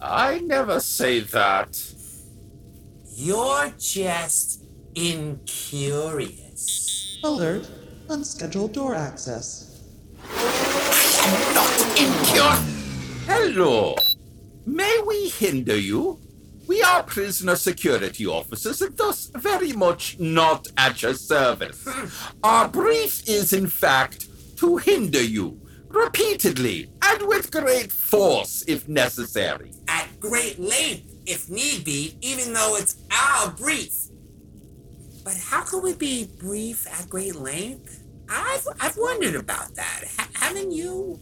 I 0.00 0.38
never 0.40 0.78
say 0.78 1.20
that. 1.20 1.76
You're 3.14 3.72
just 3.78 4.62
incurious. 4.94 7.18
Alert. 7.24 7.68
Unscheduled 8.08 8.72
door 8.72 8.94
access. 8.94 9.80
Not 11.54 11.98
incur. 11.98 12.56
Hello. 13.26 13.94
May 14.66 15.02
we 15.06 15.28
hinder 15.28 15.76
you? 15.76 16.18
We 16.66 16.82
are 16.82 17.02
prisoner 17.02 17.56
security 17.56 18.26
officers 18.26 18.80
and 18.82 18.96
thus 18.96 19.30
very 19.34 19.72
much 19.72 20.18
not 20.18 20.68
at 20.76 21.02
your 21.02 21.14
service. 21.14 21.86
Our 22.42 22.68
brief 22.68 23.28
is, 23.28 23.52
in 23.52 23.66
fact, 23.66 24.28
to 24.58 24.76
hinder 24.78 25.22
you 25.22 25.60
repeatedly 25.88 26.90
and 27.02 27.22
with 27.28 27.50
great 27.50 27.92
force 27.92 28.64
if 28.66 28.88
necessary. 28.88 29.72
At 29.88 30.08
great 30.20 30.58
length, 30.58 31.12
if 31.26 31.50
need 31.50 31.84
be, 31.84 32.16
even 32.20 32.52
though 32.52 32.76
it's 32.76 32.96
our 33.10 33.50
brief. 33.50 34.08
But 35.24 35.36
how 35.36 35.62
could 35.62 35.82
we 35.82 35.94
be 35.94 36.28
brief 36.38 36.86
at 36.88 37.08
great 37.08 37.36
length? 37.36 38.02
I've, 38.28 38.66
I've 38.80 38.96
wondered 38.96 39.34
about 39.36 39.74
that. 39.76 40.04
Ha- 40.16 40.28
haven't 40.34 40.72
you? 40.72 41.20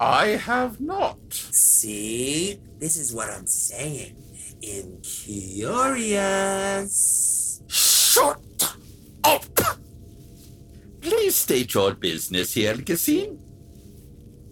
I 0.00 0.28
have 0.28 0.80
not. 0.80 1.18
See? 1.32 2.58
This 2.78 2.96
is 2.96 3.12
what 3.12 3.28
I'm 3.30 3.46
saying. 3.46 4.16
Incurious. 4.62 6.12
Shut 7.68 8.40
up! 9.24 9.42
Please 11.00 11.36
state 11.36 11.74
your 11.74 11.94
business 11.94 12.52
here, 12.54 12.76
Cassine. 12.76 13.38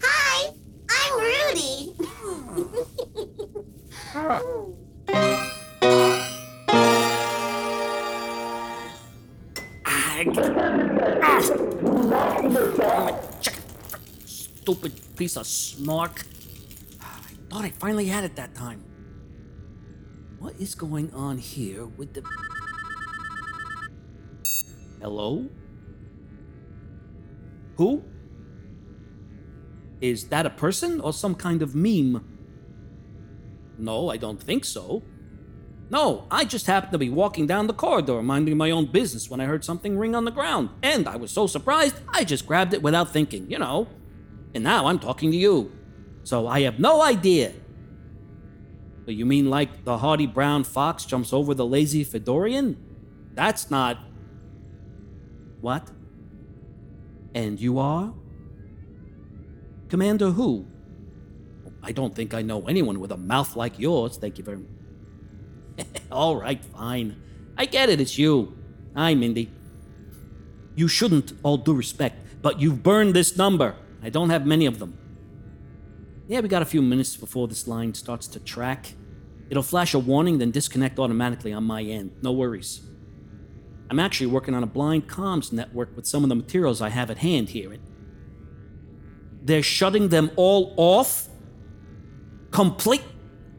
Hi, 0.03 0.51
I'm 0.91 1.21
Rudy. 1.21 1.95
Ah. 4.15 5.47
Stupid 14.27 15.01
piece 15.17 15.37
of 15.37 15.45
smark. 15.47 16.27
I 17.01 17.33
thought 17.49 17.65
I 17.65 17.71
finally 17.71 18.07
had 18.07 18.25
it 18.25 18.35
that 18.35 18.55
time. 18.55 18.83
What 20.41 20.55
is 20.59 20.75
going 20.75 21.15
on 21.15 21.39
here 21.39 21.87
with 21.87 22.13
the. 22.15 22.23
Hello? 25.01 25.49
Who? 27.77 28.03
Is 30.01 30.29
that 30.29 30.45
a 30.45 30.51
person 30.51 31.01
or 31.01 31.13
some 31.13 31.37
kind 31.37 31.63
of 31.63 31.77
meme? 31.77 32.25
No, 33.79 34.11
I 34.11 34.17
don't 34.17 34.43
think 34.43 34.65
so. 34.65 35.03
No, 35.91 36.27
I 36.31 36.45
just 36.45 36.67
happened 36.67 36.93
to 36.93 36.99
be 36.99 37.11
walking 37.11 37.49
down 37.49 37.67
the 37.67 37.75
corridor 37.75 38.23
minding 38.23 38.57
my 38.57 38.71
own 38.71 38.87
business 38.87 39.29
when 39.29 39.41
I 39.41 39.47
heard 39.47 39.65
something 39.65 39.99
ring 39.99 40.15
on 40.15 40.25
the 40.25 40.31
ground. 40.31 40.71
And 40.85 41.09
I 41.09 41.17
was 41.17 41.33
so 41.33 41.49
surprised, 41.49 41.97
I 42.09 42.23
just 42.23 42.47
grabbed 42.47 42.73
it 42.73 42.83
without 42.83 43.13
thinking, 43.13 43.51
you 43.51 43.59
know. 43.59 43.89
And 44.55 44.63
now 44.63 44.87
I'm 44.87 45.01
talking 45.01 45.33
to 45.33 45.37
you. 45.37 45.73
So 46.23 46.47
I 46.47 46.61
have 46.61 46.79
no 46.79 47.03
idea. 47.03 47.53
So 49.05 49.11
you 49.11 49.27
mean 49.27 49.51
like 49.51 49.85
the 49.85 49.99
hardy 49.99 50.27
brown 50.27 50.63
fox 50.63 51.05
jumps 51.05 51.33
over 51.33 51.55
the 51.55 51.67
lazy 51.67 52.05
Fedorian? 52.05 52.77
That's 53.35 53.69
not. 53.69 53.99
What? 55.61 55.91
And 57.35 57.61
you 57.61 57.81
are? 57.81 58.15
Commander 59.89 60.31
who? 60.31 60.67
I 61.83 61.91
don't 61.91 62.15
think 62.15 62.33
I 62.33 62.43
know 62.43 62.69
anyone 62.69 63.01
with 63.01 63.11
a 63.11 63.17
mouth 63.17 63.57
like 63.57 63.77
yours, 63.79 64.19
thank 64.19 64.39
you 64.39 64.45
very 64.45 64.59
much. 64.59 64.80
All 66.13 66.37
right, 66.37 66.65
fine. 66.65 67.21
I 67.57 67.67
get 67.67 67.89
it, 67.89 68.01
it's 68.01 68.19
you. 68.19 68.57
Hi, 68.95 69.15
Mindy. 69.15 69.51
You 70.75 70.89
shouldn't, 70.89 71.33
all 71.43 71.57
due 71.59 71.75
respect, 71.75 72.17
but 72.43 72.61
you've 72.61 72.83
burned 72.83 73.15
this 73.15 73.37
number. 73.37 73.77
I 74.03 74.09
don't 74.09 74.31
have 74.31 74.47
many 74.47 74.67
of 74.67 74.79
them. 74.79 74.97
Yeah, 76.27 76.41
we 76.41 76.49
got 76.49 76.63
a 76.63 76.67
few 76.67 76.81
minutes 76.81 77.17
before 77.17 77.49
this 77.49 77.67
line 77.69 77.93
starts 77.95 78.27
to 78.29 78.41
track. 78.41 78.95
It'll 79.51 79.65
flash 79.65 79.95
a 79.95 79.99
warning, 79.99 80.39
then 80.39 80.53
disconnect 80.53 80.99
automatically 80.99 81.53
on 81.53 81.65
my 81.65 81.83
end. 81.83 82.13
No 82.23 82.33
worries. 82.33 82.83
I'm 83.91 83.99
actually 83.99 84.29
working 84.29 84.55
on 84.55 84.63
a 84.63 84.67
blind 84.67 85.09
comms 85.09 85.53
network 85.53 85.95
with 85.97 86.07
some 86.07 86.23
of 86.23 86.29
the 86.29 86.37
materials 86.37 86.81
I 86.81 86.89
have 86.89 87.11
at 87.11 87.19
hand 87.19 87.49
here. 87.49 87.77
They're 89.43 89.63
shutting 89.63 90.09
them 90.09 90.31
all 90.37 90.73
off? 90.77 91.29
Complete. 92.53 93.03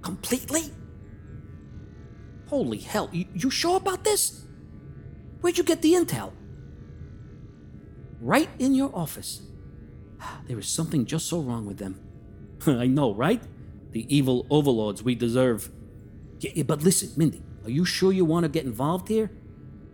completely? 0.02 0.64
Holy 2.52 2.80
hell, 2.80 3.08
you, 3.14 3.26
you 3.34 3.50
sure 3.50 3.78
about 3.78 4.04
this? 4.04 4.46
Where'd 5.40 5.58
you 5.58 5.64
get 5.64 5.82
the 5.82 5.94
intel? 5.94 6.34
Right 8.20 8.50
in 8.60 8.76
your 8.76 8.92
office. 8.94 9.42
There 10.48 10.60
is 10.60 10.68
something 10.68 11.06
just 11.06 11.28
so 11.28 11.40
wrong 11.40 11.66
with 11.66 11.78
them. 11.78 12.02
I 12.68 12.88
know, 12.88 13.14
right? 13.14 13.42
The 13.92 14.06
evil 14.14 14.46
overlords 14.50 15.02
we 15.02 15.16
deserve. 15.16 15.72
Yeah, 16.40 16.64
but 16.64 16.84
listen, 16.84 17.12
Mindy, 17.16 17.42
are 17.64 17.70
you 17.70 17.86
sure 17.86 18.12
you 18.12 18.26
want 18.26 18.44
to 18.44 18.50
get 18.50 18.66
involved 18.66 19.08
here? 19.08 19.32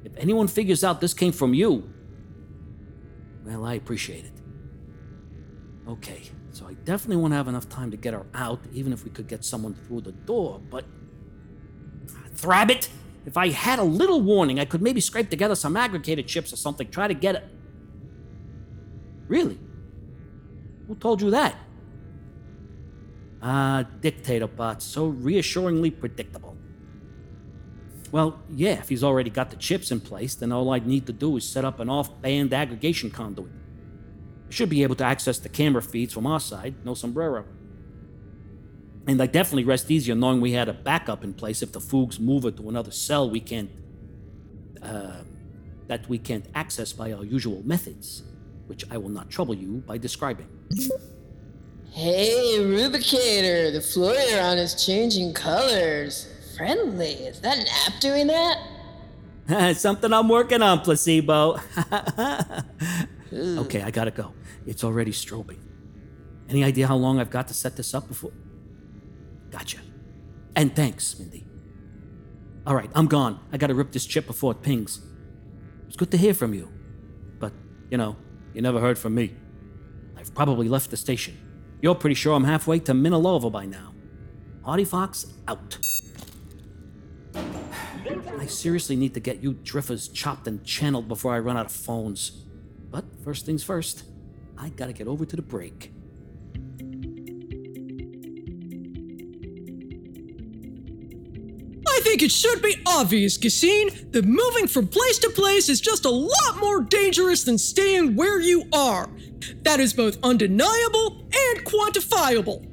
If 0.03 0.17
anyone 0.17 0.47
figures 0.47 0.83
out 0.83 0.99
this 0.99 1.13
came 1.13 1.33
from 1.33 1.53
you, 1.53 1.87
well, 3.45 3.65
I 3.65 3.75
appreciate 3.75 4.25
it. 4.25 4.37
Okay, 5.87 6.23
So 6.51 6.67
I 6.67 6.73
definitely 6.73 7.17
won't 7.17 7.33
have 7.33 7.47
enough 7.47 7.69
time 7.69 7.91
to 7.91 7.97
get 7.97 8.15
her 8.15 8.25
out, 8.33 8.59
even 8.73 8.91
if 8.93 9.03
we 9.03 9.11
could 9.11 9.27
get 9.27 9.45
someone 9.45 9.75
through 9.75 10.01
the 10.01 10.11
door. 10.11 10.59
But. 10.71 10.85
Thrabbit! 12.37 12.89
If 13.25 13.35
I 13.35 13.49
had 13.49 13.79
a 13.79 13.83
little 13.83 14.21
warning, 14.21 14.59
I 14.59 14.65
could 14.65 14.81
maybe 14.81 15.01
scrape 15.01 15.29
together 15.29 15.55
some 15.55 15.75
aggregated 15.75 16.27
chips 16.27 16.53
or 16.53 16.55
something, 16.55 16.89
try 16.89 17.09
to 17.09 17.13
get 17.13 17.35
it. 17.35 17.43
Really? 19.27 19.59
Who 20.87 20.95
told 20.95 21.21
you 21.21 21.31
that? 21.31 21.55
Ah, 23.41 23.85
dictator 23.99 24.47
bot, 24.47 24.81
so 24.81 25.07
reassuringly 25.07 25.91
predictable. 25.91 26.55
Well, 28.11 28.39
yeah, 28.49 28.79
if 28.79 28.87
he's 28.87 29.03
already 29.03 29.29
got 29.29 29.49
the 29.49 29.57
chips 29.57 29.91
in 29.91 29.99
place, 29.99 30.33
then 30.35 30.53
all 30.53 30.71
I'd 30.71 30.87
need 30.87 31.05
to 31.07 31.13
do 31.13 31.35
is 31.35 31.47
set 31.47 31.65
up 31.65 31.81
an 31.81 31.89
off 31.89 32.21
band 32.21 32.53
aggregation 32.53 33.11
conduit. 33.11 33.51
I 34.47 34.51
should 34.51 34.69
be 34.69 34.83
able 34.83 34.95
to 34.95 35.03
access 35.03 35.37
the 35.39 35.49
camera 35.49 35.81
feeds 35.81 36.13
from 36.13 36.25
our 36.25 36.39
side, 36.39 36.75
no 36.85 36.93
sombrero. 36.93 37.43
And 39.07 39.21
I 39.21 39.25
definitely 39.25 39.63
rest 39.63 39.89
easier 39.89 40.15
knowing 40.15 40.41
we 40.41 40.51
had 40.51 40.67
a 40.67 40.73
backup 40.73 41.23
in 41.23 41.33
place 41.33 41.61
if 41.61 41.71
the 41.71 41.79
Foogs 41.79 42.19
move 42.19 42.43
her 42.43 42.51
to 42.51 42.69
another 42.69 42.91
cell 42.91 43.29
we 43.29 43.39
can't. 43.39 43.69
Uh, 44.81 45.21
that 45.87 46.07
we 46.09 46.17
can't 46.17 46.45
access 46.53 46.91
by 46.91 47.13
our 47.13 47.23
usual 47.23 47.61
methods, 47.65 48.23
which 48.67 48.83
I 48.91 48.97
will 48.97 49.09
not 49.09 49.29
trouble 49.29 49.55
you 49.55 49.77
by 49.87 49.97
describing. 49.97 50.47
Hey, 51.91 52.57
Rubicator, 52.59 53.71
the 53.71 53.81
Floriron 53.81 54.57
is 54.57 54.85
changing 54.85 55.33
colors. 55.33 56.27
Friendly. 56.57 57.13
Is 57.13 57.39
that 57.41 57.57
an 57.57 57.65
app 57.85 57.99
doing 58.01 58.27
that? 58.27 58.57
Something 59.77 60.11
I'm 60.11 60.27
working 60.27 60.61
on, 60.61 60.81
placebo. 60.81 61.59
okay, 63.33 63.81
I 63.81 63.91
gotta 63.91 64.11
go. 64.11 64.33
It's 64.65 64.83
already 64.83 65.11
strobing. 65.11 65.59
Any 66.49 66.63
idea 66.63 66.87
how 66.87 66.95
long 66.95 67.19
I've 67.19 67.29
got 67.29 67.47
to 67.47 67.53
set 67.53 67.77
this 67.77 67.93
up 67.93 68.07
before? 68.07 68.31
Gotcha. 69.57 69.79
And 70.55 70.75
thanks, 70.75 71.17
Mindy. 71.17 71.43
All 72.67 72.75
right, 72.75 72.91
I'm 72.93 73.07
gone. 73.07 73.39
I 73.51 73.57
gotta 73.57 73.73
rip 73.73 73.91
this 73.91 74.05
chip 74.05 74.27
before 74.27 74.51
it 74.51 74.61
pings. 74.61 75.01
It's 75.87 75.95
good 75.95 76.11
to 76.11 76.17
hear 76.17 76.35
from 76.35 76.53
you. 76.53 76.71
But, 77.39 77.53
you 77.89 77.97
know, 77.97 78.17
you 78.53 78.61
never 78.61 78.79
heard 78.79 78.99
from 78.99 79.15
me. 79.15 79.33
I've 80.15 80.33
probably 80.35 80.69
left 80.69 80.91
the 80.91 80.97
station. 80.97 81.39
You're 81.81 81.95
pretty 81.95 82.13
sure 82.13 82.35
I'm 82.35 82.43
halfway 82.43 82.77
to 82.81 82.91
Minalova 82.93 83.51
by 83.51 83.65
now. 83.65 83.95
Hardy 84.63 84.85
Fox 84.85 85.25
out. 85.47 85.79
I 87.35 88.45
seriously 88.45 88.95
need 88.95 89.15
to 89.15 89.19
get 89.19 89.41
you 89.41 89.53
driffers 89.53 90.13
chopped 90.13 90.47
and 90.47 90.63
channeled 90.63 91.07
before 91.07 91.33
I 91.33 91.39
run 91.39 91.57
out 91.57 91.65
of 91.65 91.71
phones. 91.71 92.43
But 92.91 93.05
first 93.23 93.47
things 93.47 93.63
first, 93.63 94.03
I 94.55 94.69
gotta 94.69 94.93
get 94.93 95.07
over 95.07 95.25
to 95.25 95.35
the 95.35 95.41
break. 95.41 95.93
Think 102.07 102.23
it 102.23 102.31
should 102.31 102.61
be 102.61 102.75
obvious, 102.85 103.37
Cassine, 103.37 103.89
that 104.11 104.23
moving 104.23 104.67
from 104.67 104.87
place 104.87 105.19
to 105.19 105.29
place 105.29 105.67
is 105.67 105.81
just 105.81 106.05
a 106.05 106.09
lot 106.09 106.57
more 106.59 106.79
dangerous 106.79 107.43
than 107.43 107.57
staying 107.57 108.15
where 108.15 108.39
you 108.39 108.63
are. 108.71 109.09
That 109.63 109.81
is 109.81 109.93
both 109.93 110.17
undeniable 110.23 111.27
and 111.33 111.65
quantifiable. 111.65 112.65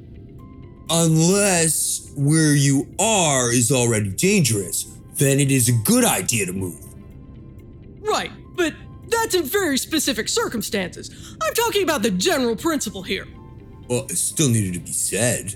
Unless 0.89 2.13
where 2.15 2.55
you 2.55 2.87
are 2.97 3.51
is 3.51 3.71
already 3.71 4.09
dangerous, 4.11 4.85
then 5.15 5.39
it 5.39 5.51
is 5.51 5.67
a 5.67 5.73
good 5.83 6.05
idea 6.05 6.45
to 6.45 6.53
move. 6.53 6.79
Right, 7.99 8.31
but 8.55 8.73
that's 9.09 9.35
in 9.35 9.43
very 9.43 9.77
specific 9.77 10.29
circumstances. 10.29 11.35
I'm 11.41 11.53
talking 11.55 11.83
about 11.83 12.03
the 12.03 12.11
general 12.11 12.55
principle 12.55 13.03
here. 13.03 13.27
Well, 13.89 14.05
it 14.05 14.17
still 14.17 14.49
needed 14.49 14.75
to 14.75 14.79
be 14.79 14.93
said. 14.93 15.55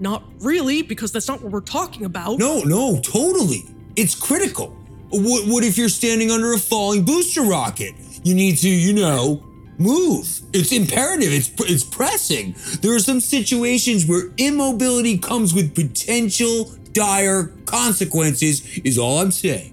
Not 0.00 0.24
really, 0.40 0.82
because 0.82 1.12
that's 1.12 1.28
not 1.28 1.42
what 1.42 1.52
we're 1.52 1.60
talking 1.60 2.04
about. 2.04 2.38
No, 2.38 2.62
no, 2.62 3.00
totally. 3.00 3.64
It's 3.96 4.14
critical. 4.14 4.68
What, 5.10 5.46
what 5.46 5.64
if 5.64 5.78
you're 5.78 5.88
standing 5.88 6.30
under 6.30 6.52
a 6.52 6.58
falling 6.58 7.04
booster 7.04 7.42
rocket? 7.42 7.94
You 8.24 8.34
need 8.34 8.56
to, 8.58 8.68
you 8.68 8.92
know, 8.92 9.44
move. 9.78 10.40
It's 10.52 10.72
imperative. 10.72 11.32
It's 11.32 11.50
it's 11.70 11.84
pressing. 11.84 12.56
There 12.80 12.94
are 12.94 13.00
some 13.00 13.20
situations 13.20 14.06
where 14.06 14.30
immobility 14.38 15.18
comes 15.18 15.54
with 15.54 15.74
potential 15.74 16.72
dire 16.92 17.52
consequences. 17.66 18.78
Is 18.78 18.98
all 18.98 19.18
I'm 19.20 19.30
saying. 19.30 19.72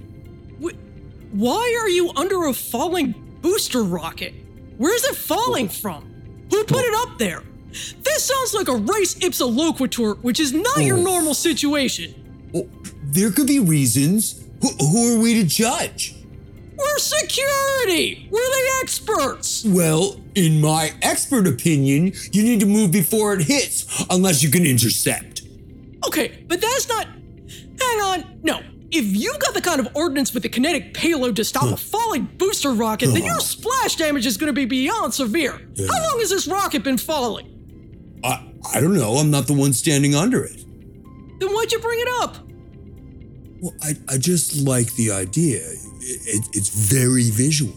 Why 1.31 1.77
are 1.81 1.89
you 1.89 2.11
under 2.15 2.45
a 2.47 2.53
falling 2.53 3.13
booster 3.41 3.83
rocket? 3.83 4.33
Where's 4.77 5.03
it 5.05 5.15
falling 5.15 5.69
from? 5.69 6.03
Who 6.51 6.63
put 6.65 6.83
it 6.83 6.93
up 7.07 7.17
there? 7.17 7.43
This 8.03 8.23
sounds 8.25 8.53
like 8.53 8.67
a 8.67 8.75
res 8.75 9.15
ipsa 9.15 9.49
loquitur, 9.49 10.17
which 10.21 10.39
is 10.39 10.51
not 10.53 10.79
your 10.83 10.97
Oh. 10.97 11.01
normal 11.03 11.33
situation. 11.33 12.13
Well, 12.53 12.67
There 13.03 13.31
could 13.31 13.47
be 13.47 13.59
reasons. 13.59 14.35
Who, 14.61 14.69
who 14.85 15.15
are 15.15 15.19
we 15.19 15.33
to 15.35 15.43
judge? 15.43 16.15
We're 16.77 16.97
security! 16.97 18.27
We're 18.31 18.39
the 18.39 18.69
experts! 18.81 19.63
Well, 19.65 20.19
in 20.35 20.61
my 20.61 20.93
expert 21.01 21.45
opinion, 21.47 22.13
you 22.31 22.43
need 22.43 22.59
to 22.61 22.65
move 22.65 22.91
before 22.91 23.33
it 23.33 23.41
hits, 23.43 23.85
unless 24.09 24.41
you 24.43 24.49
can 24.49 24.65
intercept. 24.65 25.41
Okay, 26.07 26.43
but 26.47 26.61
that's 26.61 26.87
not. 26.89 27.07
Hang 27.79 27.99
on. 28.01 28.39
No. 28.43 28.61
If 28.91 29.05
you've 29.05 29.39
got 29.39 29.53
the 29.53 29.61
kind 29.61 29.79
of 29.79 29.87
ordnance 29.95 30.33
with 30.33 30.43
the 30.43 30.49
kinetic 30.49 30.93
payload 30.93 31.35
to 31.37 31.43
stop 31.45 31.71
a 31.71 31.77
falling 31.77 32.25
booster 32.37 32.71
rocket, 32.71 33.07
then 33.13 33.23
your 33.23 33.39
splash 33.39 33.95
damage 33.95 34.25
is 34.25 34.35
going 34.37 34.47
to 34.47 34.53
be 34.53 34.65
beyond 34.65 35.13
severe. 35.13 35.53
How 35.77 36.09
long 36.09 36.19
has 36.19 36.29
this 36.29 36.47
rocket 36.47 36.83
been 36.83 36.97
falling? 36.97 37.47
I, 38.65 38.77
I 38.77 38.81
don't 38.81 38.93
know. 38.93 39.15
I'm 39.15 39.31
not 39.31 39.47
the 39.47 39.53
one 39.53 39.73
standing 39.73 40.15
under 40.15 40.43
it. 40.43 40.63
Then 41.39 41.49
why'd 41.49 41.71
you 41.71 41.79
bring 41.79 41.99
it 41.99 42.07
up? 42.21 42.37
Well, 43.61 43.73
I, 43.81 43.93
I 44.09 44.17
just 44.17 44.57
like 44.65 44.93
the 44.95 45.11
idea. 45.11 45.61
It, 46.01 46.47
it's 46.53 46.69
very 46.69 47.29
visual. 47.29 47.75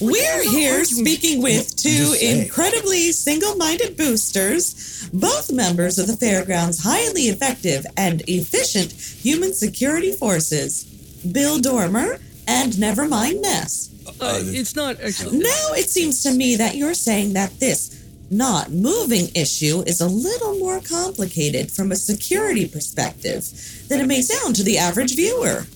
We're 0.00 0.42
here 0.42 0.84
speaking 0.84 1.42
with 1.42 1.76
two 1.76 2.16
incredibly 2.20 3.12
single 3.12 3.56
minded 3.56 3.96
boosters, 3.96 5.08
both 5.12 5.52
members 5.52 5.98
of 5.98 6.08
the 6.08 6.16
Fairground's 6.16 6.82
highly 6.82 7.28
effective 7.28 7.86
and 7.96 8.22
efficient 8.26 8.92
human 8.92 9.54
security 9.54 10.12
forces 10.12 10.84
Bill 11.30 11.58
Dormer 11.60 12.18
and 12.48 12.72
Nevermind 12.72 13.40
Ness. 13.40 13.90
Uh, 14.20 14.40
it's 14.42 14.74
not 14.74 15.00
actually. 15.00 15.38
Now 15.38 15.68
it 15.74 15.88
seems 15.88 16.22
to 16.24 16.32
me 16.32 16.56
that 16.56 16.74
you're 16.74 16.94
saying 16.94 17.34
that 17.34 17.60
this 17.60 18.01
not 18.32 18.70
moving 18.70 19.28
issue 19.34 19.82
is 19.86 20.00
a 20.00 20.08
little 20.08 20.58
more 20.58 20.80
complicated 20.80 21.70
from 21.70 21.92
a 21.92 21.96
security 21.96 22.66
perspective 22.66 23.44
than 23.88 24.00
it 24.00 24.06
may 24.06 24.22
sound 24.22 24.56
to 24.56 24.62
the 24.62 24.78
average 24.78 25.14
viewer. 25.14 25.66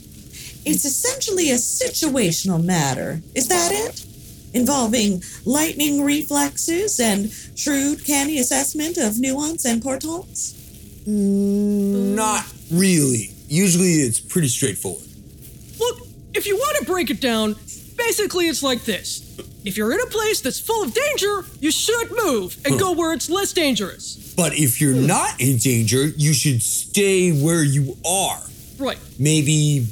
It's 0.64 0.84
essentially 0.84 1.50
a 1.50 1.56
situational 1.56 2.62
matter. 2.64 3.20
Is 3.34 3.48
that 3.48 3.70
it? 3.72 4.04
Involving 4.54 5.22
lightning 5.44 6.02
reflexes 6.02 6.98
and 6.98 7.30
shrewd, 7.54 8.04
canny 8.04 8.38
assessment 8.38 8.96
of 8.96 9.20
nuance 9.20 9.66
and 9.66 9.82
portents? 9.82 10.54
Mm. 11.06 12.14
Not 12.16 12.46
really. 12.70 13.30
Usually 13.48 14.00
it's 14.00 14.18
pretty 14.18 14.48
straightforward. 14.48 15.06
Look, 15.78 16.08
if 16.34 16.46
you 16.46 16.56
want 16.56 16.78
to 16.78 16.84
break 16.86 17.10
it 17.10 17.20
down, 17.20 17.54
basically 18.06 18.46
it's 18.46 18.62
like 18.62 18.84
this. 18.84 19.22
If 19.64 19.76
you're 19.76 19.92
in 19.92 20.00
a 20.00 20.06
place 20.06 20.40
that's 20.40 20.60
full 20.60 20.84
of 20.84 20.94
danger, 20.94 21.44
you 21.60 21.72
should 21.72 22.10
move 22.24 22.56
and 22.64 22.78
go 22.78 22.92
where 22.92 23.12
it's 23.12 23.28
less 23.28 23.52
dangerous. 23.52 24.34
But 24.36 24.54
if 24.54 24.80
you're 24.80 24.94
hmm. 24.94 25.06
not 25.06 25.40
in 25.40 25.56
danger, 25.58 26.06
you 26.06 26.32
should 26.32 26.62
stay 26.62 27.32
where 27.32 27.64
you 27.64 27.96
are. 28.08 28.40
Right, 28.78 28.98
Maybe 29.18 29.86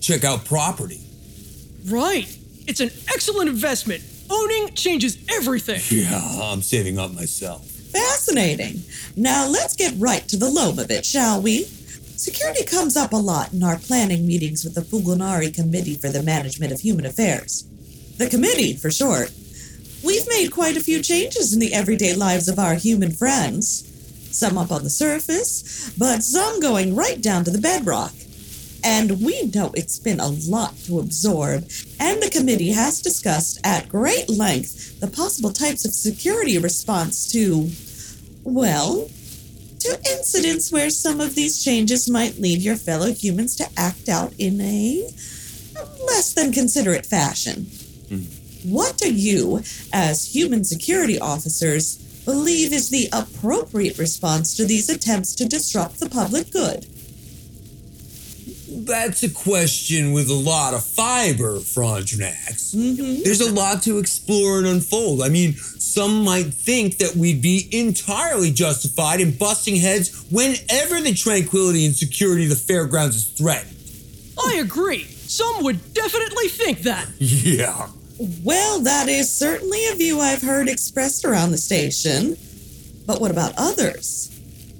check 0.00 0.24
out 0.24 0.44
property. 0.44 1.00
right. 1.86 2.36
It's 2.66 2.80
an 2.80 2.90
excellent 3.12 3.48
investment. 3.48 4.04
Owning 4.30 4.74
changes 4.74 5.18
everything. 5.28 5.80
Yeah, 5.90 6.20
I'm 6.44 6.62
saving 6.62 6.98
up 6.98 7.12
myself. 7.12 7.66
Fascinating. 7.66 8.84
Now 9.16 9.48
let's 9.48 9.74
get 9.74 9.94
right 9.98 10.26
to 10.28 10.36
the 10.36 10.48
lobe 10.48 10.78
of 10.78 10.90
it, 10.92 11.04
shall 11.04 11.42
we? 11.42 11.66
Security 12.20 12.66
comes 12.66 12.98
up 12.98 13.14
a 13.14 13.16
lot 13.16 13.50
in 13.54 13.62
our 13.62 13.78
planning 13.78 14.26
meetings 14.26 14.62
with 14.62 14.74
the 14.74 14.82
Fulgonari 14.82 15.54
Committee 15.54 15.94
for 15.94 16.10
the 16.10 16.22
Management 16.22 16.70
of 16.70 16.80
Human 16.80 17.06
Affairs. 17.06 17.66
The 18.18 18.28
committee, 18.28 18.74
for 18.74 18.90
short. 18.90 19.32
We've 20.04 20.28
made 20.28 20.52
quite 20.52 20.76
a 20.76 20.82
few 20.82 21.00
changes 21.00 21.54
in 21.54 21.60
the 21.60 21.72
everyday 21.72 22.14
lives 22.14 22.46
of 22.46 22.58
our 22.58 22.74
human 22.74 23.12
friends. 23.12 23.88
Some 24.30 24.58
up 24.58 24.70
on 24.70 24.84
the 24.84 24.90
surface, 24.90 25.94
but 25.96 26.22
some 26.22 26.60
going 26.60 26.94
right 26.94 27.22
down 27.22 27.44
to 27.44 27.50
the 27.50 27.58
bedrock. 27.58 28.12
And 28.84 29.22
we 29.22 29.44
know 29.44 29.70
it's 29.72 29.98
been 29.98 30.20
a 30.20 30.28
lot 30.28 30.76
to 30.84 30.98
absorb, 30.98 31.70
and 31.98 32.22
the 32.22 32.28
committee 32.28 32.72
has 32.72 33.00
discussed 33.00 33.58
at 33.64 33.88
great 33.88 34.28
length 34.28 35.00
the 35.00 35.08
possible 35.08 35.54
types 35.54 35.86
of 35.86 35.94
security 35.94 36.58
response 36.58 37.32
to, 37.32 37.70
well, 38.44 39.08
to 39.80 40.00
incidents 40.10 40.70
where 40.70 40.90
some 40.90 41.20
of 41.20 41.34
these 41.34 41.62
changes 41.62 42.08
might 42.08 42.38
lead 42.38 42.60
your 42.60 42.76
fellow 42.76 43.12
humans 43.12 43.56
to 43.56 43.68
act 43.76 44.08
out 44.08 44.32
in 44.38 44.60
a 44.60 45.10
less 46.06 46.32
than 46.34 46.52
considerate 46.52 47.06
fashion. 47.06 47.66
Hmm. 48.08 48.24
What 48.64 48.98
do 48.98 49.12
you, 49.12 49.62
as 49.92 50.34
human 50.34 50.64
security 50.64 51.18
officers, 51.18 51.96
believe 52.24 52.72
is 52.72 52.90
the 52.90 53.08
appropriate 53.12 53.98
response 53.98 54.56
to 54.56 54.64
these 54.64 54.90
attempts 54.90 55.34
to 55.36 55.48
disrupt 55.48 55.98
the 55.98 56.10
public 56.10 56.50
good? 56.50 56.86
That's 58.90 59.22
a 59.22 59.30
question 59.30 60.12
with 60.12 60.28
a 60.30 60.34
lot 60.34 60.74
of 60.74 60.84
fiber, 60.84 61.60
Frondonex. 61.60 62.74
Mm-hmm. 62.74 63.22
There's 63.22 63.40
a 63.40 63.52
lot 63.52 63.82
to 63.84 63.98
explore 63.98 64.58
and 64.58 64.66
unfold. 64.66 65.22
I 65.22 65.28
mean, 65.28 65.54
some 65.54 66.24
might 66.24 66.52
think 66.52 66.98
that 66.98 67.14
we'd 67.14 67.40
be 67.40 67.68
entirely 67.70 68.50
justified 68.50 69.20
in 69.20 69.36
busting 69.36 69.76
heads 69.76 70.26
whenever 70.30 71.00
the 71.00 71.14
tranquility 71.14 71.86
and 71.86 71.94
security 71.94 72.44
of 72.44 72.50
the 72.50 72.56
fairgrounds 72.56 73.14
is 73.14 73.24
threatened. 73.24 73.76
I 74.44 74.56
agree. 74.56 75.04
Some 75.04 75.62
would 75.62 75.94
definitely 75.94 76.48
think 76.48 76.80
that. 76.80 77.08
Yeah. 77.18 77.90
Well, 78.42 78.80
that 78.80 79.08
is 79.08 79.32
certainly 79.32 79.86
a 79.86 79.94
view 79.94 80.18
I've 80.18 80.42
heard 80.42 80.68
expressed 80.68 81.24
around 81.24 81.52
the 81.52 81.58
station. 81.58 82.36
But 83.06 83.20
what 83.20 83.30
about 83.30 83.54
others? 83.56 84.36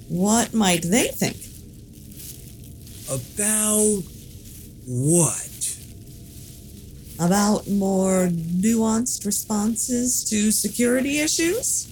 What 0.09 0.53
might 0.53 0.83
they 0.83 1.07
think? 1.07 1.37
About 3.11 4.03
what? 4.87 5.77
About 7.19 7.67
more 7.67 8.27
nuanced 8.29 9.25
responses 9.25 10.23
to 10.29 10.49
security 10.49 11.19
issues? 11.19 11.89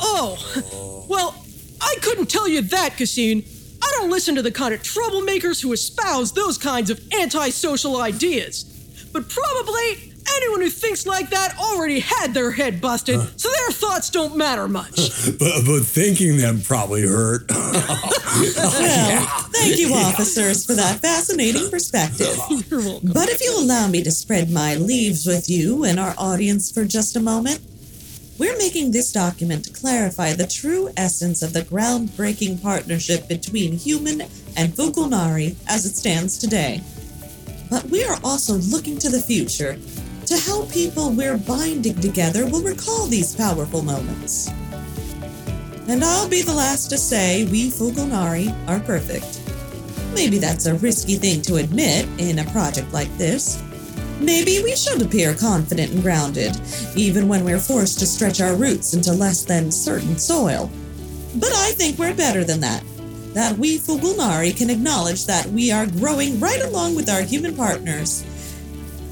Oh, 0.00 1.06
well, 1.08 1.44
I 1.80 1.94
couldn't 2.02 2.26
tell 2.26 2.48
you 2.48 2.62
that, 2.62 2.96
Cassine. 2.96 3.44
I 3.80 3.92
don't 3.96 4.10
listen 4.10 4.34
to 4.34 4.42
the 4.42 4.50
kind 4.50 4.74
of 4.74 4.82
troublemakers 4.82 5.62
who 5.62 5.72
espouse 5.72 6.32
those 6.32 6.58
kinds 6.58 6.90
of 6.90 7.00
antisocial 7.12 8.00
ideas. 8.00 8.64
But 9.12 9.28
probably 9.28 10.09
anyone 10.36 10.60
who 10.60 10.70
thinks 10.70 11.06
like 11.06 11.30
that 11.30 11.56
already 11.58 12.00
had 12.00 12.34
their 12.34 12.50
head 12.50 12.80
busted, 12.80 13.20
so 13.40 13.48
their 13.50 13.70
thoughts 13.70 14.10
don't 14.10 14.36
matter 14.36 14.68
much. 14.68 15.10
But, 15.40 15.64
but 15.64 15.84
thinking 15.84 16.36
them 16.36 16.60
probably 16.60 17.02
hurt. 17.02 17.50
Well, 18.30 19.20
thank 19.52 19.78
you, 19.78 19.92
officers, 19.92 20.64
for 20.64 20.74
that 20.74 21.00
fascinating 21.00 21.68
perspective. 21.70 22.36
But 23.02 23.28
if 23.28 23.42
you'll 23.42 23.60
allow 23.60 23.88
me 23.88 24.02
to 24.02 24.10
spread 24.10 24.50
my 24.50 24.76
leaves 24.76 25.26
with 25.26 25.50
you 25.50 25.84
and 25.84 25.98
our 25.98 26.14
audience 26.16 26.70
for 26.70 26.84
just 26.84 27.16
a 27.16 27.20
moment, 27.20 27.60
we're 28.38 28.56
making 28.56 28.92
this 28.92 29.12
document 29.12 29.64
to 29.66 29.72
clarify 29.72 30.32
the 30.32 30.46
true 30.46 30.90
essence 30.96 31.42
of 31.42 31.52
the 31.52 31.62
groundbreaking 31.62 32.62
partnership 32.62 33.28
between 33.28 33.72
human 33.72 34.22
and 34.56 34.72
Fulgonari 34.72 35.56
as 35.68 35.84
it 35.84 35.96
stands 35.96 36.38
today. 36.38 36.82
But 37.70 37.84
we 37.84 38.04
are 38.04 38.18
also 38.24 38.54
looking 38.54 38.98
to 38.98 39.10
the 39.10 39.20
future 39.20 39.78
to 40.30 40.38
how 40.38 40.64
people 40.66 41.10
we're 41.10 41.36
binding 41.36 42.00
together 42.00 42.46
will 42.46 42.62
recall 42.62 43.06
these 43.06 43.34
powerful 43.34 43.82
moments. 43.82 44.48
And 45.88 46.04
I'll 46.04 46.28
be 46.28 46.42
the 46.42 46.54
last 46.54 46.88
to 46.90 46.98
say 46.98 47.46
we 47.46 47.68
Fulgonari 47.68 48.54
are 48.68 48.78
perfect. 48.78 49.42
Maybe 50.14 50.38
that's 50.38 50.66
a 50.66 50.74
risky 50.74 51.16
thing 51.16 51.42
to 51.42 51.56
admit 51.56 52.08
in 52.18 52.38
a 52.38 52.50
project 52.52 52.92
like 52.92 53.12
this. 53.18 53.60
Maybe 54.20 54.62
we 54.62 54.76
should 54.76 55.02
appear 55.02 55.34
confident 55.34 55.90
and 55.90 56.02
grounded, 56.02 56.52
even 56.94 57.26
when 57.26 57.44
we're 57.44 57.58
forced 57.58 57.98
to 57.98 58.06
stretch 58.06 58.40
our 58.40 58.54
roots 58.54 58.94
into 58.94 59.12
less 59.12 59.42
than 59.42 59.72
certain 59.72 60.16
soil. 60.16 60.70
But 61.36 61.52
I 61.54 61.72
think 61.72 61.98
we're 61.98 62.14
better 62.14 62.44
than 62.44 62.60
that. 62.60 62.84
That 63.34 63.58
we 63.58 63.78
Fulgonari 63.78 64.56
can 64.56 64.70
acknowledge 64.70 65.26
that 65.26 65.46
we 65.46 65.72
are 65.72 65.86
growing 65.86 66.38
right 66.38 66.62
along 66.62 66.94
with 66.94 67.08
our 67.08 67.22
human 67.22 67.56
partners, 67.56 68.24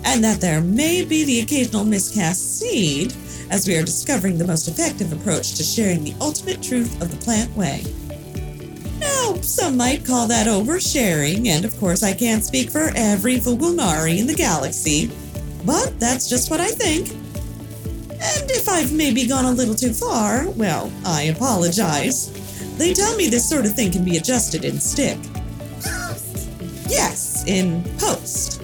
and 0.05 0.23
that 0.25 0.41
there 0.41 0.61
may 0.61 1.05
be 1.05 1.25
the 1.25 1.41
occasional 1.41 1.85
miscast 1.85 2.59
seed 2.59 3.15
as 3.51 3.66
we 3.66 3.77
are 3.77 3.85
discovering 3.85 4.39
the 4.39 4.47
most 4.47 4.69
effective 4.69 5.12
approach 5.12 5.55
to 5.55 5.62
sharing 5.62 6.05
the 6.05 6.15
ultimate 6.20 6.62
truth 6.62 7.01
of 7.03 7.11
the 7.11 7.25
plant 7.25 7.55
way. 7.57 7.83
Now, 8.99 9.37
some 9.43 9.77
might 9.77 10.05
call 10.05 10.27
that 10.29 10.47
oversharing, 10.47 11.47
and 11.47 11.65
of 11.65 11.79
course, 11.79 12.03
I 12.03 12.12
can't 12.12 12.45
speak 12.45 12.70
for 12.70 12.91
every 12.95 13.37
Fulgonari 13.37 14.19
in 14.19 14.27
the 14.27 14.35
galaxy, 14.35 15.11
but 15.65 15.99
that's 16.01 16.29
just 16.29 16.51
what 16.51 16.61
I 16.61 16.69
think. 16.69 17.11
And 18.20 18.51
if 18.51 18.69
I've 18.69 18.93
maybe 18.93 19.27
gone 19.27 19.45
a 19.45 19.53
little 19.53 19.75
too 19.75 19.93
far, 19.93 20.49
well, 20.51 20.91
I 21.07 21.25
apologize. 21.25 22.33
They 22.77 22.93
tell 22.93 23.16
me 23.16 23.29
this 23.29 23.49
sort 23.49 23.65
of 23.65 23.75
thing 23.75 23.93
can 23.93 24.05
be 24.05 24.16
adjusted 24.16 24.65
in 24.65 24.79
stick. 24.81 25.19
Yes, 26.89 27.45
in 27.47 27.85
post. 27.99 28.62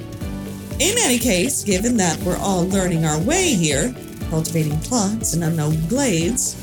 In 0.80 0.96
any 0.98 1.18
case, 1.18 1.62
given 1.62 1.96
that 1.98 2.20
we're 2.22 2.36
all 2.38 2.66
learning 2.68 3.04
our 3.04 3.20
way 3.20 3.54
here, 3.54 3.94
cultivating 4.28 4.76
plots 4.80 5.34
in 5.34 5.44
unknown 5.44 5.86
glades, 5.86 6.54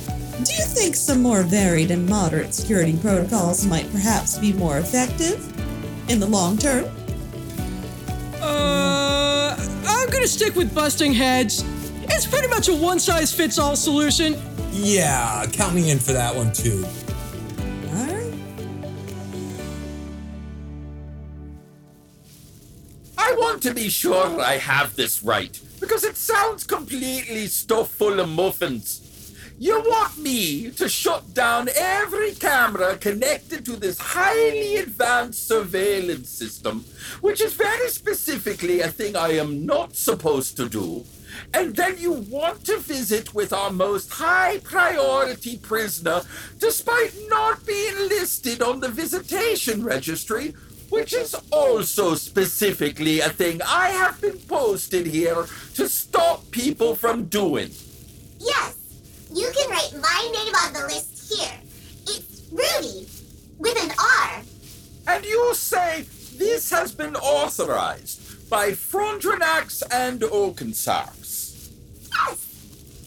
do 0.43 0.53
you 0.53 0.65
think 0.65 0.97
some 0.97 1.21
more 1.21 1.43
varied 1.43 1.91
and 1.91 2.05
moderate 2.09 2.53
security 2.53 2.97
protocols 2.97 3.65
might 3.65 3.89
perhaps 3.91 4.37
be 4.37 4.51
more 4.51 4.79
effective 4.79 5.39
in 6.09 6.19
the 6.19 6.25
long 6.25 6.57
term? 6.57 6.85
Uh, 8.41 9.55
I'm 9.87 10.09
gonna 10.09 10.27
stick 10.27 10.55
with 10.55 10.75
busting 10.75 11.13
heads. 11.13 11.63
It's 12.03 12.27
pretty 12.27 12.49
much 12.49 12.67
a 12.67 12.75
one 12.75 12.99
size 12.99 13.33
fits 13.33 13.57
all 13.57 13.77
solution. 13.77 14.35
Yeah, 14.71 15.45
count 15.53 15.73
me 15.73 15.89
in 15.89 15.99
for 15.99 16.11
that 16.11 16.35
one 16.35 16.51
too. 16.51 16.85
To 23.61 23.73
be 23.73 23.89
sure 23.89 24.39
I 24.39 24.57
have 24.57 24.95
this 24.95 25.23
right, 25.23 25.59
because 25.79 26.03
it 26.03 26.17
sounds 26.17 26.63
completely 26.65 27.47
stuffed 27.47 27.91
full 27.91 28.19
of 28.19 28.29
muffins. 28.29 29.07
You 29.59 29.79
want 29.81 30.17
me 30.17 30.71
to 30.71 30.89
shut 30.89 31.35
down 31.35 31.69
every 31.75 32.31
camera 32.31 32.97
connected 32.97 33.63
to 33.65 33.75
this 33.75 33.99
highly 33.99 34.77
advanced 34.77 35.47
surveillance 35.47 36.29
system, 36.29 36.83
which 37.21 37.41
is 37.41 37.53
very 37.53 37.89
specifically 37.89 38.81
a 38.81 38.87
thing 38.87 39.15
I 39.15 39.33
am 39.33 39.67
not 39.67 39.95
supposed 39.95 40.57
to 40.57 40.67
do, 40.67 41.05
and 41.53 41.75
then 41.75 41.99
you 41.99 42.13
want 42.13 42.65
to 42.65 42.79
visit 42.79 43.35
with 43.35 43.53
our 43.53 43.71
most 43.71 44.11
high 44.11 44.57
priority 44.63 45.57
prisoner 45.57 46.23
despite 46.57 47.13
not 47.27 47.63
being 47.65 47.95
listed 48.09 48.63
on 48.63 48.79
the 48.79 48.89
visitation 48.89 49.83
registry, 49.83 50.55
which 50.91 51.13
is 51.13 51.33
also 51.51 52.15
specifically 52.15 53.21
a 53.21 53.29
thing 53.29 53.61
I 53.65 53.89
have 53.89 54.19
been 54.19 54.37
posted 54.39 55.07
here 55.07 55.45
to 55.75 55.87
stop 55.87 56.51
people 56.51 56.95
from 56.95 57.25
doing. 57.25 57.71
Yes, 58.37 58.75
you 59.33 59.49
can 59.55 59.69
write 59.69 59.93
my 59.93 60.29
name 60.33 60.53
on 60.53 60.73
the 60.73 60.93
list 60.93 61.33
here. 61.33 61.57
It's 62.03 62.43
Rudy, 62.51 63.07
with 63.57 63.81
an 63.81 63.91
R. 63.97 64.41
And 65.07 65.25
you 65.25 65.53
say 65.55 66.05
this 66.37 66.69
has 66.71 66.93
been 66.93 67.15
authorized 67.15 68.49
by 68.49 68.71
Frondonex 68.71 69.83
and 69.91 70.19
Oakensarks. 70.19 71.71
Yes. 72.11 72.47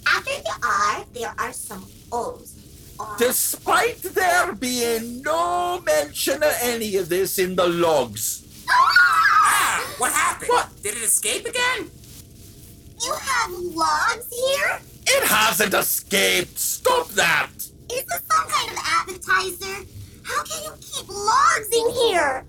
After 0.06 0.42
the 0.42 0.54
R, 0.62 1.04
there 1.12 1.34
are 1.38 1.52
some 1.52 1.86
O's. 2.10 2.53
Despite 3.18 4.02
there 4.02 4.52
being 4.52 5.22
no 5.22 5.80
mention 5.84 6.42
of 6.42 6.54
any 6.60 6.96
of 6.96 7.08
this 7.08 7.38
in 7.38 7.56
the 7.56 7.66
logs. 7.66 8.44
Ah, 8.70 9.94
what 9.98 10.12
happened? 10.12 10.48
What? 10.48 10.82
Did 10.82 10.96
it 10.96 11.02
escape 11.02 11.46
again? 11.46 11.90
You 13.02 13.14
have 13.14 13.50
logs 13.50 14.28
here? 14.30 14.80
It 15.06 15.24
hasn't 15.24 15.74
escaped! 15.74 16.58
Stop 16.58 17.08
that! 17.10 17.50
Is 17.56 18.04
this 18.04 18.22
some 18.30 18.48
kind 18.48 18.70
of 18.70 18.78
appetizer? 18.78 19.86
How 20.22 20.42
can 20.44 20.64
you 20.64 20.72
keep 20.80 21.08
logs 21.08 21.68
in 21.72 21.90
here? 21.90 22.44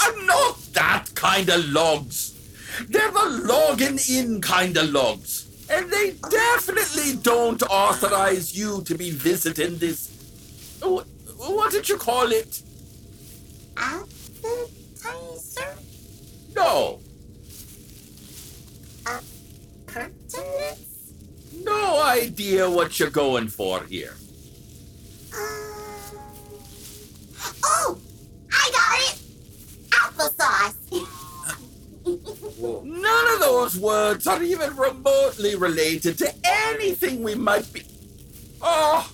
I'm 0.00 0.26
not 0.26 0.58
that 0.72 1.06
kind 1.14 1.48
of 1.48 1.68
logs. 1.68 2.34
They're 2.88 3.10
the 3.10 3.42
logging 3.44 3.98
in 4.08 4.40
kind 4.40 4.76
of 4.76 4.90
logs. 4.90 5.47
And 5.70 5.90
they 5.90 6.12
definitely 6.30 7.16
don't 7.22 7.62
authorize 7.64 8.56
you 8.56 8.82
to 8.84 8.94
be 8.94 9.10
visiting 9.10 9.76
this. 9.78 10.08
wh- 10.82 11.04
What 11.38 11.72
did 11.72 11.88
you 11.88 11.98
call 11.98 12.32
it? 12.32 12.62
Appetizer? 13.76 15.76
No. 16.56 17.00
Pertinence? 19.86 21.12
No 21.64 22.02
idea 22.02 22.68
what 22.70 22.98
you're 22.98 23.10
going 23.10 23.48
for 23.48 23.82
here. 23.84 24.14
Uh, 25.32 25.36
oh, 27.64 27.98
I 28.52 28.70
got 28.72 29.00
it! 29.12 29.18
Applesauce. 29.90 30.74
None 32.84 33.34
of 33.34 33.40
those 33.40 33.78
words 33.78 34.26
are 34.26 34.42
even 34.42 34.74
remotely 34.76 35.54
related 35.56 36.18
to 36.18 36.32
anything 36.44 37.22
we 37.22 37.34
might 37.34 37.72
be. 37.72 37.82
Oh, 38.62 39.10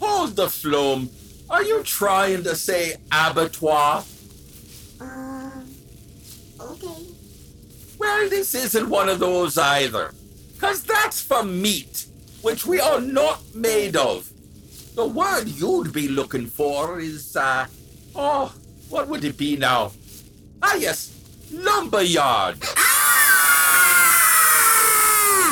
hold 0.00 0.36
the 0.36 0.46
phloem. 0.46 1.08
Are 1.50 1.62
you 1.64 1.82
trying 1.82 2.42
to 2.44 2.54
say 2.54 2.96
abattoir? 3.10 4.04
Um, 5.00 5.74
okay. 6.60 7.02
Well, 7.98 8.28
this 8.28 8.54
isn't 8.54 8.88
one 8.88 9.08
of 9.08 9.18
those 9.18 9.56
either. 9.58 10.12
Because 10.54 10.82
that's 10.82 11.20
for 11.20 11.42
meat. 11.42 12.06
which 12.42 12.66
we 12.66 12.80
are 12.80 13.00
not 13.00 13.42
made 13.54 13.96
of. 13.96 14.30
The 14.94 15.06
word 15.06 15.48
you'd 15.48 15.92
be 15.92 16.08
looking 16.08 16.46
for 16.46 17.00
is, 17.00 17.36
uh, 17.36 17.66
oh, 18.14 18.54
what 18.88 19.08
would 19.08 19.24
it 19.24 19.36
be 19.36 19.56
now? 19.56 19.92
Ah, 20.62 20.74
yes, 20.74 21.17
lumberyard. 21.52 22.58
Ah! 22.76 23.58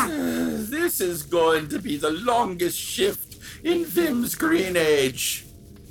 This 0.08 1.00
is 1.00 1.22
going 1.22 1.68
to 1.68 1.78
be 1.78 1.96
the 1.96 2.10
longest 2.10 2.78
shift 2.78 3.38
in 3.64 3.84
Vim's 3.84 4.34
Green 4.34 4.76
Age. 4.76 5.44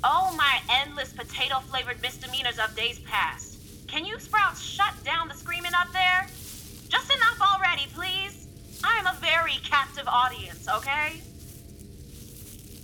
Oh, 0.04 0.34
my 0.36 0.60
endless 0.70 1.12
potato 1.12 1.60
flavored 1.60 2.00
misdemeanors 2.02 2.58
of 2.58 2.74
days 2.76 2.98
past. 3.00 3.58
Can 3.88 4.04
you 4.04 4.18
sprouts 4.18 4.60
shut 4.60 4.94
down 5.04 5.28
the 5.28 5.34
screaming 5.34 5.74
up 5.74 5.92
there? 5.92 6.26
Just 6.88 7.12
enough 7.12 7.40
already, 7.40 7.86
please. 7.94 8.46
I 8.84 8.98
am 8.98 9.06
a 9.06 9.16
very 9.20 9.58
captive 9.64 10.06
audience, 10.06 10.68
okay? 10.68 11.22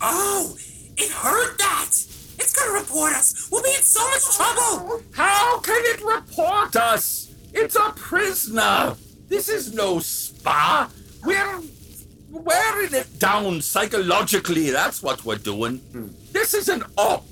Oh, 0.01 0.57
it 0.97 1.11
hurt 1.11 1.59
that! 1.59 1.94
It's 2.38 2.52
gonna 2.52 2.78
report 2.78 3.12
us! 3.14 3.48
We'll 3.50 3.62
be 3.62 3.70
in 3.70 3.82
so 3.82 4.00
much 4.10 4.36
trouble! 4.36 5.02
How 5.12 5.60
can 5.60 5.80
it 5.84 6.02
report 6.02 6.76
us? 6.76 7.32
It's 7.52 7.76
a 7.76 7.92
prisoner. 7.96 8.96
This 9.28 9.48
is 9.48 9.74
no 9.74 9.98
spa. 10.00 10.90
We're 11.24 11.60
wearing 12.30 12.94
it 12.94 13.18
down 13.18 13.60
psychologically. 13.60 14.70
That's 14.70 15.02
what 15.02 15.24
we're 15.24 15.36
doing. 15.36 15.80
This 16.32 16.54
is 16.54 16.68
an 16.68 16.84
op. 16.96 17.24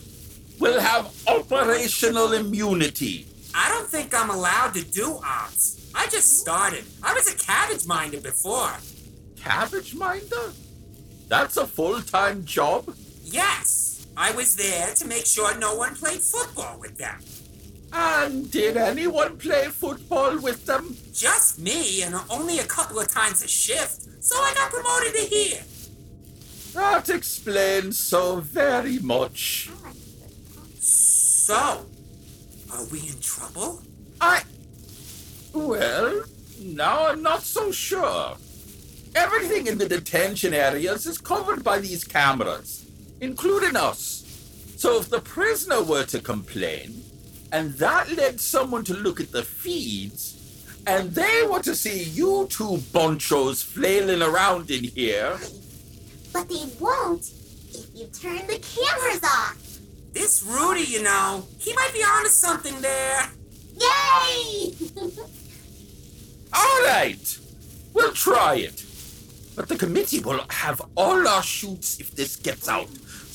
We'll 0.58 0.80
have 0.80 1.10
operational 1.26 2.32
immunity. 2.34 3.26
I 3.54 3.68
don't 3.70 3.88
think 3.88 4.14
I'm 4.14 4.30
allowed 4.30 4.74
to 4.74 4.84
do 4.84 5.18
ops. 5.24 5.90
I 5.94 6.06
just 6.08 6.38
started. 6.38 6.84
I 7.02 7.14
was 7.14 7.32
a 7.32 7.36
cabbage 7.36 7.86
minder 7.86 8.20
before. 8.20 8.72
Cabbage 9.36 9.94
minder? 9.94 10.52
That's 11.28 11.56
a 11.56 11.66
full 11.66 12.00
time 12.02 12.44
job? 12.44 12.94
Yes, 13.24 13.89
I 14.16 14.32
was 14.32 14.56
there 14.56 14.94
to 14.94 15.06
make 15.06 15.26
sure 15.26 15.56
no 15.58 15.74
one 15.74 15.94
played 15.94 16.20
football 16.20 16.78
with 16.78 16.98
them. 16.98 17.20
And 17.92 18.50
did 18.50 18.76
anyone 18.76 19.36
play 19.36 19.64
football 19.64 20.38
with 20.38 20.66
them? 20.66 20.96
Just 21.12 21.58
me, 21.58 22.02
and 22.02 22.14
only 22.28 22.58
a 22.58 22.64
couple 22.64 23.00
of 23.00 23.08
times 23.08 23.42
a 23.42 23.48
shift, 23.48 24.22
so 24.22 24.36
I 24.36 24.54
got 24.54 24.70
promoted 24.70 25.14
to 25.14 25.34
here. 25.34 25.62
That 26.74 27.08
explains 27.08 27.98
so 27.98 28.40
very 28.40 28.98
much. 29.00 29.70
So, 30.78 31.86
are 32.72 32.84
we 32.92 33.00
in 33.00 33.18
trouble? 33.20 33.82
I. 34.20 34.42
Well, 35.52 36.22
now 36.60 37.08
I'm 37.08 37.22
not 37.22 37.42
so 37.42 37.72
sure. 37.72 38.36
Everything 39.16 39.66
in 39.66 39.78
the 39.78 39.88
detention 39.88 40.54
areas 40.54 41.06
is 41.06 41.18
covered 41.18 41.64
by 41.64 41.80
these 41.80 42.04
cameras, 42.04 42.86
including 43.20 43.76
us. 43.76 44.24
So 44.76 44.98
if 44.98 45.10
the 45.10 45.20
prisoner 45.20 45.82
were 45.82 46.04
to 46.04 46.20
complain, 46.20 47.02
and 47.52 47.72
that 47.74 48.10
led 48.12 48.40
someone 48.40 48.84
to 48.84 48.94
look 48.94 49.20
at 49.20 49.32
the 49.32 49.42
feeds, 49.42 50.36
and 50.86 51.14
they 51.14 51.46
were 51.48 51.60
to 51.60 51.74
see 51.74 52.04
you 52.04 52.46
two 52.48 52.78
bonchos 52.92 53.62
flailing 53.62 54.22
around 54.22 54.70
in 54.70 54.84
here, 54.84 55.38
But 56.32 56.48
they 56.48 56.64
won't 56.78 57.30
if 57.70 57.86
you 57.94 58.06
turn 58.06 58.46
the 58.46 58.58
cameras 58.58 59.22
off. 59.24 59.58
This 60.12 60.42
Rudy, 60.42 60.82
you 60.82 61.02
know, 61.02 61.46
he 61.58 61.72
might 61.74 61.92
be 61.92 62.00
onto 62.00 62.30
something 62.30 62.80
there. 62.80 63.28
Yay! 63.76 64.74
All 66.52 66.82
right, 66.84 67.38
we'll 67.92 68.12
try 68.12 68.56
it. 68.56 68.84
But 69.54 69.68
the 69.68 69.76
committee 69.76 70.20
will 70.20 70.44
have 70.48 70.80
all 70.96 71.28
our 71.28 71.42
shoots 71.42 72.00
if 72.00 72.12
this 72.12 72.36
gets 72.36 72.68
out. 72.68 72.88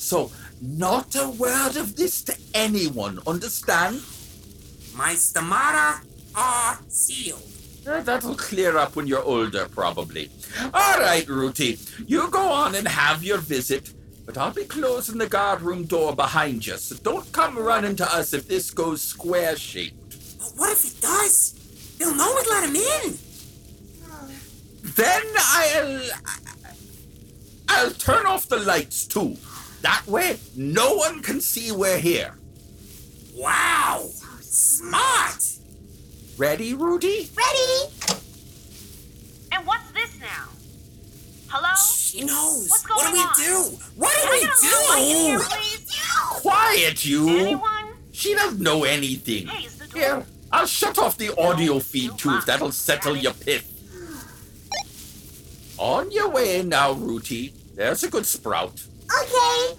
So, 0.06 0.30
not 0.62 1.16
a 1.16 1.28
word 1.30 1.76
of 1.76 1.96
this 1.96 2.22
to 2.22 2.36
anyone, 2.54 3.18
understand? 3.26 3.96
My 4.94 5.14
stomata 5.14 6.00
are 6.32 6.78
sealed. 6.86 7.42
Uh, 7.84 8.02
that'll 8.02 8.36
clear 8.36 8.78
up 8.78 8.94
when 8.94 9.08
you're 9.08 9.24
older, 9.24 9.66
probably. 9.66 10.30
All 10.72 11.00
right, 11.00 11.26
Rudy, 11.28 11.80
you 12.06 12.30
go 12.30 12.52
on 12.52 12.76
and 12.76 12.86
have 12.86 13.24
your 13.24 13.38
visit. 13.38 13.92
But 14.24 14.38
I'll 14.38 14.52
be 14.52 14.62
closing 14.62 15.18
the 15.18 15.26
guardroom 15.28 15.86
door 15.86 16.14
behind 16.14 16.64
you, 16.64 16.76
so 16.76 16.94
don't 17.02 17.32
come 17.32 17.58
running 17.58 17.96
to 17.96 18.14
us 18.14 18.32
if 18.32 18.46
this 18.46 18.70
goes 18.70 19.02
square 19.02 19.56
shaped. 19.56 20.38
But 20.38 20.52
what 20.54 20.70
if 20.70 20.84
it 20.86 21.00
does? 21.00 21.96
They'll 21.98 22.14
know 22.14 22.32
we 22.32 22.48
let 22.48 22.68
him 22.68 22.76
in. 22.76 23.18
Then 24.84 25.22
I'll. 25.36 26.02
I'll 27.68 27.90
turn 27.90 28.26
off 28.26 28.48
the 28.48 28.58
lights 28.58 29.04
too. 29.04 29.36
That 29.86 30.04
way, 30.08 30.36
no 30.56 30.94
one 30.96 31.22
can 31.22 31.40
see 31.40 31.70
we're 31.70 32.00
here. 32.00 32.34
Wow! 33.36 34.08
Smart! 34.40 35.40
Ready, 36.36 36.74
Rudy? 36.74 37.30
Ready? 37.36 37.92
And 39.52 39.64
what's 39.64 39.88
this 39.92 40.18
now? 40.18 40.48
Hello? 41.46 41.72
She 41.76 42.24
knows. 42.24 42.68
What's 42.68 42.82
going 42.84 42.96
what 42.98 43.06
do 43.06 43.12
we 43.12 43.20
on? 43.20 43.32
do? 43.36 43.76
What 43.94 44.12
do 44.22 44.28
we 44.28 44.40
do? 44.40 44.48
little 44.66 44.88
light 44.88 45.06
in 45.06 45.38
here? 45.38 45.40
Quiet, 46.30 47.04
you! 47.06 47.28
Anyone? 47.38 47.92
She 48.10 48.34
doesn't 48.34 48.58
know 48.60 48.82
anything. 48.82 49.46
Hey, 49.46 49.66
is 49.66 49.78
the 49.78 49.86
door- 49.86 50.00
Here, 50.00 50.26
I'll 50.50 50.66
shut 50.66 50.98
off 50.98 51.16
the 51.16 51.32
audio 51.40 51.78
feed 51.78 52.18
too 52.18 52.34
if 52.34 52.44
that'll 52.44 52.72
settle 52.72 53.16
your 53.16 53.34
pith. 53.34 53.64
On 55.78 56.10
your 56.10 56.30
way 56.30 56.64
now, 56.64 56.90
Rudy. 56.90 57.54
There's 57.76 58.02
a 58.02 58.10
good 58.10 58.26
sprout. 58.26 58.82
Okay. 59.10 59.76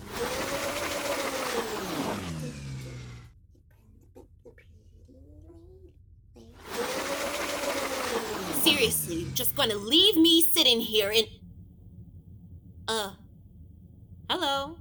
Seriously, 8.64 9.28
just 9.34 9.56
gonna 9.56 9.76
leave 9.76 10.16
me 10.16 10.41
sitting 10.41 10.80
here 10.80 11.12
and. 11.12 11.28
Uh. 12.88 13.12
Hello? 14.30 14.78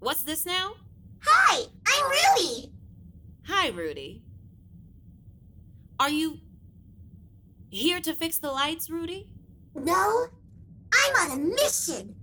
What's 0.00 0.22
this 0.22 0.44
now? 0.46 0.74
Hi, 1.22 1.64
I'm 1.86 2.10
Rudy. 2.10 2.72
Hi, 3.46 3.68
Rudy. 3.68 4.22
Are 5.98 6.10
you. 6.10 6.38
here 7.70 8.00
to 8.00 8.14
fix 8.14 8.38
the 8.38 8.50
lights, 8.50 8.88
Rudy? 8.88 9.28
No, 9.74 10.26
I'm 10.92 11.30
on 11.30 11.38
a 11.38 11.40
mission 11.42 12.14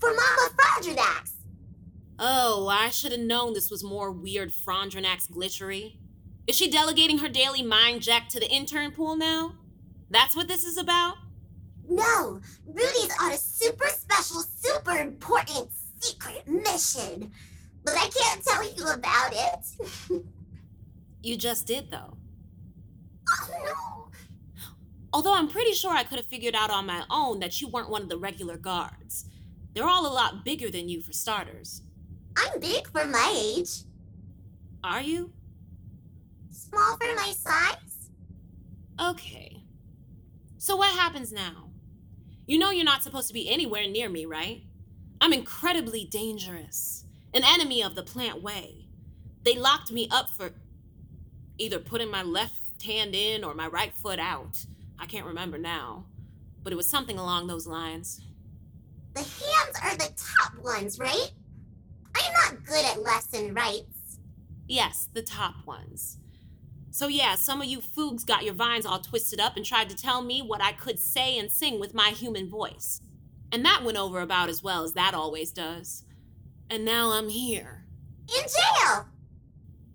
for 0.00 0.10
Mama 0.10 0.50
Frondonex. 0.56 1.32
Oh, 2.18 2.68
I 2.68 2.90
should 2.90 3.12
have 3.12 3.20
known 3.20 3.54
this 3.54 3.70
was 3.70 3.84
more 3.84 4.10
weird 4.10 4.50
Frondonex 4.52 5.30
glitchery. 5.30 5.96
Is 6.46 6.56
she 6.56 6.70
delegating 6.70 7.18
her 7.18 7.28
daily 7.28 7.62
mind 7.62 8.02
jack 8.02 8.28
to 8.30 8.40
the 8.40 8.50
intern 8.50 8.90
pool 8.90 9.16
now? 9.16 9.54
That's 10.10 10.34
what 10.34 10.48
this 10.48 10.64
is 10.64 10.76
about? 10.76 11.16
No, 11.88 12.40
Rudy's 12.66 13.10
on 13.20 13.32
a 13.32 13.36
super 13.36 13.88
special, 13.88 14.42
super 14.42 14.92
important 14.92 15.70
secret 16.00 16.46
mission. 16.48 17.30
But 17.84 17.94
I 17.96 18.08
can't 18.08 18.44
tell 18.44 18.64
you 18.74 18.88
about 18.88 19.32
it. 19.32 20.22
You 21.22 21.36
just 21.36 21.66
did, 21.66 21.90
though. 21.90 22.16
Oh 23.30 23.48
no. 23.64 24.08
Although 25.12 25.34
I'm 25.34 25.48
pretty 25.48 25.72
sure 25.72 25.92
I 25.92 26.02
could 26.04 26.18
have 26.18 26.26
figured 26.26 26.54
out 26.54 26.70
on 26.70 26.86
my 26.86 27.04
own 27.10 27.40
that 27.40 27.60
you 27.60 27.68
weren't 27.68 27.90
one 27.90 28.02
of 28.02 28.08
the 28.08 28.16
regular 28.16 28.56
guards. 28.56 29.26
They're 29.74 29.88
all 29.88 30.06
a 30.06 30.12
lot 30.12 30.44
bigger 30.44 30.70
than 30.70 30.88
you, 30.88 31.00
for 31.02 31.12
starters. 31.12 31.82
I'm 32.36 32.60
big 32.60 32.88
for 32.88 33.04
my 33.04 33.32
age, 33.36 33.82
Are 34.82 35.02
you? 35.02 35.32
small 36.50 36.96
for 36.96 37.14
my 37.16 37.32
size. 37.36 38.10
Okay. 39.00 39.62
So 40.58 40.76
what 40.76 40.94
happens 40.96 41.32
now? 41.32 41.70
You 42.46 42.58
know 42.58 42.70
you're 42.70 42.84
not 42.84 43.02
supposed 43.02 43.28
to 43.28 43.34
be 43.34 43.48
anywhere 43.50 43.86
near 43.88 44.08
me, 44.08 44.26
right? 44.26 44.62
I'm 45.20 45.32
incredibly 45.32 46.04
dangerous, 46.04 47.04
an 47.34 47.42
enemy 47.44 47.82
of 47.82 47.94
the 47.94 48.02
plant 48.02 48.42
way. 48.42 48.86
They 49.44 49.54
locked 49.56 49.90
me 49.90 50.08
up 50.10 50.30
for 50.30 50.50
either 51.58 51.78
putting 51.78 52.10
my 52.10 52.22
left 52.22 52.82
hand 52.84 53.14
in 53.14 53.44
or 53.44 53.54
my 53.54 53.66
right 53.66 53.92
foot 53.94 54.18
out. 54.18 54.64
I 54.98 55.06
can't 55.06 55.26
remember 55.26 55.58
now, 55.58 56.06
but 56.62 56.72
it 56.72 56.76
was 56.76 56.88
something 56.88 57.18
along 57.18 57.46
those 57.46 57.66
lines. 57.66 58.20
The 59.14 59.20
hands 59.20 59.76
are 59.82 59.96
the 59.96 60.12
top 60.16 60.62
ones, 60.62 60.98
right? 60.98 61.32
I'm 62.14 62.32
not 62.32 62.64
good 62.64 62.84
at 62.84 63.02
lefts 63.02 63.34
and 63.34 63.54
rights. 63.54 64.18
Yes, 64.68 65.08
the 65.12 65.22
top 65.22 65.66
ones. 65.66 66.18
So, 66.92 67.06
yeah, 67.08 67.36
some 67.36 67.60
of 67.60 67.68
you 67.68 67.80
foogs 67.80 68.26
got 68.26 68.44
your 68.44 68.54
vines 68.54 68.84
all 68.84 69.00
twisted 69.00 69.40
up 69.40 69.56
and 69.56 69.64
tried 69.64 69.88
to 69.90 69.96
tell 69.96 70.22
me 70.22 70.42
what 70.42 70.62
I 70.62 70.72
could 70.72 70.98
say 70.98 71.38
and 71.38 71.50
sing 71.50 71.78
with 71.78 71.94
my 71.94 72.10
human 72.10 72.48
voice. 72.48 73.00
And 73.52 73.64
that 73.64 73.82
went 73.84 73.98
over 73.98 74.20
about 74.20 74.48
as 74.48 74.62
well 74.62 74.82
as 74.84 74.92
that 74.94 75.14
always 75.14 75.52
does. 75.52 76.04
And 76.68 76.84
now 76.84 77.10
I'm 77.12 77.28
here. 77.28 77.84
In 78.28 78.42
jail! 78.42 79.06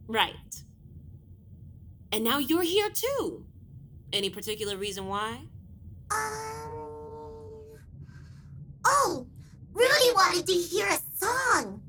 Right. 0.08 0.64
And 2.12 2.24
now 2.24 2.38
you're 2.38 2.64
here 2.64 2.90
too. 2.90 3.46
Any 4.12 4.30
particular 4.30 4.78
reason 4.78 5.08
why? 5.08 5.42
Um. 6.12 6.65
Oh, 8.86 9.28
Rudy 9.74 10.14
wanted 10.14 10.46
to 10.48 10.54
hear 10.54 10.88
a 10.88 11.00
song. 11.18 11.82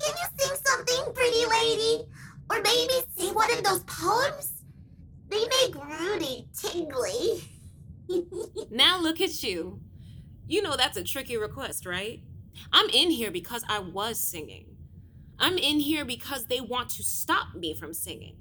Can 0.00 0.14
you 0.16 0.38
sing 0.38 0.56
something, 0.64 1.12
pretty 1.14 1.46
lady? 1.46 2.04
Or 2.50 2.62
maybe 2.62 2.94
say 3.16 3.32
one 3.32 3.52
of 3.52 3.64
those 3.64 3.82
poems? 3.84 4.52
They 5.28 5.44
make 5.48 5.74
Rudy 5.74 6.48
tingly. 6.56 7.42
Now 8.70 9.00
look 9.00 9.20
at 9.20 9.42
you. 9.42 9.80
You 10.46 10.62
know 10.62 10.76
that's 10.76 10.96
a 10.96 11.04
tricky 11.04 11.36
request, 11.36 11.86
right? 11.86 12.20
I'm 12.72 12.88
in 12.90 13.10
here 13.10 13.30
because 13.30 13.64
I 13.68 13.78
was 13.78 14.18
singing. 14.18 14.76
I'm 15.38 15.58
in 15.58 15.80
here 15.80 16.04
because 16.04 16.46
they 16.46 16.60
want 16.60 16.90
to 16.90 17.02
stop 17.02 17.54
me 17.54 17.74
from 17.74 17.94
singing. 17.94 18.36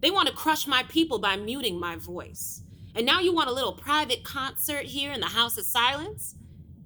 They 0.00 0.10
want 0.10 0.28
to 0.28 0.34
crush 0.34 0.66
my 0.66 0.82
people 0.84 1.18
by 1.18 1.36
muting 1.36 1.80
my 1.80 1.96
voice. 1.96 2.62
And 2.94 3.06
now 3.06 3.20
you 3.20 3.32
want 3.32 3.48
a 3.48 3.52
little 3.52 3.72
private 3.72 4.24
concert 4.24 4.84
here 4.84 5.12
in 5.12 5.20
the 5.20 5.26
House 5.26 5.56
of 5.56 5.64
Silence? 5.64 6.34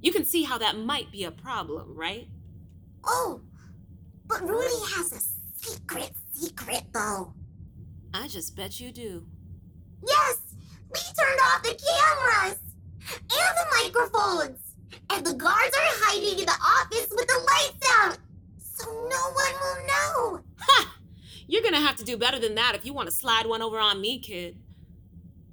You 0.01 0.12
can 0.12 0.24
see 0.24 0.43
how 0.44 0.59
that 0.59 0.78
might 0.78 1.10
be 1.12 1.24
a 1.24 1.31
problem, 1.31 1.94
right? 1.94 2.28
Oh, 3.05 3.40
but 4.27 4.43
Rudy 4.48 4.74
has 4.94 5.12
a 5.12 5.66
secret 5.66 6.12
secret, 6.32 6.85
though. 6.93 7.35
I 8.14 8.28
just 8.28 8.56
bet 8.56 8.81
you 8.81 8.93
do. 8.93 9.27
Yes, 10.06 10.39
we 10.93 11.01
turned 11.01 11.40
off 11.40 11.62
the 11.62 11.78
cameras 11.78 12.59
and 13.12 13.56
the 13.56 13.66
microphones. 13.82 14.59
And 15.10 15.24
the 15.24 15.35
guards 15.35 15.77
are 15.77 15.94
hiding 16.05 16.39
in 16.39 16.47
the 16.47 16.52
office 16.52 17.09
with 17.10 17.27
the 17.27 17.39
lights 17.39 17.89
out. 17.98 18.18
So 18.59 18.86
no 18.86 19.32
one 19.32 19.55
will 19.60 19.86
know. 19.86 20.40
Ha! 20.59 20.97
You're 21.47 21.62
gonna 21.62 21.81
have 21.81 21.97
to 21.97 22.05
do 22.05 22.16
better 22.16 22.39
than 22.39 22.55
that 22.55 22.74
if 22.74 22.86
you 22.86 22.93
want 22.93 23.09
to 23.09 23.14
slide 23.14 23.47
one 23.47 23.62
over 23.62 23.78
on 23.78 24.01
me, 24.01 24.18
kid. 24.20 24.56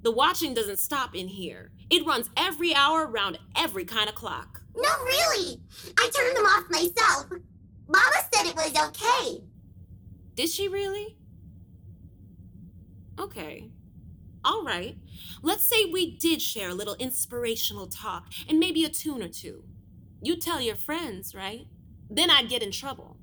The 0.02 0.12
watching 0.12 0.54
doesn't 0.54 0.78
stop 0.78 1.14
in 1.14 1.28
here. 1.28 1.70
It 1.90 2.06
runs 2.06 2.28
every 2.36 2.74
hour 2.74 3.06
around 3.06 3.38
every 3.56 3.84
kind 3.84 4.08
of 4.08 4.14
clock. 4.14 4.62
No, 4.76 4.90
really. 5.04 5.60
I 5.98 6.10
turned 6.14 6.36
them 6.36 6.44
off 6.44 6.64
myself. 6.70 7.26
Mama 7.88 8.28
said 8.32 8.46
it 8.46 8.54
was 8.54 8.76
okay. 8.88 9.42
Did 10.34 10.50
she 10.50 10.68
really? 10.68 11.16
Okay. 13.18 13.70
All 14.44 14.62
right. 14.62 14.96
Let's 15.42 15.64
say 15.64 15.86
we 15.86 16.16
did 16.16 16.40
share 16.40 16.70
a 16.70 16.74
little 16.74 16.94
inspirational 16.96 17.86
talk 17.86 18.26
and 18.48 18.60
maybe 18.60 18.84
a 18.84 18.88
tune 18.88 19.22
or 19.22 19.28
two. 19.28 19.64
You 20.22 20.36
tell 20.36 20.60
your 20.60 20.76
friends, 20.76 21.34
right? 21.34 21.66
Then 22.10 22.30
I'd 22.30 22.48
get 22.48 22.62
in 22.62 22.70
trouble. 22.70 23.16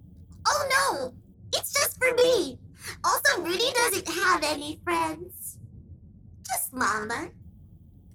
Oh 0.47 0.67
no, 0.69 1.13
it's 1.53 1.73
just 1.73 1.97
for 1.97 2.13
me. 2.13 2.59
Also, 3.03 3.41
Rudy 3.41 3.71
doesn't 3.73 4.07
have 4.09 4.43
any 4.43 4.79
friends. 4.83 5.57
Just 6.45 6.73
Mama. 6.73 7.29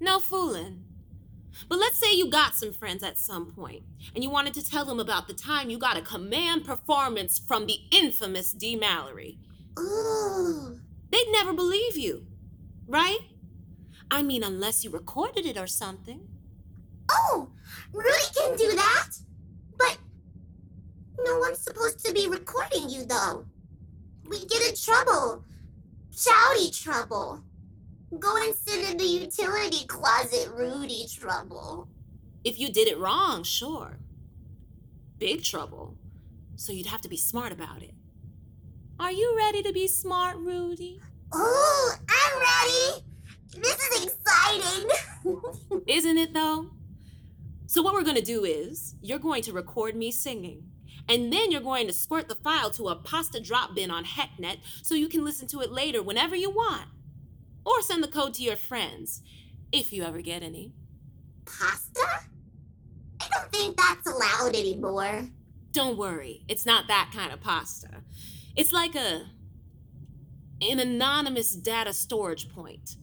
No 0.00 0.18
fooling. 0.18 0.84
But 1.68 1.78
let's 1.78 1.98
say 1.98 2.14
you 2.14 2.30
got 2.30 2.54
some 2.54 2.72
friends 2.72 3.02
at 3.02 3.18
some 3.18 3.52
point 3.52 3.82
and 4.14 4.24
you 4.24 4.30
wanted 4.30 4.54
to 4.54 4.68
tell 4.68 4.84
them 4.84 4.98
about 4.98 5.28
the 5.28 5.34
time 5.34 5.68
you 5.68 5.78
got 5.78 5.98
a 5.98 6.02
command 6.02 6.64
performance 6.64 7.38
from 7.38 7.66
the 7.66 7.80
infamous 7.90 8.52
D. 8.52 8.76
Mallory. 8.76 9.38
Ooh. 9.78 10.80
They'd 11.10 11.30
never 11.30 11.52
believe 11.52 11.96
you, 11.96 12.26
right? 12.86 13.18
I 14.10 14.22
mean, 14.22 14.42
unless 14.42 14.84
you 14.84 14.90
recorded 14.90 15.44
it 15.44 15.58
or 15.58 15.66
something. 15.66 16.28
Oh, 17.10 17.50
Rudy 17.92 18.10
can 18.36 18.56
do 18.56 18.72
that. 18.76 19.10
But 19.76 19.98
no 21.24 21.38
one's 21.38 21.58
supposed 21.58 22.04
to 22.04 22.12
be 22.12 22.28
recording 22.28 22.88
you, 22.88 23.04
though. 23.04 23.44
We 24.28 24.44
get 24.46 24.68
in 24.68 24.76
trouble. 24.76 25.44
Shouty 26.12 26.82
trouble. 26.82 27.42
Go 28.18 28.36
and 28.42 28.54
sit 28.54 28.90
in 28.90 28.96
the 28.96 29.04
utility 29.04 29.86
closet, 29.86 30.50
Rudy 30.52 31.06
trouble. 31.08 31.88
If 32.42 32.58
you 32.58 32.72
did 32.72 32.88
it 32.88 32.98
wrong, 32.98 33.44
sure. 33.44 33.98
Big 35.18 35.44
trouble. 35.44 35.96
So 36.56 36.72
you'd 36.72 36.86
have 36.86 37.02
to 37.02 37.08
be 37.08 37.16
smart 37.16 37.52
about 37.52 37.82
it. 37.82 37.94
Are 38.98 39.12
you 39.12 39.34
ready 39.36 39.62
to 39.62 39.72
be 39.72 39.86
smart, 39.86 40.36
Rudy? 40.38 41.00
Ooh, 41.34 41.90
I'm 42.08 42.40
ready. 42.40 43.04
This 43.56 43.78
is 43.78 44.06
exciting. 44.06 44.90
Isn't 45.86 46.18
it 46.18 46.34
though? 46.34 46.70
So 47.66 47.82
what 47.82 47.94
we're 47.94 48.02
going 48.02 48.16
to 48.16 48.22
do 48.22 48.44
is 48.44 48.96
you're 49.00 49.20
going 49.20 49.42
to 49.44 49.52
record 49.52 49.94
me 49.94 50.10
singing. 50.10 50.64
And 51.08 51.32
then 51.32 51.52
you're 51.52 51.60
going 51.60 51.86
to 51.86 51.92
squirt 51.92 52.28
the 52.28 52.34
file 52.34 52.70
to 52.72 52.88
a 52.88 52.96
pasta 52.96 53.40
drop 53.40 53.74
bin 53.74 53.90
on 53.90 54.04
HeckNet 54.04 54.58
so 54.82 54.94
you 54.94 55.08
can 55.08 55.24
listen 55.24 55.46
to 55.48 55.60
it 55.60 55.70
later 55.70 56.02
whenever 56.02 56.34
you 56.34 56.50
want. 56.50 56.88
Or 57.64 57.82
send 57.82 58.02
the 58.02 58.08
code 58.08 58.34
to 58.34 58.42
your 58.42 58.56
friends, 58.56 59.22
if 59.72 59.92
you 59.92 60.02
ever 60.02 60.20
get 60.20 60.42
any. 60.42 60.72
Pasta? 61.44 62.00
I 63.20 63.26
don't 63.32 63.52
think 63.52 63.76
that's 63.76 64.06
allowed 64.06 64.54
anymore. 64.54 65.28
Don't 65.72 65.98
worry, 65.98 66.44
it's 66.48 66.66
not 66.66 66.88
that 66.88 67.10
kind 67.14 67.32
of 67.32 67.40
pasta. 67.40 68.02
It's 68.56 68.72
like 68.72 68.94
a 68.94 69.26
an 70.62 70.78
anonymous 70.78 71.54
data 71.54 71.92
storage 71.92 72.50
point. 72.50 72.96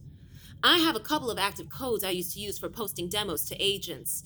I 0.62 0.78
have 0.78 0.96
a 0.96 1.00
couple 1.00 1.30
of 1.30 1.38
active 1.38 1.70
codes 1.70 2.04
I 2.04 2.10
used 2.10 2.34
to 2.34 2.40
use 2.40 2.58
for 2.58 2.68
posting 2.68 3.08
demos 3.08 3.44
to 3.46 3.56
agents, 3.62 4.22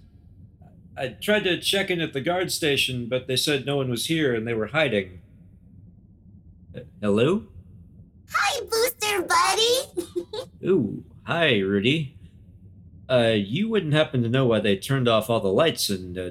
I 0.95 1.09
tried 1.09 1.45
to 1.45 1.59
check 1.59 1.89
in 1.89 2.03
at 2.03 2.12
the 2.12 2.21
guard 2.21 2.53
station, 2.53 3.09
but 3.09 3.29
they 3.29 3.37
said 3.37 3.65
no 3.65 3.79
one 3.79 3.89
was 3.89 4.07
here 4.07 4.35
and 4.35 4.47
they 4.47 4.53
were 4.53 4.66
hiding. 4.66 5.23
Uh, 6.77 6.81
hello? 7.01 7.45
Hi, 8.31 8.61
Booster 8.61 9.23
Buddy. 9.23 10.45
Ooh, 10.69 11.03
hi, 11.23 11.61
Rudy. 11.61 12.19
Uh, 13.09 13.33
you 13.35 13.71
wouldn't 13.71 13.95
happen 13.95 14.23
to 14.23 14.29
know 14.29 14.45
why 14.45 14.61
they 14.61 14.77
turned 14.77 15.09
off 15.09 15.31
all 15.31 15.41
the 15.41 15.49
lights 15.49 15.89
and, 15.89 16.19
uh... 16.19 16.31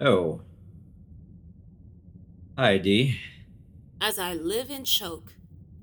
Oh. 0.00 0.40
Hi, 2.56 2.78
Dee. 2.78 3.20
As 4.00 4.18
I 4.18 4.32
live 4.34 4.70
and 4.70 4.86
choke. 4.86 5.34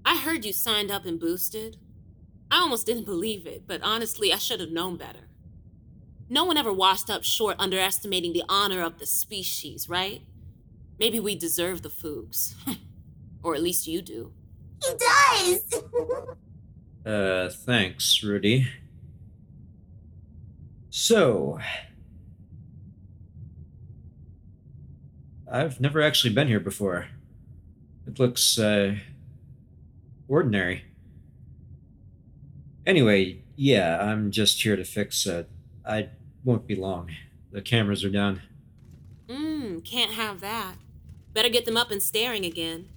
I 0.03 0.17
heard 0.17 0.45
you 0.45 0.53
signed 0.53 0.89
up 0.89 1.05
and 1.05 1.19
boosted. 1.19 1.77
I 2.49 2.61
almost 2.61 2.85
didn't 2.85 3.05
believe 3.05 3.45
it, 3.45 3.63
but 3.67 3.81
honestly, 3.83 4.33
I 4.33 4.37
should 4.37 4.59
have 4.59 4.71
known 4.71 4.97
better. 4.97 5.27
No 6.29 6.45
one 6.45 6.57
ever 6.57 6.73
washed 6.73 7.09
up 7.09 7.23
short 7.23 7.57
underestimating 7.59 8.33
the 8.33 8.43
honor 8.49 8.81
of 8.81 8.99
the 8.99 9.05
species, 9.05 9.87
right? 9.87 10.21
Maybe 10.99 11.19
we 11.19 11.35
deserve 11.37 11.83
the 11.83 11.89
Fugs. 11.89 12.55
or 13.43 13.53
at 13.55 13.61
least 13.61 13.87
you 13.87 14.01
do. 14.01 14.31
He 14.83 14.93
does. 14.97 15.83
Uh, 17.05 17.47
thanks, 17.49 18.21
Rudy. 18.21 18.67
So, 20.89 21.57
I've 25.49 25.79
never 25.79 26.01
actually 26.01 26.33
been 26.33 26.47
here 26.47 26.59
before. 26.59 27.07
It 28.05 28.19
looks, 28.19 28.57
uh, 28.59 28.95
ordinary. 30.27 30.83
Anyway, 32.85 33.39
yeah, 33.55 33.99
I'm 34.01 34.31
just 34.31 34.61
here 34.61 34.75
to 34.75 34.83
fix 34.83 35.25
it. 35.25 35.49
I 35.85 36.09
won't 36.43 36.67
be 36.67 36.75
long. 36.75 37.11
The 37.51 37.61
cameras 37.61 38.03
are 38.03 38.09
down. 38.09 38.41
Mmm, 39.27 39.83
can't 39.83 40.11
have 40.11 40.41
that. 40.41 40.75
Better 41.33 41.49
get 41.49 41.65
them 41.65 41.77
up 41.77 41.91
and 41.91 42.01
staring 42.01 42.45
again. 42.45 42.89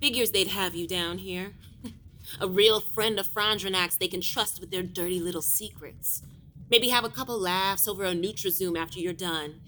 Figures 0.00 0.30
they'd 0.30 0.48
have 0.48 0.74
you 0.74 0.86
down 0.86 1.18
here. 1.18 1.52
a 2.40 2.48
real 2.48 2.80
friend 2.80 3.18
of 3.18 3.26
Frondonex's 3.26 3.98
they 3.98 4.08
can 4.08 4.20
trust 4.20 4.60
with 4.60 4.70
their 4.70 4.82
dirty 4.82 5.20
little 5.20 5.42
secrets. 5.42 6.22
Maybe 6.70 6.88
have 6.88 7.04
a 7.04 7.10
couple 7.10 7.38
laughs 7.38 7.88
over 7.88 8.04
a 8.04 8.12
NutraZoom 8.12 8.78
after 8.78 9.00
you're 9.00 9.12
done. 9.12 9.60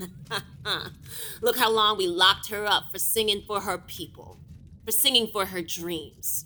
Look 1.42 1.56
how 1.56 1.70
long 1.70 1.96
we 1.96 2.06
locked 2.06 2.48
her 2.50 2.66
up 2.66 2.90
for 2.92 2.98
singing 2.98 3.42
for 3.46 3.60
her 3.60 3.78
people, 3.78 4.38
for 4.84 4.92
singing 4.92 5.28
for 5.32 5.46
her 5.46 5.62
dreams. 5.62 6.44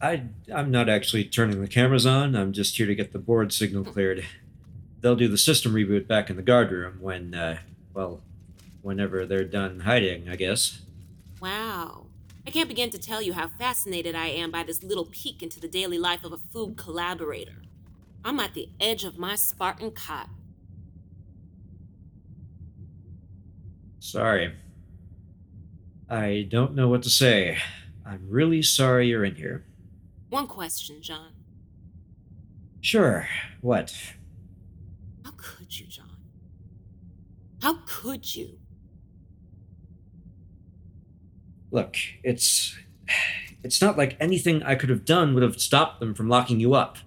I, 0.00 0.24
I'm 0.54 0.70
not 0.70 0.88
actually 0.88 1.24
turning 1.24 1.60
the 1.60 1.68
cameras 1.68 2.06
on. 2.06 2.34
I'm 2.34 2.52
just 2.52 2.76
here 2.76 2.86
to 2.86 2.94
get 2.94 3.12
the 3.12 3.18
board 3.18 3.52
signal 3.52 3.84
cleared. 3.84 4.24
they'll 5.00 5.16
do 5.16 5.28
the 5.28 5.38
system 5.38 5.72
reboot 5.72 6.06
back 6.06 6.28
in 6.30 6.36
the 6.36 6.42
guard 6.42 6.70
room 6.70 6.98
when, 7.00 7.34
uh, 7.34 7.58
well, 7.94 8.20
whenever 8.82 9.24
they're 9.24 9.44
done 9.44 9.80
hiding, 9.80 10.28
I 10.28 10.36
guess. 10.36 10.80
Wow. 11.40 12.06
I 12.46 12.50
can't 12.50 12.68
begin 12.68 12.90
to 12.90 12.98
tell 12.98 13.20
you 13.20 13.32
how 13.32 13.48
fascinated 13.48 14.14
I 14.14 14.26
am 14.26 14.50
by 14.50 14.62
this 14.62 14.82
little 14.82 15.06
peek 15.06 15.42
into 15.42 15.58
the 15.58 15.68
daily 15.68 15.98
life 15.98 16.24
of 16.24 16.32
a 16.32 16.38
food 16.38 16.76
collaborator. 16.76 17.62
I'm 18.24 18.38
at 18.38 18.54
the 18.54 18.68
edge 18.78 19.04
of 19.04 19.18
my 19.18 19.34
Spartan 19.34 19.92
cot. 19.92 20.28
Sorry. 24.06 24.54
I 26.08 26.46
don't 26.48 26.76
know 26.76 26.86
what 26.86 27.02
to 27.02 27.10
say. 27.10 27.58
I'm 28.06 28.24
really 28.28 28.62
sorry 28.62 29.08
you're 29.08 29.24
in 29.24 29.34
here. 29.34 29.64
One 30.30 30.46
question, 30.46 31.02
John. 31.02 31.32
Sure. 32.80 33.26
What? 33.62 33.92
How 35.24 35.32
could 35.36 35.76
you, 35.76 35.86
John? 35.86 36.16
How 37.60 37.80
could 37.84 38.36
you? 38.36 38.60
Look, 41.72 41.96
it's. 42.22 42.76
It's 43.64 43.82
not 43.82 43.98
like 43.98 44.16
anything 44.20 44.62
I 44.62 44.76
could 44.76 44.88
have 44.88 45.04
done 45.04 45.34
would 45.34 45.42
have 45.42 45.60
stopped 45.60 45.98
them 45.98 46.14
from 46.14 46.28
locking 46.28 46.60
you 46.60 46.74
up. 46.74 46.98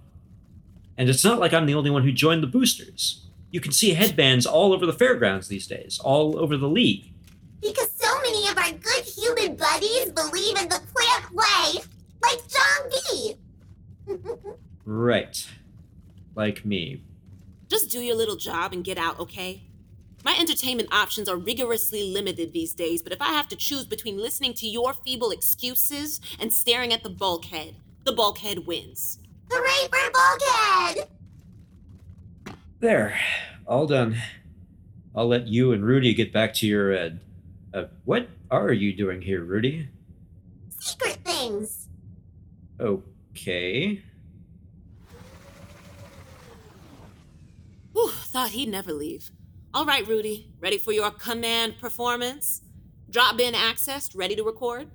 And 0.98 1.08
it's 1.08 1.24
not 1.24 1.38
like 1.38 1.54
I'm 1.54 1.64
the 1.64 1.74
only 1.74 1.88
one 1.88 2.02
who 2.02 2.12
joined 2.12 2.42
the 2.42 2.46
boosters. 2.46 3.29
You 3.50 3.60
can 3.60 3.72
see 3.72 3.94
headbands 3.94 4.46
all 4.46 4.72
over 4.72 4.86
the 4.86 4.92
fairgrounds 4.92 5.48
these 5.48 5.66
days, 5.66 5.98
all 6.02 6.38
over 6.38 6.56
the 6.56 6.68
league. 6.68 7.12
Because 7.60 7.90
so 7.96 8.20
many 8.22 8.48
of 8.48 8.56
our 8.56 8.72
good 8.72 9.04
human 9.04 9.56
buddies 9.56 10.12
believe 10.12 10.56
in 10.56 10.68
the 10.68 10.80
plant 10.94 11.32
way, 11.32 11.82
like 12.22 12.40
John 12.48 12.90
B. 12.90 13.36
Right. 14.84 15.46
Like 16.34 16.64
me. 16.64 17.02
Just 17.68 17.90
do 17.90 18.00
your 18.00 18.16
little 18.16 18.36
job 18.36 18.72
and 18.72 18.82
get 18.82 18.98
out, 18.98 19.20
okay? 19.20 19.62
My 20.24 20.36
entertainment 20.38 20.92
options 20.92 21.28
are 21.28 21.36
rigorously 21.36 22.04
limited 22.04 22.52
these 22.52 22.74
days, 22.74 23.02
but 23.02 23.12
if 23.12 23.22
I 23.22 23.28
have 23.28 23.48
to 23.48 23.56
choose 23.56 23.84
between 23.84 24.18
listening 24.18 24.54
to 24.54 24.66
your 24.66 24.92
feeble 24.92 25.30
excuses 25.30 26.20
and 26.38 26.52
staring 26.52 26.92
at 26.92 27.02
the 27.02 27.10
bulkhead, 27.10 27.76
the 28.04 28.12
bulkhead 28.12 28.66
wins. 28.66 29.18
Hooray 29.50 29.88
for 29.88 30.10
Bulkhead! 30.12 31.08
There. 32.80 33.14
All 33.66 33.86
done. 33.86 34.16
I'll 35.14 35.28
let 35.28 35.46
you 35.46 35.72
and 35.72 35.84
Rudy 35.84 36.14
get 36.14 36.32
back 36.32 36.54
to 36.54 36.66
your, 36.66 36.96
uh, 36.96 37.10
uh, 37.74 37.84
what 38.04 38.28
are 38.50 38.72
you 38.72 38.94
doing 38.94 39.20
here, 39.20 39.44
Rudy? 39.44 39.88
Secret 40.78 41.18
things. 41.24 41.88
Okay. 42.80 44.02
Whew, 47.92 48.10
thought 48.10 48.50
he'd 48.50 48.70
never 48.70 48.94
leave. 48.94 49.30
All 49.74 49.84
right, 49.84 50.06
Rudy, 50.06 50.50
ready 50.60 50.78
for 50.78 50.92
your 50.92 51.10
command 51.10 51.78
performance? 51.78 52.62
Drop 53.10 53.36
bin 53.36 53.52
accessed, 53.52 54.16
ready 54.16 54.34
to 54.36 54.42
record? 54.42 54.88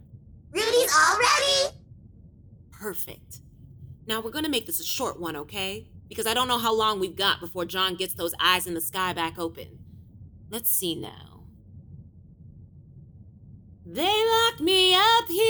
Rudy's 0.52 0.92
all 0.92 1.20
ready. 1.20 1.78
Perfect. 2.72 3.42
Now 4.08 4.22
we're 4.22 4.32
gonna 4.32 4.50
make 4.50 4.66
this 4.66 4.80
a 4.80 4.84
short 4.86 5.20
one, 5.20 5.36
okay? 5.36 5.88
Because 6.08 6.28
I 6.28 6.34
don't 6.34 6.48
know 6.48 6.58
how 6.60 6.74
long 6.74 7.00
we've 7.00 7.16
got 7.16 7.40
before 7.40 7.66
John 7.66 7.96
gets 7.96 8.14
those 8.14 8.34
eyes 8.40 8.68
in 8.68 8.74
the 8.74 8.82
sky 8.82 9.14
back 9.14 9.40
open. 9.40 9.80
Let's 10.50 10.70
see 10.70 10.96
now. 10.96 11.44
They 13.86 14.04
locked 14.04 14.62
me 14.62 14.96
up 14.96 15.28
here. 15.28 15.46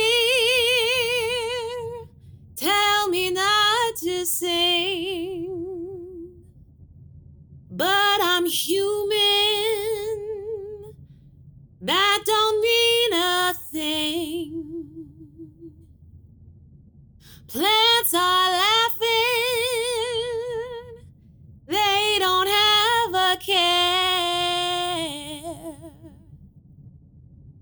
Tell 2.56 3.10
me 3.10 3.32
not 3.32 3.95
to 4.03 4.26
sing. 4.26 5.65
But 7.72 8.19
I'm 8.22 8.45
human. 8.45 9.15
That 11.82 12.23
don't 12.26 12.61
mean 12.61 13.14
a 13.14 13.53
thing. 13.72 14.94
Plants 17.48 18.14
are 18.14 18.52
laughing. 18.52 19.44
Care. 23.40 24.56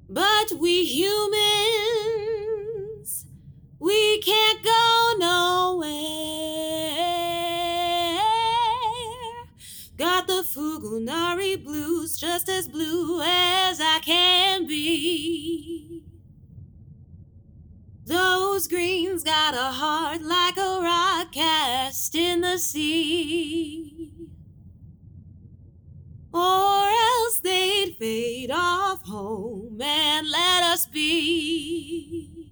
But 0.08 0.54
we 0.60 0.86
humans, 0.86 1.26
we 3.80 4.22
can't 4.22 4.64
go 4.64 5.14
nowhere. 5.18 5.94
Got 9.98 10.28
the 10.28 10.44
Fulgonari 10.44 11.64
blues 11.64 12.18
just 12.18 12.50
as 12.50 12.68
blue 12.68 13.22
as 13.24 13.80
I 13.82 14.00
can 14.04 14.68
be. 14.68 16.04
Those 18.06 18.68
greens 18.68 19.24
got 19.24 19.56
a 19.56 19.72
heart 19.72 20.22
like 20.22 20.58
a 20.58 20.80
rock 20.82 21.32
cast 21.32 22.14
in 22.16 22.42
the 22.42 22.58
sea. 22.60 23.93
Or 26.44 26.90
else 26.90 27.40
they'd 27.40 27.96
fade 27.98 28.52
off 28.52 29.02
home 29.04 29.82
and 29.82 30.30
let 30.30 30.64
us 30.64 30.86
be. 30.88 32.50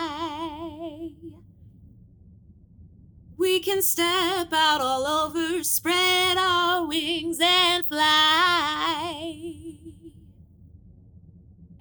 We 3.37 3.59
can 3.59 3.81
step 3.81 4.53
out 4.53 4.81
all 4.81 5.05
over, 5.07 5.63
spread 5.63 6.37
our 6.37 6.85
wings 6.85 7.39
and 7.41 7.85
fly. 7.85 9.64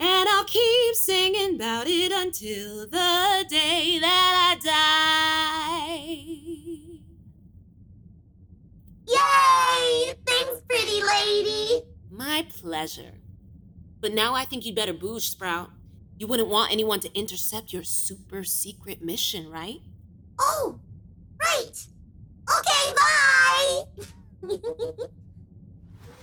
And 0.06 0.28
I'll 0.28 0.44
keep 0.44 0.94
singing 0.96 1.54
about 1.54 1.86
it 1.86 2.12
until 2.12 2.80
the 2.80 3.46
day 3.48 3.98
that 3.98 4.58
I 4.60 4.60
die. 4.62 6.18
Yay! 9.08 10.14
Thanks, 10.26 10.60
pretty 10.68 11.02
lady. 11.02 11.84
My 12.10 12.46
pleasure. 12.60 13.14
But 14.02 14.12
now 14.12 14.34
I 14.34 14.44
think 14.44 14.66
you'd 14.66 14.76
better 14.76 14.92
booge, 14.92 15.30
Sprout. 15.30 15.70
You 16.18 16.26
wouldn't 16.26 16.50
want 16.50 16.70
anyone 16.70 17.00
to 17.00 17.18
intercept 17.18 17.72
your 17.72 17.82
super 17.82 18.44
secret 18.44 19.02
mission, 19.02 19.50
right? 19.50 19.80
Oh, 20.38 20.80
right. 21.40 21.86
Okay, 22.58 22.92
bye. 23.00 23.84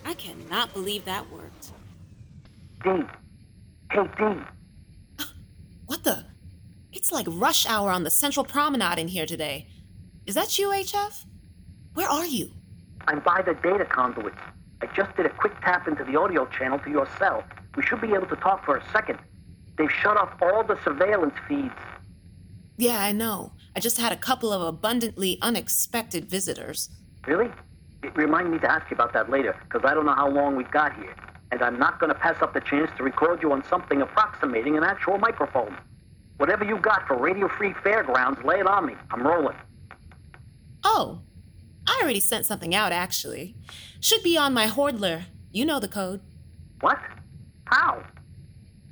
I 0.05 0.13
cannot 0.13 0.71
believe 0.71 1.05
that 1.05 1.31
worked. 1.31 1.71
D. 2.83 2.91
What 5.85 6.03
the? 6.05 6.25
It's 6.93 7.11
like 7.11 7.25
rush 7.29 7.65
hour 7.65 7.91
on 7.91 8.03
the 8.03 8.11
Central 8.11 8.45
Promenade 8.45 8.97
in 8.97 9.09
here 9.09 9.25
today. 9.25 9.67
Is 10.25 10.35
that 10.35 10.57
you, 10.57 10.69
HF? 10.69 11.25
Where 11.93 12.07
are 12.07 12.25
you? 12.25 12.51
I'm 13.07 13.19
by 13.19 13.41
the 13.41 13.53
data 13.55 13.83
conduit. 13.85 14.33
I 14.81 14.87
just 14.95 15.15
did 15.17 15.25
a 15.25 15.29
quick 15.29 15.53
tap 15.61 15.87
into 15.87 16.03
the 16.03 16.17
audio 16.17 16.45
channel 16.45 16.79
to 16.79 16.89
your 16.89 17.07
cell. 17.19 17.43
We 17.75 17.83
should 17.83 18.01
be 18.01 18.13
able 18.13 18.27
to 18.27 18.35
talk 18.37 18.63
for 18.65 18.77
a 18.77 18.83
second. 18.93 19.19
They've 19.77 19.91
shut 19.91 20.15
off 20.15 20.33
all 20.41 20.63
the 20.63 20.77
surveillance 20.83 21.35
feeds. 21.47 21.73
Yeah, 22.77 22.99
I 22.99 23.11
know. 23.11 23.53
I 23.75 23.79
just 23.79 23.97
had 23.99 24.11
a 24.11 24.15
couple 24.17 24.51
of 24.53 24.61
abundantly 24.61 25.37
unexpected 25.41 26.29
visitors. 26.29 26.89
Really? 27.27 27.49
Remind 28.15 28.51
me 28.51 28.59
to 28.59 28.71
ask 28.71 28.89
you 28.89 28.95
about 28.95 29.13
that 29.13 29.29
later, 29.29 29.55
because 29.63 29.81
I 29.83 29.93
don't 29.93 30.05
know 30.05 30.15
how 30.15 30.29
long 30.29 30.55
we've 30.55 30.71
got 30.71 30.95
here. 30.95 31.15
And 31.51 31.61
I'm 31.61 31.77
not 31.77 31.99
going 31.99 32.11
to 32.11 32.17
pass 32.17 32.41
up 32.41 32.53
the 32.53 32.61
chance 32.61 32.89
to 32.97 33.03
record 33.03 33.41
you 33.41 33.51
on 33.51 33.63
something 33.65 34.01
approximating 34.01 34.77
an 34.77 34.83
actual 34.83 35.17
microphone. 35.17 35.77
Whatever 36.37 36.63
you 36.63 36.77
got 36.77 37.07
for 37.07 37.17
Radio 37.17 37.47
Free 37.47 37.73
Fairgrounds, 37.83 38.43
lay 38.43 38.59
it 38.59 38.67
on 38.67 38.85
me. 38.85 38.95
I'm 39.11 39.25
rolling. 39.25 39.55
Oh, 40.83 41.21
I 41.87 41.99
already 42.01 42.19
sent 42.19 42.45
something 42.45 42.73
out, 42.73 42.91
actually. 42.91 43.55
Should 43.99 44.23
be 44.23 44.37
on 44.37 44.53
my 44.53 44.67
Hordler. 44.67 45.23
You 45.51 45.65
know 45.65 45.79
the 45.79 45.87
code. 45.87 46.21
What? 46.79 46.99
How? 47.65 48.03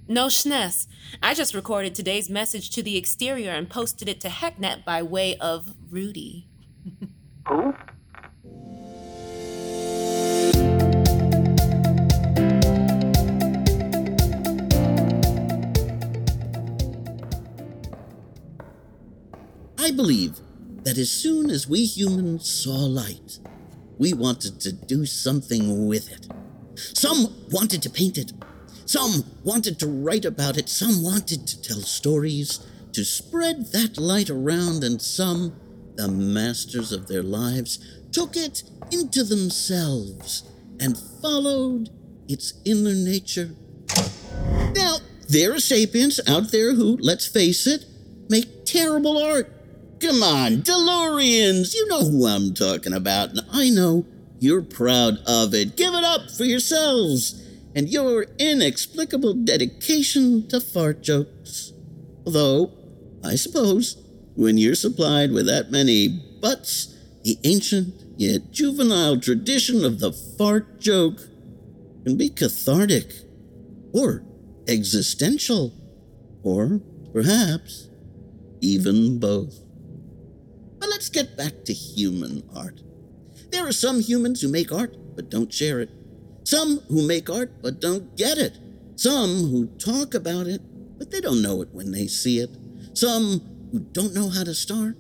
No 0.07 0.27
schness. 0.27 0.87
I 1.21 1.33
just 1.33 1.53
recorded 1.53 1.95
today's 1.95 2.29
message 2.29 2.71
to 2.71 2.83
the 2.83 2.97
exterior 2.97 3.51
and 3.51 3.69
posted 3.69 4.09
it 4.09 4.19
to 4.21 4.27
HeckNet 4.27 4.83
by 4.83 5.01
way 5.03 5.37
of 5.37 5.75
Rudy. 5.89 6.47
Who? 7.47 7.73
I 19.81 19.91
believe 19.91 20.37
that 20.83 20.97
as 20.97 21.09
soon 21.09 21.49
as 21.49 21.67
we 21.67 21.85
humans 21.85 22.49
saw 22.49 22.75
light, 22.85 23.39
we 23.97 24.13
wanted 24.13 24.59
to 24.61 24.73
do 24.73 25.05
something 25.05 25.87
with 25.87 26.11
it. 26.11 26.27
Some 26.75 27.33
wanted 27.49 27.81
to 27.83 27.89
paint 27.89 28.17
it, 28.17 28.33
Some 28.89 29.23
wanted 29.43 29.77
to 29.79 29.87
write 29.87 30.25
about 30.25 30.57
it, 30.57 30.67
some 30.67 31.03
wanted 31.03 31.45
to 31.45 31.61
tell 31.61 31.79
stories, 31.81 32.59
to 32.93 33.05
spread 33.05 33.71
that 33.71 33.99
light 33.99 34.31
around, 34.31 34.83
and 34.83 34.99
some, 34.99 35.53
the 35.93 36.07
masters 36.07 36.91
of 36.91 37.07
their 37.07 37.21
lives, 37.21 37.77
took 38.11 38.35
it 38.35 38.63
into 38.91 39.23
themselves 39.23 40.41
and 40.79 40.97
followed 41.21 41.91
its 42.27 42.55
inner 42.65 42.95
nature. 42.95 43.51
Now, 44.73 44.97
there 45.27 45.53
are 45.53 45.59
sapiens 45.59 46.19
out 46.27 46.51
there 46.51 46.73
who, 46.73 46.97
let's 46.99 47.27
face 47.27 47.67
it, 47.67 47.85
make 48.27 48.65
terrible 48.65 49.23
art. 49.23 49.58
Come 50.01 50.23
on, 50.23 50.61
DeLoreans, 50.61 51.75
you 51.75 51.85
know 51.89 52.05
who 52.05 52.25
I'm 52.25 52.53
talking 52.53 52.93
about, 52.93 53.31
and 53.31 53.41
I 53.51 53.69
know 53.69 54.05
you're 54.39 54.61
proud 54.61 55.17
of 55.27 55.53
it. 55.53 55.75
Give 55.75 55.93
it 55.93 56.05
up 56.05 56.31
for 56.31 56.45
yourselves 56.45 57.45
and 57.75 57.89
your 57.89 58.27
inexplicable 58.39 59.33
dedication 59.33 60.47
to 60.47 60.61
fart 60.61 61.03
jokes. 61.03 61.73
Although, 62.25 62.71
I 63.25 63.35
suppose, 63.35 64.01
when 64.35 64.57
you're 64.57 64.75
supplied 64.75 65.31
with 65.31 65.47
that 65.47 65.69
many 65.69 66.07
butts, 66.41 66.95
the 67.23 67.37
ancient 67.43 67.93
yet 68.15 68.51
juvenile 68.51 69.19
tradition 69.19 69.83
of 69.83 69.99
the 69.99 70.13
fart 70.13 70.79
joke 70.79 71.19
can 72.05 72.15
be 72.15 72.29
cathartic 72.29 73.11
or 73.93 74.23
existential, 74.65 75.73
or 76.41 76.79
perhaps 77.11 77.89
even 78.61 79.19
both. 79.19 79.59
But 80.79 80.89
let's 80.89 81.09
get 81.09 81.37
back 81.37 81.65
to 81.65 81.73
human 81.73 82.43
art. 82.55 82.81
There 83.51 83.67
are 83.67 83.71
some 83.71 83.99
humans 83.99 84.41
who 84.41 84.49
make 84.49 84.71
art 84.71 84.95
but 85.15 85.29
don't 85.29 85.53
share 85.53 85.79
it, 85.79 85.89
some 86.43 86.79
who 86.87 87.05
make 87.05 87.29
art 87.29 87.61
but 87.61 87.79
don't 87.79 88.15
get 88.15 88.37
it, 88.37 88.57
some 88.95 89.49
who 89.49 89.67
talk 89.77 90.13
about 90.13 90.47
it 90.47 90.61
but 90.97 91.11
they 91.11 91.21
don't 91.21 91.41
know 91.41 91.61
it 91.61 91.69
when 91.71 91.91
they 91.91 92.07
see 92.07 92.39
it, 92.39 92.49
some 92.93 93.41
who 93.71 93.79
don't 93.79 94.13
know 94.13 94.29
how 94.29 94.43
to 94.43 94.53
start, 94.53 94.97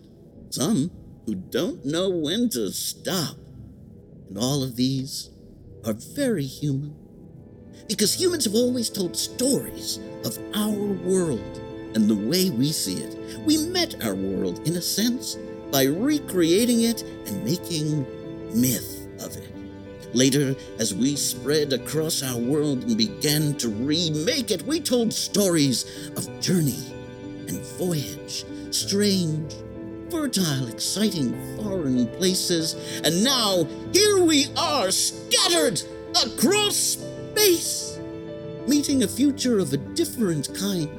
some 0.49 0.91
who 1.25 1.35
don't 1.35 1.85
know 1.85 2.09
when 2.09 2.49
to 2.49 2.71
stop. 2.71 3.35
And 4.29 4.37
all 4.37 4.63
of 4.63 4.75
these 4.75 5.29
are 5.85 5.93
very 5.93 6.45
human. 6.45 6.95
Because 7.87 8.19
humans 8.19 8.45
have 8.45 8.55
always 8.55 8.89
told 8.89 9.17
stories 9.17 9.99
of 10.23 10.37
our 10.55 10.93
world 11.03 11.61
and 11.95 12.07
the 12.07 12.15
way 12.15 12.49
we 12.49 12.71
see 12.71 13.01
it. 13.01 13.17
We 13.45 13.57
met 13.57 14.03
our 14.05 14.13
world, 14.13 14.67
in 14.67 14.75
a 14.75 14.81
sense, 14.81 15.37
by 15.71 15.83
recreating 15.83 16.81
it 16.81 17.03
and 17.27 17.43
making 17.43 18.05
myth 18.53 19.07
of 19.23 19.35
it. 19.37 19.49
Later, 20.13 20.55
as 20.79 20.93
we 20.93 21.15
spread 21.15 21.71
across 21.71 22.23
our 22.23 22.37
world 22.37 22.83
and 22.83 22.97
began 22.97 23.53
to 23.55 23.69
remake 23.69 24.49
it, 24.49 24.63
we 24.63 24.79
told 24.79 25.13
stories 25.13 26.09
of 26.17 26.39
journey 26.41 26.83
and 27.47 27.61
voyage, 27.77 28.43
strange, 28.71 29.53
fertile, 30.09 30.67
exciting 30.67 31.57
foreign 31.57 32.07
places. 32.17 32.73
And 33.03 33.23
now, 33.23 33.67
here 33.93 34.23
we 34.23 34.47
are, 34.57 34.89
scattered 34.89 35.81
across 36.23 36.75
space, 36.75 37.99
meeting 38.67 39.03
a 39.03 39.07
future 39.07 39.59
of 39.59 39.73
a 39.73 39.77
different 39.77 40.53
kind, 40.57 40.89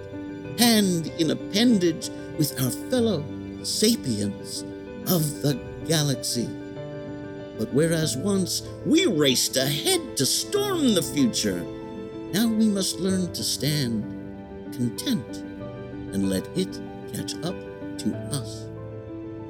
hand 0.60 1.09
in 1.18 1.32
appendage 1.32 2.10
with 2.38 2.60
our 2.62 2.70
fellow 2.90 3.24
sapiens 3.62 4.62
of 5.07 5.43
the 5.43 5.59
galaxy. 5.87 6.49
But 7.59 7.73
whereas 7.73 8.16
once 8.16 8.62
we 8.87 9.07
raced 9.07 9.57
ahead 9.57 10.16
to 10.16 10.24
storm 10.24 10.95
the 10.95 11.03
future, 11.03 11.62
now 12.32 12.49
we 12.49 12.69
must 12.69 13.01
learn 13.01 13.32
to 13.32 13.43
stand 13.43 14.03
content 14.73 15.39
and 16.15 16.31
let 16.31 16.47
it 16.57 16.81
catch 17.12 17.35
up 17.45 17.57
to 17.99 18.16
us. 18.32 18.66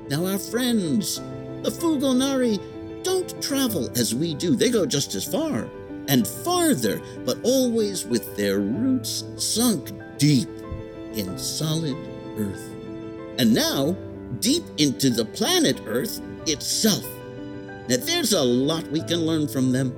Now, 0.09 0.27
our 0.27 0.39
friends, 0.39 1.21
the 1.63 1.71
Fulgonari, 1.71 2.59
don't 3.03 3.41
travel 3.43 3.89
as 3.97 4.15
we 4.15 4.35
do. 4.35 4.57
They 4.57 4.71
go 4.71 4.87
just 4.87 5.15
as 5.15 5.25
far 5.25 5.69
and 6.09 6.27
farther, 6.27 7.01
but 7.25 7.39
always 7.45 8.05
with 8.05 8.37
their 8.37 8.59
roots 8.59 9.25
sunk 9.37 9.93
deep 10.19 10.49
in 11.15 11.39
solid 11.39 11.97
Earth. 12.37 12.80
And 13.41 13.55
now, 13.55 13.93
deep 14.41 14.65
into 14.77 15.09
the 15.09 15.25
planet 15.25 15.81
Earth 15.87 16.21
itself. 16.47 17.07
Now, 17.89 17.97
there's 17.97 18.35
a 18.35 18.43
lot 18.43 18.87
we 18.89 19.01
can 19.01 19.25
learn 19.25 19.49
from 19.49 19.73
them. 19.73 19.93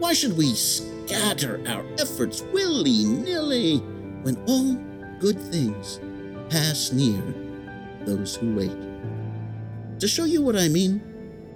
Why 0.00 0.12
should 0.12 0.36
we 0.36 0.52
scatter 0.54 1.62
our 1.68 1.86
efforts 2.00 2.42
willy 2.52 3.04
nilly 3.04 3.76
when 4.24 4.42
all 4.48 4.74
good 5.20 5.40
things 5.40 6.00
pass 6.48 6.90
near 6.90 7.22
those 8.06 8.34
who 8.34 8.56
wait? 8.56 8.76
To 10.00 10.08
show 10.08 10.24
you 10.24 10.42
what 10.42 10.56
I 10.56 10.66
mean, 10.66 11.00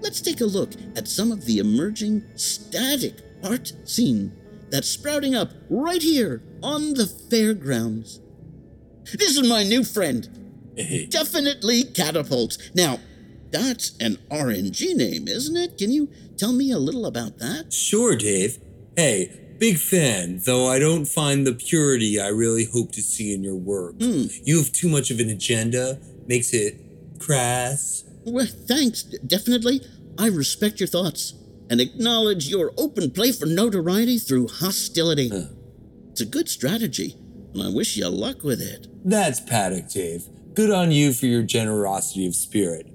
let's 0.02 0.20
take 0.20 0.40
a 0.40 0.44
look 0.44 0.70
at 0.94 1.08
some 1.08 1.32
of 1.32 1.46
the 1.46 1.58
emerging 1.58 2.22
static 2.36 3.14
art 3.42 3.72
scene 3.82 4.32
that's 4.70 4.88
sprouting 4.88 5.34
up 5.34 5.50
right 5.68 6.00
here 6.00 6.44
on 6.62 6.94
the 6.94 7.08
fairgrounds. 7.08 8.20
This 9.12 9.36
is 9.36 9.48
my 9.48 9.64
new 9.64 9.82
friend. 9.82 10.43
Definitely 11.10 11.84
catapults. 11.84 12.58
Now, 12.74 12.98
that's 13.50 13.96
an 13.98 14.18
RNG 14.30 14.96
name, 14.96 15.28
isn't 15.28 15.56
it? 15.56 15.78
Can 15.78 15.92
you 15.92 16.08
tell 16.36 16.52
me 16.52 16.72
a 16.72 16.78
little 16.78 17.06
about 17.06 17.38
that? 17.38 17.72
Sure, 17.72 18.16
Dave. 18.16 18.58
Hey, 18.96 19.56
big 19.58 19.78
fan, 19.78 20.40
though 20.44 20.66
I 20.66 20.78
don't 20.78 21.04
find 21.04 21.46
the 21.46 21.52
purity 21.52 22.20
I 22.20 22.28
really 22.28 22.64
hope 22.64 22.92
to 22.92 23.02
see 23.02 23.32
in 23.32 23.44
your 23.44 23.54
work. 23.54 23.94
Hmm. 24.00 24.24
You 24.42 24.58
have 24.58 24.72
too 24.72 24.88
much 24.88 25.10
of 25.10 25.20
an 25.20 25.30
agenda, 25.30 26.00
makes 26.26 26.52
it 26.52 26.80
crass. 27.20 28.04
Well, 28.24 28.46
thanks. 28.46 29.02
Definitely. 29.02 29.82
I 30.18 30.28
respect 30.28 30.80
your 30.80 30.86
thoughts 30.86 31.34
and 31.70 31.80
acknowledge 31.80 32.48
your 32.48 32.72
open 32.76 33.10
play 33.10 33.32
for 33.32 33.46
notoriety 33.46 34.18
through 34.18 34.48
hostility. 34.48 35.30
It's 36.10 36.20
a 36.20 36.26
good 36.26 36.48
strategy, 36.48 37.16
and 37.52 37.62
I 37.62 37.68
wish 37.68 37.96
you 37.96 38.08
luck 38.08 38.42
with 38.42 38.60
it. 38.60 38.86
That's 39.04 39.40
Paddock, 39.40 39.88
Dave. 39.88 40.26
Good 40.54 40.70
on 40.70 40.92
you 40.92 41.12
for 41.12 41.26
your 41.26 41.42
generosity 41.42 42.28
of 42.28 42.36
spirit. 42.36 42.86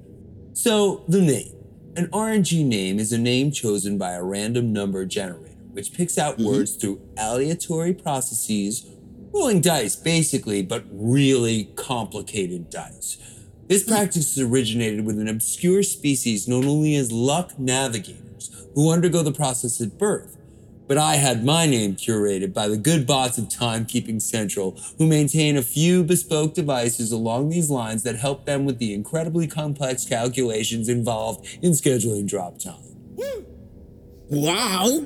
So, 0.54 1.04
the 1.10 1.22
name. 1.22 1.54
An 1.98 2.08
RNG 2.08 2.64
name 2.64 3.00
is 3.00 3.12
a 3.12 3.18
name 3.18 3.52
chosen 3.52 3.98
by 3.98 4.14
a 4.14 4.24
random 4.24 4.72
number 4.72 5.06
generator, 5.06 5.58
which 5.74 5.94
picks 5.94 6.18
out 6.18 6.36
mm-hmm. 6.36 6.46
words 6.46 6.76
through 6.78 7.02
aleatory 7.18 8.02
processes, 8.02 8.86
rolling 9.34 9.60
dice, 9.60 9.98
basically, 9.98 10.62
but 10.62 10.86
really 10.90 11.66
complicated 11.76 12.70
dice. 12.70 13.18
This 13.68 13.84
mm. 13.84 13.90
practice 13.90 14.38
is 14.38 14.40
originated 14.40 15.06
with 15.06 15.20
an 15.20 15.28
obscure 15.28 15.84
species 15.84 16.48
known 16.48 16.64
only 16.64 16.96
as 16.96 17.12
luck 17.12 17.60
navigators, 17.60 18.68
who 18.74 18.90
undergo 18.90 19.22
the 19.22 19.34
process 19.34 19.82
at 19.82 19.98
birth. 19.98 20.38
But 20.90 20.98
I 20.98 21.18
had 21.18 21.46
my 21.46 21.68
name 21.68 21.96
curated 21.96 22.52
by 22.52 22.68
the 22.68 22.76
good 22.76 23.06
bots 23.06 23.38
of 23.38 23.46
Timekeeping 23.46 24.20
Central, 24.20 24.76
who 24.98 25.06
maintain 25.06 25.56
a 25.56 25.62
few 25.62 26.04
bespoke 26.04 26.56
devices 26.56 27.12
along 27.12 27.50
these 27.50 27.70
lines 27.70 28.02
that 28.02 28.16
help 28.16 28.46
them 28.46 28.66
with 28.66 28.80
the 28.80 28.96
incredibly 28.96 29.46
complex 29.46 30.04
calculations 30.04 30.90
involved 30.90 31.48
in 31.62 31.74
scheduling 31.74 32.28
drop 32.28 32.58
time. 32.58 32.82
Wow! 34.32 35.06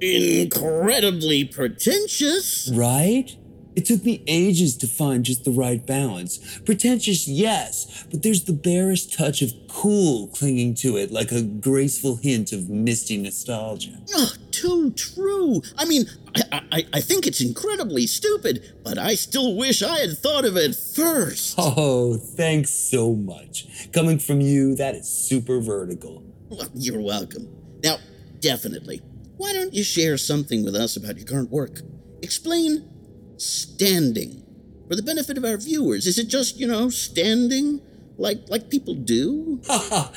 Incredibly 0.00 1.44
pretentious. 1.44 2.70
Right? 2.72 3.36
It 3.76 3.84
took 3.84 4.04
me 4.04 4.24
ages 4.26 4.74
to 4.78 4.86
find 4.86 5.22
just 5.22 5.44
the 5.44 5.50
right 5.50 5.84
balance. 5.86 6.58
Pretentious, 6.60 7.28
yes, 7.28 8.06
but 8.10 8.22
there's 8.22 8.44
the 8.44 8.54
barest 8.54 9.12
touch 9.12 9.42
of 9.42 9.52
cool 9.68 10.28
clinging 10.28 10.74
to 10.76 10.96
it, 10.96 11.12
like 11.12 11.30
a 11.30 11.42
graceful 11.42 12.16
hint 12.16 12.52
of 12.52 12.70
misty 12.70 13.18
nostalgia. 13.18 14.00
Oh, 14.14 14.32
too 14.50 14.92
true. 14.92 15.60
I 15.76 15.84
mean, 15.84 16.06
I, 16.34 16.62
I, 16.72 16.86
I 16.94 17.00
think 17.02 17.26
it's 17.26 17.42
incredibly 17.42 18.06
stupid, 18.06 18.74
but 18.82 18.96
I 18.96 19.14
still 19.14 19.54
wish 19.54 19.82
I 19.82 19.98
had 19.98 20.16
thought 20.16 20.46
of 20.46 20.56
it 20.56 20.74
first. 20.74 21.54
Oh, 21.58 22.16
thanks 22.16 22.70
so 22.70 23.14
much. 23.14 23.92
Coming 23.92 24.18
from 24.18 24.40
you, 24.40 24.74
that 24.76 24.94
is 24.94 25.06
super 25.06 25.60
vertical. 25.60 26.24
Well, 26.48 26.68
you're 26.74 27.02
welcome. 27.02 27.54
Now, 27.84 27.98
definitely, 28.40 29.02
why 29.36 29.52
don't 29.52 29.74
you 29.74 29.84
share 29.84 30.16
something 30.16 30.64
with 30.64 30.74
us 30.74 30.96
about 30.96 31.18
your 31.18 31.26
current 31.26 31.50
work? 31.50 31.82
Explain 32.22 32.88
standing 33.38 34.42
for 34.88 34.96
the 34.96 35.02
benefit 35.02 35.36
of 35.36 35.44
our 35.44 35.56
viewers. 35.56 36.06
Is 36.06 36.18
it 36.18 36.28
just, 36.28 36.58
you 36.58 36.66
know, 36.66 36.88
standing 36.88 37.80
like 38.18 38.48
like 38.48 38.70
people 38.70 38.94
do? 38.94 39.60
Ha, 39.66 40.12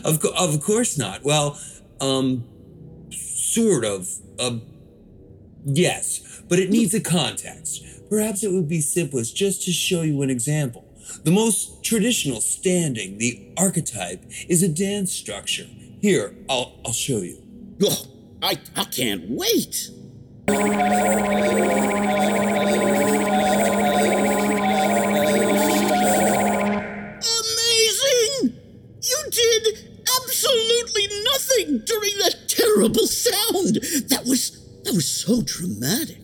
of, 0.04 0.20
co- 0.20 0.34
of 0.36 0.60
course 0.62 0.98
not. 0.98 1.22
Well, 1.22 1.58
um, 2.00 2.44
sort 3.10 3.84
of. 3.84 4.08
Um, 4.40 4.62
yes, 5.64 6.42
but 6.48 6.58
it 6.58 6.70
needs 6.70 6.94
a 6.94 7.00
context. 7.00 7.84
Perhaps 8.10 8.42
it 8.44 8.52
would 8.52 8.68
be 8.68 8.80
simplest 8.80 9.36
just 9.36 9.62
to 9.64 9.72
show 9.72 10.02
you 10.02 10.22
an 10.22 10.30
example. 10.30 10.84
The 11.24 11.30
most 11.30 11.84
traditional 11.84 12.40
standing, 12.40 13.18
the 13.18 13.52
archetype, 13.56 14.24
is 14.48 14.62
a 14.62 14.68
dance 14.68 15.12
structure. 15.12 15.66
Here, 16.00 16.36
I'll, 16.50 16.80
I'll 16.84 16.92
show 16.92 17.18
you. 17.18 17.42
Oh, 17.82 18.06
I, 18.42 18.58
I 18.76 18.84
can't 18.84 19.30
wait. 19.30 19.90
So 35.34 35.42
dramatic. 35.42 36.18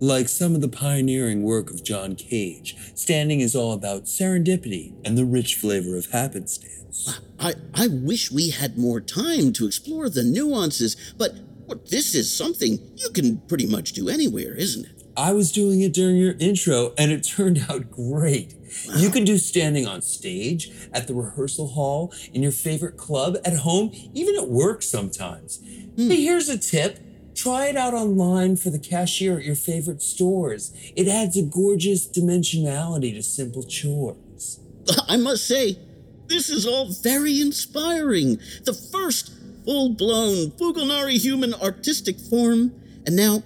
Like 0.00 0.28
some 0.28 0.54
of 0.54 0.60
the 0.60 0.68
pioneering 0.68 1.42
work 1.42 1.70
of 1.70 1.84
John 1.84 2.14
Cage, 2.14 2.76
standing 2.94 3.40
is 3.40 3.56
all 3.56 3.72
about 3.72 4.04
serendipity 4.04 4.94
and 5.04 5.18
the 5.18 5.24
rich 5.24 5.56
flavor 5.56 5.96
of 5.96 6.06
happenstance. 6.06 7.20
I, 7.38 7.54
I 7.74 7.88
wish 7.88 8.30
we 8.30 8.50
had 8.50 8.78
more 8.78 9.00
time 9.00 9.52
to 9.54 9.66
explore 9.66 10.08
the 10.08 10.22
nuances, 10.22 10.96
but 11.18 11.32
well, 11.66 11.80
this 11.90 12.14
is 12.14 12.34
something 12.34 12.78
you 12.96 13.10
can 13.10 13.38
pretty 13.48 13.66
much 13.66 13.92
do 13.92 14.08
anywhere, 14.08 14.54
isn't 14.54 14.86
it? 14.86 15.02
I 15.16 15.32
was 15.32 15.50
doing 15.50 15.80
it 15.80 15.92
during 15.92 16.16
your 16.16 16.36
intro 16.38 16.94
and 16.96 17.10
it 17.10 17.24
turned 17.24 17.66
out 17.68 17.90
great. 17.90 18.54
You 18.96 19.10
can 19.10 19.24
do 19.24 19.36
standing 19.36 19.86
on 19.86 20.00
stage, 20.00 20.70
at 20.92 21.08
the 21.08 21.14
rehearsal 21.14 21.68
hall, 21.68 22.14
in 22.32 22.42
your 22.42 22.52
favorite 22.52 22.96
club, 22.96 23.36
at 23.44 23.56
home, 23.56 23.90
even 24.14 24.36
at 24.36 24.48
work 24.48 24.82
sometimes. 24.82 25.60
Hmm. 25.96 26.08
Hey, 26.08 26.22
here's 26.22 26.48
a 26.48 26.56
tip. 26.56 27.00
Try 27.38 27.66
it 27.66 27.76
out 27.76 27.94
online 27.94 28.56
for 28.56 28.70
the 28.70 28.80
cashier 28.80 29.38
at 29.38 29.44
your 29.44 29.54
favorite 29.54 30.02
stores. 30.02 30.72
It 30.96 31.06
adds 31.06 31.36
a 31.36 31.42
gorgeous 31.42 32.04
dimensionality 32.04 33.14
to 33.14 33.22
simple 33.22 33.62
chores. 33.62 34.58
I 35.08 35.18
must 35.18 35.46
say, 35.46 35.78
this 36.26 36.50
is 36.50 36.66
all 36.66 36.92
very 37.00 37.40
inspiring. 37.40 38.40
The 38.64 38.72
first 38.72 39.30
full 39.64 39.90
blown 39.90 40.50
Fulgonari 40.50 41.16
human 41.16 41.54
artistic 41.54 42.18
form, 42.18 42.72
and 43.06 43.14
now 43.14 43.44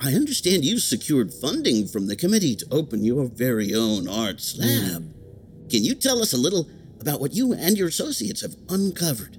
I 0.00 0.14
understand 0.14 0.64
you've 0.64 0.80
secured 0.80 1.30
funding 1.30 1.88
from 1.88 2.06
the 2.06 2.16
committee 2.16 2.56
to 2.56 2.66
open 2.70 3.04
your 3.04 3.26
very 3.26 3.74
own 3.74 4.08
arts 4.08 4.56
lab. 4.56 5.02
Hmm. 5.02 5.68
Can 5.68 5.84
you 5.84 5.94
tell 5.94 6.22
us 6.22 6.32
a 6.32 6.38
little 6.38 6.70
about 7.02 7.20
what 7.20 7.34
you 7.34 7.52
and 7.52 7.76
your 7.76 7.88
associates 7.88 8.40
have 8.40 8.56
uncovered? 8.70 9.36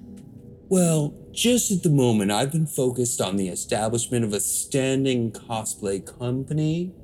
Well, 0.72 1.12
just 1.32 1.70
at 1.70 1.82
the 1.82 1.90
moment, 1.90 2.30
I've 2.30 2.50
been 2.50 2.66
focused 2.66 3.20
on 3.20 3.36
the 3.36 3.48
establishment 3.48 4.24
of 4.24 4.32
a 4.32 4.40
standing 4.40 5.30
cosplay 5.30 6.02
company, 6.18 6.94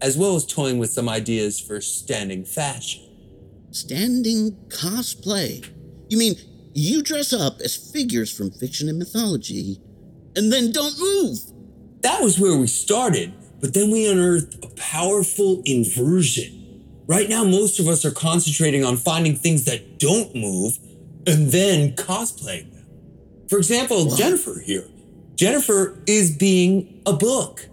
as 0.00 0.16
well 0.16 0.36
as 0.36 0.46
toying 0.46 0.78
with 0.78 0.90
some 0.90 1.08
ideas 1.08 1.58
for 1.58 1.80
standing 1.80 2.44
fashion. 2.44 3.02
Standing 3.72 4.52
cosplay? 4.68 5.68
You 6.08 6.18
mean 6.18 6.36
you 6.72 7.02
dress 7.02 7.32
up 7.32 7.58
as 7.64 7.74
figures 7.74 8.30
from 8.30 8.52
fiction 8.52 8.88
and 8.88 8.96
mythology 8.96 9.80
and 10.36 10.52
then 10.52 10.70
don't 10.70 10.96
move? 10.96 11.40
That 12.02 12.22
was 12.22 12.38
where 12.38 12.56
we 12.56 12.68
started, 12.68 13.34
but 13.60 13.74
then 13.74 13.90
we 13.90 14.08
unearthed 14.08 14.64
a 14.64 14.68
powerful 14.76 15.62
inversion. 15.64 17.02
Right 17.08 17.28
now, 17.28 17.42
most 17.42 17.80
of 17.80 17.88
us 17.88 18.04
are 18.04 18.12
concentrating 18.12 18.84
on 18.84 18.96
finding 18.96 19.34
things 19.34 19.64
that 19.64 19.98
don't 19.98 20.32
move 20.36 20.78
and 21.26 21.50
then 21.50 21.96
cosplaying. 21.96 22.75
For 23.48 23.58
example, 23.58 24.14
Jennifer 24.16 24.60
here. 24.60 24.84
Jennifer 25.36 26.02
is 26.06 26.36
being 26.36 27.02
a 27.06 27.12
book. 27.12 27.68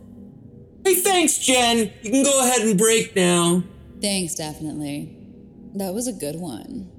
Hey, 0.86 0.96
thanks, 0.96 1.40
Jen. 1.40 1.92
You 2.02 2.12
can 2.12 2.24
go 2.24 2.44
ahead 2.44 2.62
and 2.62 2.78
break 2.78 3.16
now. 3.16 3.64
Thanks, 4.02 4.36
definitely. 4.36 5.16
That 5.76 5.94
was 5.94 6.08
a 6.08 6.14
good 6.14 6.36
one. 6.36 6.90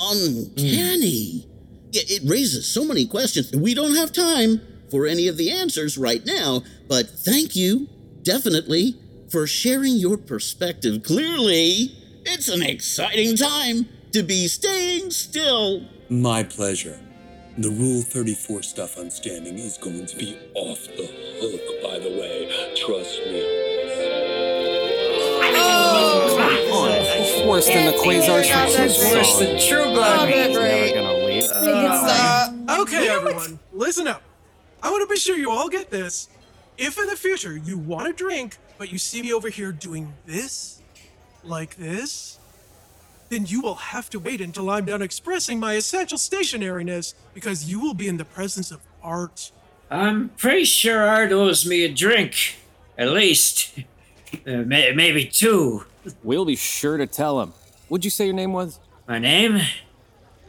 Uncanny. 0.00 1.46
Yeah, 1.92 2.02
it 2.06 2.28
raises 2.28 2.66
so 2.66 2.84
many 2.84 3.06
questions. 3.06 3.54
We 3.54 3.74
don't 3.74 3.94
have 3.94 4.10
time 4.10 4.60
for 4.90 5.06
any 5.06 5.28
of 5.28 5.36
the 5.36 5.50
answers 5.50 5.98
right 5.98 6.24
now, 6.24 6.62
but 6.88 7.08
thank 7.08 7.54
you, 7.54 7.88
definitely, 8.22 8.96
for 9.30 9.46
sharing 9.46 9.94
your 9.94 10.16
perspective. 10.16 11.02
Clearly, 11.02 11.94
it's 12.24 12.48
an 12.48 12.62
exciting 12.62 13.36
time 13.36 13.86
to 14.12 14.22
be 14.22 14.48
staying 14.48 15.10
still. 15.10 15.86
My 16.08 16.42
pleasure. 16.42 17.00
The 17.58 17.70
Rule 17.70 18.02
34 18.02 18.62
stuff 18.62 18.98
on 18.98 19.10
standing 19.10 19.58
is 19.58 19.78
going 19.78 20.04
to 20.04 20.16
be 20.18 20.36
off 20.52 20.84
the 20.88 21.06
hook, 21.40 21.82
by 21.82 21.98
the 21.98 22.10
way. 22.10 22.52
Trust 22.76 23.18
me. 23.24 23.66
Worse 27.48 27.66
than 27.68 27.86
the 27.86 27.92
Quasar 27.92 28.42
It's 28.42 29.14
worse 29.14 29.38
than 29.38 29.54
the 29.54 29.66
True 29.66 29.84
Blood. 29.84 30.28
You're 30.28 30.48
never 30.48 30.94
gonna 30.94 31.24
leave. 31.24 31.44
Uh, 31.50 32.80
okay, 32.82 33.08
everyone, 33.08 33.58
listen 33.72 34.06
up. 34.06 34.20
I 34.82 34.90
want 34.90 35.08
to 35.08 35.14
be 35.14 35.18
sure 35.18 35.38
you 35.38 35.50
all 35.50 35.70
get 35.70 35.88
this. 35.88 36.28
If 36.76 36.98
in 36.98 37.06
the 37.06 37.16
future 37.16 37.56
you 37.56 37.78
want 37.78 38.06
a 38.06 38.12
drink, 38.12 38.58
but 38.76 38.92
you 38.92 38.98
see 38.98 39.22
me 39.22 39.32
over 39.32 39.48
here 39.48 39.72
doing 39.72 40.12
this, 40.26 40.82
like 41.42 41.76
this, 41.76 42.38
then 43.28 43.46
you 43.46 43.60
will 43.60 43.74
have 43.74 44.08
to 44.10 44.18
wait 44.18 44.40
until 44.40 44.70
I'm 44.70 44.84
done 44.86 45.02
expressing 45.02 45.58
my 45.58 45.74
essential 45.74 46.18
stationariness 46.18 47.14
because 47.34 47.70
you 47.70 47.80
will 47.80 47.94
be 47.94 48.08
in 48.08 48.16
the 48.16 48.24
presence 48.24 48.70
of 48.70 48.80
art. 49.02 49.52
I'm 49.90 50.30
pretty 50.30 50.64
sure 50.64 51.02
Art 51.06 51.32
owes 51.32 51.66
me 51.66 51.84
a 51.84 51.92
drink. 51.92 52.56
At 52.98 53.10
least. 53.10 53.78
Uh, 54.46 54.58
may- 54.58 54.92
maybe 54.92 55.24
two. 55.24 55.84
We'll 56.22 56.44
be 56.44 56.56
sure 56.56 56.96
to 56.96 57.06
tell 57.06 57.40
him. 57.40 57.52
What'd 57.88 58.04
you 58.04 58.10
say 58.10 58.26
your 58.26 58.34
name 58.34 58.52
was? 58.52 58.80
My 59.06 59.18
name? 59.18 59.60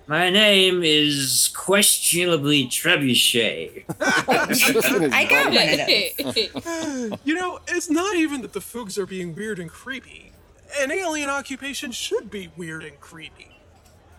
My 0.08 0.30
name 0.30 0.84
is 0.84 1.50
questionably 1.54 2.66
Trebuchet. 2.68 3.84
I 4.00 5.26
got 5.26 5.52
one 5.52 7.12
of 7.12 7.20
you 7.26 7.36
know, 7.36 7.60
it's 7.68 7.90
not 7.90 8.16
even 8.16 8.42
that 8.42 8.54
the 8.54 8.62
Fugs 8.62 8.98
are 8.98 9.06
being 9.06 9.36
weird 9.36 9.60
and 9.60 9.70
creepy. 9.70 10.32
An 10.80 10.92
alien 10.92 11.30
occupation 11.30 11.92
should 11.92 12.30
be 12.30 12.50
weird 12.56 12.84
and 12.84 13.00
creepy. 13.00 13.58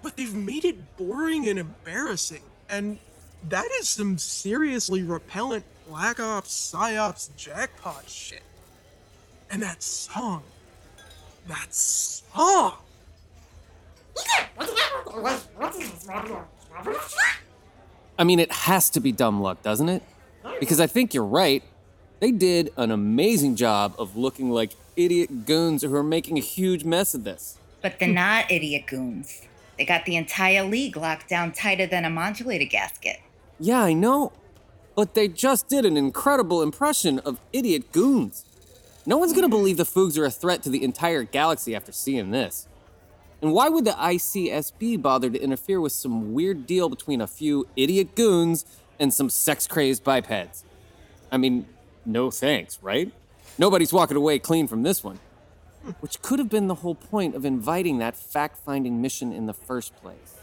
But 0.03 0.17
they've 0.17 0.35
made 0.35 0.65
it 0.65 0.97
boring 0.97 1.49
and 1.49 1.59
embarrassing. 1.59 2.43
And 2.69 2.99
that 3.49 3.69
is 3.81 3.89
some 3.89 4.19
seriously 4.19 5.03
repellent 5.03 5.65
Black 5.89 6.21
Ops, 6.21 6.73
PsyOps 6.73 7.35
jackpot 7.37 8.09
shit. 8.09 8.43
And 9.51 9.63
that 9.63 9.83
song. 9.83 10.43
That 11.47 11.73
song! 11.73 12.75
I 18.19 18.25
mean, 18.25 18.39
it 18.39 18.53
has 18.53 18.91
to 18.91 19.01
be 19.01 19.13
dumb 19.13 19.41
luck, 19.41 19.63
doesn't 19.63 19.89
it? 19.89 20.03
Because 20.61 20.81
I 20.81 20.87
think 20.87 21.15
you're 21.15 21.25
right. 21.25 21.63
They 22.21 22.33
did 22.33 22.73
an 22.77 22.91
amazing 22.91 23.57
job 23.57 23.95
of 23.99 24.17
looking 24.17 24.51
like 24.51 24.73
idiot 24.99 25.47
goons 25.47 25.83
who 25.83 25.95
are 25.95 26.03
making 26.03 26.37
a 26.37 26.43
huge 26.43 26.85
mess 26.85 27.15
of 27.15 27.25
this. 27.25 27.59
But 27.81 27.99
they're 27.99 28.09
not 28.09 28.51
idiot 28.51 28.87
goons. 28.87 29.43
They 29.79 29.85
got 29.85 30.05
the 30.05 30.17
entire 30.17 30.65
league 30.65 30.97
locked 30.97 31.29
down 31.29 31.53
tighter 31.53 31.87
than 31.87 32.05
a 32.05 32.11
modulator 32.11 32.65
gasket. 32.65 33.21
Yeah, 33.61 33.83
I 33.83 33.93
know. 33.93 34.33
But 34.97 35.15
they 35.15 35.29
just 35.29 35.69
did 35.69 35.87
an 35.87 35.97
incredible 35.97 36.61
impression 36.61 37.21
of 37.21 37.41
idiot 37.53 37.93
goons. 37.93 38.45
No 39.07 39.17
one's 39.17 39.33
gonna 39.33 39.49
believe 39.49 39.77
the 39.77 39.85
Fugs 39.85 40.19
are 40.19 40.25
a 40.25 40.31
threat 40.31 40.63
to 40.65 40.71
the 40.71 40.83
entire 40.83 41.23
galaxy 41.23 41.75
after 41.75 41.93
seeing 41.93 42.33
this. 42.33 42.67
And 43.41 43.53
why 43.53 43.69
would 43.69 43.85
the 43.85 43.93
ICSB 43.93 45.01
bother 45.01 45.31
to 45.31 45.41
interfere 45.41 45.81
with 45.81 45.93
some 45.93 46.35
weird 46.35 46.67
deal 46.67 46.89
between 46.89 47.21
a 47.21 47.29
few 47.29 47.69
idiot 47.77 48.17
goons 48.17 48.67
and 48.99 49.15
some 49.15 49.31
sex 49.31 49.69
crazed 49.69 50.03
bipeds? 50.03 50.65
I 51.31 51.37
mean, 51.37 51.67
no 52.05 52.33
thanks, 52.33 52.81
right? 52.83 53.13
Nobody's 53.59 53.93
walking 53.93 54.17
away 54.17 54.39
clean 54.39 54.69
from 54.69 54.83
this 54.83 55.03
one. 55.03 55.19
Which 56.01 56.23
could 56.23 56.39
have 56.39 56.49
been 56.49 56.69
the 56.69 56.77
whole 56.77 56.95
point 56.95 57.35
of 57.35 57.45
inviting 57.45 57.99
that 57.99 58.17
fact 58.17 58.59
finding 58.59 59.03
mission 59.03 59.33
in 59.33 59.47
the 59.47 59.55
first 59.55 59.97
place. 59.97 60.37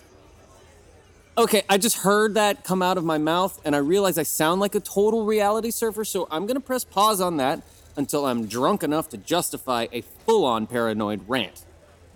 Okay, 1.38 1.64
I 1.70 1.78
just 1.78 1.98
heard 1.98 2.34
that 2.36 2.64
come 2.64 2.82
out 2.82 2.98
of 2.98 3.04
my 3.04 3.18
mouth 3.18 3.60
and 3.66 3.76
I 3.76 3.80
realize 3.80 4.18
I 4.18 4.24
sound 4.24 4.62
like 4.62 4.74
a 4.74 4.80
total 4.80 5.26
reality 5.26 5.70
surfer, 5.72 6.06
so 6.06 6.28
I'm 6.32 6.46
gonna 6.46 6.62
press 6.62 6.84
pause 6.84 7.20
on 7.22 7.38
that 7.38 7.62
until 7.98 8.26
I'm 8.26 8.48
drunk 8.48 8.84
enough 8.84 9.10
to 9.10 9.18
justify 9.18 9.88
a 9.92 10.02
full 10.02 10.46
on 10.46 10.68
paranoid 10.68 11.22
rant. 11.28 11.66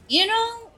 You 0.07 0.27
know, 0.27 0.68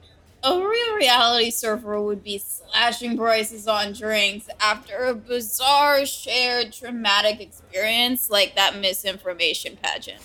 a 0.44 0.58
real 0.58 0.96
reality 0.96 1.50
surfer 1.50 2.00
would 2.00 2.24
be 2.24 2.38
slashing 2.38 3.16
prices 3.16 3.68
on 3.68 3.92
drinks 3.92 4.48
after 4.60 5.04
a 5.04 5.14
bizarre 5.14 6.04
shared 6.04 6.72
traumatic 6.72 7.40
experience 7.40 8.28
like 8.28 8.56
that 8.56 8.78
misinformation 8.78 9.78
pageant. 9.80 10.20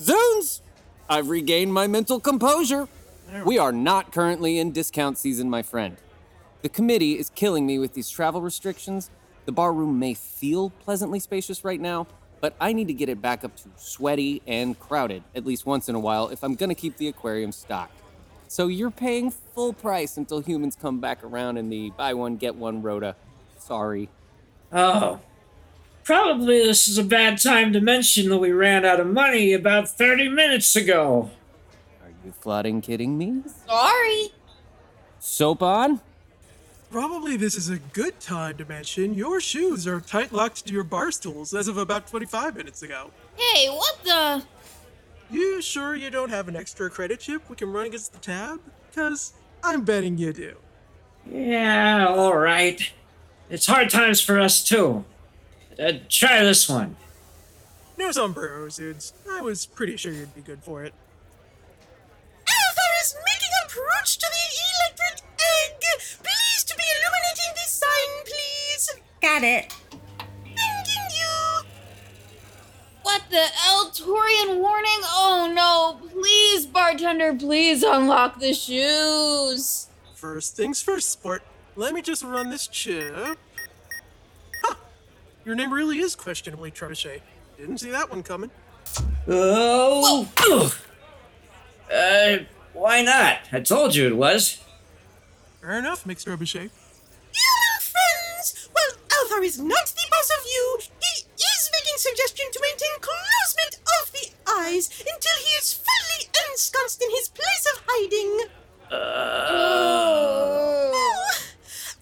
Zoons! 0.00 0.62
I've 1.08 1.28
regained 1.28 1.72
my 1.72 1.86
mental 1.86 2.18
composure. 2.18 2.88
We 3.44 3.58
are 3.58 3.72
not 3.72 4.12
currently 4.12 4.58
in 4.58 4.72
discount 4.72 5.18
season, 5.18 5.48
my 5.48 5.62
friend. 5.62 5.96
The 6.62 6.68
committee 6.68 7.18
is 7.18 7.30
killing 7.30 7.66
me 7.66 7.78
with 7.78 7.94
these 7.94 8.10
travel 8.10 8.42
restrictions. 8.42 9.10
The 9.44 9.52
bar 9.52 9.72
room 9.72 9.98
may 9.98 10.14
feel 10.14 10.70
pleasantly 10.70 11.20
spacious 11.20 11.64
right 11.64 11.80
now, 11.80 12.06
but 12.40 12.54
I 12.60 12.72
need 12.72 12.88
to 12.88 12.94
get 12.94 13.08
it 13.08 13.22
back 13.22 13.44
up 13.44 13.54
to 13.56 13.68
sweaty 13.76 14.42
and 14.46 14.78
crowded 14.78 15.22
at 15.34 15.46
least 15.46 15.66
once 15.66 15.88
in 15.88 15.94
a 15.94 16.00
while 16.00 16.28
if 16.28 16.42
I'm 16.42 16.54
gonna 16.56 16.74
keep 16.74 16.96
the 16.96 17.08
aquarium 17.08 17.52
stocked. 17.52 17.99
So 18.50 18.66
you're 18.66 18.90
paying 18.90 19.30
full 19.30 19.72
price 19.72 20.16
until 20.16 20.40
humans 20.40 20.76
come 20.78 20.98
back 20.98 21.22
around 21.22 21.56
in 21.56 21.70
the 21.70 21.90
buy 21.90 22.14
one, 22.14 22.34
get 22.36 22.56
one 22.56 22.82
rota. 22.82 23.14
Sorry. 23.60 24.08
Oh. 24.72 25.20
Probably 26.02 26.58
this 26.58 26.88
is 26.88 26.98
a 26.98 27.04
bad 27.04 27.40
time 27.40 27.72
to 27.74 27.80
mention 27.80 28.28
that 28.28 28.38
we 28.38 28.50
ran 28.50 28.84
out 28.84 28.98
of 28.98 29.06
money 29.06 29.52
about 29.52 29.88
30 29.88 30.30
minutes 30.30 30.74
ago. 30.74 31.30
Are 32.02 32.10
you 32.24 32.32
flooding 32.32 32.80
kidding 32.80 33.16
me? 33.16 33.44
Sorry. 33.68 34.32
Soap 35.20 35.62
on? 35.62 36.00
Probably 36.90 37.36
this 37.36 37.54
is 37.54 37.70
a 37.70 37.78
good 37.78 38.18
time 38.18 38.56
to 38.56 38.64
mention 38.64 39.14
your 39.14 39.40
shoes 39.40 39.86
are 39.86 40.00
tight 40.00 40.32
locked 40.32 40.66
to 40.66 40.72
your 40.72 40.82
bar 40.82 41.12
stools 41.12 41.54
as 41.54 41.68
of 41.68 41.76
about 41.76 42.08
25 42.08 42.56
minutes 42.56 42.82
ago. 42.82 43.12
Hey, 43.36 43.68
what 43.68 43.96
the? 44.02 44.42
You 45.30 45.62
sure 45.62 45.94
you 45.94 46.10
don't 46.10 46.30
have 46.30 46.48
an 46.48 46.56
extra 46.56 46.90
credit 46.90 47.20
chip 47.20 47.48
we 47.48 47.56
can 47.56 47.72
run 47.72 47.86
against 47.86 48.12
the 48.12 48.18
tab? 48.18 48.60
Because 48.88 49.32
I'm 49.62 49.84
betting 49.84 50.18
you 50.18 50.32
do. 50.32 50.56
Yeah, 51.30 52.06
all 52.08 52.36
right. 52.36 52.92
It's 53.48 53.66
hard 53.66 53.90
times 53.90 54.20
for 54.20 54.40
us 54.40 54.62
too. 54.62 55.04
Uh, 55.78 55.92
try 56.08 56.42
this 56.42 56.68
one. 56.68 56.96
No 57.96 58.10
sombrero, 58.10 58.66
Zuds. 58.66 59.12
I 59.30 59.40
was 59.40 59.66
pretty 59.66 59.96
sure 59.96 60.12
you'd 60.12 60.34
be 60.34 60.40
good 60.40 60.62
for 60.62 60.82
it. 60.84 60.94
Althar 62.46 63.00
is 63.02 63.14
making 63.14 63.50
approach 63.66 64.18
to 64.18 64.26
the 64.26 64.96
electric 64.96 65.28
egg. 65.38 65.82
Please 65.98 66.64
to 66.64 66.76
be 66.76 66.82
illuminating 66.98 67.52
this 67.54 67.70
sign, 67.70 68.24
please. 68.24 68.90
Got 69.20 69.44
it. 69.44 69.74
What 73.02 73.22
the 73.30 73.44
Eltorian 73.68 74.58
warning? 74.58 75.00
Oh 75.04 75.50
no, 75.52 76.08
please, 76.10 76.66
bartender, 76.66 77.34
please 77.34 77.82
unlock 77.82 78.38
the 78.40 78.52
shoes. 78.52 79.88
First 80.14 80.56
things 80.56 80.82
first, 80.82 81.10
sport. 81.10 81.42
Let 81.76 81.94
me 81.94 82.02
just 82.02 82.22
run 82.22 82.50
this 82.50 82.66
chip. 82.66 83.38
Huh. 84.64 84.74
Your 85.44 85.54
name 85.54 85.72
really 85.72 85.98
is 85.98 86.14
questionably 86.14 86.70
trebuchet. 86.70 87.20
Didn't 87.56 87.78
see 87.78 87.90
that 87.90 88.10
one 88.10 88.22
coming. 88.22 88.50
Oh. 89.26 90.28
ugh. 90.50 90.72
Uh, 91.92 92.44
why 92.74 93.02
not? 93.02 93.38
I 93.52 93.60
told 93.60 93.94
you 93.94 94.06
it 94.06 94.16
was. 94.16 94.62
Fair 95.60 95.78
enough, 95.78 96.04
mixed 96.04 96.26
trebuchet. 96.26 96.70
Human 97.32 97.80
friends! 97.80 98.68
Well, 98.74 98.96
Althar 99.08 99.44
is 99.44 99.58
not 99.58 99.86
the 99.86 100.06
boss 100.10 100.30
of 100.38 100.44
you. 100.46 100.78
He 101.00 101.24
is 101.94 102.02
suggestion 102.02 102.46
to 102.52 102.60
maintain 102.60 102.96
closement 103.00 103.74
of 104.00 104.12
the 104.12 104.26
eyes 104.60 104.90
until 105.00 105.36
he 105.44 105.52
is 105.58 105.72
fully 105.72 106.28
ensconced 106.48 107.02
in 107.02 107.10
his 107.10 107.28
place 107.28 107.64
of 107.74 107.82
hiding. 107.86 108.48
Uh. 108.90 109.46
Oh. 109.50 110.90
oh 110.94 111.30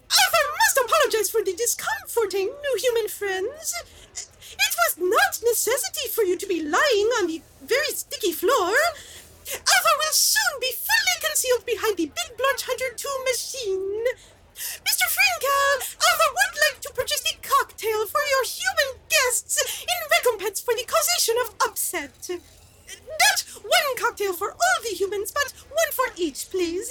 Althar 0.09 0.47
must 0.59 0.79
apologize 0.85 1.31
for 1.31 1.45
the 1.45 1.53
discomforting, 1.53 2.47
new 2.47 2.77
human 2.81 3.09
friends. 3.09 3.75
It 4.15 4.75
was 4.83 4.95
not 4.99 5.41
necessity 5.45 6.09
for 6.09 6.25
you 6.25 6.37
to 6.37 6.47
be 6.47 6.63
lying 6.63 7.09
on 7.21 7.27
the 7.27 7.43
very 7.63 7.93
sticky 7.93 8.33
floor. 8.33 8.73
Althar 9.47 9.97
will 10.01 10.13
soon 10.13 10.61
be 10.61 10.73
fully 10.73 11.17
concealed 11.21 11.65
behind 11.67 11.97
the 11.97 12.07
Big 12.07 12.37
Blanche 12.37 12.65
Hunter 12.67 12.95
2 12.97 13.09
machine. 13.25 14.05
Mr. 14.59 15.07
Frinkel, 15.07 15.79
Althar 16.03 16.31
would 16.35 16.55
like 16.67 16.81
to 16.81 16.91
purchase 16.93 17.23
a 17.33 17.37
cocktail 17.47 18.07
for 18.07 18.21
your 18.33 18.45
human 18.45 19.01
guests 19.09 19.57
in 19.83 19.99
recompense 20.11 20.61
for 20.61 20.75
the 20.75 20.85
causation 20.85 21.37
of 21.45 21.55
upset. 21.67 22.29
Not 22.29 23.41
one 23.63 23.97
cocktail 23.97 24.33
for 24.33 24.51
all 24.51 24.79
the 24.83 24.97
humans, 24.97 25.31
but 25.31 25.53
one 25.69 25.93
for 25.93 26.07
each, 26.17 26.51
please. 26.51 26.91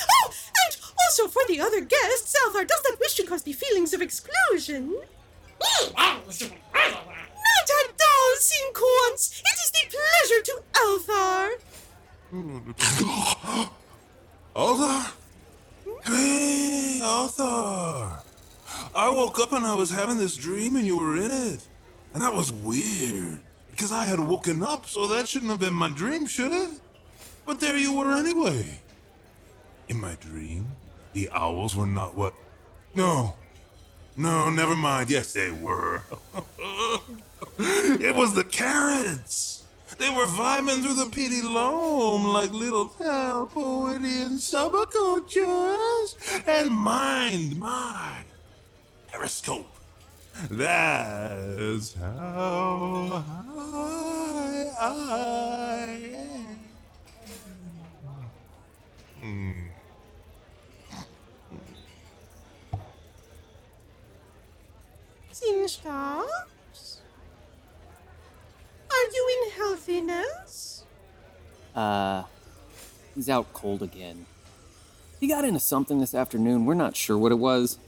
Oh, 0.00 0.32
and 0.66 0.76
also 1.04 1.28
for 1.28 1.42
the 1.46 1.60
other 1.60 1.80
guests, 1.80 2.34
Althar 2.44 2.66
does 2.66 2.82
not 2.88 2.98
wish 3.00 3.14
to 3.14 3.24
cause 3.24 3.42
the 3.42 3.52
feelings 3.52 3.94
of 3.94 4.02
exclusion. 4.02 4.96
Not 5.94 7.70
at 7.70 8.00
all, 8.02 8.36
Cinquance. 8.36 9.42
It 9.44 9.58
is 9.62 9.70
the 9.72 9.84
pleasure 9.94 10.42
to 10.42 10.62
Althar. 10.74 11.50
Althar? 14.56 15.12
Hey, 16.08 17.00
Althar! 17.02 18.20
I 18.94 19.10
woke 19.10 19.40
up 19.40 19.52
and 19.52 19.66
I 19.66 19.74
was 19.74 19.90
having 19.90 20.18
this 20.18 20.36
dream 20.36 20.76
and 20.76 20.86
you 20.86 20.98
were 20.98 21.16
in 21.16 21.30
it. 21.30 21.66
And 22.14 22.22
that 22.22 22.32
was 22.32 22.52
weird. 22.52 23.40
Because 23.70 23.90
I 23.92 24.04
had 24.04 24.20
woken 24.20 24.62
up, 24.62 24.86
so 24.86 25.06
that 25.08 25.28
shouldn't 25.28 25.50
have 25.50 25.60
been 25.60 25.74
my 25.74 25.90
dream, 25.90 26.26
should 26.26 26.52
it? 26.52 26.70
But 27.44 27.60
there 27.60 27.76
you 27.76 27.92
were 27.92 28.12
anyway. 28.12 28.80
In 29.88 30.00
my 30.00 30.14
dream, 30.20 30.68
the 31.12 31.28
owls 31.30 31.76
were 31.76 31.86
not 31.86 32.16
what. 32.16 32.34
No. 32.94 33.34
No, 34.16 34.48
never 34.48 34.74
mind. 34.76 35.10
Yes, 35.10 35.32
they 35.32 35.50
were. 35.50 36.02
it 37.58 38.14
was 38.14 38.32
the 38.34 38.44
carrots. 38.44 39.45
They 39.98 40.10
were 40.10 40.26
vibing 40.26 40.82
through 40.82 40.94
the 40.94 41.10
peaty 41.10 41.40
loam 41.42 42.24
like 42.24 42.52
little 42.52 42.88
Talpoidian 42.90 44.38
subacultures. 44.38 46.16
And 46.46 46.70
mind 46.70 47.58
my 47.58 48.24
periscope. 49.10 49.72
That's 50.50 51.94
how 51.94 53.24
high 53.24 54.70
I 54.78 55.86
am. 56.14 56.58
Hmm. 59.20 59.52
Cinstops? 65.32 66.55
Are 68.96 69.10
you 69.12 69.42
in 69.42 69.50
healthiness? 69.52 70.84
Uh, 71.74 72.22
he's 73.14 73.28
out 73.28 73.52
cold 73.52 73.82
again. 73.82 74.24
He 75.20 75.28
got 75.28 75.44
into 75.44 75.60
something 75.60 75.98
this 75.98 76.14
afternoon. 76.14 76.64
We're 76.64 76.74
not 76.74 76.96
sure 76.96 77.18
what 77.18 77.30
it 77.32 77.36
was. 77.36 77.78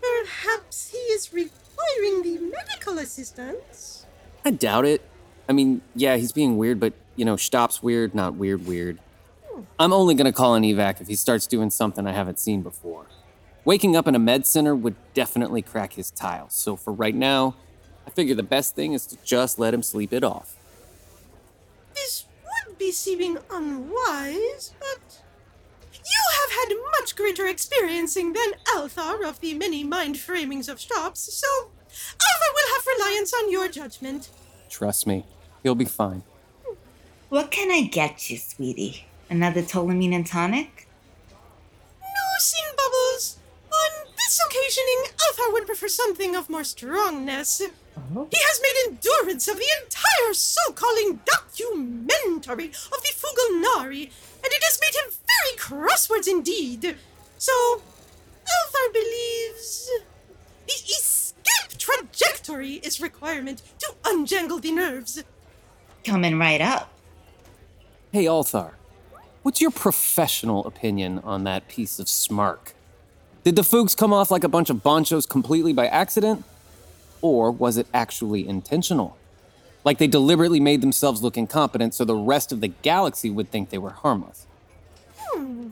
Perhaps 0.00 0.90
he 0.90 0.98
is 0.98 1.32
requiring 1.32 2.22
the 2.22 2.38
medical 2.38 2.98
assistance. 2.98 4.06
I 4.44 4.50
doubt 4.52 4.84
it. 4.84 5.02
I 5.48 5.52
mean, 5.52 5.82
yeah, 5.94 6.16
he's 6.16 6.32
being 6.32 6.56
weird, 6.56 6.78
but, 6.78 6.92
you 7.16 7.24
know, 7.24 7.36
Stopp's 7.36 7.82
weird, 7.82 8.14
not 8.14 8.34
weird, 8.34 8.66
weird. 8.66 8.98
I'm 9.78 9.92
only 9.92 10.14
gonna 10.14 10.32
call 10.32 10.54
an 10.54 10.62
evac 10.62 11.00
if 11.00 11.08
he 11.08 11.16
starts 11.16 11.46
doing 11.46 11.70
something 11.70 12.06
I 12.06 12.12
haven't 12.12 12.38
seen 12.38 12.62
before. 12.62 13.06
Waking 13.64 13.96
up 13.96 14.06
in 14.06 14.14
a 14.14 14.18
med 14.18 14.46
center 14.46 14.74
would 14.74 14.94
definitely 15.14 15.62
crack 15.62 15.94
his 15.94 16.10
tile, 16.10 16.48
so 16.48 16.76
for 16.76 16.92
right 16.92 17.14
now, 17.14 17.54
I 18.06 18.10
figure 18.10 18.34
the 18.34 18.42
best 18.42 18.74
thing 18.74 18.92
is 18.92 19.06
to 19.06 19.16
just 19.24 19.58
let 19.58 19.74
him 19.74 19.82
sleep 19.82 20.12
it 20.12 20.24
off. 20.24 20.56
This 21.94 22.26
would 22.44 22.78
be 22.78 22.90
seeming 22.92 23.38
unwise, 23.50 24.74
but 24.78 25.22
you 25.92 26.22
have 26.40 26.50
had 26.50 26.76
much 27.00 27.16
greater 27.16 27.46
experiencing 27.46 28.32
than 28.32 28.52
Althar 28.74 29.24
of 29.24 29.40
the 29.40 29.54
many 29.54 29.84
mind 29.84 30.16
framings 30.16 30.68
of 30.68 30.80
Stops, 30.80 31.32
so 31.32 31.70
Althar 31.88 32.54
will 32.54 32.74
have 32.74 32.86
reliance 32.86 33.32
on 33.32 33.50
your 33.50 33.68
judgment. 33.68 34.30
Trust 34.68 35.06
me, 35.06 35.24
he'll 35.62 35.74
be 35.74 35.84
fine. 35.84 36.22
What 37.28 37.50
can 37.50 37.70
I 37.70 37.82
get 37.82 38.28
you, 38.30 38.36
sweetie? 38.36 39.06
Another 39.30 39.62
Ptolemine 39.62 40.14
and 40.14 40.26
tonic? 40.26 40.86
No 42.00 42.38
sin 42.38 42.64
bubbles. 42.76 43.38
On 43.72 44.06
this 44.16 44.40
occasioning, 44.46 45.04
Althar 45.16 45.52
would 45.52 45.66
prefer 45.66 45.88
something 45.88 46.36
of 46.36 46.50
more 46.50 46.64
strongness. 46.64 47.62
Uh-huh. 47.96 48.26
He 48.30 48.38
has 48.40 48.60
made 48.62 48.92
endurance 48.92 49.48
of 49.48 49.56
the 49.56 49.68
entire 49.84 50.32
so-calling 50.32 51.20
documentary 51.24 52.68
of 52.68 53.02
the 53.02 53.12
Fulgonari, 53.14 54.04
and 54.04 54.50
it 54.50 54.62
has 54.62 54.80
made 54.80 54.94
him 54.94 55.12
very 55.26 55.56
crosswords 55.58 56.26
indeed. 56.26 56.96
So, 57.38 57.82
Althar 58.44 58.92
believes 58.92 59.90
the 60.66 60.72
escape 60.72 61.78
trajectory 61.78 62.74
is 62.74 63.00
requirement 63.00 63.62
to 63.80 63.92
unjangle 64.04 64.60
the 64.60 64.72
nerves. 64.72 65.22
Coming 66.04 66.38
right 66.38 66.60
up. 66.60 66.90
Hey, 68.10 68.24
Althar, 68.24 68.72
what's 69.42 69.60
your 69.60 69.70
professional 69.70 70.66
opinion 70.66 71.20
on 71.20 71.44
that 71.44 71.68
piece 71.68 71.98
of 71.98 72.06
smark? 72.06 72.72
Did 73.44 73.56
the 73.56 73.62
Fugs 73.62 73.94
come 73.94 74.12
off 74.12 74.30
like 74.30 74.44
a 74.44 74.48
bunch 74.48 74.70
of 74.70 74.78
bonchos 74.78 75.28
completely 75.28 75.72
by 75.72 75.86
accident? 75.86 76.44
Or 77.22 77.50
was 77.50 77.76
it 77.76 77.86
actually 77.94 78.46
intentional? 78.46 79.16
Like 79.84 79.98
they 79.98 80.06
deliberately 80.06 80.60
made 80.60 80.80
themselves 80.80 81.22
look 81.22 81.36
incompetent 81.36 81.94
so 81.94 82.04
the 82.04 82.14
rest 82.14 82.52
of 82.52 82.60
the 82.60 82.68
galaxy 82.68 83.30
would 83.30 83.50
think 83.50 83.70
they 83.70 83.78
were 83.78 83.90
harmless. 83.90 84.46
Hmm. 85.18 85.70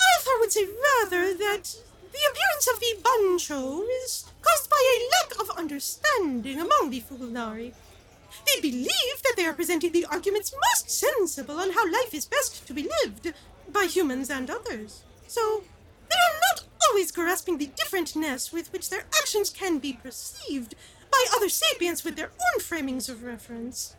Althar 0.00 0.40
would 0.40 0.52
say 0.52 0.64
rather 0.64 1.34
that 1.34 1.76
the 2.12 2.20
appearance 2.30 2.68
of 2.72 2.80
the 2.80 2.96
Bancho 3.02 3.82
is 4.04 4.24
caused 4.42 4.70
by 4.70 4.76
a 4.76 4.98
lack 5.14 5.40
of 5.40 5.58
understanding 5.58 6.60
among 6.60 6.90
the 6.90 7.00
Fulgonari. 7.00 7.72
They 8.46 8.60
believe 8.60 9.22
that 9.22 9.34
they 9.36 9.46
are 9.46 9.52
presenting 9.52 9.92
the 9.92 10.06
arguments 10.06 10.54
most 10.72 10.90
sensible 10.90 11.58
on 11.58 11.72
how 11.72 11.90
life 11.90 12.14
is 12.14 12.26
best 12.26 12.66
to 12.66 12.74
be 12.74 12.88
lived 13.02 13.32
by 13.72 13.84
humans 13.84 14.30
and 14.30 14.50
others. 14.50 15.02
So, 15.26 15.64
they 16.08 16.16
are 16.16 16.40
not 16.50 16.64
always 16.88 17.10
grasping 17.10 17.58
the 17.58 17.68
differentness 17.68 18.52
with 18.52 18.72
which 18.72 18.90
their 18.90 19.04
actions 19.18 19.50
can 19.50 19.78
be 19.78 19.92
perceived 19.92 20.74
by 21.10 21.24
other 21.36 21.48
sapients 21.48 22.04
with 22.04 22.16
their 22.16 22.30
own 22.30 22.60
framings 22.60 23.08
of 23.08 23.22
reference. 23.22 23.96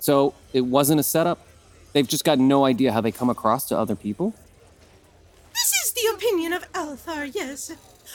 So 0.00 0.34
it 0.52 0.62
wasn't 0.62 1.00
a 1.00 1.02
setup? 1.02 1.46
They've 1.92 2.06
just 2.06 2.24
got 2.24 2.38
no 2.38 2.64
idea 2.64 2.92
how 2.92 3.00
they 3.00 3.12
come 3.12 3.30
across 3.30 3.66
to 3.68 3.78
other 3.78 3.96
people? 3.96 4.34
This 5.54 5.72
is 5.84 5.92
the 5.92 6.14
opinion 6.14 6.52
of 6.52 6.70
Althar, 6.72 7.34
yes. 7.34 7.72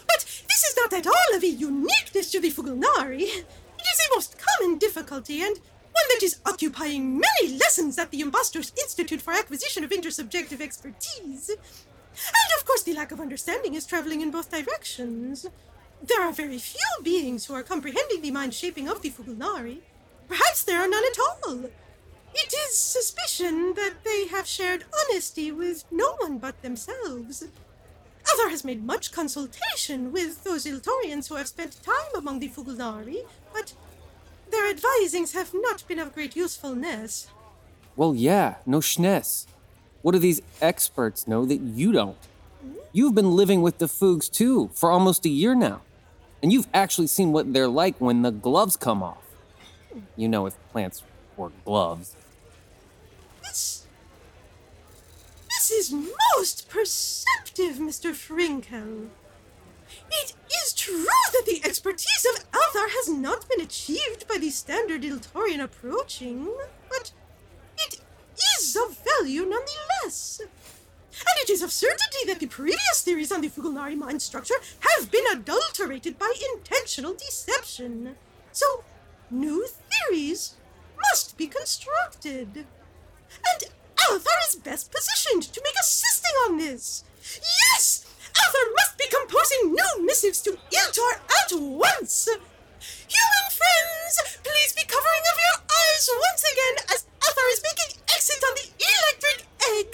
But 0.07 0.19
this 0.19 0.63
is 0.63 0.75
not 0.77 0.93
at 0.93 1.07
all 1.07 1.35
of 1.35 1.43
a 1.43 1.47
uniqueness 1.47 2.31
to 2.31 2.39
the 2.39 2.51
Fulgonari. 2.51 3.21
It 3.23 3.99
is 3.99 4.07
a 4.07 4.15
most 4.15 4.37
common 4.37 4.77
difficulty 4.77 5.41
and 5.41 5.57
one 5.57 6.05
that 6.09 6.23
is 6.23 6.39
occupying 6.45 7.19
many 7.19 7.57
lessons 7.57 7.97
at 7.99 8.11
the 8.11 8.21
Impostors 8.21 8.71
Institute 8.81 9.21
for 9.21 9.33
Acquisition 9.33 9.83
of 9.83 9.89
Intersubjective 9.89 10.61
Expertise. 10.61 11.51
And 12.27 12.59
of 12.59 12.65
course, 12.65 12.83
the 12.83 12.93
lack 12.93 13.11
of 13.11 13.19
understanding 13.19 13.73
is 13.73 13.85
traveling 13.85 14.21
in 14.21 14.31
both 14.31 14.51
directions. 14.51 15.47
There 16.01 16.21
are 16.21 16.33
very 16.33 16.57
few 16.57 17.03
beings 17.03 17.45
who 17.45 17.53
are 17.53 17.63
comprehending 17.63 18.21
the 18.21 18.31
mind 18.31 18.53
shaping 18.53 18.89
of 18.89 19.01
the 19.01 19.09
Fulgonari. 19.09 19.79
Perhaps 20.27 20.63
there 20.63 20.79
are 20.81 20.87
none 20.87 21.03
at 21.03 21.19
all. 21.19 21.65
It 22.35 22.53
is 22.67 22.77
suspicion 22.77 23.73
that 23.75 24.03
they 24.03 24.27
have 24.27 24.47
shared 24.47 24.85
honesty 25.01 25.51
with 25.51 25.85
no 25.91 26.15
one 26.17 26.39
but 26.39 26.61
themselves. 26.61 27.45
Althar 28.25 28.49
has 28.49 28.63
made 28.63 28.83
much 28.83 29.11
consultation 29.11 30.11
with 30.11 30.43
those 30.43 30.65
Iltorians 30.65 31.27
who 31.29 31.35
have 31.35 31.47
spent 31.47 31.83
time 31.83 32.15
among 32.15 32.39
the 32.39 32.49
Fulgonari, 32.49 33.25
but 33.53 33.73
their 34.49 34.69
advisings 34.69 35.33
have 35.33 35.51
not 35.53 35.87
been 35.87 35.99
of 35.99 36.13
great 36.13 36.35
usefulness. 36.35 37.27
Well, 37.95 38.15
yeah, 38.15 38.55
no 38.65 38.81
schness. 38.81 39.45
What 40.03 40.11
do 40.11 40.19
these 40.19 40.41
experts 40.61 41.27
know 41.29 41.45
that 41.45 41.61
you 41.61 41.93
don't? 41.93 42.17
You've 42.91 43.15
been 43.15 43.35
living 43.35 43.61
with 43.61 43.77
the 43.77 43.87
Fugs 43.87 44.29
too 44.29 44.69
for 44.73 44.91
almost 44.91 45.25
a 45.25 45.29
year 45.29 45.55
now. 45.55 45.81
And 46.43 46.51
you've 46.51 46.67
actually 46.73 47.07
seen 47.07 47.31
what 47.31 47.53
they're 47.53 47.69
like 47.69 47.95
when 47.99 48.21
the 48.21 48.29
gloves 48.29 48.75
come 48.75 49.01
off. 49.01 49.23
You 50.17 50.27
know, 50.27 50.45
if 50.45 50.55
plants 50.71 51.03
wore 51.37 51.53
gloves. 51.63 52.17
This. 53.41 53.87
This 55.49 55.71
is 55.71 55.93
most 55.93 56.67
perceptive, 56.67 57.77
Mr. 57.77 58.11
Frinkel. 58.11 59.07
It 60.11 60.33
is 60.65 60.73
true 60.73 61.05
that 61.31 61.45
the 61.45 61.61
expertise 61.63 62.25
of 62.35 62.51
Althar 62.51 62.89
has 62.89 63.07
not 63.07 63.47
been 63.47 63.61
achieved 63.61 64.27
by 64.27 64.37
the 64.37 64.49
standard 64.49 65.03
Iltorian 65.03 65.63
approaching, 65.63 66.49
but 66.89 67.11
it 67.77 68.01
is 68.57 68.75
of 68.75 68.97
value 69.23 69.45
nonetheless. 69.45 70.41
And 70.41 71.35
it 71.37 71.49
is 71.49 71.61
of 71.61 71.71
certainty 71.71 72.25
that 72.27 72.39
the 72.39 72.47
previous 72.47 73.01
theories 73.03 73.31
on 73.31 73.41
the 73.41 73.49
Fulgonari 73.49 73.95
mind 73.95 74.21
structure 74.21 74.55
have 74.79 75.11
been 75.11 75.23
adulterated 75.31 76.19
by 76.19 76.33
intentional 76.55 77.13
deception. 77.13 78.15
So, 78.51 78.83
new 79.31 79.65
theories 79.67 80.55
must 80.99 81.37
be 81.37 81.47
constructed. 81.47 82.65
And 83.47 83.63
Althar 83.95 84.39
is 84.49 84.55
best 84.55 84.91
positioned 84.91 85.43
to 85.53 85.61
make 85.63 85.75
assisting 85.79 86.35
on 86.45 86.57
this. 86.57 87.05
Yes! 87.71 88.05
Althar 88.35 88.73
must 88.75 88.97
be 88.97 89.05
composing 89.07 89.71
new 89.71 90.05
missives 90.05 90.41
to 90.41 90.51
Iltor 90.51 91.13
at 91.13 91.51
once! 91.53 92.27
Human 92.27 93.47
friends, 93.55 94.39
please 94.43 94.73
be 94.73 94.83
covering 94.83 95.23
of 95.31 95.37
your 95.39 95.63
eyes 95.63 96.09
once 96.11 96.43
again 96.51 96.75
as 96.91 97.05
Althar 97.21 97.53
is 97.53 97.63
making 97.63 98.02
exit 98.23 98.43
on 98.43 98.55
the 98.55 98.69
electric 98.79 99.47
egg! 99.69 99.93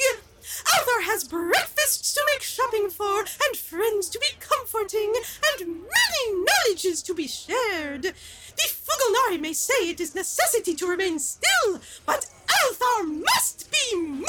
Althar 0.68 1.03
has 1.03 1.23
breakfasts 1.23 2.14
to 2.14 2.22
make 2.31 2.43
shopping 2.43 2.89
for, 2.89 3.22
and 3.22 3.57
friends 3.57 4.07
to 4.10 4.19
be 4.19 4.27
comforting, 4.39 5.14
and 5.51 5.68
many 5.68 6.45
knowledges 6.45 7.01
to 7.01 7.15
be 7.15 7.27
shared. 7.27 8.03
The 8.03 8.14
Fulgonari 8.68 9.39
may 9.39 9.53
say 9.53 9.89
it 9.89 9.99
is 9.99 10.14
necessity 10.14 10.76
to 10.76 10.85
remain 10.85 11.18
still, 11.18 11.80
but 12.06 12.27
Althar 12.47 13.07
must 13.07 13.72
be 13.72 13.95
moving! 13.95 14.26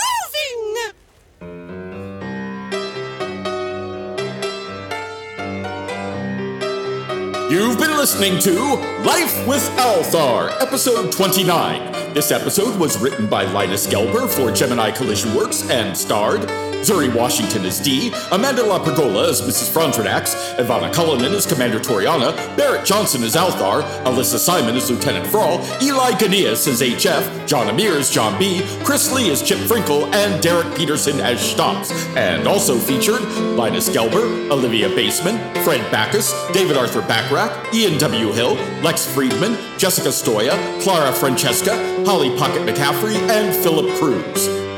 You've 7.50 7.78
been 7.78 7.96
listening 7.98 8.38
to 8.38 8.76
Life 9.04 9.46
with 9.46 9.68
Althar, 9.76 10.58
episode 10.62 11.12
29. 11.12 11.99
This 12.12 12.32
episode 12.32 12.76
was 12.76 12.98
written 12.98 13.28
by 13.28 13.44
Linus 13.44 13.86
Gelber 13.86 14.28
for 14.28 14.50
Gemini 14.50 14.90
Collision 14.90 15.32
Works 15.32 15.70
and 15.70 15.96
starred 15.96 16.40
Zuri 16.82 17.14
Washington 17.14 17.64
as 17.66 17.78
Dee, 17.80 18.12
Amanda 18.32 18.62
La 18.62 18.82
Pergola 18.82 19.28
as 19.28 19.42
Mrs. 19.42 19.70
Frondonex, 19.70 20.56
Ivana 20.56 20.92
Cullinan 20.92 21.32
as 21.32 21.46
Commander 21.46 21.78
Toriana, 21.78 22.34
Barrett 22.56 22.84
Johnson 22.84 23.22
as 23.22 23.36
Althar, 23.36 23.82
Alyssa 24.04 24.38
Simon 24.38 24.76
as 24.76 24.90
Lieutenant 24.90 25.26
Thrall, 25.26 25.60
Eli 25.82 26.12
Ganias 26.12 26.66
as 26.66 26.80
HF, 26.80 27.46
John 27.46 27.68
Amir 27.68 27.96
as 27.96 28.10
John 28.10 28.38
B, 28.38 28.62
Chris 28.82 29.12
Lee 29.12 29.30
as 29.30 29.42
Chip 29.42 29.58
Frinkle, 29.58 30.12
and 30.14 30.42
Derek 30.42 30.74
Peterson 30.74 31.20
as 31.20 31.38
Stotz. 31.38 31.90
And 32.16 32.46
also 32.46 32.78
featured 32.78 33.22
Linus 33.56 33.88
Gelber, 33.88 34.50
Olivia 34.50 34.88
Baseman, 34.88 35.38
Fred 35.62 35.80
Backus, 35.90 36.32
David 36.52 36.76
Arthur 36.76 37.02
Bachrach, 37.02 37.72
Ian 37.74 37.98
W. 37.98 38.32
Hill, 38.32 38.54
Lex 38.82 39.06
Friedman, 39.06 39.56
Jessica 39.78 40.08
Stoya, 40.08 40.82
Clara 40.82 41.12
Francesca, 41.12 41.76
Holly 42.04 42.36
Pocket 42.38 42.62
McCaffrey, 42.62 43.16
and 43.28 43.54
Philip 43.62 43.94
Cruz. 43.98 44.69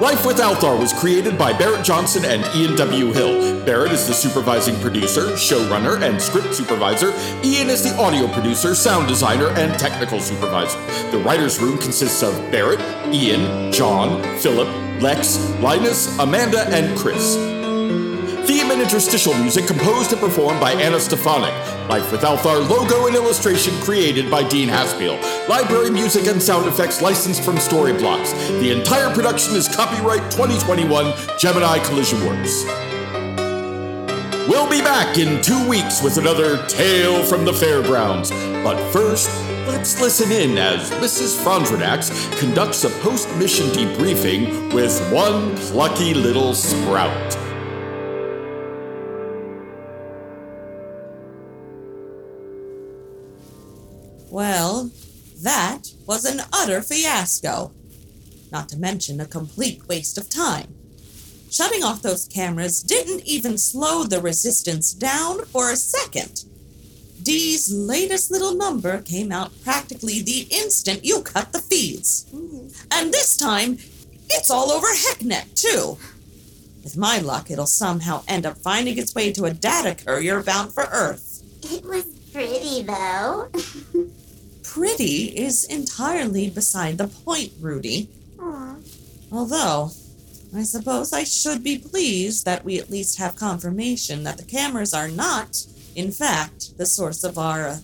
Life 0.00 0.26
with 0.26 0.38
Althar 0.38 0.76
was 0.76 0.92
created 0.92 1.38
by 1.38 1.52
Barrett 1.56 1.84
Johnson 1.84 2.24
and 2.24 2.44
Ian 2.56 2.74
W. 2.74 3.12
Hill. 3.12 3.64
Barrett 3.64 3.92
is 3.92 4.08
the 4.08 4.12
supervising 4.12 4.74
producer, 4.80 5.28
showrunner, 5.36 6.02
and 6.02 6.20
script 6.20 6.52
supervisor. 6.52 7.12
Ian 7.44 7.70
is 7.70 7.84
the 7.84 7.96
audio 7.96 8.26
producer, 8.32 8.74
sound 8.74 9.06
designer, 9.06 9.50
and 9.50 9.78
technical 9.78 10.18
supervisor. 10.18 10.80
The 11.12 11.18
writer's 11.18 11.60
room 11.60 11.78
consists 11.78 12.24
of 12.24 12.34
Barrett, 12.50 12.80
Ian, 13.14 13.70
John, 13.70 14.20
Philip, 14.40 14.68
Lex, 15.00 15.38
Linus, 15.60 16.18
Amanda, 16.18 16.66
and 16.70 16.98
Chris. 16.98 17.36
Theme 18.46 18.70
and 18.72 18.82
interstitial 18.82 19.32
music 19.34 19.66
composed 19.66 20.12
and 20.12 20.20
performed 20.20 20.60
by 20.60 20.72
Anna 20.72 21.00
Stefanik. 21.00 21.54
Life 21.88 22.12
with 22.12 22.20
Althar 22.20 22.68
logo 22.68 23.06
and 23.06 23.16
illustration 23.16 23.72
created 23.80 24.30
by 24.30 24.46
Dean 24.46 24.68
Haspiel. 24.68 25.18
Library 25.48 25.90
music 25.90 26.26
and 26.26 26.42
sound 26.42 26.66
effects 26.66 27.00
licensed 27.00 27.42
from 27.42 27.56
Storyblocks. 27.56 28.32
The 28.60 28.70
entire 28.70 29.14
production 29.14 29.56
is 29.56 29.66
copyright 29.74 30.30
2021 30.30 31.14
Gemini 31.38 31.78
Collision 31.84 32.20
Works. 32.26 32.64
We'll 34.46 34.68
be 34.68 34.82
back 34.82 35.16
in 35.16 35.40
two 35.40 35.66
weeks 35.66 36.02
with 36.02 36.18
another 36.18 36.66
Tale 36.66 37.24
from 37.24 37.46
the 37.46 37.52
Fairgrounds. 37.52 38.30
But 38.62 38.76
first, 38.92 39.30
let's 39.66 39.98
listen 40.02 40.30
in 40.30 40.58
as 40.58 40.90
Mrs. 40.90 41.42
Frondonex 41.42 42.38
conducts 42.38 42.84
a 42.84 42.90
post 43.00 43.34
mission 43.36 43.68
debriefing 43.68 44.74
with 44.74 45.00
one 45.10 45.56
plucky 45.56 46.12
little 46.12 46.54
sprout. 46.54 47.53
Well, 54.34 54.90
that 55.44 55.92
was 56.08 56.24
an 56.24 56.40
utter 56.52 56.82
fiasco. 56.82 57.70
Not 58.50 58.68
to 58.70 58.76
mention 58.76 59.20
a 59.20 59.26
complete 59.26 59.86
waste 59.86 60.18
of 60.18 60.28
time. 60.28 60.74
Shutting 61.52 61.84
off 61.84 62.02
those 62.02 62.26
cameras 62.26 62.82
didn't 62.82 63.24
even 63.26 63.58
slow 63.58 64.02
the 64.02 64.20
resistance 64.20 64.92
down 64.92 65.44
for 65.44 65.70
a 65.70 65.76
second. 65.76 66.46
Dee's 67.22 67.72
latest 67.72 68.32
little 68.32 68.56
number 68.56 69.02
came 69.02 69.30
out 69.30 69.52
practically 69.62 70.20
the 70.20 70.48
instant 70.50 71.04
you 71.04 71.22
cut 71.22 71.52
the 71.52 71.62
feeds. 71.62 72.26
And 72.90 73.12
this 73.12 73.36
time, 73.36 73.78
it's 74.28 74.50
all 74.50 74.72
over 74.72 74.88
HeckNet, 74.88 75.54
too. 75.54 75.96
With 76.82 76.96
my 76.96 77.20
luck, 77.20 77.52
it'll 77.52 77.66
somehow 77.66 78.24
end 78.26 78.46
up 78.46 78.58
finding 78.58 78.98
its 78.98 79.14
way 79.14 79.30
to 79.30 79.44
a 79.44 79.54
data 79.54 79.94
courier 79.94 80.42
bound 80.42 80.72
for 80.72 80.88
Earth. 80.90 81.44
It 81.62 81.84
was 81.84 82.04
pretty, 82.32 82.82
though. 82.82 83.48
Pretty 84.74 85.30
is 85.38 85.62
entirely 85.62 86.50
beside 86.50 86.98
the 86.98 87.06
point, 87.06 87.52
Rudy. 87.60 88.08
Aw. 88.40 88.74
Although, 89.30 89.92
I 90.52 90.64
suppose 90.64 91.12
I 91.12 91.22
should 91.22 91.62
be 91.62 91.78
pleased 91.78 92.44
that 92.44 92.64
we 92.64 92.80
at 92.80 92.90
least 92.90 93.18
have 93.18 93.36
confirmation 93.36 94.24
that 94.24 94.36
the 94.36 94.44
cameras 94.44 94.92
are 94.92 95.06
not, 95.06 95.64
in 95.94 96.10
fact, 96.10 96.76
the 96.76 96.86
source 96.86 97.22
of 97.22 97.38
our 97.38 97.68
uh, 97.68 97.78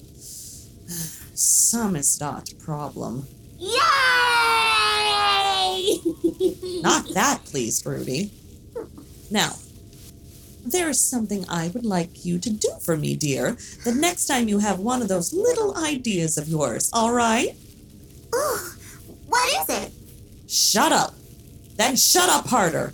samizdat 1.33 2.59
problem. 2.59 3.29
Yay! 3.57 3.71
Not 6.83 7.09
that, 7.15 7.45
please, 7.45 7.87
Rudy. 7.87 8.33
Now, 9.31 9.53
there 10.65 10.89
is 10.89 11.01
something 11.01 11.45
I 11.49 11.69
would 11.69 11.85
like 11.85 12.25
you 12.25 12.39
to 12.39 12.51
do 12.51 12.71
for 12.81 12.97
me, 12.97 13.17
dear, 13.17 13.57
the 13.85 13.95
next 13.95 14.27
time 14.27 14.49
you 14.49 14.59
have 14.59 14.79
one 14.79 15.03
of 15.03 15.09
those 15.09 15.33
little 15.33 15.77
ideas 15.77 16.37
of 16.37 16.49
yours, 16.49 16.91
all 16.93 17.13
right? 17.13 17.55
Ooh, 18.35 18.59
what 19.27 19.69
is 19.69 19.85
it? 19.85 19.93
Shut 20.49 20.93
up. 20.93 21.15
Then 21.77 21.97
shut 21.97 22.29
up 22.29 22.47
harder. 22.47 22.93